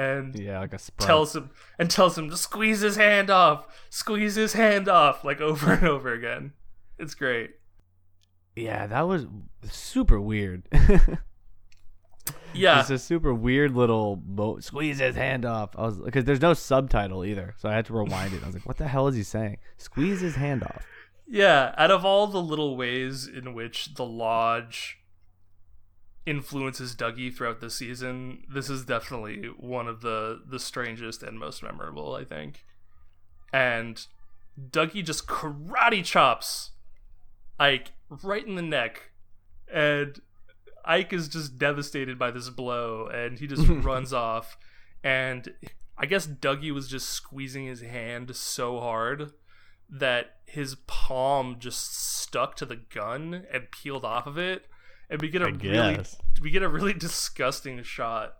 and 0.00 0.38
yeah 0.38 0.58
like 0.60 0.72
a 0.72 0.78
sprout. 0.78 1.06
tells 1.06 1.34
him 1.36 1.50
and 1.78 1.90
tells 1.90 2.16
him 2.16 2.30
to 2.30 2.36
squeeze 2.36 2.80
his 2.80 2.96
hand 2.96 3.28
off 3.30 3.66
squeeze 3.90 4.34
his 4.36 4.52
hand 4.54 4.88
off 4.88 5.24
like 5.24 5.40
over 5.50 5.72
and 5.72 5.86
over 5.86 6.12
again 6.12 6.52
it's 6.98 7.14
great 7.14 7.50
Yeah, 8.56 8.86
that 8.86 9.02
was 9.08 9.26
super 9.70 10.20
weird. 10.20 10.62
yeah 12.52 12.80
it's 12.80 12.90
a 12.90 12.98
super 12.98 13.32
weird 13.32 13.74
little 13.74 14.20
mo- 14.26 14.58
squeeze 14.60 14.98
his 14.98 15.14
hand 15.16 15.44
off. 15.44 15.70
I 15.76 15.82
was 15.82 15.98
because 15.98 16.24
there's 16.24 16.40
no 16.42 16.52
subtitle 16.54 17.24
either, 17.24 17.54
so 17.58 17.68
I 17.68 17.74
had 17.74 17.86
to 17.86 17.92
rewind 17.94 18.34
it. 18.34 18.42
I 18.42 18.46
was 18.46 18.54
like, 18.54 18.66
"What 18.66 18.76
the 18.76 18.88
hell 18.88 19.06
is 19.08 19.14
he 19.16 19.22
saying? 19.22 19.58
Squeeze 19.78 20.20
his 20.20 20.34
hand 20.36 20.62
off." 20.64 20.84
Yeah, 21.28 21.74
out 21.78 21.90
of 21.92 22.04
all 22.04 22.26
the 22.26 22.42
little 22.42 22.76
ways 22.76 23.26
in 23.28 23.54
which 23.54 23.94
the 23.94 24.04
lodge 24.04 24.98
influences 26.30 26.94
Dougie 26.94 27.34
throughout 27.34 27.60
the 27.60 27.70
season, 27.70 28.44
this 28.48 28.70
is 28.70 28.84
definitely 28.84 29.48
one 29.58 29.88
of 29.88 30.00
the 30.00 30.40
the 30.46 30.58
strangest 30.58 31.22
and 31.22 31.38
most 31.38 31.62
memorable, 31.62 32.14
I 32.14 32.24
think. 32.24 32.64
and 33.52 34.06
Dougie 34.70 35.04
just 35.04 35.26
karate 35.26 36.04
chops 36.04 36.70
Ike 37.58 37.92
right 38.22 38.46
in 38.46 38.54
the 38.54 38.62
neck, 38.62 39.10
and 39.72 40.18
Ike 40.84 41.12
is 41.12 41.28
just 41.28 41.58
devastated 41.58 42.18
by 42.18 42.30
this 42.30 42.48
blow, 42.48 43.06
and 43.06 43.38
he 43.38 43.46
just 43.46 43.68
runs 43.68 44.12
off. 44.14 44.56
And 45.04 45.52
I 45.98 46.06
guess 46.06 46.26
Dougie 46.26 46.72
was 46.72 46.88
just 46.88 47.10
squeezing 47.10 47.66
his 47.66 47.82
hand 47.82 48.34
so 48.34 48.80
hard 48.80 49.32
that 49.90 50.36
his 50.46 50.76
palm 50.86 51.56
just 51.58 51.94
stuck 51.94 52.56
to 52.56 52.64
the 52.64 52.76
gun 52.76 53.44
and 53.52 53.70
peeled 53.70 54.06
off 54.06 54.26
of 54.26 54.38
it, 54.38 54.64
and 55.10 55.20
we 55.20 55.28
get 55.28 55.42
a 55.42 55.46
I 55.46 55.48
really 55.48 55.96
guess. 55.96 56.16
we 56.40 56.50
get 56.50 56.62
a 56.62 56.68
really 56.68 56.94
disgusting 56.94 57.82
shot 57.82 58.36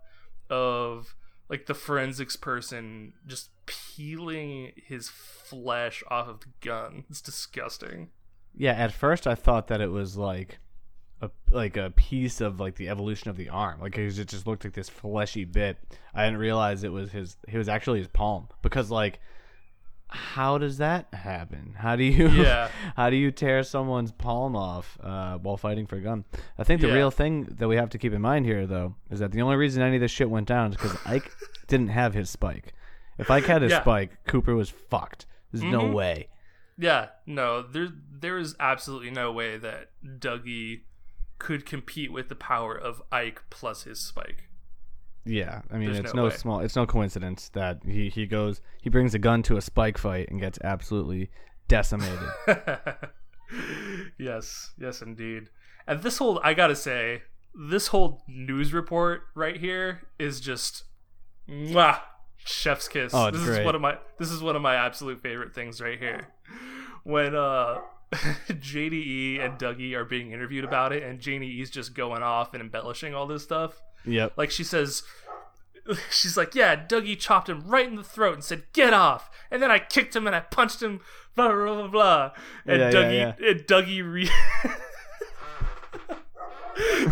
of 0.49 1.15
like 1.49 1.65
the 1.65 1.73
forensics 1.73 2.35
person 2.35 3.13
just 3.27 3.49
peeling 3.65 4.71
his 4.75 5.09
flesh 5.09 6.03
off 6.09 6.27
of 6.27 6.39
the 6.39 6.47
gun. 6.61 7.03
It's 7.09 7.21
disgusting. 7.21 8.09
Yeah, 8.55 8.73
at 8.73 8.91
first 8.93 9.27
I 9.27 9.35
thought 9.35 9.67
that 9.67 9.81
it 9.81 9.91
was 9.91 10.17
like 10.17 10.59
a 11.21 11.29
like 11.51 11.77
a 11.77 11.91
piece 11.91 12.41
of 12.41 12.59
like 12.59 12.75
the 12.75 12.89
evolution 12.89 13.29
of 13.29 13.37
the 13.37 13.49
arm. 13.49 13.81
Like 13.81 13.97
it 13.97 14.17
it 14.17 14.27
just 14.27 14.47
looked 14.47 14.63
like 14.63 14.73
this 14.73 14.89
fleshy 14.89 15.45
bit. 15.45 15.77
I 16.13 16.25
didn't 16.25 16.39
realize 16.39 16.83
it 16.83 16.91
was 16.91 17.11
his 17.11 17.37
it 17.47 17.57
was 17.57 17.69
actually 17.69 17.99
his 17.99 18.07
palm 18.07 18.47
because 18.61 18.89
like 18.89 19.19
how 20.11 20.57
does 20.57 20.77
that 20.77 21.07
happen? 21.13 21.73
How 21.77 21.95
do 21.95 22.03
you 22.03 22.27
Yeah. 22.29 22.69
how 22.95 23.09
do 23.09 23.15
you 23.15 23.31
tear 23.31 23.63
someone's 23.63 24.11
palm 24.11 24.55
off 24.55 24.97
uh, 25.01 25.37
while 25.37 25.57
fighting 25.57 25.87
for 25.87 25.95
a 25.95 26.01
gun? 26.01 26.25
I 26.57 26.63
think 26.63 26.81
the 26.81 26.87
Yeah. 26.87 26.93
real 26.95 27.11
thing 27.11 27.45
that 27.45 27.67
we 27.67 27.75
have 27.77 27.89
to 27.91 27.97
keep 27.97 28.13
in 28.13 28.21
mind 28.21 28.45
here 28.45 28.65
though 28.67 28.95
is 29.09 29.19
that 29.19 29.31
the 29.31 29.41
only 29.41 29.55
reason 29.55 29.81
any 29.81 29.95
of 29.95 30.01
this 30.01 30.11
shit 30.11 30.29
went 30.29 30.47
down 30.47 30.71
is 30.71 30.75
because 30.77 30.97
Ike 31.05 31.31
didn't 31.67 31.89
have 31.89 32.13
his 32.13 32.29
spike. 32.29 32.73
If 33.17 33.31
Ike 33.31 33.45
had 33.45 33.61
his 33.61 33.71
Yeah. 33.71 33.81
spike, 33.81 34.11
Cooper 34.27 34.55
was 34.55 34.69
fucked. 34.69 35.25
There's 35.51 35.63
no 35.63 35.81
Mhm. 35.83 35.93
way. 35.93 36.27
Yeah, 36.77 37.09
no, 37.25 37.61
there 37.61 37.89
there 38.11 38.37
is 38.37 38.55
absolutely 38.59 39.11
no 39.11 39.31
way 39.31 39.57
that 39.57 39.91
Dougie 40.03 40.81
could 41.39 41.65
compete 41.65 42.11
with 42.11 42.29
the 42.29 42.35
power 42.35 42.75
of 42.75 43.01
Ike 43.11 43.41
plus 43.49 43.83
his 43.83 43.99
spike. 43.99 44.47
Yeah, 45.25 45.61
I 45.71 45.77
mean 45.77 45.91
There's 45.91 46.05
it's 46.05 46.13
no 46.13 46.23
no, 46.23 46.29
small, 46.29 46.59
it's 46.61 46.75
no 46.75 46.85
coincidence 46.85 47.49
that 47.49 47.79
he 47.85 48.09
he 48.09 48.25
goes 48.25 48.61
he 48.81 48.89
brings 48.89 49.13
a 49.13 49.19
gun 49.19 49.43
to 49.43 49.57
a 49.57 49.61
spike 49.61 49.97
fight 49.97 50.29
and 50.29 50.39
gets 50.39 50.57
absolutely 50.63 51.29
decimated. 51.67 52.29
yes, 54.19 54.73
yes, 54.77 55.01
indeed. 55.01 55.49
And 55.87 56.01
this 56.01 56.17
whole, 56.17 56.39
I 56.43 56.53
gotta 56.53 56.75
say, 56.75 57.23
this 57.53 57.87
whole 57.87 58.23
news 58.27 58.73
report 58.73 59.23
right 59.35 59.57
here 59.57 60.07
is 60.19 60.39
just, 60.39 60.83
mwah, 61.49 61.99
chef's 62.37 62.87
kiss. 62.87 63.13
Oh, 63.13 63.31
this 63.31 63.41
is 63.41 63.65
one 63.65 63.75
of 63.75 63.81
my, 63.81 63.97
this 64.19 64.31
is 64.31 64.41
one 64.41 64.55
of 64.55 64.61
my 64.61 64.75
absolute 64.75 65.21
favorite 65.21 65.53
things 65.53 65.81
right 65.81 65.97
here. 65.97 66.27
When 67.03 67.35
uh, 67.35 67.79
JDE 68.13 69.43
and 69.43 69.57
Dougie 69.57 69.93
are 69.93 70.05
being 70.05 70.31
interviewed 70.31 70.65
about 70.65 70.91
it, 70.91 71.03
and 71.03 71.19
Janie 71.19 71.47
E's 71.47 71.69
just 71.69 71.93
going 71.93 72.21
off 72.21 72.53
and 72.53 72.61
embellishing 72.61 73.15
all 73.15 73.27
this 73.27 73.43
stuff. 73.43 73.81
Yep. 74.05 74.33
Like 74.37 74.51
she 74.51 74.63
says, 74.63 75.03
she's 76.11 76.37
like, 76.37 76.55
yeah, 76.55 76.75
Dougie 76.75 77.19
chopped 77.19 77.49
him 77.49 77.61
right 77.65 77.87
in 77.87 77.95
the 77.95 78.03
throat 78.03 78.35
and 78.35 78.43
said, 78.43 78.63
"Get 78.73 78.93
off!" 78.93 79.29
And 79.49 79.61
then 79.61 79.71
I 79.71 79.79
kicked 79.79 80.15
him 80.15 80.27
and 80.27 80.35
I 80.35 80.39
punched 80.41 80.81
him, 80.81 81.01
blah 81.35 81.49
blah 81.49 81.75
blah 81.75 81.87
blah. 81.87 82.31
And 82.65 82.79
Yeah, 82.81 82.89
yeah, 82.89 83.33
Dougie, 83.33 83.49
and 83.51 83.59
Dougie 83.61 84.11
re- 84.11 84.29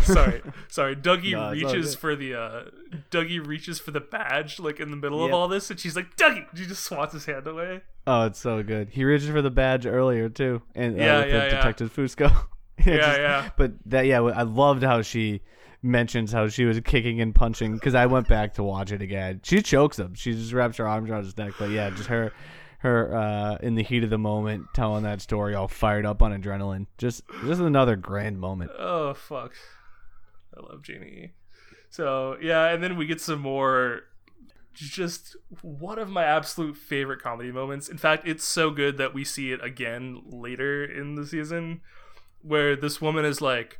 sorry, 0.02 0.42
sorry. 0.68 0.96
Dougie 0.96 1.32
No, 1.32 1.50
reaches 1.52 1.94
for 1.94 2.16
the 2.16 2.34
uh, 2.34 2.62
Dougie 3.10 3.44
reaches 3.44 3.78
for 3.78 3.90
the 3.90 4.00
badge 4.00 4.58
like 4.58 4.80
in 4.80 4.90
the 4.90 4.96
middle 4.96 5.24
of 5.24 5.32
all 5.32 5.48
this, 5.48 5.70
and 5.70 5.78
she's 5.78 5.96
like, 5.96 6.16
"Dougie!" 6.16 6.46
She 6.56 6.66
just 6.66 6.84
swats 6.84 7.12
his 7.12 7.26
hand 7.26 7.46
away. 7.46 7.82
Oh, 8.06 8.26
it's 8.26 8.38
so 8.38 8.62
good. 8.62 8.90
He 8.90 9.04
reaches 9.04 9.28
for 9.28 9.42
the 9.42 9.50
badge 9.50 9.86
earlier 9.86 10.28
too, 10.28 10.62
and 10.74 10.98
uh, 10.98 11.02
Yeah, 11.02 11.18
with 11.18 11.28
yeah, 11.28 11.44
yeah. 11.44 11.48
Detective 11.50 11.94
Fusco. 11.94 12.46
yeah, 12.84 12.94
Yeah, 12.94 13.16
yeah. 13.16 13.50
But 13.56 13.72
that 13.86 14.06
yeah, 14.06 14.20
I 14.20 14.42
loved 14.42 14.82
how 14.82 15.02
she 15.02 15.42
mentions 15.82 16.32
how 16.32 16.48
she 16.48 16.64
was 16.64 16.78
kicking 16.80 17.20
and 17.20 17.34
punching 17.34 17.74
because 17.74 17.94
I 17.94 18.06
went 18.06 18.28
back 18.28 18.54
to 18.54 18.62
watch 18.62 18.92
it 18.92 19.02
again. 19.02 19.40
She 19.42 19.62
chokes 19.62 19.98
him. 19.98 20.14
She 20.14 20.32
just 20.32 20.52
wraps 20.52 20.76
her 20.76 20.86
arms 20.86 21.10
around 21.10 21.24
his 21.24 21.36
neck. 21.36 21.54
But 21.58 21.70
yeah, 21.70 21.90
just 21.90 22.08
her. 22.08 22.32
Her 22.82 23.14
uh, 23.14 23.56
in 23.56 23.74
the 23.74 23.82
heat 23.82 24.04
of 24.04 24.08
the 24.08 24.16
moment, 24.16 24.64
telling 24.72 25.02
that 25.02 25.20
story, 25.20 25.54
all 25.54 25.68
fired 25.68 26.06
up 26.06 26.22
on 26.22 26.32
adrenaline. 26.32 26.86
Just, 26.96 27.22
just 27.44 27.60
another 27.60 27.94
grand 27.94 28.40
moment. 28.40 28.70
Oh 28.78 29.12
fuck. 29.12 29.52
I 30.56 30.62
love 30.62 30.82
Janie. 30.82 31.32
So 31.90 32.38
yeah, 32.40 32.68
and 32.68 32.82
then 32.82 32.96
we 32.96 33.04
get 33.04 33.20
some 33.20 33.40
more 33.40 34.04
just 34.72 35.36
one 35.62 35.98
of 35.98 36.08
my 36.08 36.24
absolute 36.24 36.76
favorite 36.76 37.20
comedy 37.20 37.52
moments. 37.52 37.88
In 37.88 37.98
fact, 37.98 38.26
it's 38.26 38.44
so 38.44 38.70
good 38.70 38.96
that 38.98 39.12
we 39.12 39.24
see 39.24 39.52
it 39.52 39.62
again 39.62 40.22
later 40.26 40.84
in 40.84 41.16
the 41.16 41.26
season 41.26 41.80
where 42.42 42.76
this 42.76 43.00
woman 43.00 43.24
is 43.24 43.40
like 43.40 43.78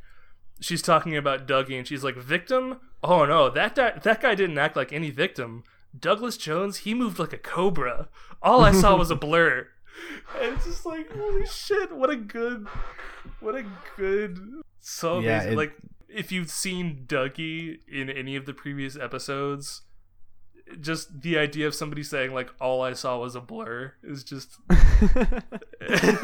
she's 0.61 0.81
talking 0.81 1.17
about 1.17 1.45
Dougie 1.47 1.77
and 1.77 1.85
she's 1.85 2.03
like, 2.03 2.15
"Victim? 2.15 2.79
Oh 3.03 3.25
no, 3.25 3.49
that 3.49 3.75
guy, 3.75 3.99
that 4.01 4.21
guy 4.21 4.35
didn't 4.35 4.57
act 4.57 4.75
like 4.77 4.93
any 4.93 5.09
victim. 5.09 5.63
Douglas 5.99 6.37
Jones, 6.37 6.77
he 6.77 6.93
moved 6.93 7.19
like 7.19 7.33
a 7.33 7.37
cobra. 7.37 8.07
All 8.41 8.61
I 8.63 8.71
saw 8.71 8.95
was 8.95 9.11
a 9.11 9.15
blur." 9.15 9.67
And 10.41 10.53
it's 10.55 10.65
just 10.65 10.85
like, 10.85 11.11
holy 11.11 11.45
shit, 11.45 11.91
what 11.91 12.09
a 12.09 12.15
good 12.15 12.65
what 13.41 13.55
a 13.55 13.65
good 13.97 14.39
so 14.79 15.19
Yeah, 15.19 15.33
amazing. 15.41 15.51
it- 15.51 15.57
like 15.57 15.73
if 16.07 16.31
you've 16.31 16.49
seen 16.49 17.03
Dougie 17.07 17.79
in 17.87 18.09
any 18.09 18.35
of 18.37 18.45
the 18.45 18.53
previous 18.53 18.95
episodes, 18.95 19.81
just 20.79 21.21
the 21.21 21.37
idea 21.37 21.67
of 21.67 21.75
somebody 21.75 22.03
saying 22.03 22.33
like 22.33 22.49
all 22.61 22.81
I 22.81 22.93
saw 22.93 23.17
was 23.19 23.35
a 23.35 23.41
blur 23.41 23.93
is 24.01 24.23
just 24.23 24.55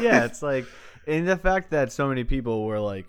yeah, 0.00 0.24
it's 0.24 0.42
like, 0.42 0.66
and 1.06 1.28
the 1.28 1.36
fact 1.36 1.70
that 1.70 1.92
so 1.92 2.08
many 2.08 2.24
people 2.24 2.64
were 2.64 2.80
like 2.80 3.06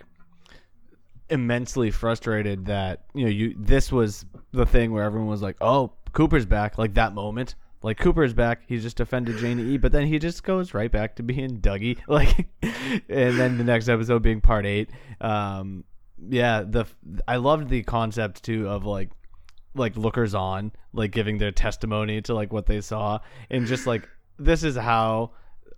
immensely 1.30 1.92
frustrated 1.92 2.66
that 2.66 3.06
you 3.14 3.24
know 3.24 3.30
you 3.30 3.56
this 3.58 3.92
was 3.92 4.26
the 4.52 4.66
thing 4.66 4.92
where 4.92 5.04
everyone 5.04 5.30
was 5.30 5.42
like, 5.42 5.58
"Oh, 5.62 5.94
Cooper's 6.14 6.46
back!" 6.46 6.78
Like 6.78 6.94
that 6.96 7.14
moment, 7.14 7.56
like 7.82 7.98
Cooper's 7.98 8.34
back. 8.34 8.62
He 8.68 8.78
just 8.78 8.98
defended 8.98 9.38
Janie 9.38 9.64
E, 9.64 9.78
but 9.78 9.92
then 9.92 10.08
he 10.08 10.20
just 10.20 10.44
goes 10.44 10.74
right 10.74 10.92
back 10.92 11.16
to 11.16 11.24
being 11.24 11.60
Dougie. 11.60 12.00
Like, 12.08 12.48
and 12.62 13.40
then 13.40 13.58
the 13.58 13.64
next 13.64 13.88
episode 13.88 14.22
being 14.22 14.42
part 14.42 14.66
eight. 14.66 14.90
Um, 15.22 15.84
yeah, 16.28 16.64
the 16.64 16.86
I 17.28 17.38
loved 17.38 17.70
the 17.70 17.84
concept 17.84 18.44
too 18.44 18.68
of 18.68 18.86
like 18.86 19.12
like 19.76 19.96
lookers 19.96 20.34
on 20.34 20.72
like 20.94 21.12
giving 21.12 21.38
their 21.38 21.52
testimony 21.52 22.22
to 22.24 22.34
like 22.34 22.52
what 22.52 22.66
they 22.66 22.82
saw 22.82 23.20
and 23.52 23.68
just 23.68 23.86
like 23.86 24.10
this 24.40 24.64
is 24.64 24.76
how 24.76 25.32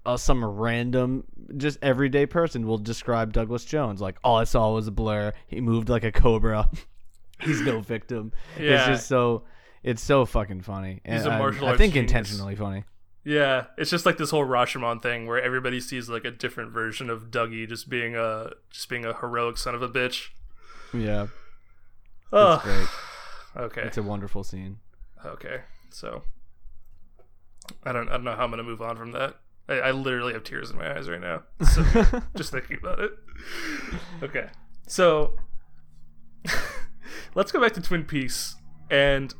uh, 0.05 0.17
some 0.17 0.43
random 0.43 1.23
just 1.57 1.77
everyday 1.81 2.25
person 2.25 2.65
will 2.65 2.77
describe 2.77 3.33
Douglas 3.33 3.65
Jones. 3.65 4.01
Like 4.01 4.17
all 4.23 4.37
I 4.37 4.43
saw 4.45 4.73
was 4.73 4.87
a 4.87 4.91
blur. 4.91 5.33
He 5.47 5.61
moved 5.61 5.89
like 5.89 6.03
a 6.03 6.11
cobra. 6.11 6.69
He's 7.41 7.61
no 7.61 7.79
victim. 7.81 8.31
Yeah. 8.59 8.77
it's 8.77 8.85
just 8.87 9.07
so 9.07 9.43
it's 9.83 10.01
so 10.03 10.25
fucking 10.25 10.61
funny. 10.61 11.01
And 11.05 11.17
He's 11.17 11.25
a 11.25 11.31
I- 11.31 11.37
martial 11.39 11.65
I, 11.65 11.69
arts 11.71 11.77
think 11.79 11.93
genius. 11.93 12.11
intentionally 12.11 12.55
funny. 12.55 12.83
Yeah, 13.23 13.65
it's 13.77 13.91
just 13.91 14.05
like 14.07 14.17
this 14.17 14.31
whole 14.31 14.45
Rashomon 14.45 14.99
thing 15.03 15.27
where 15.27 15.39
everybody 15.39 15.79
sees 15.79 16.09
like 16.09 16.25
a 16.25 16.31
different 16.31 16.71
version 16.71 17.07
of 17.11 17.29
Dougie 17.29 17.67
just 17.69 17.87
being 17.87 18.15
a 18.15 18.51
just 18.71 18.89
being 18.89 19.05
a 19.05 19.13
heroic 19.15 19.57
son 19.57 19.75
of 19.75 19.81
a 19.83 19.89
bitch. 19.89 20.29
yeah. 20.93 21.27
Oh, 22.33 22.53
it's 22.55 22.63
great. 22.63 22.87
Okay, 23.65 23.81
it's 23.83 23.97
a 23.97 24.03
wonderful 24.03 24.43
scene. 24.43 24.77
Okay. 25.23 25.61
So 25.91 26.23
I 27.83 27.91
don't 27.91 28.09
I 28.09 28.13
don't 28.13 28.23
know 28.23 28.35
how 28.35 28.45
I'm 28.45 28.49
gonna 28.49 28.63
move 28.63 28.81
on 28.81 28.95
from 28.97 29.11
that. 29.11 29.35
I, 29.71 29.87
I 29.87 29.91
literally 29.91 30.33
have 30.33 30.43
tears 30.43 30.69
in 30.69 30.77
my 30.77 30.95
eyes 30.95 31.07
right 31.07 31.21
now, 31.21 31.43
so, 31.65 31.83
just 32.35 32.51
thinking 32.51 32.77
about 32.77 32.99
it. 32.99 33.11
Okay, 34.21 34.47
so 34.87 35.37
let's 37.35 37.51
go 37.51 37.61
back 37.61 37.73
to 37.73 37.81
Twin 37.81 38.03
Peaks, 38.03 38.55
and 38.89 39.33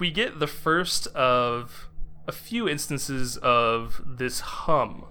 we 0.00 0.10
get 0.10 0.40
the 0.40 0.48
first 0.48 1.06
of 1.08 1.88
a 2.26 2.32
few 2.32 2.68
instances 2.68 3.36
of 3.36 4.02
this 4.04 4.40
hum 4.40 5.04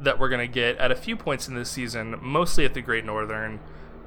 that 0.00 0.18
we're 0.18 0.28
gonna 0.28 0.46
get 0.46 0.76
at 0.78 0.92
a 0.92 0.96
few 0.96 1.16
points 1.16 1.48
in 1.48 1.54
this 1.54 1.70
season, 1.70 2.16
mostly 2.20 2.64
at 2.64 2.74
the 2.74 2.80
Great 2.80 3.04
Northern. 3.04 3.58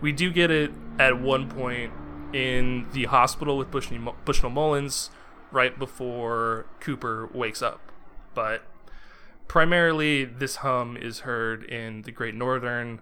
We 0.02 0.12
do 0.12 0.32
get 0.32 0.52
it 0.52 0.72
at 1.00 1.20
one 1.20 1.50
point 1.50 1.92
in 2.34 2.88
the 2.94 3.06
hospital 3.06 3.58
with 3.58 3.72
Bushnell, 3.72 4.16
Bushnell 4.26 4.52
Mullins 4.52 5.10
right 5.52 5.78
before 5.78 6.68
Cooper 6.80 7.30
wakes 7.34 7.62
up. 7.62 7.80
But 8.34 8.64
primarily, 9.48 10.26
this 10.26 10.58
hum 10.58 10.98
is 10.98 11.20
heard 11.20 11.64
in 11.64 12.02
the 12.04 12.12
Great 12.12 12.36
Northern. 12.36 13.02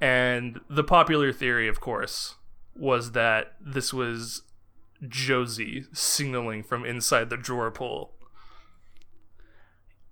And 0.00 0.60
the 0.68 0.84
popular 0.84 1.32
theory, 1.32 1.68
of 1.68 1.80
course, 1.80 2.34
was 2.76 3.12
that 3.12 3.54
this 3.60 3.92
was 3.94 4.42
Josie 5.08 5.84
signaling 5.92 6.62
from 6.62 6.84
inside 6.84 7.30
the 7.30 7.36
drawer 7.36 7.70
pull. 7.70 8.12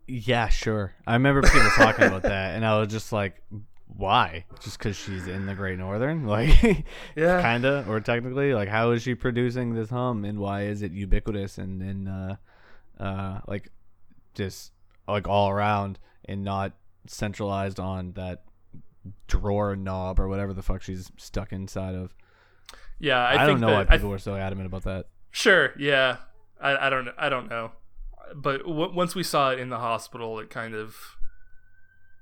yeah 0.06 0.48
sure 0.48 0.94
I 1.06 1.14
remember 1.14 1.42
people 1.42 1.70
talking 1.76 2.04
about 2.04 2.22
that 2.22 2.54
and 2.54 2.64
I 2.66 2.78
was 2.78 2.88
just 2.88 3.12
like 3.12 3.40
why 3.86 4.44
just 4.60 4.78
because 4.78 4.96
she's 4.96 5.26
in 5.26 5.46
the 5.46 5.54
Great 5.54 5.78
Northern 5.78 6.26
like 6.36 6.84
Yeah. 7.16 7.40
kinda 7.40 7.84
or 7.88 8.00
technically 8.00 8.52
like 8.52 8.68
how 8.68 8.90
is 8.90 9.02
she 9.02 9.14
producing 9.14 9.74
this 9.74 9.90
hum 9.90 10.24
and 10.24 10.38
why 10.38 10.62
is 10.64 10.82
it 10.82 10.92
ubiquitous 10.92 11.56
and 11.58 11.80
and 11.82 12.08
uh 12.08 12.36
uh 13.02 13.40
like 13.46 13.70
just 14.34 14.72
like 15.08 15.28
all 15.28 15.50
around 15.50 15.98
and 16.24 16.44
not 16.44 16.72
centralized 17.06 17.80
on 17.80 18.12
that 18.12 18.44
drawer 19.26 19.74
knob 19.74 20.20
or 20.20 20.28
whatever 20.28 20.52
the 20.52 20.62
fuck 20.62 20.82
she's 20.82 21.10
stuck 21.16 21.52
inside 21.52 21.94
of. 21.94 22.14
Yeah, 22.98 23.18
I, 23.18 23.42
I, 23.42 23.46
don't 23.46 23.60
know 23.60 23.68
that, 23.68 23.88
why 23.88 23.96
people 23.96 24.10
were 24.10 24.18
so 24.18 24.36
adamant 24.36 24.66
about 24.66 24.84
that. 24.84 25.06
Sure, 25.32 25.72
yeah. 25.78 26.18
I, 26.60 26.86
I 26.86 26.90
don't 26.90 27.08
I 27.18 27.28
don't 27.28 27.50
know, 27.50 27.72
but 28.36 28.58
w- 28.58 28.94
once 28.94 29.16
we 29.16 29.24
saw 29.24 29.50
it 29.50 29.58
in 29.58 29.70
the 29.70 29.78
hospital, 29.78 30.38
it 30.38 30.50
kind 30.50 30.74
of 30.74 30.94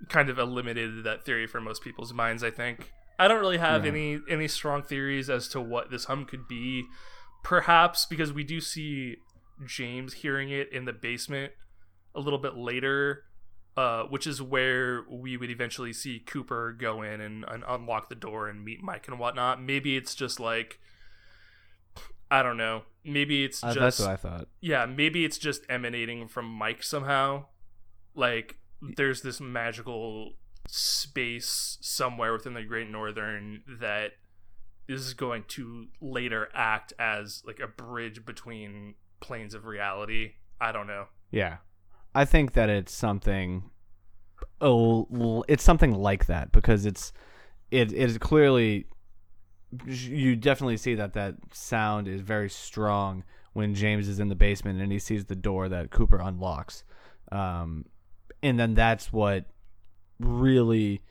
kind 0.08 0.30
of 0.30 0.38
eliminated 0.38 1.04
that 1.04 1.24
theory 1.24 1.46
for 1.46 1.60
most 1.60 1.82
people's 1.82 2.14
minds. 2.14 2.42
I 2.42 2.50
think 2.50 2.92
I 3.18 3.28
don't 3.28 3.40
really 3.40 3.58
have 3.58 3.84
Yeah. 3.84 3.90
any 3.92 4.20
any 4.30 4.48
strong 4.48 4.82
theories 4.82 5.28
as 5.28 5.48
to 5.48 5.60
what 5.60 5.90
this 5.90 6.06
hum 6.06 6.24
could 6.24 6.48
be. 6.48 6.84
Perhaps 7.44 8.06
because 8.06 8.32
we 8.32 8.44
do 8.44 8.60
see 8.60 9.16
James 9.66 10.14
hearing 10.14 10.48
it 10.48 10.72
in 10.72 10.86
the 10.86 10.92
basement 10.94 11.52
a 12.14 12.20
little 12.20 12.38
bit 12.38 12.56
later, 12.56 13.24
uh, 13.76 14.04
which 14.04 14.26
is 14.26 14.40
where 14.42 15.04
we 15.08 15.36
would 15.36 15.50
eventually 15.50 15.92
see 15.92 16.18
Cooper 16.18 16.72
go 16.78 17.02
in 17.02 17.20
and, 17.20 17.44
and 17.48 17.64
unlock 17.66 18.08
the 18.08 18.14
door 18.14 18.48
and 18.48 18.64
meet 18.64 18.82
Mike 18.82 19.06
and 19.08 19.18
whatnot. 19.18 19.62
Maybe 19.62 19.96
it's 19.96 20.14
just 20.14 20.40
like 20.40 20.78
I 22.30 22.42
don't 22.42 22.56
know. 22.56 22.82
Maybe 23.04 23.44
it's 23.44 23.62
Uh, 23.64 23.74
just 23.74 23.78
that's 23.80 24.00
what 24.00 24.10
I 24.10 24.16
thought. 24.16 24.48
yeah, 24.60 24.86
maybe 24.86 25.24
it's 25.24 25.38
just 25.38 25.62
emanating 25.68 26.28
from 26.28 26.44
Mike 26.46 26.82
somehow. 26.82 27.46
Like 28.14 28.56
there's 28.80 29.22
this 29.22 29.40
magical 29.40 30.34
space 30.68 31.78
somewhere 31.80 32.32
within 32.32 32.54
the 32.54 32.62
Great 32.62 32.88
Northern 32.88 33.62
that 33.80 34.12
is 34.88 35.14
going 35.14 35.44
to 35.48 35.86
later 36.00 36.48
act 36.54 36.92
as 36.98 37.42
like 37.46 37.60
a 37.60 37.66
bridge 37.66 38.24
between 38.24 38.94
planes 39.20 39.54
of 39.54 39.64
reality. 39.64 40.34
I 40.60 40.72
don't 40.72 40.86
know. 40.86 41.06
Yeah, 41.30 41.58
I 42.14 42.24
think 42.24 42.52
that 42.52 42.68
it's 42.68 42.92
something. 42.92 43.70
Oh, 44.60 45.44
it's 45.48 45.62
something 45.62 45.94
like 45.94 46.26
that 46.26 46.52
because 46.52 46.86
it's 46.86 47.12
it 47.70 47.92
it 47.92 48.10
is 48.10 48.18
clearly 48.18 48.86
you 49.86 50.34
definitely 50.36 50.76
see 50.76 50.94
that 50.96 51.12
that 51.12 51.36
sound 51.52 52.08
is 52.08 52.20
very 52.20 52.50
strong 52.50 53.22
when 53.52 53.74
James 53.74 54.08
is 54.08 54.18
in 54.18 54.28
the 54.28 54.34
basement 54.34 54.80
and 54.80 54.90
he 54.90 54.98
sees 54.98 55.26
the 55.26 55.36
door 55.36 55.68
that 55.68 55.90
Cooper 55.90 56.20
unlocks, 56.20 56.84
um, 57.30 57.84
and 58.42 58.58
then 58.58 58.74
that's 58.74 59.12
what 59.12 59.46
really, 60.18 61.02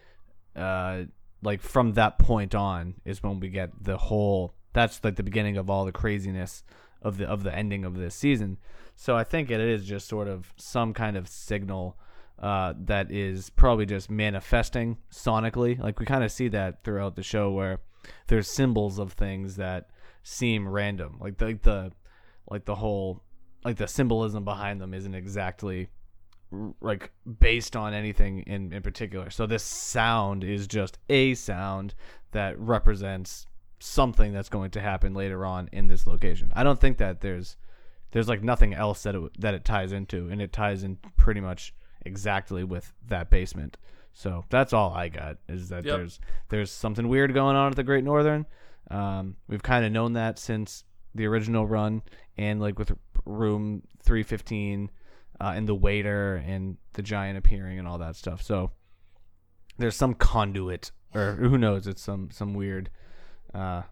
uh, 0.56 1.04
like 1.42 1.62
from 1.62 1.94
that 1.94 2.20
point 2.20 2.54
on 2.54 2.96
is 3.06 3.24
when 3.24 3.40
we 3.40 3.50
get 3.50 3.72
the 3.82 3.98
whole. 3.98 4.54
That's 4.74 5.04
like 5.04 5.16
the 5.16 5.24
beginning 5.24 5.58
of 5.58 5.70
all 5.70 5.86
the 5.86 5.92
craziness 5.92 6.64
of 7.02 7.18
the 7.18 7.26
of 7.26 7.44
the 7.44 7.54
ending 7.54 7.86
of 7.86 7.96
this 7.96 8.16
season. 8.16 8.58
So 9.02 9.16
I 9.16 9.24
think 9.24 9.50
it 9.50 9.62
is 9.62 9.86
just 9.86 10.10
sort 10.10 10.28
of 10.28 10.54
some 10.58 10.94
kind 10.94 11.16
of 11.16 11.30
signal 11.30 11.98
uh, 12.38 12.74
that 12.82 13.10
is 13.10 13.50
probably 13.50 13.86
just 13.86 14.12
manifesting 14.12 14.98
sonically. 15.10 15.80
Like 15.80 16.02
we 16.02 16.06
kind 16.06 16.22
of 16.22 16.34
see 16.34 16.50
that 16.50 16.84
throughout 16.84 17.16
the 17.16 17.24
show 17.24 17.50
where 17.50 17.80
there's 18.28 18.50
symbols 18.50 19.00
of 19.00 19.14
things 19.14 19.56
that 19.56 19.90
seem 20.24 20.68
random. 20.68 21.16
Like 21.22 21.38
the 21.38 21.46
like 21.46 21.62
the 21.62 21.92
like 22.50 22.66
the 22.66 22.76
whole 22.76 23.24
like 23.64 23.78
the 23.78 23.88
symbolism 23.88 24.44
behind 24.44 24.82
them 24.82 24.94
isn't 24.94 25.16
exactly 25.16 25.88
like 26.82 27.10
based 27.40 27.78
on 27.78 27.94
anything 27.94 28.40
in 28.42 28.74
in 28.74 28.82
particular. 28.82 29.30
So 29.30 29.48
this 29.48 29.64
sound 29.64 30.44
is 30.44 30.68
just 30.68 31.00
a 31.08 31.36
sound 31.36 31.94
that 32.32 32.60
represents 32.60 33.48
something 33.80 34.34
that's 34.34 34.50
going 34.50 34.72
to 34.72 34.82
happen 34.82 35.14
later 35.14 35.46
on 35.46 35.70
in 35.72 35.88
this 35.88 36.06
location. 36.06 36.52
I 36.54 36.64
don't 36.64 36.82
think 36.82 36.98
that 36.98 37.22
there's 37.22 37.56
there's 38.12 38.28
like 38.28 38.44
nothing 38.44 38.74
else 38.74 39.04
that 39.04 39.16
it 39.16 39.40
that 39.42 39.54
it 39.54 39.64
ties 39.66 39.92
into, 39.92 40.30
and 40.30 40.42
it 40.42 40.52
ties 40.54 40.84
in 40.84 40.98
pretty 41.18 41.42
much 41.42 41.74
exactly 42.06 42.64
with 42.64 42.94
that 43.08 43.30
basement. 43.30 43.78
So 44.14 44.46
that's 44.50 44.74
all 44.74 44.92
I 44.94 45.10
got 45.10 45.38
is 45.48 45.70
that 45.70 45.86
Yep. 45.86 45.98
there's 45.98 46.20
there's 46.50 46.72
something 46.72 47.08
weird 47.08 47.34
going 47.34 47.56
on 47.56 47.72
at 47.72 47.76
the 47.76 47.84
Great 47.84 48.04
Northern. 48.04 48.46
Um, 48.90 49.36
we've 49.48 49.62
kind 49.64 49.86
of 49.86 49.92
known 49.92 50.14
that 50.14 50.40
since 50.40 50.84
the 51.14 51.26
original 51.28 51.68
run, 51.68 52.02
and 52.38 52.60
like 52.60 52.80
with 52.80 52.92
Room 53.26 53.84
315 54.04 54.90
uh, 55.42 55.54
and 55.56 55.68
the 55.68 55.76
waiter 55.76 56.36
and 56.46 56.78
the 56.94 57.02
giant 57.02 57.38
appearing 57.38 57.78
and 57.80 57.88
all 57.88 57.98
that 58.00 58.16
stuff. 58.16 58.42
So 58.42 58.72
there's 59.78 59.96
some 59.96 60.14
conduit, 60.16 60.92
or 61.14 61.34
who 61.36 61.58
knows? 61.58 61.86
It's 61.88 62.02
some 62.02 62.32
some 62.32 62.54
weird, 62.54 62.90
uh, 63.54 63.84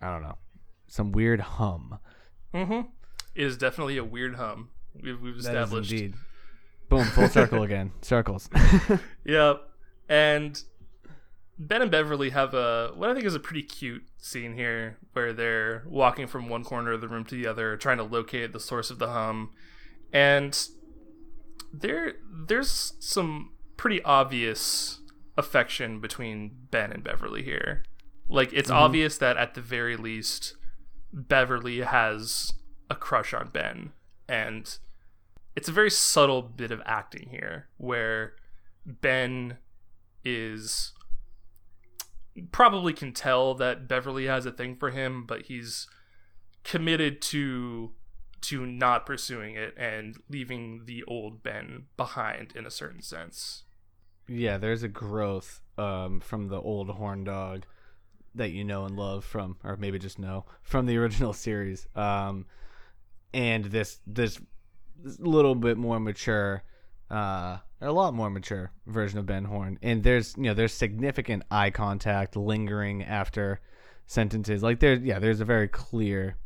I 0.00 0.10
don't 0.10 0.22
know, 0.22 0.38
some 0.86 1.10
weird 1.12 1.40
hum. 1.40 1.98
Mm-hmm. 2.54 2.88
It 3.40 3.46
is 3.46 3.56
definitely 3.56 3.96
a 3.96 4.04
weird 4.04 4.34
hum. 4.34 4.68
We've, 5.02 5.18
we've 5.18 5.38
established. 5.38 5.90
indeed. 5.90 6.14
Boom, 6.90 7.06
full 7.06 7.26
circle 7.38 7.62
again. 7.62 7.92
Circles. 8.02 8.50
Yep. 9.24 9.62
And 10.10 10.62
Ben 11.58 11.80
and 11.80 11.90
Beverly 11.90 12.30
have 12.30 12.52
a 12.52 12.90
what 12.94 13.08
I 13.08 13.14
think 13.14 13.24
is 13.24 13.34
a 13.34 13.40
pretty 13.40 13.62
cute 13.62 14.02
scene 14.18 14.56
here 14.56 14.98
where 15.14 15.32
they're 15.32 15.84
walking 15.86 16.26
from 16.26 16.50
one 16.50 16.64
corner 16.64 16.92
of 16.92 17.00
the 17.00 17.08
room 17.08 17.24
to 17.24 17.34
the 17.34 17.46
other, 17.46 17.78
trying 17.78 17.96
to 17.96 18.02
locate 18.02 18.52
the 18.52 18.60
source 18.60 18.90
of 18.90 18.98
the 18.98 19.08
hum. 19.08 19.52
And 20.12 20.58
there 21.72 22.16
there's 22.30 22.92
some 22.98 23.52
pretty 23.78 24.02
obvious 24.02 25.00
affection 25.38 25.98
between 25.98 26.50
Ben 26.70 26.92
and 26.92 27.02
Beverly 27.02 27.42
here. 27.42 27.84
Like 28.28 28.52
it's 28.52 28.68
mm-hmm. 28.68 28.80
obvious 28.80 29.16
that 29.16 29.38
at 29.38 29.54
the 29.54 29.62
very 29.62 29.96
least 29.96 30.56
Beverly 31.10 31.78
has 31.78 32.52
a 32.90 32.94
crush 32.94 33.32
on 33.32 33.48
Ben 33.48 33.92
and 34.28 34.78
it's 35.56 35.68
a 35.68 35.72
very 35.72 35.90
subtle 35.90 36.42
bit 36.42 36.70
of 36.70 36.82
acting 36.84 37.28
here 37.30 37.68
where 37.76 38.34
Ben 38.86 39.58
is 40.24 40.92
probably 42.52 42.92
can 42.92 43.12
tell 43.12 43.54
that 43.54 43.88
Beverly 43.88 44.26
has 44.26 44.46
a 44.46 44.52
thing 44.52 44.76
for 44.76 44.90
him, 44.90 45.24
but 45.26 45.42
he's 45.42 45.88
committed 46.64 47.20
to 47.22 47.92
to 48.42 48.64
not 48.64 49.04
pursuing 49.04 49.54
it 49.54 49.74
and 49.76 50.16
leaving 50.30 50.86
the 50.86 51.04
old 51.04 51.42
Ben 51.42 51.84
behind 51.98 52.52
in 52.56 52.64
a 52.64 52.70
certain 52.70 53.02
sense. 53.02 53.64
yeah, 54.28 54.56
there's 54.56 54.82
a 54.82 54.88
growth 54.88 55.60
um, 55.76 56.20
from 56.20 56.48
the 56.48 56.60
old 56.60 56.88
horn 56.88 57.24
dog 57.24 57.66
that 58.34 58.52
you 58.52 58.64
know 58.64 58.84
and 58.86 58.96
love 58.96 59.24
from, 59.24 59.56
or 59.64 59.76
maybe 59.76 59.98
just 59.98 60.18
know 60.18 60.46
from 60.62 60.86
the 60.86 60.96
original 60.96 61.32
series. 61.48 61.86
Um, 61.94 62.46
and 63.32 63.64
this 63.66 64.00
this 64.06 64.40
little 65.18 65.54
bit 65.54 65.78
more 65.78 65.98
mature, 66.00 66.62
uh, 67.10 67.58
a 67.80 67.92
lot 67.92 68.12
more 68.14 68.30
mature 68.30 68.72
version 68.86 69.18
of 69.18 69.26
Ben 69.26 69.44
Horne. 69.44 69.78
And 69.82 70.02
there's 70.02 70.34
you 70.36 70.44
know 70.44 70.54
there's 70.54 70.72
significant 70.72 71.42
eye 71.50 71.70
contact 71.70 72.36
lingering 72.36 73.02
after 73.04 73.60
sentences. 74.06 74.62
Like 74.62 74.80
there's 74.80 75.00
yeah 75.02 75.18
there's 75.18 75.40
a 75.40 75.44
very 75.44 75.68
clear 75.68 76.36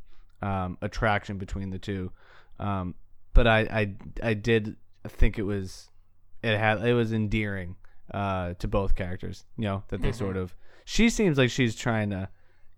um, 0.43 0.79
attraction 0.83 1.39
between 1.39 1.71
the 1.71 1.79
two. 1.79 2.13
Um, 2.59 2.95
but 3.33 3.47
I, 3.47 3.61
I 3.61 3.95
I 4.31 4.35
did 4.35 4.77
think 5.09 5.39
it 5.39 5.43
was 5.43 5.89
it 6.43 6.57
had 6.57 6.85
it 6.87 6.95
was 6.95 7.13
endearing 7.13 7.77
uh, 8.13 8.55
to 8.55 8.69
both 8.69 8.95
characters. 8.95 9.45
You 9.57 9.65
know 9.65 9.83
that 9.89 10.03
they 10.03 10.13
sort 10.13 10.37
of 10.37 10.55
she 10.85 11.09
seems 11.11 11.39
like 11.39 11.51
she's 11.51 11.75
trying 11.75 12.11
to 12.11 12.29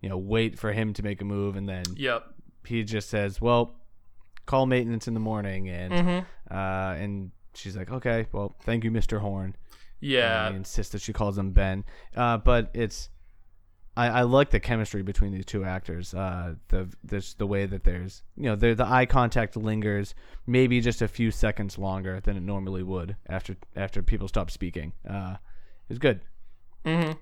you 0.00 0.08
know 0.08 0.16
wait 0.18 0.58
for 0.58 0.72
him 0.72 0.92
to 0.94 1.02
make 1.02 1.20
a 1.20 1.24
move 1.24 1.56
and 1.56 1.68
then 1.68 1.84
Yep. 1.96 2.24
he 2.66 2.84
just 2.84 3.10
says, 3.10 3.40
"Well, 3.40 3.74
call 4.46 4.66
maintenance 4.66 5.08
in 5.08 5.14
the 5.14 5.20
morning," 5.20 5.68
and 5.68 5.92
Mm-hmm. 5.92 6.54
uh, 6.54 6.94
and 6.94 7.30
she's 7.54 7.76
like, 7.76 7.90
"Okay, 7.90 8.26
well, 8.32 8.54
thank 8.62 8.84
you, 8.84 8.90
Mister 8.90 9.18
Horne." 9.18 9.56
Yeah. 10.00 10.46
And 10.46 10.54
he 10.54 10.58
insists 10.58 10.92
that 10.92 11.02
she 11.02 11.12
calls 11.12 11.36
him 11.38 11.52
Ben. 11.52 11.84
Uh, 12.14 12.36
but 12.38 12.70
it's 12.74 13.08
I, 13.96 14.08
I 14.08 14.22
like 14.22 14.50
the 14.50 14.60
chemistry 14.60 15.02
between 15.02 15.32
these 15.32 15.46
two 15.46 15.64
actors. 15.64 16.12
Uh, 16.12 16.56
the 16.68 16.88
this 17.02 17.34
the 17.34 17.46
way 17.46 17.64
that 17.66 17.84
there's 17.84 18.22
you 18.36 18.44
know 18.44 18.56
the 18.56 18.74
the 18.74 18.86
eye 18.86 19.06
contact 19.06 19.56
lingers 19.56 20.14
maybe 20.46 20.80
just 20.80 21.00
a 21.00 21.08
few 21.08 21.30
seconds 21.30 21.78
longer 21.78 22.20
than 22.20 22.36
it 22.36 22.42
normally 22.42 22.82
would 22.82 23.16
after 23.26 23.56
after 23.74 24.02
people 24.02 24.28
stop 24.28 24.50
speaking. 24.50 24.92
Uh, 25.08 25.36
it's 25.88 25.98
good. 25.98 26.20
Mm-hmm. 26.84 27.12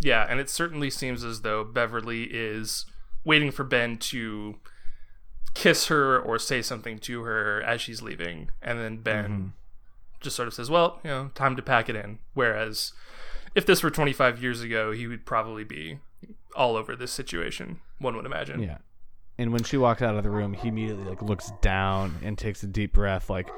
Yeah, 0.00 0.26
and 0.28 0.40
it 0.40 0.50
certainly 0.50 0.90
seems 0.90 1.22
as 1.22 1.42
though 1.42 1.62
Beverly 1.62 2.24
is 2.24 2.86
waiting 3.24 3.50
for 3.50 3.64
Ben 3.64 3.98
to 3.98 4.56
kiss 5.54 5.86
her 5.86 6.18
or 6.18 6.38
say 6.38 6.62
something 6.62 6.98
to 7.00 7.22
her 7.22 7.62
as 7.62 7.80
she's 7.80 8.02
leaving, 8.02 8.50
and 8.62 8.78
then 8.78 8.98
Ben 8.98 9.52
just 10.20 10.36
sort 10.36 10.48
of 10.48 10.54
says, 10.54 10.70
"Well, 10.70 11.00
you 11.02 11.10
know, 11.10 11.30
time 11.34 11.56
to 11.56 11.62
pack 11.62 11.88
it 11.88 11.96
in." 11.96 12.18
Whereas, 12.34 12.92
if 13.54 13.66
this 13.66 13.82
were 13.82 13.90
25 13.90 14.42
years 14.42 14.60
ago, 14.60 14.92
he 14.92 15.06
would 15.06 15.26
probably 15.26 15.64
be 15.64 15.98
all 16.54 16.76
over 16.76 16.94
this 16.94 17.12
situation. 17.12 17.80
One 17.98 18.16
would 18.16 18.26
imagine. 18.26 18.62
Yeah. 18.62 18.78
And 19.38 19.52
when 19.52 19.64
she 19.64 19.76
walks 19.76 20.02
out 20.02 20.16
of 20.16 20.22
the 20.22 20.30
room, 20.30 20.52
he 20.52 20.68
immediately 20.68 21.04
like 21.04 21.22
looks 21.22 21.50
down 21.62 22.16
and 22.22 22.36
takes 22.36 22.62
a 22.62 22.66
deep 22.66 22.92
breath, 22.92 23.30
like, 23.30 23.48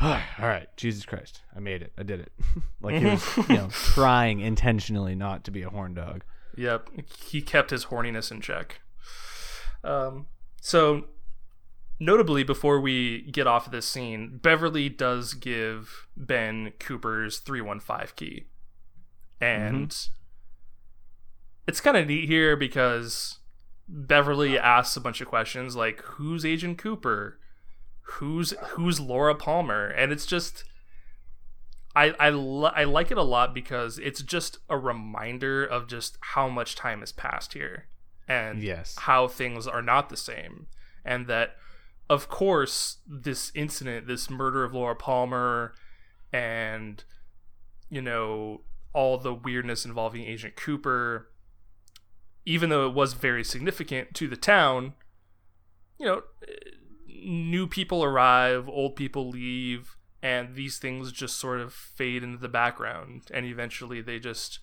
"All 0.00 0.18
right, 0.38 0.68
Jesus 0.76 1.06
Christ, 1.06 1.40
I 1.56 1.60
made 1.60 1.82
it, 1.82 1.92
I 1.96 2.02
did 2.02 2.20
it." 2.20 2.32
like 2.80 2.96
he 2.96 3.06
was, 3.06 3.36
you 3.48 3.56
know, 3.56 3.68
trying 3.70 4.40
intentionally 4.40 5.14
not 5.14 5.44
to 5.44 5.50
be 5.50 5.62
a 5.62 5.70
horn 5.70 5.94
dog. 5.94 6.24
Yep, 6.56 6.90
he 7.28 7.40
kept 7.40 7.70
his 7.70 7.86
horniness 7.86 8.30
in 8.30 8.40
check. 8.40 8.80
Um, 9.82 10.26
so 10.60 11.06
notably, 12.00 12.42
before 12.42 12.80
we 12.80 13.22
get 13.30 13.46
off 13.46 13.66
of 13.66 13.72
this 13.72 13.86
scene, 13.86 14.38
Beverly 14.42 14.88
does 14.88 15.34
give 15.34 16.08
Ben 16.16 16.72
Cooper's 16.80 17.38
315 17.38 18.08
key. 18.16 18.46
And 19.40 19.96
it's 21.66 21.80
kind 21.80 21.96
of 21.96 22.06
neat 22.06 22.26
here 22.28 22.56
because 22.56 23.38
Beverly 23.88 24.58
asks 24.58 24.96
a 24.96 25.00
bunch 25.00 25.20
of 25.20 25.28
questions 25.28 25.76
like 25.76 26.00
who's 26.02 26.44
Agent 26.44 26.78
Cooper? 26.78 27.38
Who's 28.02 28.50
who's 28.70 28.98
Laura 29.00 29.34
Palmer? 29.34 29.86
And 29.86 30.12
it's 30.12 30.26
just 30.26 30.64
I 31.94 32.14
I, 32.20 32.30
li- 32.30 32.72
I 32.74 32.84
like 32.84 33.10
it 33.10 33.18
a 33.18 33.22
lot 33.22 33.54
because 33.54 33.98
it's 33.98 34.22
just 34.22 34.58
a 34.68 34.76
reminder 34.76 35.64
of 35.64 35.88
just 35.88 36.18
how 36.20 36.48
much 36.48 36.74
time 36.76 37.00
has 37.00 37.12
passed 37.12 37.52
here 37.54 37.86
and 38.28 38.62
Yes. 38.62 38.96
how 39.00 39.26
things 39.28 39.66
are 39.66 39.82
not 39.82 40.08
the 40.08 40.16
same 40.16 40.66
and 41.04 41.26
that 41.28 41.56
of 42.10 42.28
course 42.28 42.98
this 43.06 43.50
incident 43.54 44.06
this 44.06 44.28
murder 44.28 44.64
of 44.64 44.74
Laura 44.74 44.96
Palmer 44.96 45.72
and 46.32 47.04
you 47.88 48.02
know 48.02 48.60
all 48.92 49.16
the 49.16 49.32
weirdness 49.32 49.84
involving 49.86 50.24
Agent 50.24 50.56
Cooper 50.56 51.30
even 52.44 52.68
though 52.68 52.86
it 52.88 52.94
was 52.94 53.12
very 53.14 53.44
significant 53.44 54.12
to 54.14 54.26
the 54.28 54.36
town 54.36 54.94
you 55.98 56.04
know 56.04 56.22
new 57.06 57.66
people 57.66 58.02
arrive 58.02 58.68
old 58.68 58.96
people 58.96 59.28
leave 59.30 59.96
and 60.22 60.54
these 60.56 60.78
things 60.78 61.12
just 61.12 61.38
sort 61.38 61.60
of 61.60 61.72
fade 61.72 62.22
into 62.24 62.38
the 62.38 62.48
background 62.48 63.22
and 63.32 63.46
eventually 63.46 64.00
they 64.00 64.18
just 64.18 64.58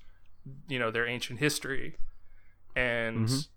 you 0.68 0.78
know 0.78 0.92
they're 0.92 1.08
ancient 1.08 1.40
history 1.40 1.96
and 2.76 3.28
Mhm. 3.28 3.48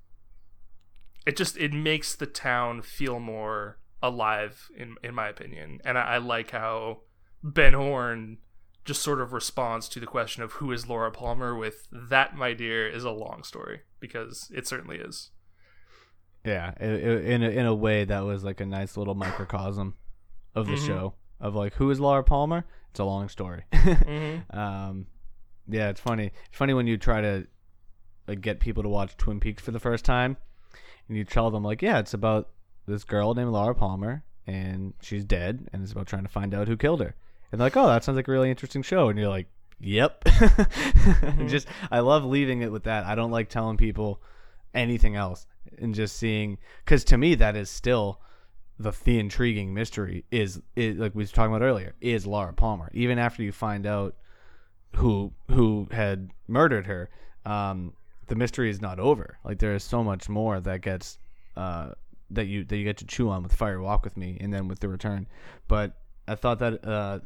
it 1.26 1.36
just 1.36 1.56
it 1.56 1.72
makes 1.72 2.14
the 2.14 2.26
town 2.26 2.82
feel 2.82 3.18
more 3.18 3.78
alive 4.02 4.68
in 4.76 4.96
in 5.02 5.14
my 5.14 5.28
opinion 5.28 5.80
and 5.84 5.98
I, 5.98 6.02
I 6.02 6.18
like 6.18 6.50
how 6.52 7.00
Ben 7.42 7.74
Horne 7.74 8.38
just 8.84 9.02
sort 9.02 9.20
of 9.20 9.32
responds 9.32 9.88
to 9.90 10.00
the 10.00 10.06
question 10.06 10.42
of 10.42 10.52
who 10.52 10.72
is 10.72 10.88
laura 10.88 11.10
palmer 11.10 11.54
with 11.54 11.86
that 11.92 12.34
my 12.34 12.54
dear 12.54 12.88
is 12.88 13.04
a 13.04 13.10
long 13.10 13.42
story 13.44 13.80
because 14.00 14.50
it 14.54 14.66
certainly 14.66 14.96
is 14.96 15.30
Yeah, 16.44 16.72
in 16.80 17.42
a, 17.42 17.48
in 17.48 17.66
a 17.66 17.74
way 17.74 18.04
that 18.06 18.20
was 18.20 18.42
like 18.44 18.60
a 18.60 18.66
nice 18.66 18.96
little 18.96 19.14
microcosm 19.14 19.94
of 20.54 20.66
the 20.66 20.72
Mhm. 20.76 20.86
show 20.86 21.14
of 21.38 21.54
like 21.54 21.74
who 21.74 21.90
is 21.90 22.00
Laura 22.00 22.24
Palmer. 22.24 22.64
It's 22.90 22.98
a 23.00 23.04
long 23.04 23.28
story. 23.28 23.64
mm-hmm. 23.72 24.58
um, 24.58 25.06
yeah, 25.68 25.90
it's 25.90 26.00
funny. 26.00 26.32
It's 26.48 26.56
funny 26.56 26.72
when 26.74 26.86
you 26.86 26.96
try 26.96 27.20
to 27.20 27.46
like 28.26 28.40
get 28.40 28.58
people 28.60 28.82
to 28.82 28.88
watch 28.88 29.16
Twin 29.18 29.38
Peaks 29.40 29.62
for 29.62 29.70
the 29.70 29.78
first 29.78 30.04
time, 30.04 30.36
and 31.08 31.16
you 31.16 31.24
tell 31.24 31.50
them 31.50 31.62
like, 31.62 31.82
yeah, 31.82 31.98
it's 31.98 32.14
about 32.14 32.48
this 32.90 33.04
girl 33.04 33.34
named 33.34 33.50
Laura 33.50 33.74
Palmer, 33.74 34.24
and 34.46 34.94
she's 35.00 35.24
dead, 35.24 35.68
and 35.72 35.82
it's 35.82 35.92
about 35.92 36.06
trying 36.06 36.24
to 36.24 36.28
find 36.28 36.54
out 36.54 36.68
who 36.68 36.76
killed 36.76 37.00
her. 37.00 37.14
And 37.50 37.60
they're 37.60 37.66
like, 37.66 37.76
oh, 37.76 37.86
that 37.86 38.04
sounds 38.04 38.16
like 38.16 38.28
a 38.28 38.32
really 38.32 38.50
interesting 38.50 38.82
show, 38.82 39.08
and 39.08 39.18
you're 39.18 39.28
like, 39.28 39.48
yep. 39.80 40.22
Just 41.46 41.66
I 41.90 42.00
love 42.00 42.24
leaving 42.24 42.62
it 42.62 42.70
with 42.70 42.84
that. 42.84 43.04
I 43.04 43.14
don't 43.14 43.30
like 43.30 43.48
telling 43.48 43.76
people 43.76 44.20
anything 44.74 45.16
else 45.16 45.46
and 45.78 45.94
just 45.94 46.16
seeing 46.16 46.58
because 46.84 47.04
to 47.04 47.18
me 47.18 47.34
that 47.34 47.56
is 47.56 47.70
still 47.70 48.20
the 48.78 48.92
the 49.04 49.18
intriguing 49.18 49.74
mystery 49.74 50.24
is 50.30 50.60
is 50.76 50.96
like 50.96 51.14
we 51.14 51.22
was 51.22 51.32
talking 51.32 51.54
about 51.54 51.64
earlier 51.64 51.94
is 52.00 52.26
Laura 52.26 52.52
Palmer 52.52 52.90
even 52.94 53.18
after 53.18 53.42
you 53.42 53.52
find 53.52 53.86
out 53.86 54.14
who 54.96 55.32
who 55.48 55.88
had 55.90 56.30
murdered 56.48 56.86
her 56.86 57.10
um 57.44 57.92
the 58.28 58.34
mystery 58.34 58.70
is 58.70 58.80
not 58.80 59.00
over 59.00 59.38
like 59.44 59.58
there 59.58 59.74
is 59.74 59.84
so 59.84 60.04
much 60.04 60.28
more 60.28 60.60
that 60.60 60.80
gets 60.82 61.18
uh 61.56 61.90
that 62.30 62.46
you 62.46 62.64
that 62.64 62.76
you 62.76 62.84
get 62.84 62.96
to 62.98 63.06
chew 63.06 63.28
on 63.28 63.42
with 63.42 63.52
Fire 63.52 63.80
Walk 63.80 64.04
with 64.04 64.16
Me 64.16 64.36
and 64.40 64.52
then 64.52 64.68
with 64.68 64.80
the 64.80 64.88
return 64.88 65.26
but 65.68 65.96
I 66.28 66.34
thought 66.34 66.58
that 66.60 66.84
uh 66.86 67.20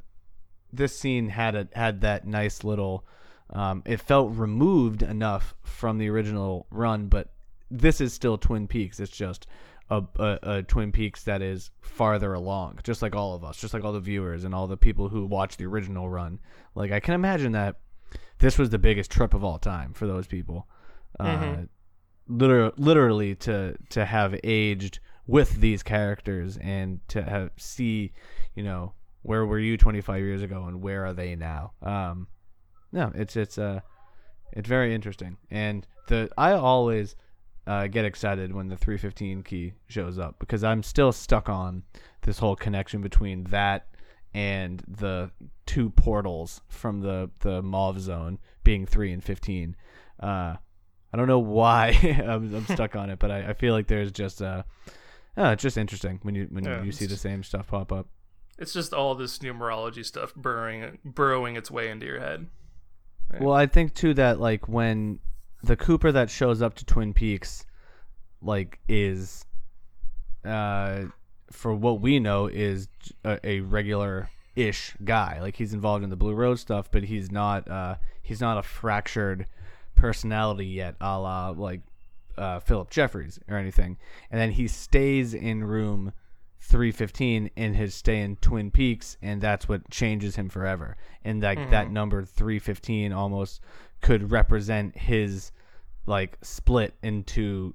this 0.73 0.99
scene 0.99 1.29
had 1.29 1.55
a 1.55 1.69
had 1.75 2.01
that 2.01 2.27
nice 2.27 2.65
little 2.65 3.05
um, 3.51 3.83
it 3.85 4.01
felt 4.01 4.37
removed 4.37 5.03
enough 5.03 5.55
from 5.63 5.99
the 5.99 6.09
original 6.09 6.67
run, 6.71 7.07
but 7.07 7.33
this 7.71 8.01
is 8.01 8.13
still 8.13 8.39
Twin 8.39 8.67
Peaks. 8.67 8.99
It's 9.01 9.15
just 9.15 9.47
a, 9.91 10.03
a, 10.19 10.39
a 10.43 10.63
Twin 10.63 10.93
Peaks 10.93 11.25
that 11.25 11.43
is 11.43 11.71
farther 11.81 12.33
along, 12.33 12.81
just 12.83 13.03
like 13.03 13.15
all 13.15 13.35
of 13.35 13.45
us, 13.45 13.59
just 13.59 13.75
like 13.75 13.85
all 13.85 13.93
the 13.93 14.01
viewers 14.01 14.45
and 14.45 14.55
all 14.55 14.67
the 14.67 14.77
people 14.77 15.09
who 15.09 15.27
watch 15.27 15.57
the 15.57 15.67
original 15.67 16.09
run. 16.09 16.41
Like 16.75 16.91
I 16.91 17.01
can 17.01 17.15
imagine 17.15 17.53
that 17.53 17.77
this 18.39 18.59
was 18.59 18.71
the 18.71 18.79
biggest 18.79 19.11
trip 19.11 19.35
of 19.35 19.45
all 19.45 19.59
time 19.59 19.93
for 19.93 20.07
those 20.07 20.27
people. 20.27 20.67
Uh, 21.21 21.57
literally, 22.29 22.73
literally 22.77 23.35
to 23.37 23.77
to 23.91 24.05
have 24.05 24.39
aged 24.45 24.99
with 25.27 25.61
these 25.61 25.83
characters 25.83 26.57
and 26.59 27.01
to 27.09 27.23
have 27.23 27.51
see, 27.57 28.13
you 28.55 28.63
know, 28.63 28.93
where 29.23 29.47
were 29.47 29.59
you 29.59 29.77
25 29.77 30.21
years 30.21 30.43
ago 30.43 30.65
and 30.65 30.83
where 30.83 31.07
are 31.07 31.15
they 31.15 31.35
now? 31.35 31.73
Um, 31.83 32.29
no, 32.93 33.11
it's 33.15 33.37
it's 33.37 33.59
uh 33.59 33.81
it's 34.53 34.69
very 34.69 34.95
interesting. 34.95 35.37
And 35.51 35.87
the 36.09 36.31
I 36.37 36.53
always 36.53 37.17
uh, 37.67 37.87
get 37.87 38.05
excited 38.05 38.53
when 38.53 38.69
the 38.69 38.77
315 38.77 39.43
key 39.43 39.73
shows 39.89 40.19
up 40.19 40.39
because 40.39 40.63
I'm 40.63 40.83
still 40.83 41.13
stuck 41.13 41.49
on 41.49 41.83
this 42.23 42.39
whole 42.39 42.57
connection 42.57 43.01
between 43.01 43.45
that 43.45 43.87
and 44.35 44.83
the 44.87 45.31
two 45.65 45.91
portals 45.91 46.61
from 46.69 47.01
the 47.01 47.31
the 47.41 47.63
Mauve 47.63 48.01
zone 48.01 48.39
being 48.63 48.87
3 48.87 49.13
and 49.13 49.25
15. 49.25 49.77
Uh 50.21 50.57
I 51.15 51.17
don't 51.17 51.29
know 51.29 51.39
why 51.39 51.91
I'm, 52.27 52.53
I'm 52.53 52.67
stuck 52.67 52.97
on 52.97 53.09
it, 53.09 53.21
but 53.21 53.31
I, 53.31 53.51
I 53.51 53.53
feel 53.53 53.73
like 53.73 53.87
there's 53.87 54.11
just 54.11 54.43
uh, 54.43 54.65
oh, 55.37 55.51
it's 55.51 55.63
just 55.63 55.79
interesting 55.79 56.19
when 56.23 56.35
you 56.35 56.49
when 56.51 56.65
Yeah, 56.65 56.83
you 56.83 56.91
see 56.91 57.07
the 57.07 57.17
same 57.17 57.45
stuff 57.45 57.69
pop 57.69 57.93
up. 57.93 58.09
it's 58.59 58.73
just 58.73 58.93
all 58.93 59.15
this 59.15 59.39
numerology 59.39 60.05
stuff 60.05 60.35
burrowing 60.35 60.99
burrowing 61.05 61.55
its 61.57 61.71
way 61.71 61.89
into 61.89 62.05
your 62.05 62.19
head 62.19 62.49
Well, 63.41 63.55
I 63.55 63.67
think 63.67 63.95
too 63.95 64.13
that 64.15 64.41
like 64.41 64.69
when 64.69 65.21
the 65.63 65.77
Cooper 65.77 66.11
that 66.11 66.31
shows 66.31 66.61
up 66.61 66.75
to 66.75 66.85
Twin 66.85 67.15
Peaks, 67.15 67.65
like 68.43 68.81
is, 68.89 69.45
uh, 70.45 71.05
for 71.51 71.73
what 71.75 72.01
we 72.01 72.19
know 72.19 72.47
is 72.49 72.89
a, 73.25 73.39
a 73.45 73.61
regular 73.61 74.29
ish 74.57 74.95
guy. 75.05 75.39
Like 75.41 75.57
he's 75.57 75.73
involved 75.75 76.03
in 76.05 76.11
the 76.11 76.17
Blue 76.17 76.35
Rose 76.35 76.61
stuff, 76.61 76.91
but 76.91 77.05
he's 77.05 77.31
not. 77.31 77.71
Uh, 77.71 77.97
he's 78.23 78.41
not 78.41 78.59
a 78.59 78.63
fractured 78.63 79.47
personality 79.95 80.67
yet, 80.67 80.97
a 81.01 81.19
la 81.19 81.51
like 81.51 81.81
uh, 82.37 82.61
Philip 82.61 82.91
Jeffries 82.91 83.39
or 83.49 83.57
anything. 83.57 83.97
And 84.31 84.41
then 84.41 84.53
he 84.53 84.69
stays 84.69 85.35
in 85.35 85.65
room 85.65 86.13
315 86.61 87.51
in 87.57 87.75
his 87.75 87.95
stay 87.95 88.21
in 88.21 88.37
Twin 88.37 88.71
Peaks, 88.71 89.17
and 89.23 89.41
that's 89.41 89.69
what 89.69 89.89
changes 89.91 90.37
him 90.37 90.49
forever. 90.49 90.97
And 91.25 91.43
like 91.43 91.71
that 91.71 91.91
number 91.91 92.25
315 92.25 93.13
almost 93.13 93.61
could 94.01 94.31
represent 94.31 94.97
his 94.97 95.53
like 96.07 96.39
split 96.43 96.95
into 97.03 97.75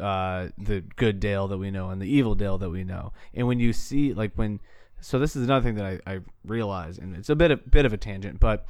uh, 0.00 0.48
the 0.58 0.80
good 0.96 1.20
Dale 1.20 1.48
that 1.48 1.58
we 1.58 1.70
know 1.70 1.90
and 1.90 2.02
the 2.02 2.08
evil 2.08 2.34
Dale 2.34 2.58
that 2.58 2.70
we 2.70 2.84
know. 2.84 3.12
And 3.32 3.46
when 3.46 3.60
you 3.60 3.72
see 3.72 4.12
like 4.12 4.32
when 4.34 4.60
so 5.00 5.18
this 5.18 5.36
is 5.36 5.44
another 5.44 5.62
thing 5.62 5.74
that 5.74 6.00
I, 6.06 6.14
I 6.14 6.20
realize, 6.46 6.96
and 6.98 7.14
it's 7.14 7.28
a 7.28 7.36
bit 7.36 7.50
of, 7.50 7.70
bit 7.70 7.84
of 7.84 7.92
a 7.92 7.98
tangent, 7.98 8.40
but 8.40 8.64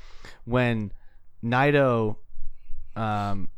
when 0.44 0.90
Naido 1.42 2.18
um 2.96 3.48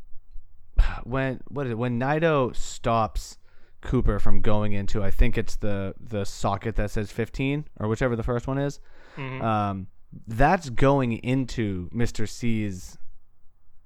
when 1.03 1.39
what 1.47 1.65
is 1.65 1.71
it 1.71 1.77
when 1.77 1.97
Naido 1.97 2.51
stops 2.51 3.37
Cooper 3.81 4.19
from 4.19 4.41
going 4.41 4.73
into 4.73 5.03
I 5.03 5.11
think 5.11 5.37
it's 5.37 5.55
the 5.55 5.93
the 5.99 6.25
socket 6.25 6.75
that 6.75 6.91
says 6.91 7.11
15 7.11 7.65
or 7.79 7.87
whichever 7.87 8.15
the 8.15 8.23
first 8.23 8.47
one 8.47 8.57
is 8.57 8.79
um 9.41 9.87
that's 10.27 10.69
going 10.69 11.13
into 11.13 11.89
Mr. 11.89 12.27
C's 12.27 12.97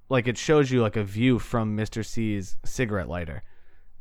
like 0.09 0.27
it 0.27 0.37
shows 0.37 0.71
you 0.71 0.81
like 0.81 0.95
a 0.95 1.03
view 1.03 1.39
from 1.39 1.75
Mr. 1.75 2.05
C's 2.05 2.57
cigarette 2.63 3.09
lighter 3.09 3.43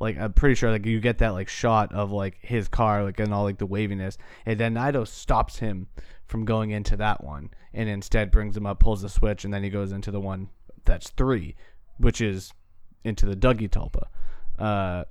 like 0.01 0.17
I'm 0.19 0.33
pretty 0.33 0.55
sure 0.55 0.71
like 0.71 0.87
you 0.87 1.01
get 1.01 1.19
that 1.19 1.31
like 1.31 1.49
shot 1.49 1.93
of 1.93 2.11
like 2.11 2.39
his 2.41 2.69
car 2.69 3.05
like 3.05 3.21
and 3.21 3.35
all 3.35 3.45
like 3.45 3.59
the 3.59 3.67
waviness 3.67 4.17
and 4.47 4.59
then 4.59 4.75
Naido 4.75 5.05
stops 5.05 5.59
him 5.59 5.89
from 6.27 6.45
going 6.45 6.71
into 6.71 6.97
that 6.97 7.23
one 7.23 7.51
and 7.75 7.89
instead 7.89 8.31
brings 8.31 8.57
him 8.57 8.67
up 8.67 8.81
pulls 8.81 9.03
the 9.03 9.09
switch 9.09 9.45
and 9.45 9.53
then 9.53 9.63
he 9.63 9.71
goes 9.71 9.93
into 9.93 10.11
the 10.11 10.21
one 10.21 10.49
that's 10.85 11.11
three 11.11 11.55
which 11.99 12.21
is 12.21 12.53
into 13.05 13.27
the 13.27 13.37
Dougie 13.37 13.69
Tulpa 13.71 14.07
uh 14.59 15.05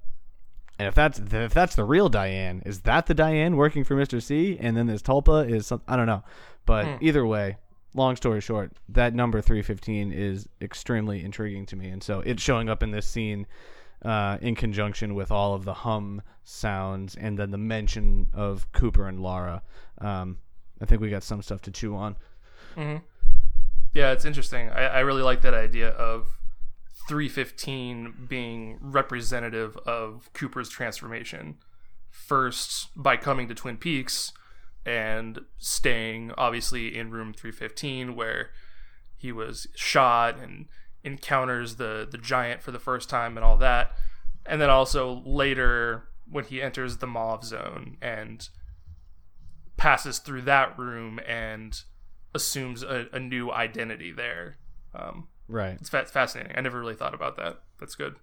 and 0.77 0.87
if 0.87 0.95
that's 0.95 1.19
if 1.19 1.53
that's 1.53 1.75
the 1.75 1.83
real 1.83 2.09
Diane 2.09 2.61
is 2.65 2.81
that 2.81 3.07
the 3.07 3.13
Diane 3.13 3.55
working 3.57 3.83
for 3.83 3.95
Mr. 3.95 4.21
C 4.21 4.57
and 4.59 4.75
then 4.77 4.87
this 4.87 5.01
Tulpa 5.01 5.49
is 5.49 5.67
some 5.67 5.81
I 5.87 5.95
don't 5.95 6.07
know 6.07 6.23
but 6.65 6.85
either 7.01 7.25
way 7.25 7.57
long 7.95 8.15
story 8.15 8.39
short 8.41 8.71
that 8.89 9.13
number 9.13 9.41
315 9.41 10.11
is 10.11 10.47
extremely 10.61 11.23
intriguing 11.23 11.65
to 11.65 11.75
me 11.75 11.89
and 11.89 12.03
so 12.03 12.19
it's 12.21 12.41
showing 12.41 12.69
up 12.69 12.83
in 12.83 12.91
this 12.91 13.07
scene 13.07 13.47
uh, 14.05 14.37
in 14.41 14.55
conjunction 14.55 15.13
with 15.15 15.31
all 15.31 15.53
of 15.53 15.65
the 15.65 15.73
hum 15.73 16.21
sounds 16.43 17.15
and 17.15 17.37
then 17.37 17.51
the 17.51 17.57
mention 17.57 18.27
of 18.33 18.71
Cooper 18.71 19.07
and 19.07 19.19
Laura. 19.19 19.61
Um, 19.99 20.37
I 20.81 20.85
think 20.85 21.01
we 21.01 21.09
got 21.09 21.23
some 21.23 21.41
stuff 21.41 21.61
to 21.63 21.71
chew 21.71 21.95
on. 21.95 22.15
Yeah, 23.93 24.11
it's 24.11 24.25
interesting. 24.25 24.69
I, 24.69 24.85
I 24.85 24.99
really 24.99 25.23
like 25.23 25.41
that 25.41 25.53
idea 25.53 25.89
of 25.89 26.27
315 27.07 28.27
being 28.29 28.77
representative 28.81 29.75
of 29.77 30.29
Cooper's 30.33 30.69
transformation. 30.69 31.57
first 32.09 32.89
by 32.95 33.15
coming 33.17 33.47
to 33.47 33.55
Twin 33.55 33.77
Peaks 33.77 34.33
and 34.85 35.39
staying 35.57 36.31
obviously 36.37 36.97
in 36.97 37.11
room 37.11 37.33
315 37.33 38.15
where 38.15 38.49
he 39.15 39.31
was 39.31 39.67
shot 39.75 40.39
and 40.39 40.65
encounters 41.03 41.75
the 41.75 42.07
the 42.09 42.17
giant 42.17 42.61
for 42.61 42.71
the 42.71 42.79
first 42.79 43.09
time 43.09 43.37
and 43.37 43.43
all 43.45 43.57
that 43.57 43.91
and 44.45 44.59
then 44.59 44.69
also 44.69 45.21
later 45.25 46.09
when 46.29 46.43
he 46.45 46.61
enters 46.61 46.97
the 46.97 47.07
mauve 47.07 47.43
zone 47.43 47.97
and 48.01 48.49
passes 49.77 50.19
through 50.19 50.41
that 50.41 50.77
room 50.77 51.19
and 51.27 51.83
assumes 52.33 52.83
a, 52.83 53.07
a 53.11 53.19
new 53.19 53.51
identity 53.51 54.11
there 54.11 54.57
um, 54.93 55.27
Right. 55.47 55.77
it's 55.79 55.89
fa- 55.89 56.05
fascinating. 56.05 56.55
I 56.55 56.61
never 56.61 56.79
really 56.79 56.95
thought 56.95 57.13
about 57.13 57.35
that. 57.37 57.59
That's 57.79 57.95
good. 57.95 58.15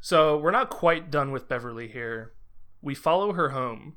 So 0.00 0.36
we're 0.38 0.50
not 0.50 0.70
quite 0.70 1.10
done 1.10 1.30
with 1.30 1.48
Beverly 1.48 1.88
here. 1.88 2.32
We 2.82 2.94
follow 2.94 3.32
her 3.34 3.50
home 3.50 3.96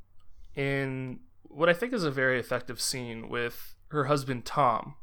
in 0.56 1.20
what 1.44 1.70
I 1.70 1.74
think 1.74 1.94
is 1.94 2.04
a 2.04 2.12
very 2.12 2.40
effective 2.40 2.82
scene 2.82 3.30
with 3.30 3.76
her 3.90 4.06
husband 4.06 4.46
Tom, 4.46 4.96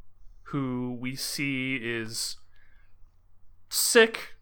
who 0.45 0.97
we 1.01 1.17
see 1.17 1.77
is 1.77 2.37
sick. 3.69 4.35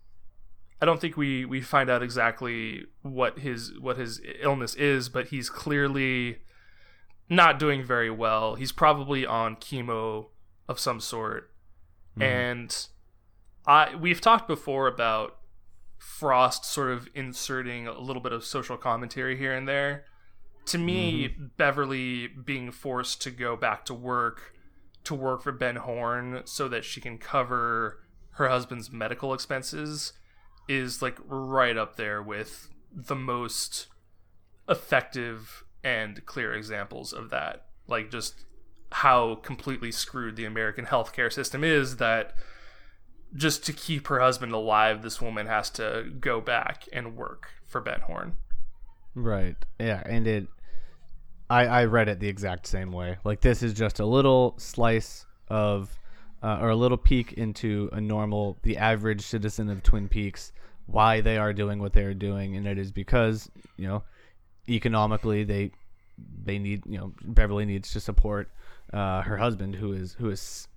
I 0.80 0.86
don't 0.86 1.00
think 1.00 1.16
we, 1.16 1.44
we 1.44 1.60
find 1.60 1.90
out 1.90 2.02
exactly 2.02 2.86
what 3.02 3.40
his 3.40 3.72
what 3.80 3.96
his 3.98 4.20
illness 4.40 4.74
is, 4.74 5.08
but 5.08 5.28
he's 5.28 5.50
clearly 5.50 6.38
not 7.28 7.58
doing 7.58 7.84
very 7.84 8.10
well. 8.10 8.54
He's 8.54 8.72
probably 8.72 9.26
on 9.26 9.56
chemo 9.56 10.26
of 10.68 10.78
some 10.78 11.00
sort. 11.00 11.50
Mm-hmm. 12.12 12.22
And 12.22 12.86
I 13.66 13.94
we've 13.94 14.20
talked 14.20 14.48
before 14.48 14.86
about 14.86 15.36
Frost 15.98 16.64
sort 16.64 16.90
of 16.92 17.08
inserting 17.14 17.86
a 17.86 17.98
little 17.98 18.22
bit 18.22 18.32
of 18.32 18.44
social 18.44 18.76
commentary 18.76 19.36
here 19.36 19.54
and 19.54 19.68
there. 19.68 20.04
To 20.66 20.78
me, 20.78 21.28
mm-hmm. 21.28 21.46
Beverly 21.56 22.28
being 22.28 22.70
forced 22.70 23.22
to 23.22 23.30
go 23.30 23.56
back 23.56 23.84
to 23.86 23.94
work 23.94 24.54
to 25.04 25.14
work 25.14 25.42
for 25.42 25.52
Ben 25.52 25.76
Horne 25.76 26.42
so 26.44 26.68
that 26.68 26.84
she 26.84 27.00
can 27.00 27.18
cover 27.18 28.00
her 28.32 28.48
husband's 28.48 28.92
medical 28.92 29.34
expenses 29.34 30.12
is 30.68 31.00
like 31.02 31.18
right 31.26 31.76
up 31.76 31.96
there 31.96 32.22
with 32.22 32.68
the 32.92 33.16
most 33.16 33.86
effective 34.68 35.64
and 35.84 36.24
clear 36.26 36.52
examples 36.52 37.12
of 37.12 37.30
that. 37.30 37.66
Like 37.86 38.10
just 38.10 38.44
how 38.92 39.36
completely 39.36 39.92
screwed 39.92 40.36
the 40.36 40.44
American 40.44 40.86
healthcare 40.86 41.32
system 41.32 41.62
is 41.62 41.96
that 41.96 42.34
just 43.34 43.64
to 43.66 43.72
keep 43.72 44.06
her 44.06 44.20
husband 44.20 44.52
alive, 44.52 45.02
this 45.02 45.20
woman 45.20 45.46
has 45.46 45.68
to 45.70 46.10
go 46.18 46.40
back 46.40 46.84
and 46.92 47.16
work 47.16 47.50
for 47.66 47.80
Ben 47.80 48.00
Horne. 48.00 48.36
Right. 49.14 49.56
Yeah, 49.78 50.02
and 50.06 50.26
it 50.26 50.48
I 51.50 51.66
I 51.66 51.84
read 51.84 52.08
it 52.08 52.20
the 52.20 52.28
exact 52.28 52.66
same 52.66 52.92
way. 52.92 53.18
Like 53.24 53.40
this 53.40 53.62
is 53.62 53.74
just 53.74 54.00
a 54.00 54.06
little 54.06 54.54
slice 54.58 55.26
of 55.48 55.98
uh, 56.42 56.58
or 56.60 56.70
a 56.70 56.76
little 56.76 56.96
peek 56.96 57.32
into 57.34 57.90
a 57.92 58.00
normal 58.00 58.58
the 58.62 58.76
average 58.76 59.22
citizen 59.22 59.68
of 59.68 59.82
Twin 59.82 60.08
Peaks 60.08 60.52
why 60.86 61.20
they 61.20 61.36
are 61.36 61.52
doing 61.52 61.80
what 61.80 61.92
they 61.92 62.04
are 62.04 62.14
doing 62.14 62.56
and 62.56 62.66
it 62.66 62.78
is 62.78 62.90
because, 62.90 63.50
you 63.76 63.86
know, 63.86 64.02
economically 64.68 65.44
they 65.44 65.70
they 66.44 66.58
need, 66.58 66.82
you 66.86 66.98
know, 66.98 67.12
Beverly 67.22 67.64
needs 67.64 67.92
to 67.92 68.00
support 68.00 68.50
uh, 68.92 69.22
her 69.22 69.36
husband 69.36 69.76
who 69.76 69.92
is 69.92 70.14
who 70.14 70.30
is 70.30 70.68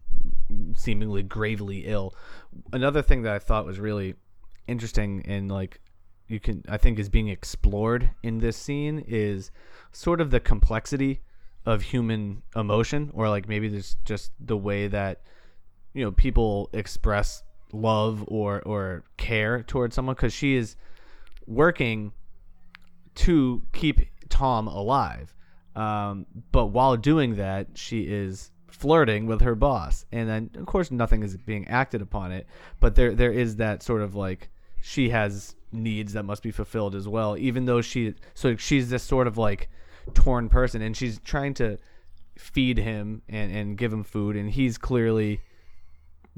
seemingly 0.76 1.23
gravely 1.23 1.85
ill. 1.85 2.13
Another 2.73 3.01
thing 3.01 3.23
that 3.23 3.34
I 3.34 3.39
thought 3.39 3.65
was 3.65 3.80
really 3.80 4.15
interesting 4.68 5.23
and 5.26 5.51
like 5.51 5.80
you 6.27 6.39
can 6.39 6.63
I 6.69 6.77
think 6.77 6.99
is 6.99 7.09
being 7.09 7.27
explored 7.27 8.11
in 8.23 8.39
this 8.39 8.55
scene 8.55 9.03
is 9.07 9.51
sort 9.91 10.22
of 10.22 10.31
the 10.31 10.39
complexity 10.39 11.22
of 11.65 11.81
human 11.81 12.41
emotion 12.55 13.11
or 13.13 13.30
like 13.30 13.47
maybe 13.47 13.68
there's 13.68 13.97
just 14.05 14.31
the 14.39 14.57
way 14.57 14.88
that 14.88 15.22
you 15.93 16.03
know 16.03 16.11
people 16.11 16.69
express 16.73 17.43
love 17.73 18.23
or 18.27 18.61
or 18.61 19.03
care 19.18 19.63
towards 19.63 19.95
someone 19.95 20.15
cuz 20.15 20.34
she 20.34 20.55
is 20.55 20.76
working 21.47 22.13
to 23.16 23.62
keep 23.74 24.00
Tom 24.30 24.68
alive. 24.68 25.34
Um, 25.76 26.26
but 26.52 26.68
while 26.68 26.98
doing 26.98 27.36
that, 27.36 27.68
she 27.76 28.02
is 28.02 28.52
flirting 28.68 29.26
with 29.26 29.42
her 29.42 29.56
boss, 29.56 30.06
and 30.12 30.28
then 30.28 30.50
of 30.56 30.66
course 30.66 30.92
nothing 30.92 31.24
is 31.24 31.38
being 31.38 31.68
acted 31.68 32.02
upon 32.02 32.32
it. 32.32 32.48
But 32.80 32.96
there 32.96 33.14
there 33.14 33.32
is 33.32 33.58
that 33.58 33.84
sort 33.84 34.02
of 34.02 34.16
like 34.16 34.50
she 34.82 35.10
has 35.10 35.56
needs 35.72 36.14
that 36.14 36.24
must 36.24 36.44
be 36.44 36.52
fulfilled 36.52 36.96
as 36.96 37.08
well. 37.08 37.38
Even 37.38 37.66
though 37.66 37.82
she 37.82 38.16
so 38.34 38.56
she's 38.56 38.90
this 38.90 39.04
sort 39.04 39.28
of 39.28 39.38
like 39.38 39.70
torn 40.14 40.50
person, 40.50 40.82
and 40.82 40.96
she's 40.96 41.20
trying 41.20 41.54
to 41.56 41.78
feed 42.38 42.78
him 42.78 43.22
and 43.30 43.52
and 43.52 43.78
give 43.78 43.94
him 43.94 44.04
food, 44.04 44.36
and 44.36 44.50
he's 44.50 44.78
clearly 44.78 45.42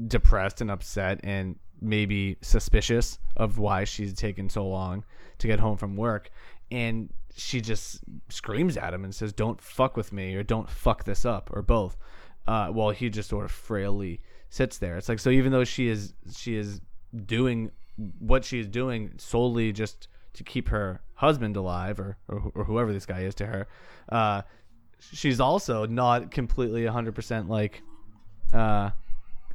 depressed 0.08 0.60
and 0.62 0.72
upset 0.72 1.20
and 1.24 1.58
maybe 1.82 2.38
suspicious 2.42 3.20
of 3.36 3.60
why 3.60 3.84
she's 3.84 4.14
taken 4.14 4.50
so 4.50 4.66
long 4.68 5.04
to 5.38 5.48
get 5.48 5.60
home 5.60 5.78
from 5.78 5.96
work 5.96 6.32
and 6.72 7.12
she 7.36 7.62
just 7.62 8.02
screams 8.30 8.78
at 8.78 8.94
him 8.94 9.04
and 9.04 9.14
says 9.14 9.34
don't 9.34 9.62
fuck 9.62 9.98
with 9.98 10.14
me 10.14 10.36
or 10.36 10.44
don't 10.44 10.70
fuck 10.70 11.04
this 11.04 11.26
up 11.26 11.50
or 11.54 11.62
both 11.62 11.98
uh, 12.48 12.68
while 12.68 12.92
he 12.92 13.10
just 13.10 13.30
sort 13.30 13.46
of 13.46 13.52
frailly 13.52 14.22
sits 14.50 14.78
there. 14.78 14.98
It's 14.98 15.10
like 15.10 15.20
so 15.20 15.30
even 15.30 15.52
though 15.52 15.64
she 15.64 15.88
is 15.88 16.14
she 16.36 16.56
is 16.56 16.82
doing 17.26 17.72
what 18.20 18.44
she 18.44 18.60
is 18.60 18.68
doing 18.68 19.14
solely 19.18 19.72
just 19.72 20.08
to 20.34 20.44
keep 20.44 20.70
her 20.70 21.02
husband 21.16 21.56
alive 21.56 22.00
or, 22.00 22.18
or, 22.28 22.52
or 22.56 22.64
whoever 22.64 22.92
this 22.92 23.06
guy 23.06 23.22
is 23.22 23.36
to 23.36 23.46
her 23.46 23.68
uh, 24.10 24.42
she's 25.12 25.40
also 25.40 25.86
not 25.86 26.32
completely 26.32 26.84
100% 26.84 27.48
like 27.48 27.82
uh, 28.52 28.90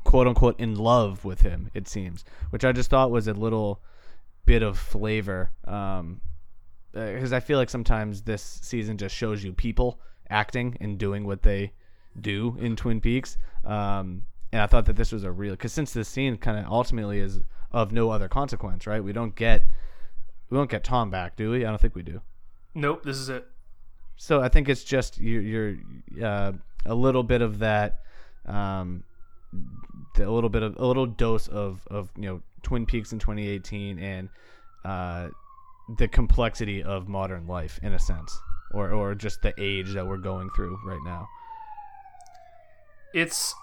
quote 0.05 0.27
unquote 0.27 0.59
in 0.61 0.75
love 0.75 1.25
with 1.25 1.43
him 1.43 1.71
it 1.75 1.89
seems 1.89 2.25
which 2.51 2.65
i 2.65 2.73
just 2.73 2.91
thought 2.91 3.11
was 3.11 3.29
a 3.29 3.35
little 3.35 3.81
bit 4.47 4.63
of 4.63 4.79
flavor 4.79 5.51
um 5.67 6.21
because 6.93 7.33
i 7.33 7.41
feel 7.41 7.59
like 7.59 7.71
sometimes 7.71 8.23
this 8.23 8.43
season 8.63 8.97
just 8.97 9.15
shows 9.15 9.45
you 9.45 9.53
people 9.53 10.01
acting 10.31 10.77
and 10.81 10.99
doing 10.99 11.27
what 11.27 11.43
they 11.43 11.73
do 12.21 12.57
in 12.61 12.75
twin 12.77 13.01
peaks. 13.01 13.37
Um 13.65 14.23
and 14.53 14.63
i 14.63 14.67
thought 14.67 14.87
that 14.87 14.97
this 14.97 15.13
was 15.13 15.25
a 15.25 15.31
real 15.31 15.53
because 15.53 15.73
since 15.73 15.93
this 15.93 16.09
scene 16.09 16.37
kind 16.37 16.59
of 16.59 16.71
ultimately 16.73 17.19
is 17.21 17.41
of 17.73 17.93
no 17.93 18.11
other 18.11 18.29
consequence 18.29 18.87
right? 18.87 19.03
We 19.05 19.13
don't 19.13 19.35
get 19.35 19.65
we 20.51 20.57
don't 20.57 20.71
get 20.71 20.83
tom 20.85 21.11
back 21.11 21.37
do 21.37 21.51
we? 21.51 21.65
I 21.65 21.69
don't 21.69 21.81
think 21.81 21.95
we 21.95 22.03
do. 22.03 22.21
Nope, 22.75 23.03
this 23.05 23.17
is 23.19 23.29
it. 23.29 23.47
so 24.17 24.41
I 24.41 24.49
think 24.49 24.69
it's 24.69 24.85
just 24.85 25.19
you're, 25.19 25.43
you're 25.43 25.77
uh, 26.25 26.53
a 26.87 26.95
little 26.95 27.23
bit 27.23 27.43
of 27.43 27.59
that, 27.59 28.01
um, 28.47 29.03
the- 30.15 30.29
a 30.29 30.31
little 30.31 30.51
bit 30.51 30.63
of 30.63 30.77
a 30.77 30.87
little 30.87 31.07
dose 31.07 31.49
of 31.49 31.87
of 31.91 32.11
you 32.17 32.23
know 32.29 32.43
Twin 32.63 32.87
Peaks 32.87 33.13
in 33.13 33.19
2018 33.19 33.99
and 33.99 34.29
uh, 34.85 35.29
the 35.97 36.09
complexity 36.09 36.83
of 36.83 37.09
modern 37.09 37.47
life 37.47 37.79
in 37.83 37.93
a 37.95 37.99
sense, 37.99 38.39
or 38.73 38.91
or 38.91 39.15
just 39.15 39.43
the 39.43 39.55
age 39.59 39.95
that 39.95 40.07
we're 40.07 40.19
going 40.19 40.51
through 40.55 40.79
right 40.85 41.03
now. 41.05 41.27
It's 43.15 43.55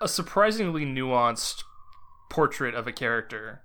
a 0.00 0.08
surprisingly 0.08 0.84
nuanced 0.84 1.64
portrait 2.30 2.74
of 2.74 2.86
a 2.86 2.92
character 2.92 3.62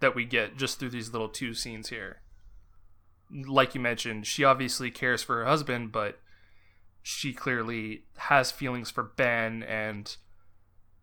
that 0.00 0.14
we 0.14 0.24
get 0.24 0.56
just 0.56 0.78
through 0.78 0.90
these 0.90 1.12
little 1.12 1.28
two 1.28 1.54
scenes 1.54 1.88
here. 1.88 2.20
Like 3.30 3.74
you 3.74 3.80
mentioned, 3.80 4.26
she 4.26 4.44
obviously 4.44 4.90
cares 4.90 5.22
for 5.22 5.36
her 5.36 5.46
husband, 5.46 5.90
but 5.90 6.20
she 7.02 7.32
clearly 7.32 8.04
has 8.16 8.50
feelings 8.50 8.90
for 8.90 9.02
Ben, 9.02 9.62
and 9.62 10.16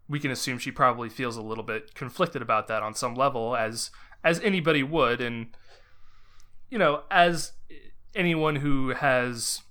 we 0.07 0.19
can 0.19 0.31
assume 0.31 0.57
she 0.59 0.71
probably 0.71 1.09
feels 1.09 1.37
a 1.37 1.41
little 1.41 1.63
bit 1.63 1.95
conflicted 1.95 2.41
about 2.41 2.67
that 2.67 2.83
on 2.83 2.93
some 2.93 3.15
level, 3.15 3.55
as 3.55 3.89
as 4.23 4.39
anybody 4.39 4.83
would, 4.83 5.19
and 5.19 5.47
you 6.73 6.79
know, 6.79 7.03
as 7.11 7.51
anyone 8.15 8.55
who 8.55 8.95
has 8.95 9.61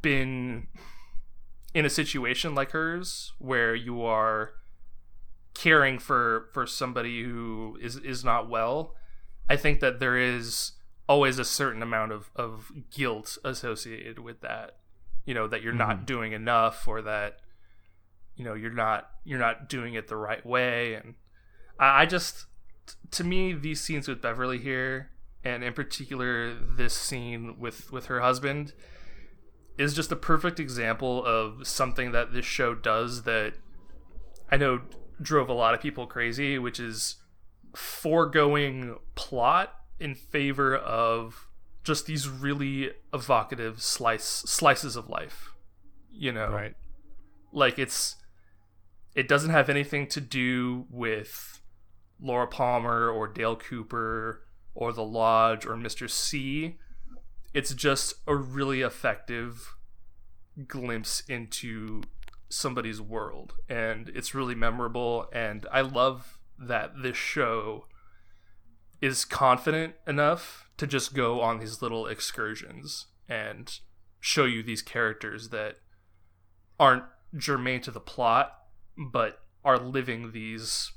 been 0.00 0.66
in 1.74 1.84
a 1.84 1.90
situation 1.90 2.54
like 2.54 2.70
hers 2.70 3.34
where 3.38 3.74
you 3.74 4.02
are 4.02 4.52
caring 5.52 5.98
for 5.98 6.48
for 6.54 6.66
somebody 6.66 7.22
who 7.22 7.78
is 7.82 7.96
is 7.96 8.24
not 8.24 8.48
well 8.48 8.94
i 9.50 9.56
think 9.56 9.80
that 9.80 10.00
there 10.00 10.16
is 10.16 10.72
always 11.10 11.38
a 11.38 11.44
certain 11.44 11.82
amount 11.82 12.10
of 12.10 12.30
of 12.36 12.72
guilt 12.90 13.36
associated 13.44 14.18
with 14.18 14.40
that 14.40 14.78
you 15.26 15.34
know 15.34 15.46
that 15.46 15.60
you're 15.60 15.74
not 15.74 15.96
mm-hmm. 15.96 16.04
doing 16.06 16.32
enough 16.32 16.88
or 16.88 17.02
that 17.02 17.40
you 18.34 18.44
know 18.44 18.54
you're 18.54 18.70
not 18.72 19.10
you're 19.24 19.38
not 19.38 19.68
doing 19.68 19.92
it 19.92 20.08
the 20.08 20.16
right 20.16 20.44
way. 20.46 20.94
And 20.94 21.14
i, 21.78 22.02
I 22.02 22.06
just 22.06 22.46
to 23.10 23.24
me 23.24 23.52
these 23.52 23.80
scenes 23.82 24.08
with 24.08 24.22
beverly 24.22 24.58
here 24.58 25.11
and 25.44 25.64
in 25.64 25.72
particular 25.72 26.54
this 26.54 26.94
scene 26.94 27.58
with 27.58 27.90
with 27.92 28.06
her 28.06 28.20
husband 28.20 28.72
is 29.78 29.94
just 29.94 30.12
a 30.12 30.16
perfect 30.16 30.60
example 30.60 31.24
of 31.24 31.66
something 31.66 32.12
that 32.12 32.32
this 32.32 32.44
show 32.44 32.74
does 32.74 33.22
that 33.22 33.54
I 34.50 34.56
know 34.56 34.82
drove 35.20 35.48
a 35.48 35.54
lot 35.54 35.72
of 35.74 35.80
people 35.80 36.06
crazy, 36.06 36.58
which 36.58 36.78
is 36.78 37.16
foregoing 37.74 38.96
plot 39.14 39.72
in 39.98 40.14
favor 40.14 40.76
of 40.76 41.48
just 41.84 42.06
these 42.06 42.28
really 42.28 42.90
evocative 43.12 43.82
slice 43.82 44.24
slices 44.24 44.94
of 44.96 45.08
life. 45.08 45.50
You 46.12 46.32
know, 46.32 46.50
Right. 46.50 46.74
like 47.52 47.78
it's 47.78 48.16
it 49.14 49.28
doesn't 49.28 49.50
have 49.50 49.68
anything 49.68 50.06
to 50.08 50.20
do 50.20 50.86
with 50.90 51.60
Laura 52.20 52.46
Palmer 52.46 53.08
or 53.08 53.26
Dale 53.28 53.56
Cooper 53.56 54.42
or 54.74 54.92
The 54.92 55.04
Lodge 55.04 55.66
or 55.66 55.76
Mr. 55.76 56.08
C. 56.08 56.78
It's 57.54 57.74
just 57.74 58.14
a 58.26 58.34
really 58.34 58.80
effective 58.82 59.74
glimpse 60.66 61.22
into 61.28 62.02
somebody's 62.48 63.00
world 63.00 63.54
and 63.68 64.10
it's 64.10 64.34
really 64.34 64.54
memorable 64.54 65.26
and 65.32 65.66
I 65.72 65.80
love 65.80 66.38
that 66.58 67.02
this 67.02 67.16
show 67.16 67.86
is 69.00 69.24
confident 69.24 69.94
enough 70.06 70.68
to 70.76 70.86
just 70.86 71.14
go 71.14 71.40
on 71.40 71.58
these 71.58 71.80
little 71.80 72.06
excursions 72.06 73.06
and 73.26 73.78
show 74.20 74.44
you 74.44 74.62
these 74.62 74.82
characters 74.82 75.48
that 75.48 75.76
aren't 76.78 77.04
germane 77.38 77.80
to 77.80 77.90
the 77.90 78.00
plot 78.00 78.52
but 78.98 79.38
are 79.64 79.78
living 79.78 80.32
these 80.32 80.92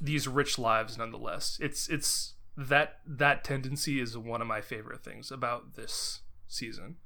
these 0.00 0.28
rich 0.28 0.56
lives 0.56 0.96
nonetheless 0.96 1.58
it's 1.60 1.88
it's 1.88 2.34
that 2.58 2.98
that 3.06 3.44
tendency 3.44 4.00
is 4.00 4.18
one 4.18 4.40
of 4.40 4.46
my 4.48 4.60
favorite 4.60 5.04
things 5.04 5.30
about 5.30 5.76
this 5.76 6.22
season 6.48 6.96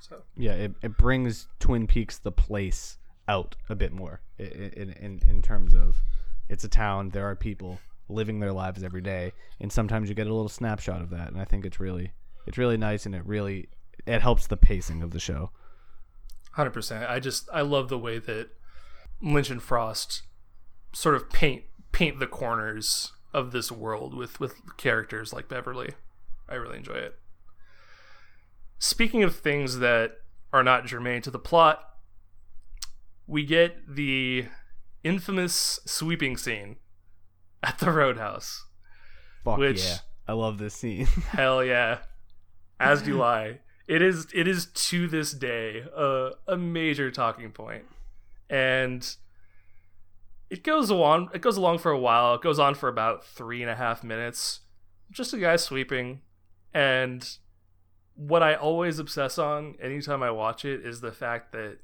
so 0.00 0.22
Yeah, 0.36 0.52
it, 0.52 0.74
it 0.82 0.96
brings 0.96 1.48
Twin 1.58 1.86
Peaks 1.86 2.18
the 2.18 2.32
place 2.32 2.96
out 3.26 3.56
a 3.68 3.74
bit 3.74 3.92
more 3.92 4.22
in, 4.38 4.94
in 4.98 5.20
in 5.28 5.42
terms 5.42 5.74
of 5.74 6.02
it's 6.48 6.64
a 6.64 6.68
town. 6.68 7.10
There 7.10 7.28
are 7.28 7.36
people 7.36 7.78
living 8.08 8.40
their 8.40 8.52
lives 8.52 8.82
every 8.82 9.02
day, 9.02 9.32
and 9.60 9.70
sometimes 9.70 10.08
you 10.08 10.14
get 10.14 10.26
a 10.26 10.34
little 10.34 10.48
snapshot 10.48 11.02
of 11.02 11.10
that. 11.10 11.28
And 11.28 11.40
I 11.40 11.44
think 11.44 11.66
it's 11.66 11.78
really 11.80 12.12
it's 12.46 12.58
really 12.58 12.76
nice, 12.76 13.06
and 13.06 13.14
it 13.14 13.26
really 13.26 13.68
it 14.06 14.22
helps 14.22 14.46
the 14.46 14.56
pacing 14.56 15.02
of 15.02 15.10
the 15.10 15.20
show. 15.20 15.50
Hundred 16.52 16.70
percent. 16.70 17.08
I 17.08 17.20
just 17.20 17.48
I 17.52 17.60
love 17.62 17.88
the 17.88 17.98
way 17.98 18.18
that 18.18 18.50
Lynch 19.20 19.50
and 19.50 19.62
Frost 19.62 20.22
sort 20.92 21.14
of 21.14 21.28
paint 21.30 21.64
paint 21.92 22.18
the 22.18 22.26
corners 22.26 23.12
of 23.38 23.52
this 23.52 23.70
world 23.70 24.14
with 24.14 24.40
with 24.40 24.76
characters 24.76 25.32
like 25.32 25.48
Beverly. 25.48 25.92
I 26.48 26.54
really 26.54 26.78
enjoy 26.78 26.94
it. 26.94 27.18
Speaking 28.78 29.22
of 29.22 29.36
things 29.36 29.78
that 29.78 30.18
are 30.52 30.62
not 30.62 30.86
germane 30.86 31.22
to 31.22 31.30
the 31.30 31.38
plot, 31.38 31.82
we 33.26 33.44
get 33.44 33.94
the 33.94 34.46
infamous 35.04 35.78
sweeping 35.86 36.36
scene 36.36 36.76
at 37.62 37.78
the 37.78 37.92
Roadhouse. 37.92 38.64
Fuck 39.44 39.58
Which- 39.58 39.84
yeah, 39.84 39.98
I 40.26 40.32
love 40.32 40.58
this 40.58 40.74
scene. 40.74 41.06
Hell 41.30 41.64
yeah. 41.64 41.98
As 42.80 43.02
do 43.02 43.22
I. 43.22 43.60
It 43.88 44.02
is 44.02 44.26
it 44.34 44.46
is 44.46 44.66
to 44.66 45.08
this 45.08 45.32
day 45.32 45.84
a, 45.96 46.30
a 46.46 46.56
major 46.56 47.10
talking 47.10 47.50
point. 47.50 47.84
And 48.50 49.16
it 50.50 50.64
goes 50.64 50.90
on 50.90 51.28
it 51.34 51.42
goes 51.42 51.56
along 51.56 51.78
for 51.78 51.90
a 51.90 51.98
while. 51.98 52.34
It 52.34 52.42
goes 52.42 52.58
on 52.58 52.74
for 52.74 52.88
about 52.88 53.24
three 53.24 53.62
and 53.62 53.70
a 53.70 53.76
half 53.76 54.02
minutes. 54.02 54.60
Just 55.10 55.32
a 55.32 55.38
guy 55.38 55.56
sweeping. 55.56 56.20
And 56.74 57.28
what 58.14 58.42
I 58.42 58.54
always 58.54 58.98
obsess 58.98 59.38
on 59.38 59.76
anytime 59.80 60.22
I 60.22 60.30
watch 60.30 60.64
it 60.64 60.84
is 60.84 61.00
the 61.00 61.12
fact 61.12 61.52
that 61.52 61.78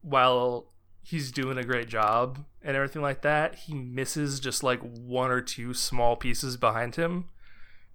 while 0.00 0.72
he's 1.02 1.30
doing 1.30 1.58
a 1.58 1.64
great 1.64 1.88
job 1.88 2.44
and 2.62 2.76
everything 2.76 3.02
like 3.02 3.22
that, 3.22 3.54
he 3.54 3.74
misses 3.74 4.40
just 4.40 4.62
like 4.62 4.80
one 4.80 5.30
or 5.30 5.40
two 5.40 5.74
small 5.74 6.16
pieces 6.16 6.56
behind 6.56 6.96
him 6.96 7.26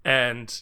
and 0.06 0.61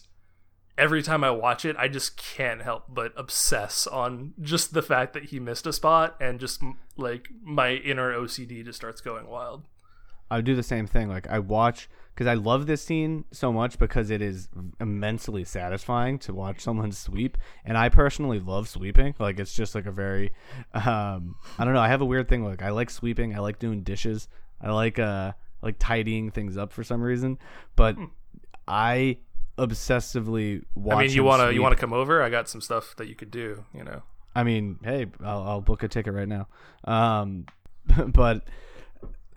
every 0.78 1.02
time 1.02 1.24
I 1.24 1.30
watch 1.30 1.64
it, 1.64 1.76
I 1.76 1.88
just 1.88 2.16
can't 2.16 2.62
help 2.62 2.84
but 2.88 3.12
obsess 3.16 3.86
on 3.86 4.32
just 4.40 4.72
the 4.72 4.80
fact 4.82 5.12
that 5.12 5.24
he 5.24 5.40
missed 5.40 5.66
a 5.66 5.72
spot, 5.72 6.16
and 6.20 6.40
just 6.40 6.62
like 6.96 7.28
my 7.42 7.72
inner 7.72 8.14
OCD 8.14 8.64
just 8.64 8.78
starts 8.78 9.00
going 9.00 9.28
wild. 9.28 9.64
I 10.30 10.40
do 10.40 10.54
the 10.54 10.62
same 10.62 10.86
thing. 10.86 11.08
Like 11.08 11.28
I 11.28 11.40
watch 11.40 11.88
because 12.14 12.26
I 12.26 12.34
love 12.34 12.66
this 12.66 12.82
scene 12.82 13.24
so 13.30 13.52
much 13.52 13.78
because 13.78 14.10
it 14.10 14.20
is 14.22 14.48
immensely 14.80 15.44
satisfying 15.44 16.18
to 16.20 16.34
watch 16.34 16.60
someone 16.60 16.92
sweep, 17.06 17.36
and 17.64 17.76
I 17.76 17.88
personally 17.88 18.40
love 18.40 18.68
sweeping. 18.68 19.14
Like 19.18 19.40
it's 19.40 19.54
just 19.54 19.74
like 19.74 19.86
a 19.86 19.92
very, 19.92 20.32
um, 20.74 21.36
I 21.58 21.64
don't 21.64 21.74
know. 21.74 21.80
I 21.80 21.88
have 21.88 22.00
a 22.00 22.06
weird 22.06 22.28
thing. 22.28 22.44
Like 22.44 22.62
I 22.62 22.70
like 22.70 22.90
sweeping. 22.90 23.34
I 23.34 23.40
like 23.40 23.58
doing 23.58 23.82
dishes. 23.82 24.28
I 24.60 24.70
like 24.70 24.98
uh 24.98 25.32
like 25.60 25.76
tidying 25.78 26.30
things 26.30 26.56
up 26.56 26.72
for 26.72 26.84
some 26.84 27.02
reason. 27.02 27.38
But 27.74 27.96
I 28.68 29.18
obsessively 29.58 30.64
watch. 30.74 30.94
Hmm. 30.94 30.98
I 30.98 31.02
mean, 31.02 31.12
you 31.12 31.24
wanna 31.24 31.50
you 31.50 31.62
wanna 31.62 31.76
come 31.76 31.92
over? 31.92 32.22
I 32.22 32.30
got 32.30 32.48
some 32.48 32.60
stuff 32.60 32.94
that 32.96 33.08
you 33.08 33.14
could 33.14 33.30
do. 33.30 33.64
You 33.74 33.84
know. 33.84 34.02
I 34.34 34.44
mean, 34.44 34.78
hey, 34.84 35.06
I'll, 35.24 35.42
I'll 35.42 35.60
book 35.60 35.82
a 35.82 35.88
ticket 35.88 36.14
right 36.14 36.28
now. 36.28 36.46
Um, 36.84 37.46
but 38.06 38.44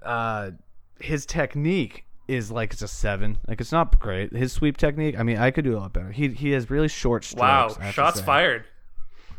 uh, 0.04 0.52
his 1.00 1.26
technique 1.26 2.06
is 2.28 2.52
like 2.52 2.74
it's 2.74 2.82
a 2.82 2.88
seven. 2.88 3.38
Like 3.48 3.60
it's 3.62 3.72
not 3.72 4.00
great. 4.00 4.34
His 4.34 4.54
sweep 4.54 4.78
technique. 4.78 5.18
I 5.18 5.24
mean, 5.24 5.38
I 5.38 5.52
could 5.52 5.66
do 5.66 5.78
a 5.78 5.80
lot 5.80 5.94
better. 5.94 6.12
He 6.12 6.30
he 6.30 6.52
has 6.52 6.70
really 6.70 6.88
short 6.88 7.24
strokes. 7.24 7.42
Wow, 7.42 7.68
to 7.70 7.92
shots 7.92 8.22
fired. 8.22 8.66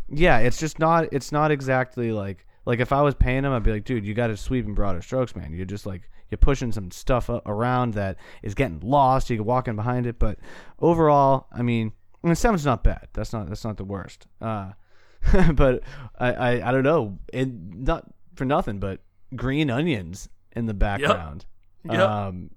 Yeah, 0.08 0.38
it's 0.38 0.58
just 0.58 0.78
not. 0.78 1.08
It's 1.12 1.32
not 1.32 1.50
exactly 1.50 2.12
like 2.12 2.46
like 2.64 2.80
if 2.80 2.92
I 2.92 3.02
was 3.02 3.14
paying 3.14 3.44
him, 3.44 3.52
I'd 3.52 3.62
be 3.62 3.72
like, 3.72 3.84
dude, 3.84 4.04
you 4.06 4.14
got 4.14 4.28
to 4.28 4.36
sweep 4.36 4.64
in 4.66 4.74
broader 4.74 5.02
strokes, 5.02 5.34
man. 5.34 5.52
You're 5.52 5.66
just 5.66 5.86
like 5.86 6.08
you're 6.30 6.38
pushing 6.38 6.72
some 6.72 6.90
stuff 6.90 7.28
around 7.28 7.94
that 7.94 8.16
is 8.42 8.54
getting 8.54 8.80
lost. 8.80 9.28
You 9.30 9.36
can 9.36 9.44
walk 9.46 9.68
in 9.68 9.76
behind 9.76 10.06
it, 10.06 10.18
but 10.18 10.38
overall, 10.80 11.46
I 11.52 11.62
mean, 11.62 11.92
I 12.24 12.28
mean, 12.28 12.36
seven's 12.36 12.64
not 12.64 12.82
bad. 12.84 13.08
That's 13.12 13.32
not 13.32 13.48
that's 13.48 13.64
not 13.64 13.76
the 13.76 13.84
worst. 13.84 14.26
Uh, 14.40 14.72
but 15.54 15.82
I, 16.18 16.32
I 16.32 16.68
I 16.68 16.72
don't 16.72 16.84
know. 16.84 17.18
It 17.32 17.48
not 17.52 18.04
for 18.34 18.44
nothing, 18.44 18.78
but 18.78 19.00
green 19.36 19.70
onions 19.70 20.28
in 20.54 20.66
the 20.66 20.74
background. 20.74 21.44
Yep. 21.84 21.98
Um, 21.98 22.50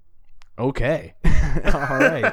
okay, 0.58 1.14
all 1.24 1.80
right, 1.98 2.32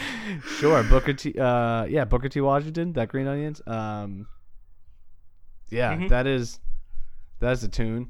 sure. 0.58 0.82
Booker 0.84 1.12
T. 1.12 1.38
Uh, 1.38 1.84
yeah, 1.84 2.04
Booker 2.04 2.28
T. 2.28 2.40
Washington. 2.40 2.92
That 2.94 3.08
green 3.08 3.26
onions. 3.26 3.60
Um, 3.66 4.26
yeah, 5.70 5.94
Mhm. 5.96 6.08
that 6.08 6.26
is 6.26 6.60
that 7.44 7.52
is 7.52 7.64
a 7.64 7.68
tune 7.68 8.08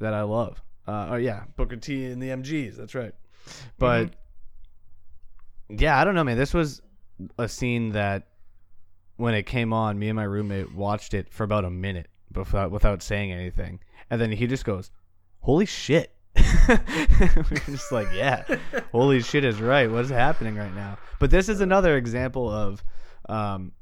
that 0.00 0.14
I 0.14 0.22
love. 0.22 0.60
Uh, 0.86 1.08
oh 1.10 1.16
yeah, 1.16 1.44
Booker 1.56 1.76
T. 1.76 2.06
and 2.06 2.22
the 2.22 2.28
MGs. 2.28 2.76
That's 2.76 2.94
right. 2.94 3.14
But 3.78 4.14
yeah, 5.68 5.98
I 5.98 6.04
don't 6.04 6.14
know, 6.14 6.24
man. 6.24 6.36
This 6.36 6.52
was 6.52 6.82
a 7.38 7.48
scene 7.48 7.90
that 7.92 8.28
when 9.16 9.34
it 9.34 9.44
came 9.44 9.72
on, 9.72 9.98
me 9.98 10.08
and 10.08 10.16
my 10.16 10.24
roommate 10.24 10.74
watched 10.74 11.14
it 11.14 11.32
for 11.32 11.44
about 11.44 11.64
a 11.64 11.70
minute 11.70 12.08
without 12.34 12.70
without 12.70 13.02
saying 13.02 13.32
anything, 13.32 13.80
and 14.10 14.20
then 14.20 14.32
he 14.32 14.46
just 14.46 14.64
goes, 14.64 14.90
"Holy 15.40 15.66
shit!" 15.66 16.14
We're 16.68 17.62
just 17.66 17.92
like, 17.92 18.08
"Yeah, 18.12 18.44
holy 18.92 19.20
shit 19.22 19.44
is 19.44 19.60
right. 19.60 19.90
What 19.90 20.04
is 20.04 20.10
happening 20.10 20.56
right 20.56 20.74
now?" 20.74 20.98
But 21.20 21.30
this 21.30 21.48
is 21.48 21.60
another 21.60 21.96
example 21.96 22.50
of 22.50 22.82
um, 23.28 23.72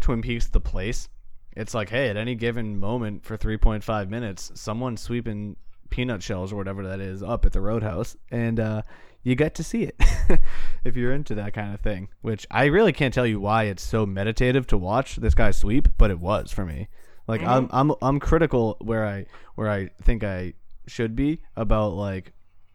Twin 0.00 0.22
Peaks: 0.22 0.48
The 0.48 0.60
Place. 0.60 1.08
It's 1.56 1.74
like, 1.74 1.88
hey, 1.90 2.08
at 2.08 2.16
any 2.16 2.34
given 2.34 2.78
moment 2.78 3.24
for 3.24 3.36
3.5 3.36 4.08
minutes, 4.08 4.52
someone's 4.54 5.00
sweeping 5.00 5.56
peanut 5.90 6.22
shells 6.22 6.52
or 6.52 6.56
whatever 6.56 6.86
that 6.86 7.00
is 7.00 7.22
up 7.22 7.44
at 7.44 7.52
the 7.52 7.60
roadhouse, 7.60 8.16
and 8.30 8.60
uh, 8.60 8.82
you 9.22 9.34
get 9.34 9.54
to 9.56 9.64
see 9.64 9.82
it 9.82 9.96
if 10.84 10.96
you're 10.96 11.12
into 11.12 11.34
that 11.34 11.52
kind 11.52 11.74
of 11.74 11.80
thing. 11.80 12.08
Which 12.22 12.46
I 12.50 12.66
really 12.66 12.92
can't 12.92 13.12
tell 13.12 13.26
you 13.26 13.40
why 13.40 13.64
it's 13.64 13.82
so 13.82 14.06
meditative 14.06 14.66
to 14.68 14.78
watch 14.78 15.16
this 15.16 15.34
guy 15.34 15.50
sweep, 15.50 15.88
but 15.98 16.10
it 16.10 16.20
was 16.20 16.52
for 16.52 16.64
me. 16.64 16.88
Like 17.26 17.42
I'm 17.42 17.68
I'm 17.70 17.92
I'm 18.02 18.18
critical 18.18 18.76
where 18.80 19.06
I 19.06 19.26
where 19.54 19.70
I 19.70 19.90
think 20.02 20.24
I 20.24 20.54
should 20.88 21.14
be 21.14 21.40
about 21.56 21.92
like 21.92 22.32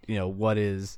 you 0.07 0.15
know 0.15 0.29
what 0.29 0.57
is 0.57 0.97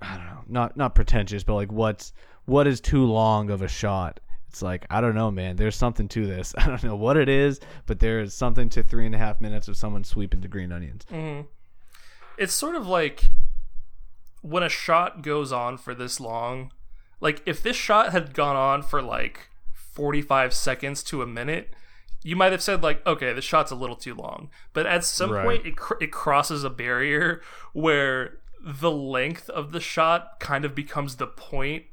I 0.00 0.16
don't 0.16 0.26
know 0.26 0.44
not 0.48 0.76
not 0.76 0.94
pretentious, 0.94 1.44
but 1.44 1.54
like 1.54 1.70
what's 1.70 2.12
what 2.46 2.66
is 2.66 2.80
too 2.80 3.04
long 3.04 3.50
of 3.50 3.60
a 3.60 3.68
shot. 3.68 4.20
It's 4.48 4.62
like 4.62 4.86
I 4.90 5.00
don't 5.00 5.14
know, 5.14 5.30
man. 5.30 5.56
There's 5.56 5.76
something 5.76 6.08
to 6.08 6.26
this. 6.26 6.54
I 6.58 6.66
don't 6.66 6.82
know 6.84 6.96
what 6.96 7.16
it 7.16 7.28
is, 7.28 7.60
but 7.86 8.00
there 8.00 8.20
is 8.20 8.32
something 8.34 8.68
to 8.70 8.82
three 8.82 9.06
and 9.06 9.14
a 9.14 9.18
half 9.18 9.40
minutes 9.40 9.68
of 9.68 9.76
someone 9.76 10.04
sweeping 10.04 10.40
the 10.40 10.48
green 10.48 10.72
onions. 10.72 11.04
Mm-hmm. 11.12 11.42
it's 12.38 12.54
sort 12.54 12.74
of 12.74 12.86
like 12.86 13.30
when 14.42 14.62
a 14.62 14.68
shot 14.68 15.22
goes 15.22 15.52
on 15.52 15.76
for 15.76 15.94
this 15.94 16.20
long 16.20 16.70
like 17.20 17.42
if 17.44 17.60
this 17.62 17.76
shot 17.76 18.12
had 18.12 18.32
gone 18.32 18.54
on 18.54 18.82
for 18.82 19.02
like 19.02 19.48
45 19.74 20.54
seconds 20.54 21.02
to 21.02 21.20
a 21.22 21.26
minute 21.26 21.74
you 22.22 22.36
might 22.36 22.52
have 22.52 22.62
said 22.62 22.80
like 22.82 23.04
okay 23.04 23.32
the 23.32 23.42
shot's 23.42 23.72
a 23.72 23.74
little 23.74 23.96
too 23.96 24.14
long 24.14 24.48
but 24.72 24.86
at 24.86 25.04
some 25.04 25.30
Right. 25.32 25.44
point 25.44 25.66
it, 25.66 25.76
cr- 25.76 26.00
it 26.00 26.12
crosses 26.12 26.62
a 26.62 26.70
barrier 26.70 27.42
where 27.72 28.38
the 28.64 28.90
length 28.92 29.50
of 29.50 29.72
the 29.72 29.80
shot 29.80 30.38
kind 30.38 30.64
of 30.64 30.74
becomes 30.74 31.16
the 31.16 31.26
point 31.26 31.84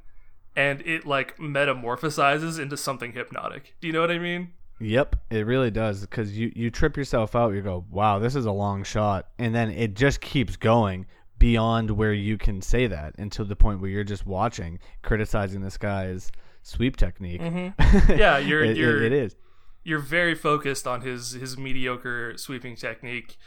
and 0.55 0.81
it 0.81 1.05
like 1.05 1.37
metamorphosizes 1.37 2.59
into 2.59 2.77
something 2.77 3.11
hypnotic 3.13 3.75
do 3.81 3.87
you 3.87 3.93
know 3.93 4.01
what 4.01 4.11
i 4.11 4.19
mean 4.19 4.51
Yep, 4.81 5.15
it 5.29 5.45
really 5.45 5.71
does 5.71 6.01
because 6.01 6.37
you 6.37 6.51
you 6.53 6.69
trip 6.69 6.97
yourself 6.97 7.33
out. 7.33 7.53
You 7.53 7.61
go, 7.61 7.85
wow, 7.89 8.19
this 8.19 8.35
is 8.35 8.45
a 8.45 8.51
long 8.51 8.83
shot, 8.83 9.29
and 9.39 9.55
then 9.55 9.71
it 9.71 9.93
just 9.93 10.19
keeps 10.19 10.57
going 10.57 11.05
beyond 11.39 11.91
where 11.91 12.11
you 12.11 12.37
can 12.37 12.61
say 12.61 12.85
that 12.87 13.15
until 13.17 13.45
the 13.45 13.55
point 13.55 13.79
where 13.79 13.89
you're 13.89 14.03
just 14.03 14.25
watching, 14.25 14.79
criticizing 15.01 15.61
this 15.61 15.77
guy's 15.77 16.29
sweep 16.61 16.97
technique. 16.97 17.39
Yeah, 18.09 18.37
you're 18.37 18.65
It- 18.65 18.71
it- 18.71 18.77
you're 18.77 19.01
it 19.01 19.13
is. 19.13 19.37
you're 19.85 19.99
very 19.99 20.35
focused 20.35 20.85
on 20.85 20.99
his 21.03 21.31
his 21.31 21.57
mediocre 21.57 22.35
sweeping 22.35 22.75
technique. 22.75 23.37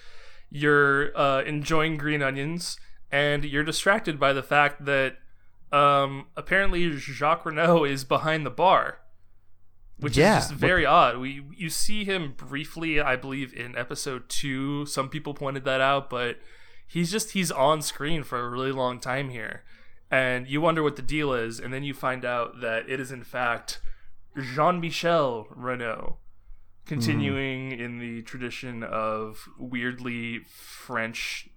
You're 0.49 1.15
uh, 1.15 1.43
enjoying 1.43 1.99
green 1.99 2.23
onions, 2.23 2.79
and 3.13 3.45
you're 3.45 3.65
distracted 3.65 4.19
by 4.19 4.33
the 4.33 4.43
fact 4.43 4.87
that 4.87 5.19
um, 5.73 6.27
apparently 6.37 6.91
Jacques 6.97 7.45
Renault 7.47 7.85
is 7.95 8.05
behind 8.05 8.45
the 8.47 8.51
bar, 8.51 8.99
which 9.99 10.17
Yeah, 10.17 10.39
is 10.39 10.45
just 10.45 10.51
what 10.53 10.59
very 10.61 10.87
odd. 10.87 11.19
We 11.19 11.43
you 11.57 11.69
see 11.71 12.05
him 12.05 12.35
briefly, 12.37 13.01
I 13.01 13.17
believe, 13.17 13.53
in 13.55 13.77
episode 13.77 14.29
two. 14.29 14.87
Some 14.87 15.09
people 15.09 15.35
pointed 15.35 15.65
that 15.65 15.81
out, 15.81 16.09
but 16.11 16.39
he's 16.87 17.11
just 17.11 17.33
he's 17.33 17.51
on 17.51 17.83
screen 17.83 18.23
for 18.23 18.41
a 18.41 18.49
really 18.49 18.73
long 18.73 19.01
time 19.01 19.29
here, 19.31 19.65
and 20.11 20.47
you 20.49 20.61
wonder 20.61 20.83
what 20.83 20.97
the 20.97 21.03
deal 21.03 21.33
is, 21.33 21.59
and 21.61 21.73
then 21.73 21.85
you 21.85 21.95
find 21.95 22.25
out 22.25 22.61
that 22.61 22.89
it 22.89 23.01
is 23.01 23.11
in 23.13 23.25
fact 23.25 23.81
Jean 24.55 24.81
Michel 24.81 25.47
Renault, 25.51 26.19
continuing 26.87 27.73
in 27.73 27.99
the 27.99 28.23
tradition 28.23 28.83
of 28.83 29.49
weirdly 29.59 30.41
French 30.49 31.48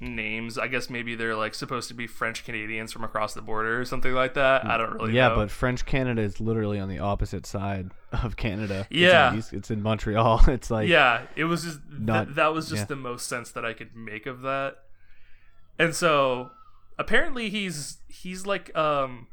names. 0.00 0.56
I 0.58 0.66
guess 0.66 0.88
maybe 0.88 1.14
they're 1.14 1.36
like 1.36 1.54
supposed 1.54 1.88
to 1.88 1.94
be 1.94 2.06
French 2.06 2.44
Canadians 2.44 2.92
from 2.92 3.04
across 3.04 3.34
the 3.34 3.42
border 3.42 3.80
or 3.80 3.84
something 3.84 4.14
like 4.14 4.34
that. 4.34 4.64
I 4.66 4.76
don't 4.78 4.94
really 4.94 5.12
yeah, 5.14 5.28
know. 5.28 5.36
but 5.36 5.50
French 5.50 5.84
Canada 5.84 6.22
is 6.22 6.40
literally 6.40 6.80
on 6.80 6.88
the 6.88 6.98
opposite 6.98 7.44
side 7.46 7.90
of 8.12 8.36
Canada. 8.36 8.86
It's 8.90 8.98
Yeah. 9.00 9.36
East- 9.36 9.52
it's 9.52 9.70
in 9.70 9.82
Montreal. 9.82 10.42
It's 10.48 10.70
like 10.70 10.88
yeah, 10.88 11.22
it 11.36 11.44
was 11.44 11.64
just 11.64 11.80
th- 12.06 12.28
that 12.30 12.54
was 12.54 12.68
just 12.68 12.82
yeah. 12.82 12.86
the 12.86 12.96
most 12.96 13.28
sense 13.28 13.50
that 13.52 13.64
I 13.64 13.72
could 13.74 13.94
make 13.94 14.26
of 14.26 14.40
that. 14.42 14.76
And 15.78 15.94
so 15.94 16.50
apparently 16.98 17.50
he's 17.50 17.98
he's 18.08 18.46
like 18.46 18.74
um 18.76 19.26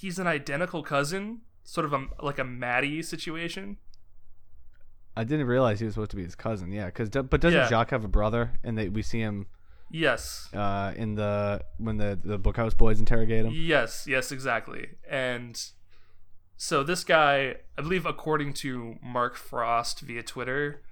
he's 0.00 0.18
an 0.18 0.26
identical 0.26 0.82
cousin, 0.82 1.42
sort 1.64 1.84
of 1.84 1.92
a 1.92 2.06
like 2.22 2.38
a 2.38 2.44
Maddy 2.44 3.02
situation. 3.02 3.76
I 5.16 5.24
didn't 5.24 5.46
realize 5.46 5.80
he 5.80 5.84
was 5.84 5.94
supposed 5.94 6.10
to 6.12 6.16
be 6.16 6.22
his 6.24 6.36
cousin. 6.36 6.70
Yeah, 6.70 6.86
because 6.86 7.10
but 7.10 7.40
doesn't 7.40 7.52
Yeah. 7.58 7.68
Jacques 7.68 7.90
have 7.90 8.04
a 8.04 8.08
brother? 8.08 8.52
And 8.62 8.78
they 8.78 8.88
we 8.88 9.02
see 9.02 9.18
him 9.18 9.46
Yes. 9.90 10.48
uh, 10.52 10.92
in 10.96 11.14
the 11.14 11.62
when 11.78 11.96
the 11.96 12.18
the 12.22 12.38
Bookhouse 12.38 12.76
boys 12.76 12.98
interrogate 13.00 13.44
him. 13.44 13.52
Yes, 13.54 14.06
yes, 14.06 14.30
exactly. 14.30 14.88
And 15.08 15.60
so 16.56 16.82
this 16.82 17.04
guy, 17.04 17.56
I 17.78 17.82
believe, 17.82 18.04
according 18.04 18.52
to 18.54 18.96
Mark 19.02 19.36
Frost 19.36 20.00
via 20.00 20.22
Twitter, 20.22 20.82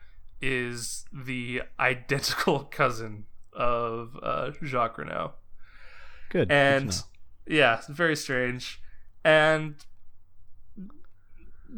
is 0.40 1.05
the 1.12 1.62
identical 1.81 2.60
cousin 2.60 3.24
of 3.52 4.16
uh, 4.23 4.52
Jacques 4.62 4.98
Renault. 4.98 5.32
Good. 6.31 6.48
good 6.48 6.55
And 6.55 6.89
know. 6.89 6.94
yeah, 7.47 7.81
very 7.89 8.16
strange. 8.16 8.81
And 9.24 9.74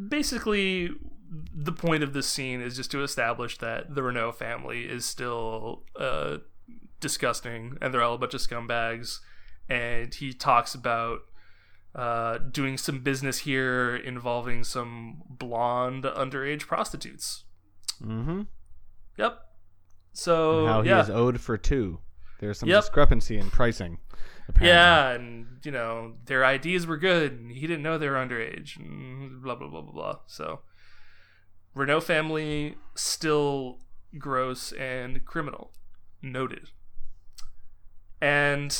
basically, 0.08 0.90
the 1.54 1.72
point 1.72 2.02
of 2.02 2.12
this 2.12 2.26
scene 2.26 2.60
is 2.60 2.76
just 2.76 2.90
to 2.90 3.02
establish 3.02 3.58
that 3.58 3.94
the 3.94 4.02
Renault 4.02 4.32
family 4.32 4.82
is 4.82 5.04
still 5.04 5.84
uh, 5.98 6.38
disgusting 7.00 7.76
and 7.80 7.92
they're 7.92 8.02
all 8.02 8.14
a 8.14 8.18
bunch 8.18 8.34
of 8.34 8.40
scumbags. 8.40 9.20
And 9.68 10.14
he 10.14 10.32
talks 10.32 10.74
about 10.74 11.20
uh, 11.94 12.38
doing 12.38 12.78
some 12.78 13.00
business 13.00 13.38
here 13.38 13.96
involving 13.96 14.64
some 14.64 15.22
blonde 15.28 16.04
underage 16.04 16.66
prostitutes. 16.66 17.44
Mm-hmm. 18.02 18.42
Yep. 19.16 19.40
So 20.12 20.66
how 20.66 20.82
he 20.82 20.90
yeah. 20.90 21.02
is 21.02 21.10
owed 21.10 21.40
for 21.40 21.56
two. 21.56 22.00
There's 22.40 22.58
some 22.58 22.68
Yep. 22.68 22.82
discrepancy 22.82 23.38
in 23.38 23.50
pricing. 23.50 23.98
Apparently. 24.48 24.68
Yeah, 24.68 25.10
and 25.10 25.46
you 25.62 25.70
know 25.70 26.14
their 26.24 26.42
IDs 26.42 26.86
were 26.86 26.96
good, 26.96 27.32
and 27.32 27.52
he 27.52 27.66
didn't 27.66 27.82
know 27.82 27.98
they 27.98 28.08
were 28.08 28.14
underage, 28.14 28.76
and 28.76 29.42
blah 29.42 29.54
blah 29.54 29.68
blah 29.68 29.82
blah 29.82 29.92
blah. 29.92 30.18
So, 30.26 30.60
Renault 31.74 32.00
family 32.00 32.76
still 32.94 33.80
gross 34.16 34.72
and 34.72 35.24
criminal, 35.24 35.72
noted. 36.22 36.70
And 38.20 38.76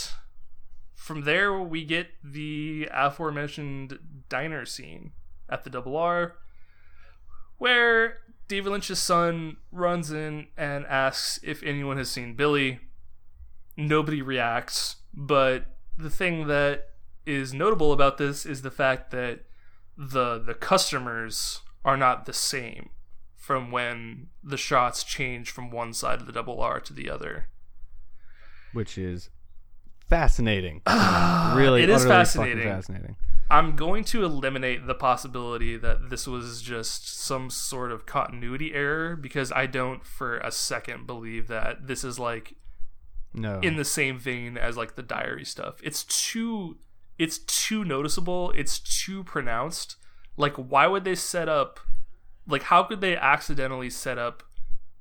from 0.95 1.23
there, 1.23 1.59
we 1.61 1.85
get 1.85 2.09
the 2.23 2.89
aforementioned 2.93 3.99
diner 4.29 4.65
scene 4.67 5.13
at 5.49 5.65
the 5.65 5.71
Double 5.71 5.97
R, 5.97 6.37
where 7.57 8.19
David 8.49 8.71
Lynch's 8.71 8.99
son 8.99 9.57
runs 9.73 10.11
in 10.11 10.49
and 10.57 10.87
asks 10.87 11.41
if 11.43 11.63
anyone 11.63 11.99
has 11.99 12.11
seen 12.11 12.35
Billy 12.35 12.81
nobody 13.77 14.21
reacts. 14.21 14.97
But 15.15 15.67
the 15.97 16.11
thing 16.11 16.47
that 16.49 16.91
is 17.25 17.55
notable 17.55 17.93
about 17.93 18.19
this 18.19 18.45
is 18.45 18.63
the 18.63 18.71
fact 18.71 19.11
that 19.13 19.45
the 19.97 20.39
the 20.39 20.55
customers 20.55 21.61
are 21.85 21.97
not 21.97 22.27
the 22.27 22.33
same 22.33 22.91
from 23.35 23.71
when 23.71 24.29
the 24.43 24.57
shots 24.57 25.03
change 25.05 25.51
from 25.51 25.71
one 25.71 25.93
side 25.93 26.21
of 26.21 26.27
the 26.27 26.33
double 26.33 26.61
R 26.61 26.81
to 26.81 26.93
the 26.93 27.09
other. 27.11 27.49
Which 28.73 28.99
is 28.99 29.31
fascinating. 30.09 30.83
really, 30.87 31.83
It 31.83 31.91
is 31.91 32.05
fascinating. 32.05 32.65
Fascinating. 32.65 33.17
I'm 33.51 33.77
going 33.77 34.05
to 34.05 34.25
eliminate 34.25 34.87
the 34.87 34.95
possibility 34.95 35.77
that 35.79 36.11
this 36.11 36.27
was 36.27 36.61
just 36.61 37.19
some 37.19 37.49
sort 37.49 37.93
of 37.93 38.05
continuity 38.05 38.75
error 38.75 39.17
because 39.17 39.51
I 39.53 39.67
don't 39.67 40.05
for 40.05 40.39
a 40.39 40.53
second 40.53 41.07
believe 41.07 41.49
that 41.49 41.87
this 41.87 42.05
is 42.05 42.19
like 42.19 42.57
No, 43.33 43.59
in 43.61 43.77
the 43.77 43.87
same 43.87 44.19
vein 44.19 44.59
as 44.59 44.77
like 44.77 44.97
the 44.97 45.03
diary 45.03 45.47
stuff. 45.47 45.77
It's 45.83 46.05
too 46.05 46.77
it's 47.19 47.39
too 47.39 47.85
noticeable, 47.85 48.53
it's 48.55 48.79
too 48.79 49.25
pronounced. 49.25 49.97
Like 50.37 50.55
why 50.55 50.87
would 50.87 51.05
they 51.05 51.15
set 51.15 51.49
up 51.49 51.81
like 52.47 52.65
how 52.65 52.83
could 52.83 53.01
they 53.01 53.17
accidentally 53.17 53.89
set 53.89 54.19
up 54.19 54.43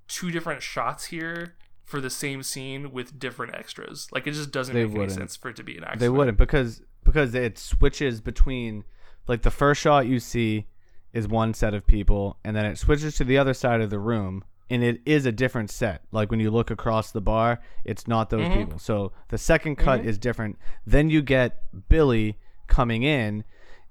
two 0.07 0.31
different 0.31 0.61
shots 0.61 1.05
here 1.05 1.55
for 1.87 1.99
the 1.99 2.09
same 2.11 2.43
scene 2.43 2.91
with 2.91 3.17
different 3.17 3.55
extras? 3.55 4.07
Like 4.11 4.27
it 4.27 4.31
just 4.33 4.51
doesn't 4.51 4.75
They 4.75 4.83
make 4.83 4.91
any 4.91 4.99
wouldn't. 4.99 5.17
sense 5.17 5.35
for 5.35 5.49
it 5.49 5.55
to 5.55 5.63
be 5.63 5.77
an 5.77 5.83
accident. 5.85 6.01
they 6.01 6.09
wouldn't 6.09 6.37
because 6.37 6.81
because 7.03 7.33
it 7.33 7.57
switches 7.57 8.21
between 8.21 8.83
like 9.27 9.41
the 9.41 9.49
first 9.51 9.81
shot 9.81 10.05
you 10.05 10.19
see 10.19 10.67
is 11.13 11.27
one 11.27 11.53
set 11.53 11.73
of 11.73 11.87
people 11.87 12.37
and 12.43 12.55
then 12.55 12.65
it 12.65 12.77
switches 12.77 13.15
to 13.15 13.23
the 13.23 13.37
other 13.37 13.53
side 13.53 13.81
of 13.81 13.89
the 13.89 13.97
room 13.99 14.43
and 14.69 14.83
it 14.83 14.99
is 15.05 15.25
a 15.25 15.31
different 15.31 15.71
set 15.71 16.01
like 16.11 16.29
when 16.29 16.41
you 16.41 16.51
look 16.51 16.69
across 16.69 17.11
the 17.11 17.21
bar 17.21 17.59
it's 17.85 18.05
not 18.07 18.29
those 18.29 18.41
Mm-hmm. 18.41 18.59
people 18.59 18.77
so 18.79 19.13
the 19.29 19.37
second 19.37 19.77
cut 19.77 20.05
is 20.05 20.17
different 20.17 20.57
then 20.85 21.09
you 21.09 21.21
get 21.21 21.63
billy 21.87 22.37
coming 22.67 23.03
in 23.03 23.45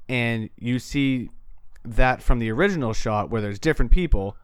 and 0.08 0.50
you 0.58 0.78
see 0.78 1.30
that 1.84 2.22
from 2.22 2.38
the 2.38 2.50
original 2.50 2.92
shot 2.92 3.30
where 3.30 3.40
there's 3.40 3.58
different 3.58 3.90
people 3.90 4.36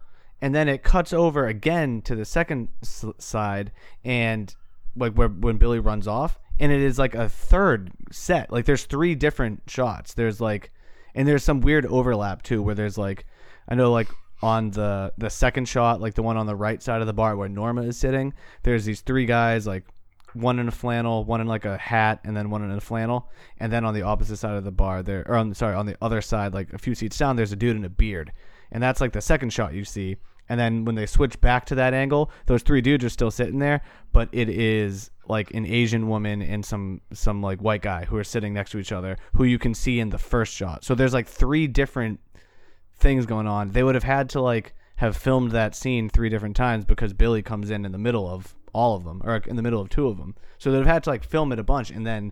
and 0.42 0.54
then 0.54 0.68
it 0.68 0.82
cuts 0.82 1.14
over 1.14 1.46
again 1.46 2.02
to 2.02 2.14
the 2.14 2.26
second 2.26 2.68
s- 2.82 3.06
side 3.16 3.72
and 4.04 4.54
like 4.94 5.14
where 5.14 5.28
when 5.28 5.56
Billy 5.56 5.78
runs 5.78 6.06
off 6.06 6.38
and 6.60 6.70
it 6.70 6.82
is 6.82 6.98
like 6.98 7.14
a 7.14 7.28
third 7.28 7.90
set 8.10 8.52
like 8.52 8.66
there's 8.66 8.84
three 8.84 9.14
different 9.14 9.62
shots 9.66 10.12
there's 10.12 10.40
like 10.40 10.70
and 11.14 11.26
there's 11.26 11.44
some 11.44 11.60
weird 11.60 11.86
overlap 11.86 12.42
too 12.42 12.60
where 12.62 12.74
there's 12.74 12.98
like 12.98 13.24
I 13.68 13.74
know 13.74 13.90
like 13.90 14.08
on 14.42 14.72
the 14.72 15.14
the 15.16 15.30
second 15.30 15.66
shot 15.68 16.00
like 16.00 16.14
the 16.14 16.22
one 16.22 16.36
on 16.36 16.46
the 16.46 16.56
right 16.56 16.82
side 16.82 17.00
of 17.00 17.06
the 17.06 17.12
bar 17.14 17.36
where 17.36 17.48
Norma 17.48 17.82
is 17.82 17.96
sitting 17.96 18.34
there's 18.64 18.84
these 18.84 19.00
three 19.00 19.24
guys 19.24 19.66
like 19.66 19.84
one 20.34 20.58
in 20.58 20.68
a 20.68 20.72
flannel, 20.72 21.24
one 21.24 21.40
in 21.40 21.46
like 21.46 21.64
a 21.66 21.76
hat, 21.76 22.20
and 22.24 22.34
then 22.34 22.48
one 22.48 22.62
in 22.62 22.70
a 22.70 22.80
flannel. 22.80 23.28
And 23.58 23.72
then 23.72 23.84
on 23.84 23.92
the 23.92 24.00
opposite 24.00 24.38
side 24.38 24.56
of 24.56 24.64
the 24.64 24.72
bar, 24.72 25.02
there, 25.02 25.24
or 25.28 25.36
on 25.36 25.52
sorry, 25.54 25.74
on 25.74 25.84
the 25.84 25.96
other 26.00 26.22
side, 26.22 26.54
like 26.54 26.72
a 26.72 26.78
few 26.78 26.94
seats 26.94 27.18
down, 27.18 27.36
there's 27.36 27.52
a 27.52 27.56
dude 27.56 27.76
in 27.76 27.84
a 27.84 27.90
beard, 27.90 28.32
and 28.70 28.82
that's 28.82 29.00
like 29.00 29.12
the 29.12 29.20
second 29.20 29.52
shot 29.52 29.74
you 29.74 29.84
see. 29.84 30.16
And 30.52 30.60
then 30.60 30.84
when 30.84 30.96
they 30.96 31.06
switch 31.06 31.40
back 31.40 31.64
to 31.66 31.74
that 31.76 31.94
angle, 31.94 32.30
those 32.44 32.62
three 32.62 32.82
dudes 32.82 33.02
are 33.06 33.08
still 33.08 33.30
sitting 33.30 33.58
there, 33.58 33.80
but 34.12 34.28
it 34.32 34.50
is 34.50 35.10
like 35.26 35.50
an 35.54 35.64
Asian 35.64 36.08
woman 36.08 36.42
and 36.42 36.62
some 36.62 37.00
some 37.14 37.40
like 37.40 37.60
white 37.62 37.80
guy 37.80 38.04
who 38.04 38.18
are 38.18 38.24
sitting 38.24 38.52
next 38.52 38.72
to 38.72 38.78
each 38.78 38.92
other, 38.92 39.16
who 39.32 39.44
you 39.44 39.58
can 39.58 39.72
see 39.72 39.98
in 39.98 40.10
the 40.10 40.18
first 40.18 40.52
shot. 40.52 40.84
So 40.84 40.94
there's 40.94 41.14
like 41.14 41.26
three 41.26 41.66
different 41.66 42.20
things 42.96 43.24
going 43.24 43.46
on. 43.46 43.70
They 43.70 43.82
would 43.82 43.94
have 43.94 44.04
had 44.04 44.28
to 44.30 44.42
like 44.42 44.74
have 44.96 45.16
filmed 45.16 45.52
that 45.52 45.74
scene 45.74 46.10
three 46.10 46.28
different 46.28 46.54
times 46.54 46.84
because 46.84 47.14
Billy 47.14 47.40
comes 47.40 47.70
in 47.70 47.86
in 47.86 47.92
the 47.92 47.98
middle 47.98 48.28
of 48.28 48.54
all 48.74 48.94
of 48.94 49.04
them, 49.04 49.22
or 49.24 49.36
in 49.46 49.56
the 49.56 49.62
middle 49.62 49.80
of 49.80 49.88
two 49.88 50.06
of 50.06 50.18
them. 50.18 50.34
So 50.58 50.70
they'd 50.70 50.78
have 50.78 50.86
had 50.86 51.04
to 51.04 51.10
like 51.10 51.24
film 51.24 51.50
it 51.52 51.58
a 51.60 51.64
bunch 51.64 51.90
and 51.90 52.06
then 52.06 52.30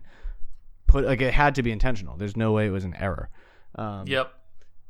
put 0.85 1.05
like 1.05 1.21
it 1.21 1.33
had 1.33 1.55
to 1.55 1.63
be 1.63 1.71
intentional. 1.71 2.17
There's 2.17 2.37
no 2.37 2.51
way 2.51 2.67
it 2.67 2.71
was 2.71 2.83
an 2.85 2.93
error. 2.97 3.29
Um, 3.73 4.05
Yep. 4.05 4.31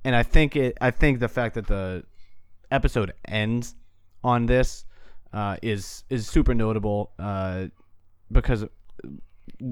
and 0.04 0.18
I 0.18 0.24
think 0.24 0.58
it. 0.58 0.78
I 0.82 0.92
think 0.92 1.20
the 1.20 1.30
fact 1.30 1.56
that 1.56 1.68
the 1.68 2.04
episode 2.72 3.14
ends 3.28 3.76
on 4.24 4.46
this 4.46 4.86
uh, 5.34 5.58
is 5.62 6.04
is 6.10 6.28
super 6.28 6.54
notable 6.54 7.12
uh, 7.20 7.66
because 8.32 8.66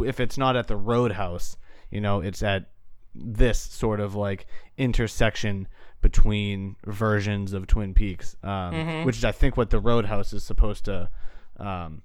if 0.06 0.20
it's 0.20 0.38
not 0.38 0.56
at 0.56 0.68
the 0.68 0.78
Roadhouse, 0.78 1.58
you 1.90 2.02
know, 2.02 2.22
it's 2.22 2.44
at 2.44 2.70
this 3.16 3.60
sort 3.60 4.00
of 4.00 4.16
like 4.16 4.46
intersection 4.78 5.68
between 6.02 6.76
versions 6.86 7.54
of 7.54 7.68
Twin 7.68 7.94
Peaks, 7.94 8.36
um, 8.44 8.74
which 9.06 9.18
is 9.18 9.26
I 9.26 9.32
think 9.32 9.58
what 9.58 9.70
the 9.70 9.80
Roadhouse 9.80 10.34
is 10.34 10.44
supposed 10.44 10.86
to 10.86 11.10
um, 11.58 12.02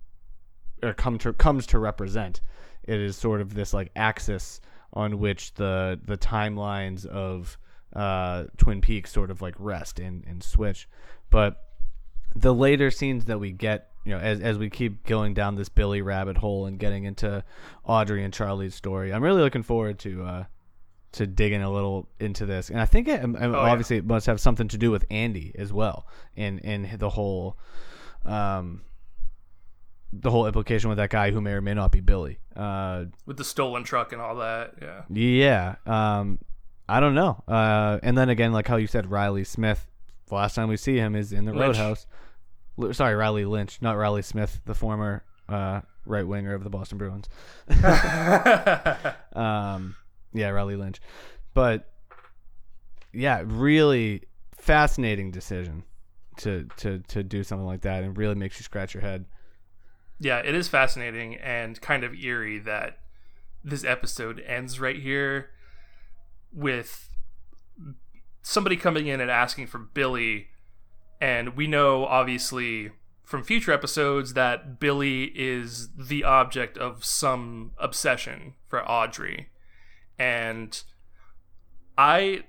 or 0.83 0.95
come 0.95 1.19
to 1.19 1.33
comes 1.33 1.67
to 1.69 1.79
represent. 1.79 2.41
It 2.83 3.01
is 3.01 3.17
sort 3.17 3.41
of 3.41 3.55
this 3.55 3.73
like 3.73 3.91
axis 3.97 4.61
on 4.93 5.19
which 5.19 5.55
the 5.55 6.01
the 6.05 6.17
timelines 6.17 7.07
of 7.07 7.57
uh, 7.95 8.45
Twin 8.57 8.81
Peaks 8.81 9.13
sort 9.13 9.31
of 9.31 9.41
like 9.41 9.55
rest 9.59 9.99
and, 9.99 10.25
and 10.27 10.43
switch. 10.43 10.89
But 11.31 11.63
the 12.35 12.55
later 12.55 12.91
scenes 12.91 13.27
that 13.27 13.39
we 13.39 13.53
get, 13.53 13.91
you 14.05 14.13
know, 14.13 14.19
as 14.19 14.41
as 14.41 14.59
we 14.59 14.71
keep 14.71 15.07
going 15.07 15.35
down 15.35 15.55
this 15.55 15.69
Billy 15.69 16.03
rabbit 16.03 16.37
hole 16.37 16.67
and 16.67 16.79
getting 16.79 17.05
into 17.05 17.45
Audrey 17.85 18.25
and 18.25 18.35
Charlie's 18.35 18.75
story, 18.75 19.13
I'm 19.13 19.23
really 19.23 19.43
looking 19.43 19.63
forward 19.63 19.99
to 20.01 20.23
uh, 20.23 20.45
to 21.13 21.27
digging 21.27 21.63
a 21.63 21.71
little 21.71 22.09
into 22.19 22.45
this. 22.45 22.71
And 22.71 22.81
I 22.81 22.87
think 22.87 23.09
it, 23.09 23.23
um, 23.23 23.37
yeah. 23.41 23.55
obviously 23.55 23.97
it 23.97 24.05
must 24.05 24.27
have 24.27 24.41
something 24.41 24.69
to 24.69 24.79
do 24.79 24.91
with 24.91 25.05
Andy 25.11 25.53
as 25.57 25.73
well, 25.73 26.07
and 26.37 26.61
and 26.65 26.99
the 26.99 27.11
whole. 27.11 27.57
Um, 28.25 28.83
the 30.21 30.31
whole 30.31 30.47
implication 30.47 30.89
with 30.89 30.99
that 30.99 31.11
guy 31.11 31.33
who 31.33 31.41
may 31.41 31.51
or 31.51 31.61
may 31.61 31.75
not 31.75 31.91
be 31.91 32.01
Billy. 32.01 32.39
Uh, 32.55 33.07
with 33.27 33.37
the 33.37 33.43
stolen 33.43 33.83
truck 33.83 34.13
and 34.13 34.23
all 34.23 34.37
that. 34.37 34.75
Yeah. 34.81 35.03
yeah. 35.09 35.75
Um, 35.87 36.39
I 36.89 37.01
don't 37.01 37.15
know. 37.15 37.43
Uh, 37.49 37.99
and 38.03 38.17
then 38.17 38.29
again, 38.29 38.53
like 38.53 38.69
how 38.69 38.77
you 38.77 38.87
said, 38.87 39.11
Riley 39.11 39.45
Smith. 39.45 39.87
The 40.29 40.35
last 40.35 40.55
time 40.55 40.69
we 40.69 40.77
see 40.77 40.97
him 40.97 41.15
is 41.15 41.33
in 41.33 41.45
the 41.45 41.53
Lynch. 41.53 41.77
Roadhouse. 41.77 42.07
L- 42.81 42.93
Sorry, 42.95 43.15
Riley 43.15 43.45
Lynch, 43.45 43.81
not 43.81 43.97
Riley 43.97 44.23
Smith, 44.23 44.61
the 44.65 44.75
former 44.75 45.25
uh, 45.49 45.81
right 46.07 46.27
winger 46.27 46.55
of 46.55 46.65
the 46.65 46.71
Boston 46.71 46.99
Bruins. 46.99 47.29
um, 49.35 49.97
yeah, 50.33 50.49
Riley 50.49 50.77
Lynch. 50.77 51.01
But 51.55 51.91
yeah, 53.13 53.43
really 53.45 54.23
fascinating 54.57 55.31
decision 55.31 55.85
to 56.39 56.67
to 56.79 56.99
to 57.09 57.23
do 57.23 57.45
something 57.45 57.67
like 57.67 57.83
that, 57.83 58.03
and 58.03 58.17
really 58.17 58.35
makes 58.35 58.59
you 58.59 58.65
scratch 58.65 58.95
your 58.95 59.03
head. 59.03 59.27
yeah, 60.21 60.39
it 60.39 60.55
is 60.55 60.69
fascinating 60.69 61.37
and 61.37 61.81
kind 61.81 62.03
of 62.05 62.15
eerie 62.15 62.59
that 62.61 62.99
this 63.63 63.85
episode 63.85 64.41
ends 64.47 64.81
right 64.81 65.01
here 65.01 65.51
with 66.55 67.11
somebody 68.43 68.77
coming 68.77 69.07
in 69.07 69.21
and 69.21 69.31
asking 69.31 69.67
for 69.67 69.79
Billy. 69.79 70.49
And 71.21 71.57
we 71.57 71.67
know, 71.67 72.05
obviously, 72.05 72.93
from 73.25 73.43
future 73.43 73.73
episodes 73.73 74.35
that 74.35 74.79
Billy 74.79 75.25
is 75.35 75.89
the 75.97 76.25
object 76.25 76.79
of 76.79 77.05
some 77.05 77.73
obsession 77.79 78.55
for 78.67 78.89
Audrey. 78.89 79.49
And 80.19 80.81
I, 81.97 82.45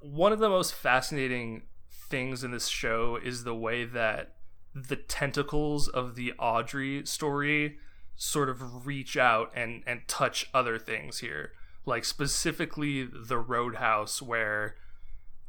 one 0.00 0.32
of 0.32 0.38
the 0.38 0.48
most 0.48 0.74
fascinating 0.74 1.62
things 1.90 2.44
in 2.44 2.50
this 2.50 2.68
show 2.68 3.18
is 3.22 3.44
the 3.44 3.54
way 3.54 3.84
that 3.84 4.36
the 4.74 4.96
tentacles 4.96 5.88
of 5.88 6.14
the 6.14 6.32
Audrey 6.38 7.04
story 7.04 7.78
sort 8.14 8.48
of 8.48 8.86
reach 8.86 9.16
out 9.16 9.50
and 9.54 9.82
and 9.86 10.06
touch 10.06 10.48
other 10.54 10.78
things 10.78 11.18
here 11.18 11.52
like 11.84 12.04
specifically 12.04 13.04
the 13.04 13.38
roadhouse 13.38 14.22
where 14.22 14.76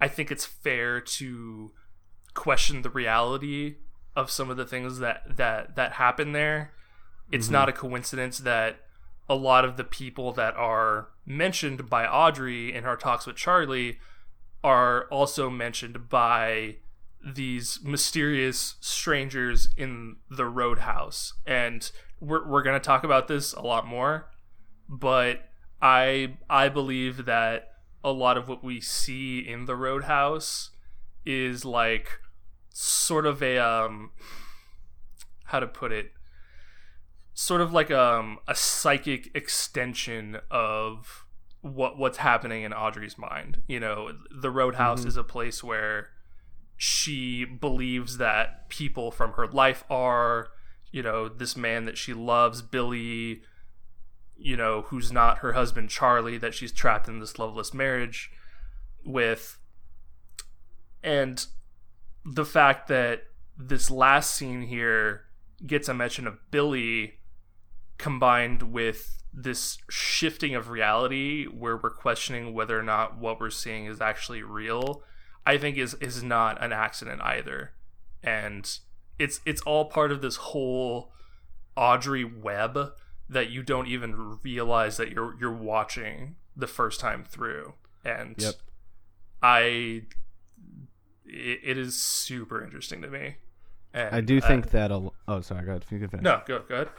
i 0.02 0.08
think 0.08 0.32
it's 0.32 0.46
fair 0.46 1.00
to 1.00 1.72
question 2.34 2.82
the 2.82 2.90
reality 2.90 3.76
of 4.16 4.30
some 4.30 4.50
of 4.50 4.58
the 4.58 4.66
things 4.66 5.00
that 5.00 5.38
that 5.38 5.76
that 5.76 5.94
happen 5.94 6.34
there. 6.34 6.72
It's 7.32 7.46
mm-hmm. 7.46 7.54
not 7.54 7.70
a 7.70 7.74
coincidence 7.74 8.40
that 8.40 8.82
a 9.30 9.36
lot 9.36 9.66
of 9.66 9.78
the 9.78 9.84
people 9.84 10.34
that 10.34 10.56
are 10.56 11.10
mentioned 11.26 11.90
by 11.90 12.06
audrey 12.06 12.74
in 12.74 12.84
her 12.84 12.98
talks 12.98 13.26
with 13.26 13.38
charlie 13.38 13.98
are 14.64 15.06
also 15.06 15.50
mentioned 15.50 16.10
by 16.10 16.76
these 17.26 17.80
mysterious 17.84 18.76
strangers 18.82 19.70
in 19.78 20.18
the 20.30 20.46
roadhouse. 20.46 21.34
And 21.46 21.90
we're, 22.20 22.46
we're 22.46 22.64
going 22.64 22.80
to 22.80 22.86
talk 22.86 23.06
about 23.06 23.30
this 23.30 23.54
a 23.54 23.62
lot 23.62 23.88
more 23.88 24.30
but 24.90 25.50
i 25.84 26.36
i 26.50 26.68
believe 26.68 27.26
that 27.26 27.74
a 28.04 28.12
lot 28.12 28.38
of 28.38 28.48
what 28.48 28.64
we 28.64 28.82
see 28.82 29.40
in 29.40 29.66
the 29.66 29.76
roadhouse 29.76 30.72
is 31.26 31.64
like 31.64 32.20
sort 32.74 33.26
of 33.26 33.44
a 33.44 33.60
um 33.60 34.12
how 35.46 35.60
to 35.60 35.68
put 35.68 35.92
it 35.92 36.12
sort 37.36 37.62
of 37.62 37.72
like 37.72 37.92
um 37.92 38.40
a 38.48 38.56
psychic 38.56 39.30
extension 39.36 40.38
of 40.50 41.24
what 41.64 41.98
what's 41.98 42.18
happening 42.18 42.64
in 42.64 42.74
Audrey's 42.74 43.18
mind. 43.18 43.62
You 43.68 43.80
know, 43.80 44.12
the 44.30 44.52
Roadhouse 44.52 45.06
is 45.06 45.18
a 45.18 45.24
place 45.24 45.64
where 45.64 46.10
she 46.76 47.46
believes 47.46 48.18
that 48.18 48.70
people 48.70 49.12
from 49.12 49.34
her 49.34 49.48
life 49.48 49.86
are, 49.90 50.50
you 50.92 51.02
know, 51.02 51.30
this 51.30 51.56
man 51.56 51.86
that 51.86 51.98
she 51.98 52.14
loves, 52.14 52.62
Billy, 52.62 53.42
you 54.44 54.58
know, 54.58 54.82
who's 54.84 55.12
not 55.12 55.38
her 55.40 55.54
husband 55.54 55.90
Charlie, 55.90 56.38
that 56.38 56.54
she's 56.54 56.74
trapped 56.74 57.08
in 57.08 57.20
this 57.20 57.40
loveless 57.40 57.74
marriage 57.74 58.30
with. 59.06 59.58
And 61.02 61.46
the 62.26 62.46
fact 62.46 62.90
that 62.90 63.24
this 63.58 63.90
last 63.90 64.36
scene 64.36 64.64
here 64.64 65.22
gets 65.66 65.88
a 65.88 65.94
mention 65.94 66.28
of 66.28 66.40
Billy 66.52 67.20
combined 67.98 68.74
with 68.74 69.24
this 69.34 69.78
shifting 69.90 70.56
of 70.56 70.70
reality 70.70 71.46
where 71.46 71.78
we're 71.78 71.90
questioning 71.90 72.54
whether 72.54 72.78
or 72.78 72.84
not 72.84 73.18
what 73.18 73.40
we're 73.40 73.50
seeing 73.50 73.86
is 73.86 74.00
actually 74.00 74.44
real 74.44 75.02
i 75.44 75.58
think 75.58 75.76
is 75.76 75.96
is 75.96 76.22
not 76.22 76.62
an 76.64 76.72
accident 76.72 77.20
either 77.24 77.72
and 78.22 78.80
it's 79.18 79.42
it's 79.44 79.62
all 79.62 79.86
part 79.86 80.12
of 80.12 80.22
this 80.22 80.36
whole 80.36 81.12
audrey 81.76 82.24
web 82.24 82.94
that 83.34 83.50
you 83.50 83.64
don't 83.64 83.88
even 83.88 84.38
realize 84.44 84.98
that 84.98 85.12
you're 85.12 85.36
you're 85.40 85.52
watching 85.52 86.36
the 86.56 86.68
first 86.68 87.00
time 87.00 87.24
through 87.28 87.74
and 88.06 88.36
Yep. 88.38 88.54
i 89.42 90.04
it, 91.26 91.60
it 91.64 91.78
is 91.78 91.96
super 92.02 92.64
interesting 92.64 93.02
to 93.02 93.08
me 93.10 93.36
and 93.96 94.16
I 94.16 94.22
do 94.22 94.40
uh, 94.40 94.48
think 94.48 94.72
that. 94.72 94.90
A, 94.92 95.08
oh, 95.28 95.42
sorry. 95.42 95.66
Go 95.66 95.70
ahead. 95.74 95.86
You 95.92 96.00
can 96.00 96.08
finish. 96.10 96.24
no 96.24 96.42
go 96.48 96.64
go 96.68 96.76
ahead 96.76 96.90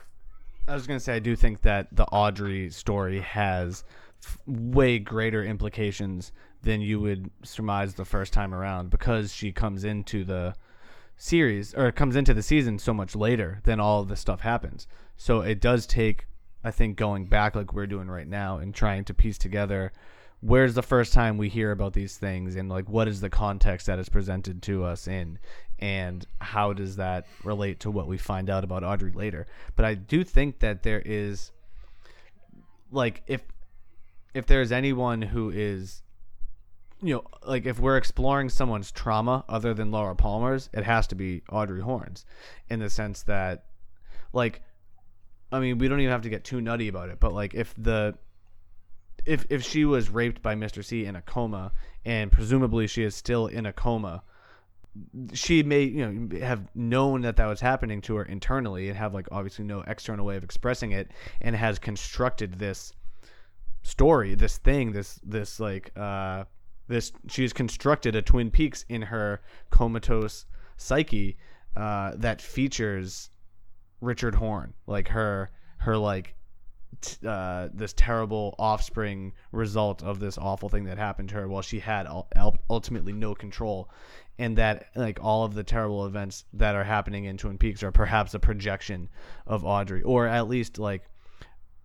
I 0.68 0.74
was 0.74 0.86
gonna 0.86 1.00
say 1.00 1.14
I 1.14 1.18
do 1.18 1.34
think 1.36 1.62
that 1.62 1.88
the 1.92 2.04
Audrey 2.06 2.70
story 2.70 3.20
has 3.20 3.84
f- 4.24 4.38
way 4.46 4.98
greater 4.98 5.44
implications 5.44 6.32
than 6.62 6.80
you 6.80 7.00
would 7.00 7.30
surmise 7.42 7.94
the 7.94 8.04
first 8.04 8.32
time 8.32 8.54
around 8.54 8.90
because 8.90 9.34
she 9.34 9.52
comes 9.52 9.84
into 9.84 10.24
the 10.24 10.54
series 11.16 11.74
or 11.74 11.92
comes 11.92 12.16
into 12.16 12.32
the 12.32 12.42
season 12.42 12.78
so 12.78 12.94
much 12.94 13.14
later 13.14 13.60
than 13.64 13.78
all 13.80 14.00
of 14.00 14.08
this 14.08 14.20
stuff 14.20 14.40
happens. 14.40 14.86
So 15.16 15.40
it 15.40 15.60
does 15.60 15.86
take, 15.86 16.26
I 16.62 16.70
think, 16.70 16.96
going 16.96 17.26
back 17.26 17.54
like 17.54 17.72
we're 17.72 17.86
doing 17.86 18.08
right 18.08 18.26
now 18.26 18.58
and 18.58 18.74
trying 18.74 19.04
to 19.04 19.14
piece 19.14 19.38
together 19.38 19.92
where's 20.44 20.74
the 20.74 20.82
first 20.82 21.14
time 21.14 21.38
we 21.38 21.48
hear 21.48 21.70
about 21.70 21.94
these 21.94 22.18
things 22.18 22.54
and 22.54 22.68
like 22.68 22.86
what 22.86 23.08
is 23.08 23.22
the 23.22 23.30
context 23.30 23.86
that 23.86 23.98
is 23.98 24.10
presented 24.10 24.60
to 24.60 24.84
us 24.84 25.08
in 25.08 25.38
and 25.78 26.26
how 26.40 26.72
does 26.74 26.96
that 26.96 27.26
relate 27.44 27.80
to 27.80 27.90
what 27.90 28.06
we 28.06 28.18
find 28.18 28.50
out 28.50 28.62
about 28.62 28.84
Audrey 28.84 29.10
later. 29.12 29.46
But 29.74 29.86
I 29.86 29.94
do 29.94 30.22
think 30.22 30.60
that 30.60 30.82
there 30.82 31.02
is 31.04 31.50
like 32.90 33.22
if 33.26 33.40
if 34.34 34.46
there's 34.46 34.70
anyone 34.70 35.22
who 35.22 35.50
is 35.50 36.02
you 37.00 37.14
know 37.14 37.24
like 37.46 37.64
if 37.64 37.80
we're 37.80 37.96
exploring 37.96 38.50
someone's 38.50 38.92
trauma 38.92 39.44
other 39.48 39.72
than 39.72 39.90
Laura 39.90 40.14
Palmer's 40.14 40.68
it 40.74 40.84
has 40.84 41.06
to 41.06 41.14
be 41.14 41.42
Audrey 41.50 41.80
Horne's 41.80 42.26
in 42.68 42.80
the 42.80 42.90
sense 42.90 43.22
that 43.22 43.64
like 44.34 44.62
I 45.54 45.60
mean 45.60 45.78
we 45.78 45.88
don't 45.88 46.00
even 46.00 46.10
have 46.10 46.22
to 46.22 46.28
get 46.28 46.44
too 46.44 46.60
nutty 46.60 46.88
about 46.88 47.08
it 47.10 47.20
but 47.20 47.32
like 47.32 47.54
if 47.54 47.72
the 47.78 48.14
if 49.24 49.46
if 49.50 49.62
she 49.62 49.84
was 49.84 50.10
raped 50.10 50.42
by 50.42 50.54
Mr. 50.54 50.84
C 50.84 51.04
in 51.04 51.16
a 51.16 51.22
coma 51.22 51.72
and 52.04 52.30
presumably 52.32 52.86
she 52.86 53.04
is 53.04 53.14
still 53.14 53.46
in 53.46 53.66
a 53.66 53.72
coma 53.72 54.22
she 55.32 55.62
may 55.62 55.82
you 55.82 56.06
know 56.06 56.38
have 56.38 56.68
known 56.74 57.22
that 57.22 57.36
that 57.36 57.46
was 57.46 57.60
happening 57.60 58.00
to 58.00 58.16
her 58.16 58.24
internally 58.24 58.88
and 58.88 58.98
have 58.98 59.14
like 59.14 59.26
obviously 59.32 59.64
no 59.64 59.82
external 59.86 60.26
way 60.26 60.36
of 60.36 60.44
expressing 60.44 60.92
it 60.92 61.10
and 61.40 61.56
has 61.56 61.78
constructed 61.78 62.58
this 62.58 62.92
story 63.82 64.34
this 64.34 64.58
thing 64.58 64.92
this 64.92 65.20
this 65.24 65.60
like 65.60 65.90
uh 65.96 66.44
this 66.88 67.12
she's 67.28 67.52
constructed 67.52 68.14
a 68.14 68.22
twin 68.22 68.50
peaks 68.50 68.84
in 68.88 69.02
her 69.02 69.40
comatose 69.70 70.46
psyche 70.76 71.36
uh 71.76 72.12
that 72.16 72.40
features 72.40 73.30
Richard 74.04 74.34
Horne 74.34 74.74
like 74.86 75.08
her 75.08 75.50
her 75.78 75.96
like 75.96 76.34
t- 77.00 77.26
uh, 77.26 77.68
this 77.72 77.92
terrible 77.92 78.54
offspring 78.58 79.32
result 79.52 80.02
of 80.02 80.20
this 80.20 80.38
awful 80.38 80.68
thing 80.68 80.84
that 80.84 80.98
happened 80.98 81.28
to 81.30 81.36
her 81.36 81.48
while 81.48 81.62
she 81.62 81.80
had 81.80 82.06
ul- 82.06 82.58
ultimately 82.70 83.12
no 83.12 83.34
control. 83.34 83.90
And 84.38 84.58
that 84.58 84.86
like 84.96 85.18
all 85.22 85.44
of 85.44 85.54
the 85.54 85.62
terrible 85.62 86.06
events 86.06 86.44
that 86.54 86.74
are 86.74 86.84
happening 86.84 87.24
in 87.24 87.36
Twin 87.36 87.58
Peaks 87.58 87.82
are 87.82 87.92
perhaps 87.92 88.34
a 88.34 88.40
projection 88.40 89.08
of 89.46 89.64
Audrey. 89.64 90.02
Or 90.02 90.26
at 90.26 90.48
least 90.48 90.78
like 90.78 91.04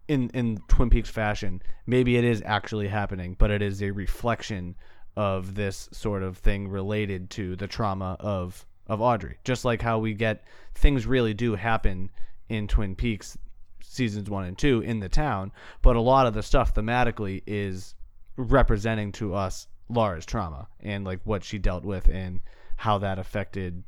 in 0.07 0.29
in 0.31 0.57
Twin 0.67 0.89
Peaks 0.89 1.09
fashion 1.09 1.61
maybe 1.85 2.17
it 2.17 2.23
is 2.23 2.41
actually 2.43 2.87
happening 2.87 3.35
but 3.37 3.51
it 3.51 3.61
is 3.61 3.81
a 3.83 3.91
reflection 3.91 4.75
of 5.15 5.53
this 5.53 5.87
sort 5.91 6.23
of 6.23 6.37
thing 6.37 6.67
related 6.67 7.29
to 7.29 7.55
the 7.55 7.67
trauma 7.67 8.17
of 8.19 8.65
of 8.89 9.01
Audrey 9.01 9.37
just 9.45 9.63
like 9.63 9.81
how 9.81 9.99
we 9.99 10.13
get 10.13 10.43
things 10.73 11.05
really 11.05 11.33
do 11.33 11.55
happen 11.55 12.09
in 12.49 12.67
Twin 12.67 12.95
Peaks 12.95 13.37
seasons 13.81 14.29
one 14.29 14.45
and 14.45 14.57
two 14.57 14.81
in 14.81 14.99
the 14.99 15.09
town, 15.09 15.51
but 15.81 15.95
a 15.95 16.01
lot 16.01 16.27
of 16.27 16.33
the 16.33 16.43
stuff 16.43 16.73
thematically 16.73 17.41
is 17.47 17.95
representing 18.37 19.11
to 19.11 19.33
us 19.33 19.67
Laura's 19.89 20.25
trauma 20.25 20.67
and 20.79 21.03
like 21.05 21.19
what 21.23 21.43
she 21.43 21.57
dealt 21.57 21.83
with 21.83 22.07
and 22.07 22.41
how 22.77 22.97
that 22.99 23.19
affected 23.19 23.83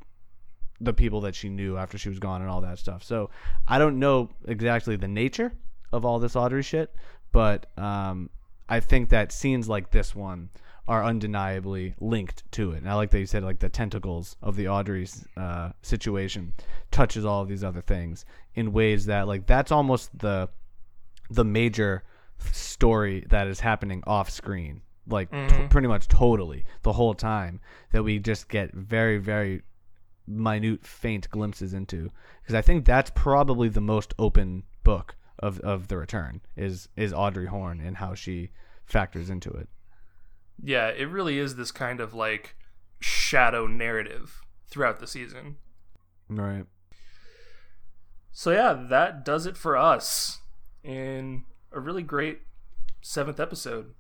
the 0.80 0.94
people 0.94 1.22
that 1.22 1.36
she 1.36 1.48
knew 1.48 1.78
after 1.78 1.98
she 1.98 2.10
was 2.10 2.20
gone 2.20 2.42
and 2.42 2.50
all 2.50 2.62
that 2.62 2.80
stuff. 2.80 3.04
So 3.04 3.30
I 3.68 3.78
don't 3.78 4.00
know 4.00 4.32
exactly 4.48 4.96
the 4.96 5.08
nature 5.08 5.54
of 5.92 6.06
all 6.06 6.18
this 6.18 6.36
Audrey 6.36 6.64
shit, 6.64 6.94
but 7.32 7.68
um, 7.78 8.30
I 8.68 8.80
think 8.80 9.10
that 9.10 9.32
scenes 9.32 9.70
like 9.70 9.92
this 9.92 10.16
one 10.16 10.50
are 10.88 11.04
undeniably 11.04 11.96
linked 12.00 12.50
to 12.52 12.72
it. 12.72 12.78
And 12.78 12.90
I 12.90 12.96
like 12.96 13.12
that 13.12 13.20
you 13.20 13.26
said 13.26 13.44
like 13.44 13.60
the 13.60 13.70
tentacles 13.70 14.36
of 14.42 14.56
the 14.56 14.68
Audrey's 14.68 15.26
uh, 15.38 15.72
situation 15.82 16.54
touches 16.92 17.24
all 17.24 17.42
of 17.42 17.48
these 17.48 17.64
other 17.64 17.82
things 17.82 18.26
in 18.56 18.74
ways 18.74 19.06
that 19.06 19.28
like 19.28 19.46
that's 19.46 19.72
almost 19.72 20.18
the 20.18 20.50
the 21.30 21.46
major 21.46 22.04
story 22.52 23.26
that 23.30 23.48
is 23.48 23.60
happening 23.60 24.04
off 24.08 24.30
screen 24.30 24.82
like 25.08 25.30
t- 25.32 25.68
pretty 25.70 25.88
much 25.88 26.08
totally 26.08 26.66
the 26.82 26.94
whole 26.94 27.14
time 27.14 27.60
that 27.92 28.04
we 28.04 28.20
just 28.20 28.50
get 28.50 28.74
very 28.74 29.18
very 29.18 29.62
minute 30.28 30.86
faint 30.86 31.30
glimpses 31.30 31.74
into 31.74 32.12
because 32.42 32.56
I 32.56 32.62
think 32.62 32.86
that's 32.86 33.12
probably 33.14 33.70
the 33.70 33.82
most 33.82 34.14
open 34.20 34.64
book 34.84 35.16
of 35.40 35.60
of 35.62 35.88
the 35.88 35.98
return 35.98 36.42
is 36.56 36.90
is 36.96 37.14
Audrey 37.14 37.48
Horne 37.48 37.80
and 37.80 37.98
how 37.98 38.14
she 38.14 38.52
factors 38.86 39.30
into 39.30 39.50
it. 39.52 39.70
Yeah, 40.64 40.90
it 40.90 41.06
really 41.06 41.38
is 41.38 41.56
this 41.56 41.72
kind 41.72 42.00
of 42.00 42.14
like 42.14 42.56
shadow 43.00 43.68
narrative 43.68 44.42
throughout 44.70 45.00
the 45.00 45.08
season. 45.08 45.58
Right. 46.30 46.66
So 48.32 48.52
yeah, 48.52 48.86
that 48.90 49.26
does 49.26 49.46
it 49.46 49.58
for 49.58 49.76
us 49.76 50.40
in 50.84 51.44
a 51.72 51.80
really 51.80 52.04
great 52.04 52.42
seventh 53.02 53.40
episode. 53.40 53.94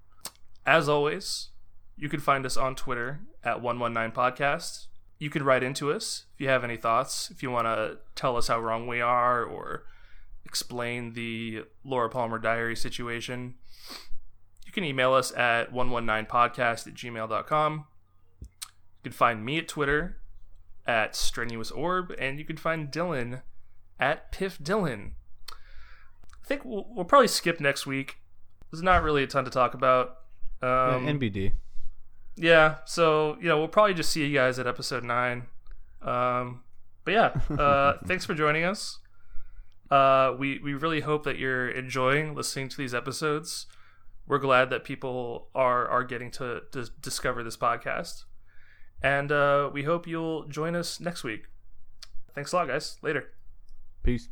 As 0.65 0.87
always, 0.87 1.49
you 1.97 2.09
can 2.09 2.19
find 2.19 2.45
us 2.45 2.57
on 2.57 2.75
Twitter 2.75 3.21
at 3.43 3.61
119podcast. 3.61 4.87
You 5.19 5.29
can 5.29 5.43
write 5.43 5.63
into 5.63 5.91
us 5.91 6.25
if 6.33 6.41
you 6.41 6.47
have 6.47 6.63
any 6.63 6.77
thoughts, 6.77 7.29
if 7.29 7.43
you 7.43 7.51
want 7.51 7.67
to 7.67 7.97
tell 8.15 8.37
us 8.37 8.47
how 8.47 8.59
wrong 8.59 8.87
we 8.87 9.01
are 9.01 9.43
or 9.43 9.83
explain 10.45 11.13
the 11.13 11.63
Laura 11.83 12.09
Palmer 12.09 12.39
diary 12.39 12.75
situation. 12.75 13.55
You 14.71 14.73
can 14.73 14.83
email 14.85 15.13
us 15.13 15.33
at 15.33 15.73
119podcast 15.73 16.87
at 16.87 16.93
gmail.com. 16.93 17.85
You 18.39 19.03
can 19.03 19.11
find 19.11 19.43
me 19.43 19.57
at 19.57 19.67
Twitter 19.67 20.15
at 20.87 21.13
Strenuous 21.13 21.71
Orb, 21.71 22.15
and 22.17 22.39
you 22.39 22.45
can 22.45 22.55
find 22.55 22.89
Dylan 22.89 23.41
at 23.99 24.31
Piff 24.31 24.57
Dylan. 24.59 25.11
I 25.51 26.47
think 26.47 26.63
we'll, 26.63 26.87
we'll 26.89 27.03
probably 27.03 27.27
skip 27.27 27.59
next 27.59 27.85
week. 27.85 28.19
There's 28.71 28.81
not 28.81 29.03
really 29.03 29.23
a 29.23 29.27
ton 29.27 29.43
to 29.43 29.51
talk 29.51 29.73
about. 29.73 30.19
Um, 30.61 31.05
yeah, 31.05 31.11
NBD. 31.11 31.51
yeah, 32.37 32.75
so 32.85 33.35
you 33.41 33.49
know 33.49 33.57
we'll 33.57 33.67
probably 33.67 33.93
just 33.93 34.09
see 34.09 34.25
you 34.25 34.33
guys 34.33 34.57
at 34.57 34.67
episode 34.67 35.03
nine. 35.03 35.47
Um, 36.01 36.63
but 37.03 37.11
yeah, 37.11 37.41
uh, 37.61 37.97
thanks 38.05 38.23
for 38.23 38.33
joining 38.33 38.63
us. 38.63 38.99
Uh, 39.89 40.33
we 40.39 40.59
we 40.59 40.73
really 40.75 41.01
hope 41.01 41.25
that 41.25 41.37
you're 41.37 41.67
enjoying 41.69 42.35
listening 42.35 42.69
to 42.69 42.77
these 42.77 42.93
episodes. 42.93 43.65
We're 44.27 44.39
glad 44.39 44.69
that 44.69 44.83
people 44.83 45.49
are 45.53 45.87
are 45.87 46.03
getting 46.03 46.31
to, 46.31 46.61
to 46.71 46.89
discover 47.01 47.43
this 47.43 47.57
podcast, 47.57 48.23
and 49.01 49.31
uh, 49.31 49.69
we 49.73 49.83
hope 49.83 50.07
you'll 50.07 50.45
join 50.45 50.75
us 50.75 50.99
next 50.99 51.23
week. 51.23 51.45
Thanks 52.33 52.53
a 52.53 52.55
lot, 52.55 52.67
guys. 52.67 52.97
Later. 53.01 53.33
Peace. 54.03 54.29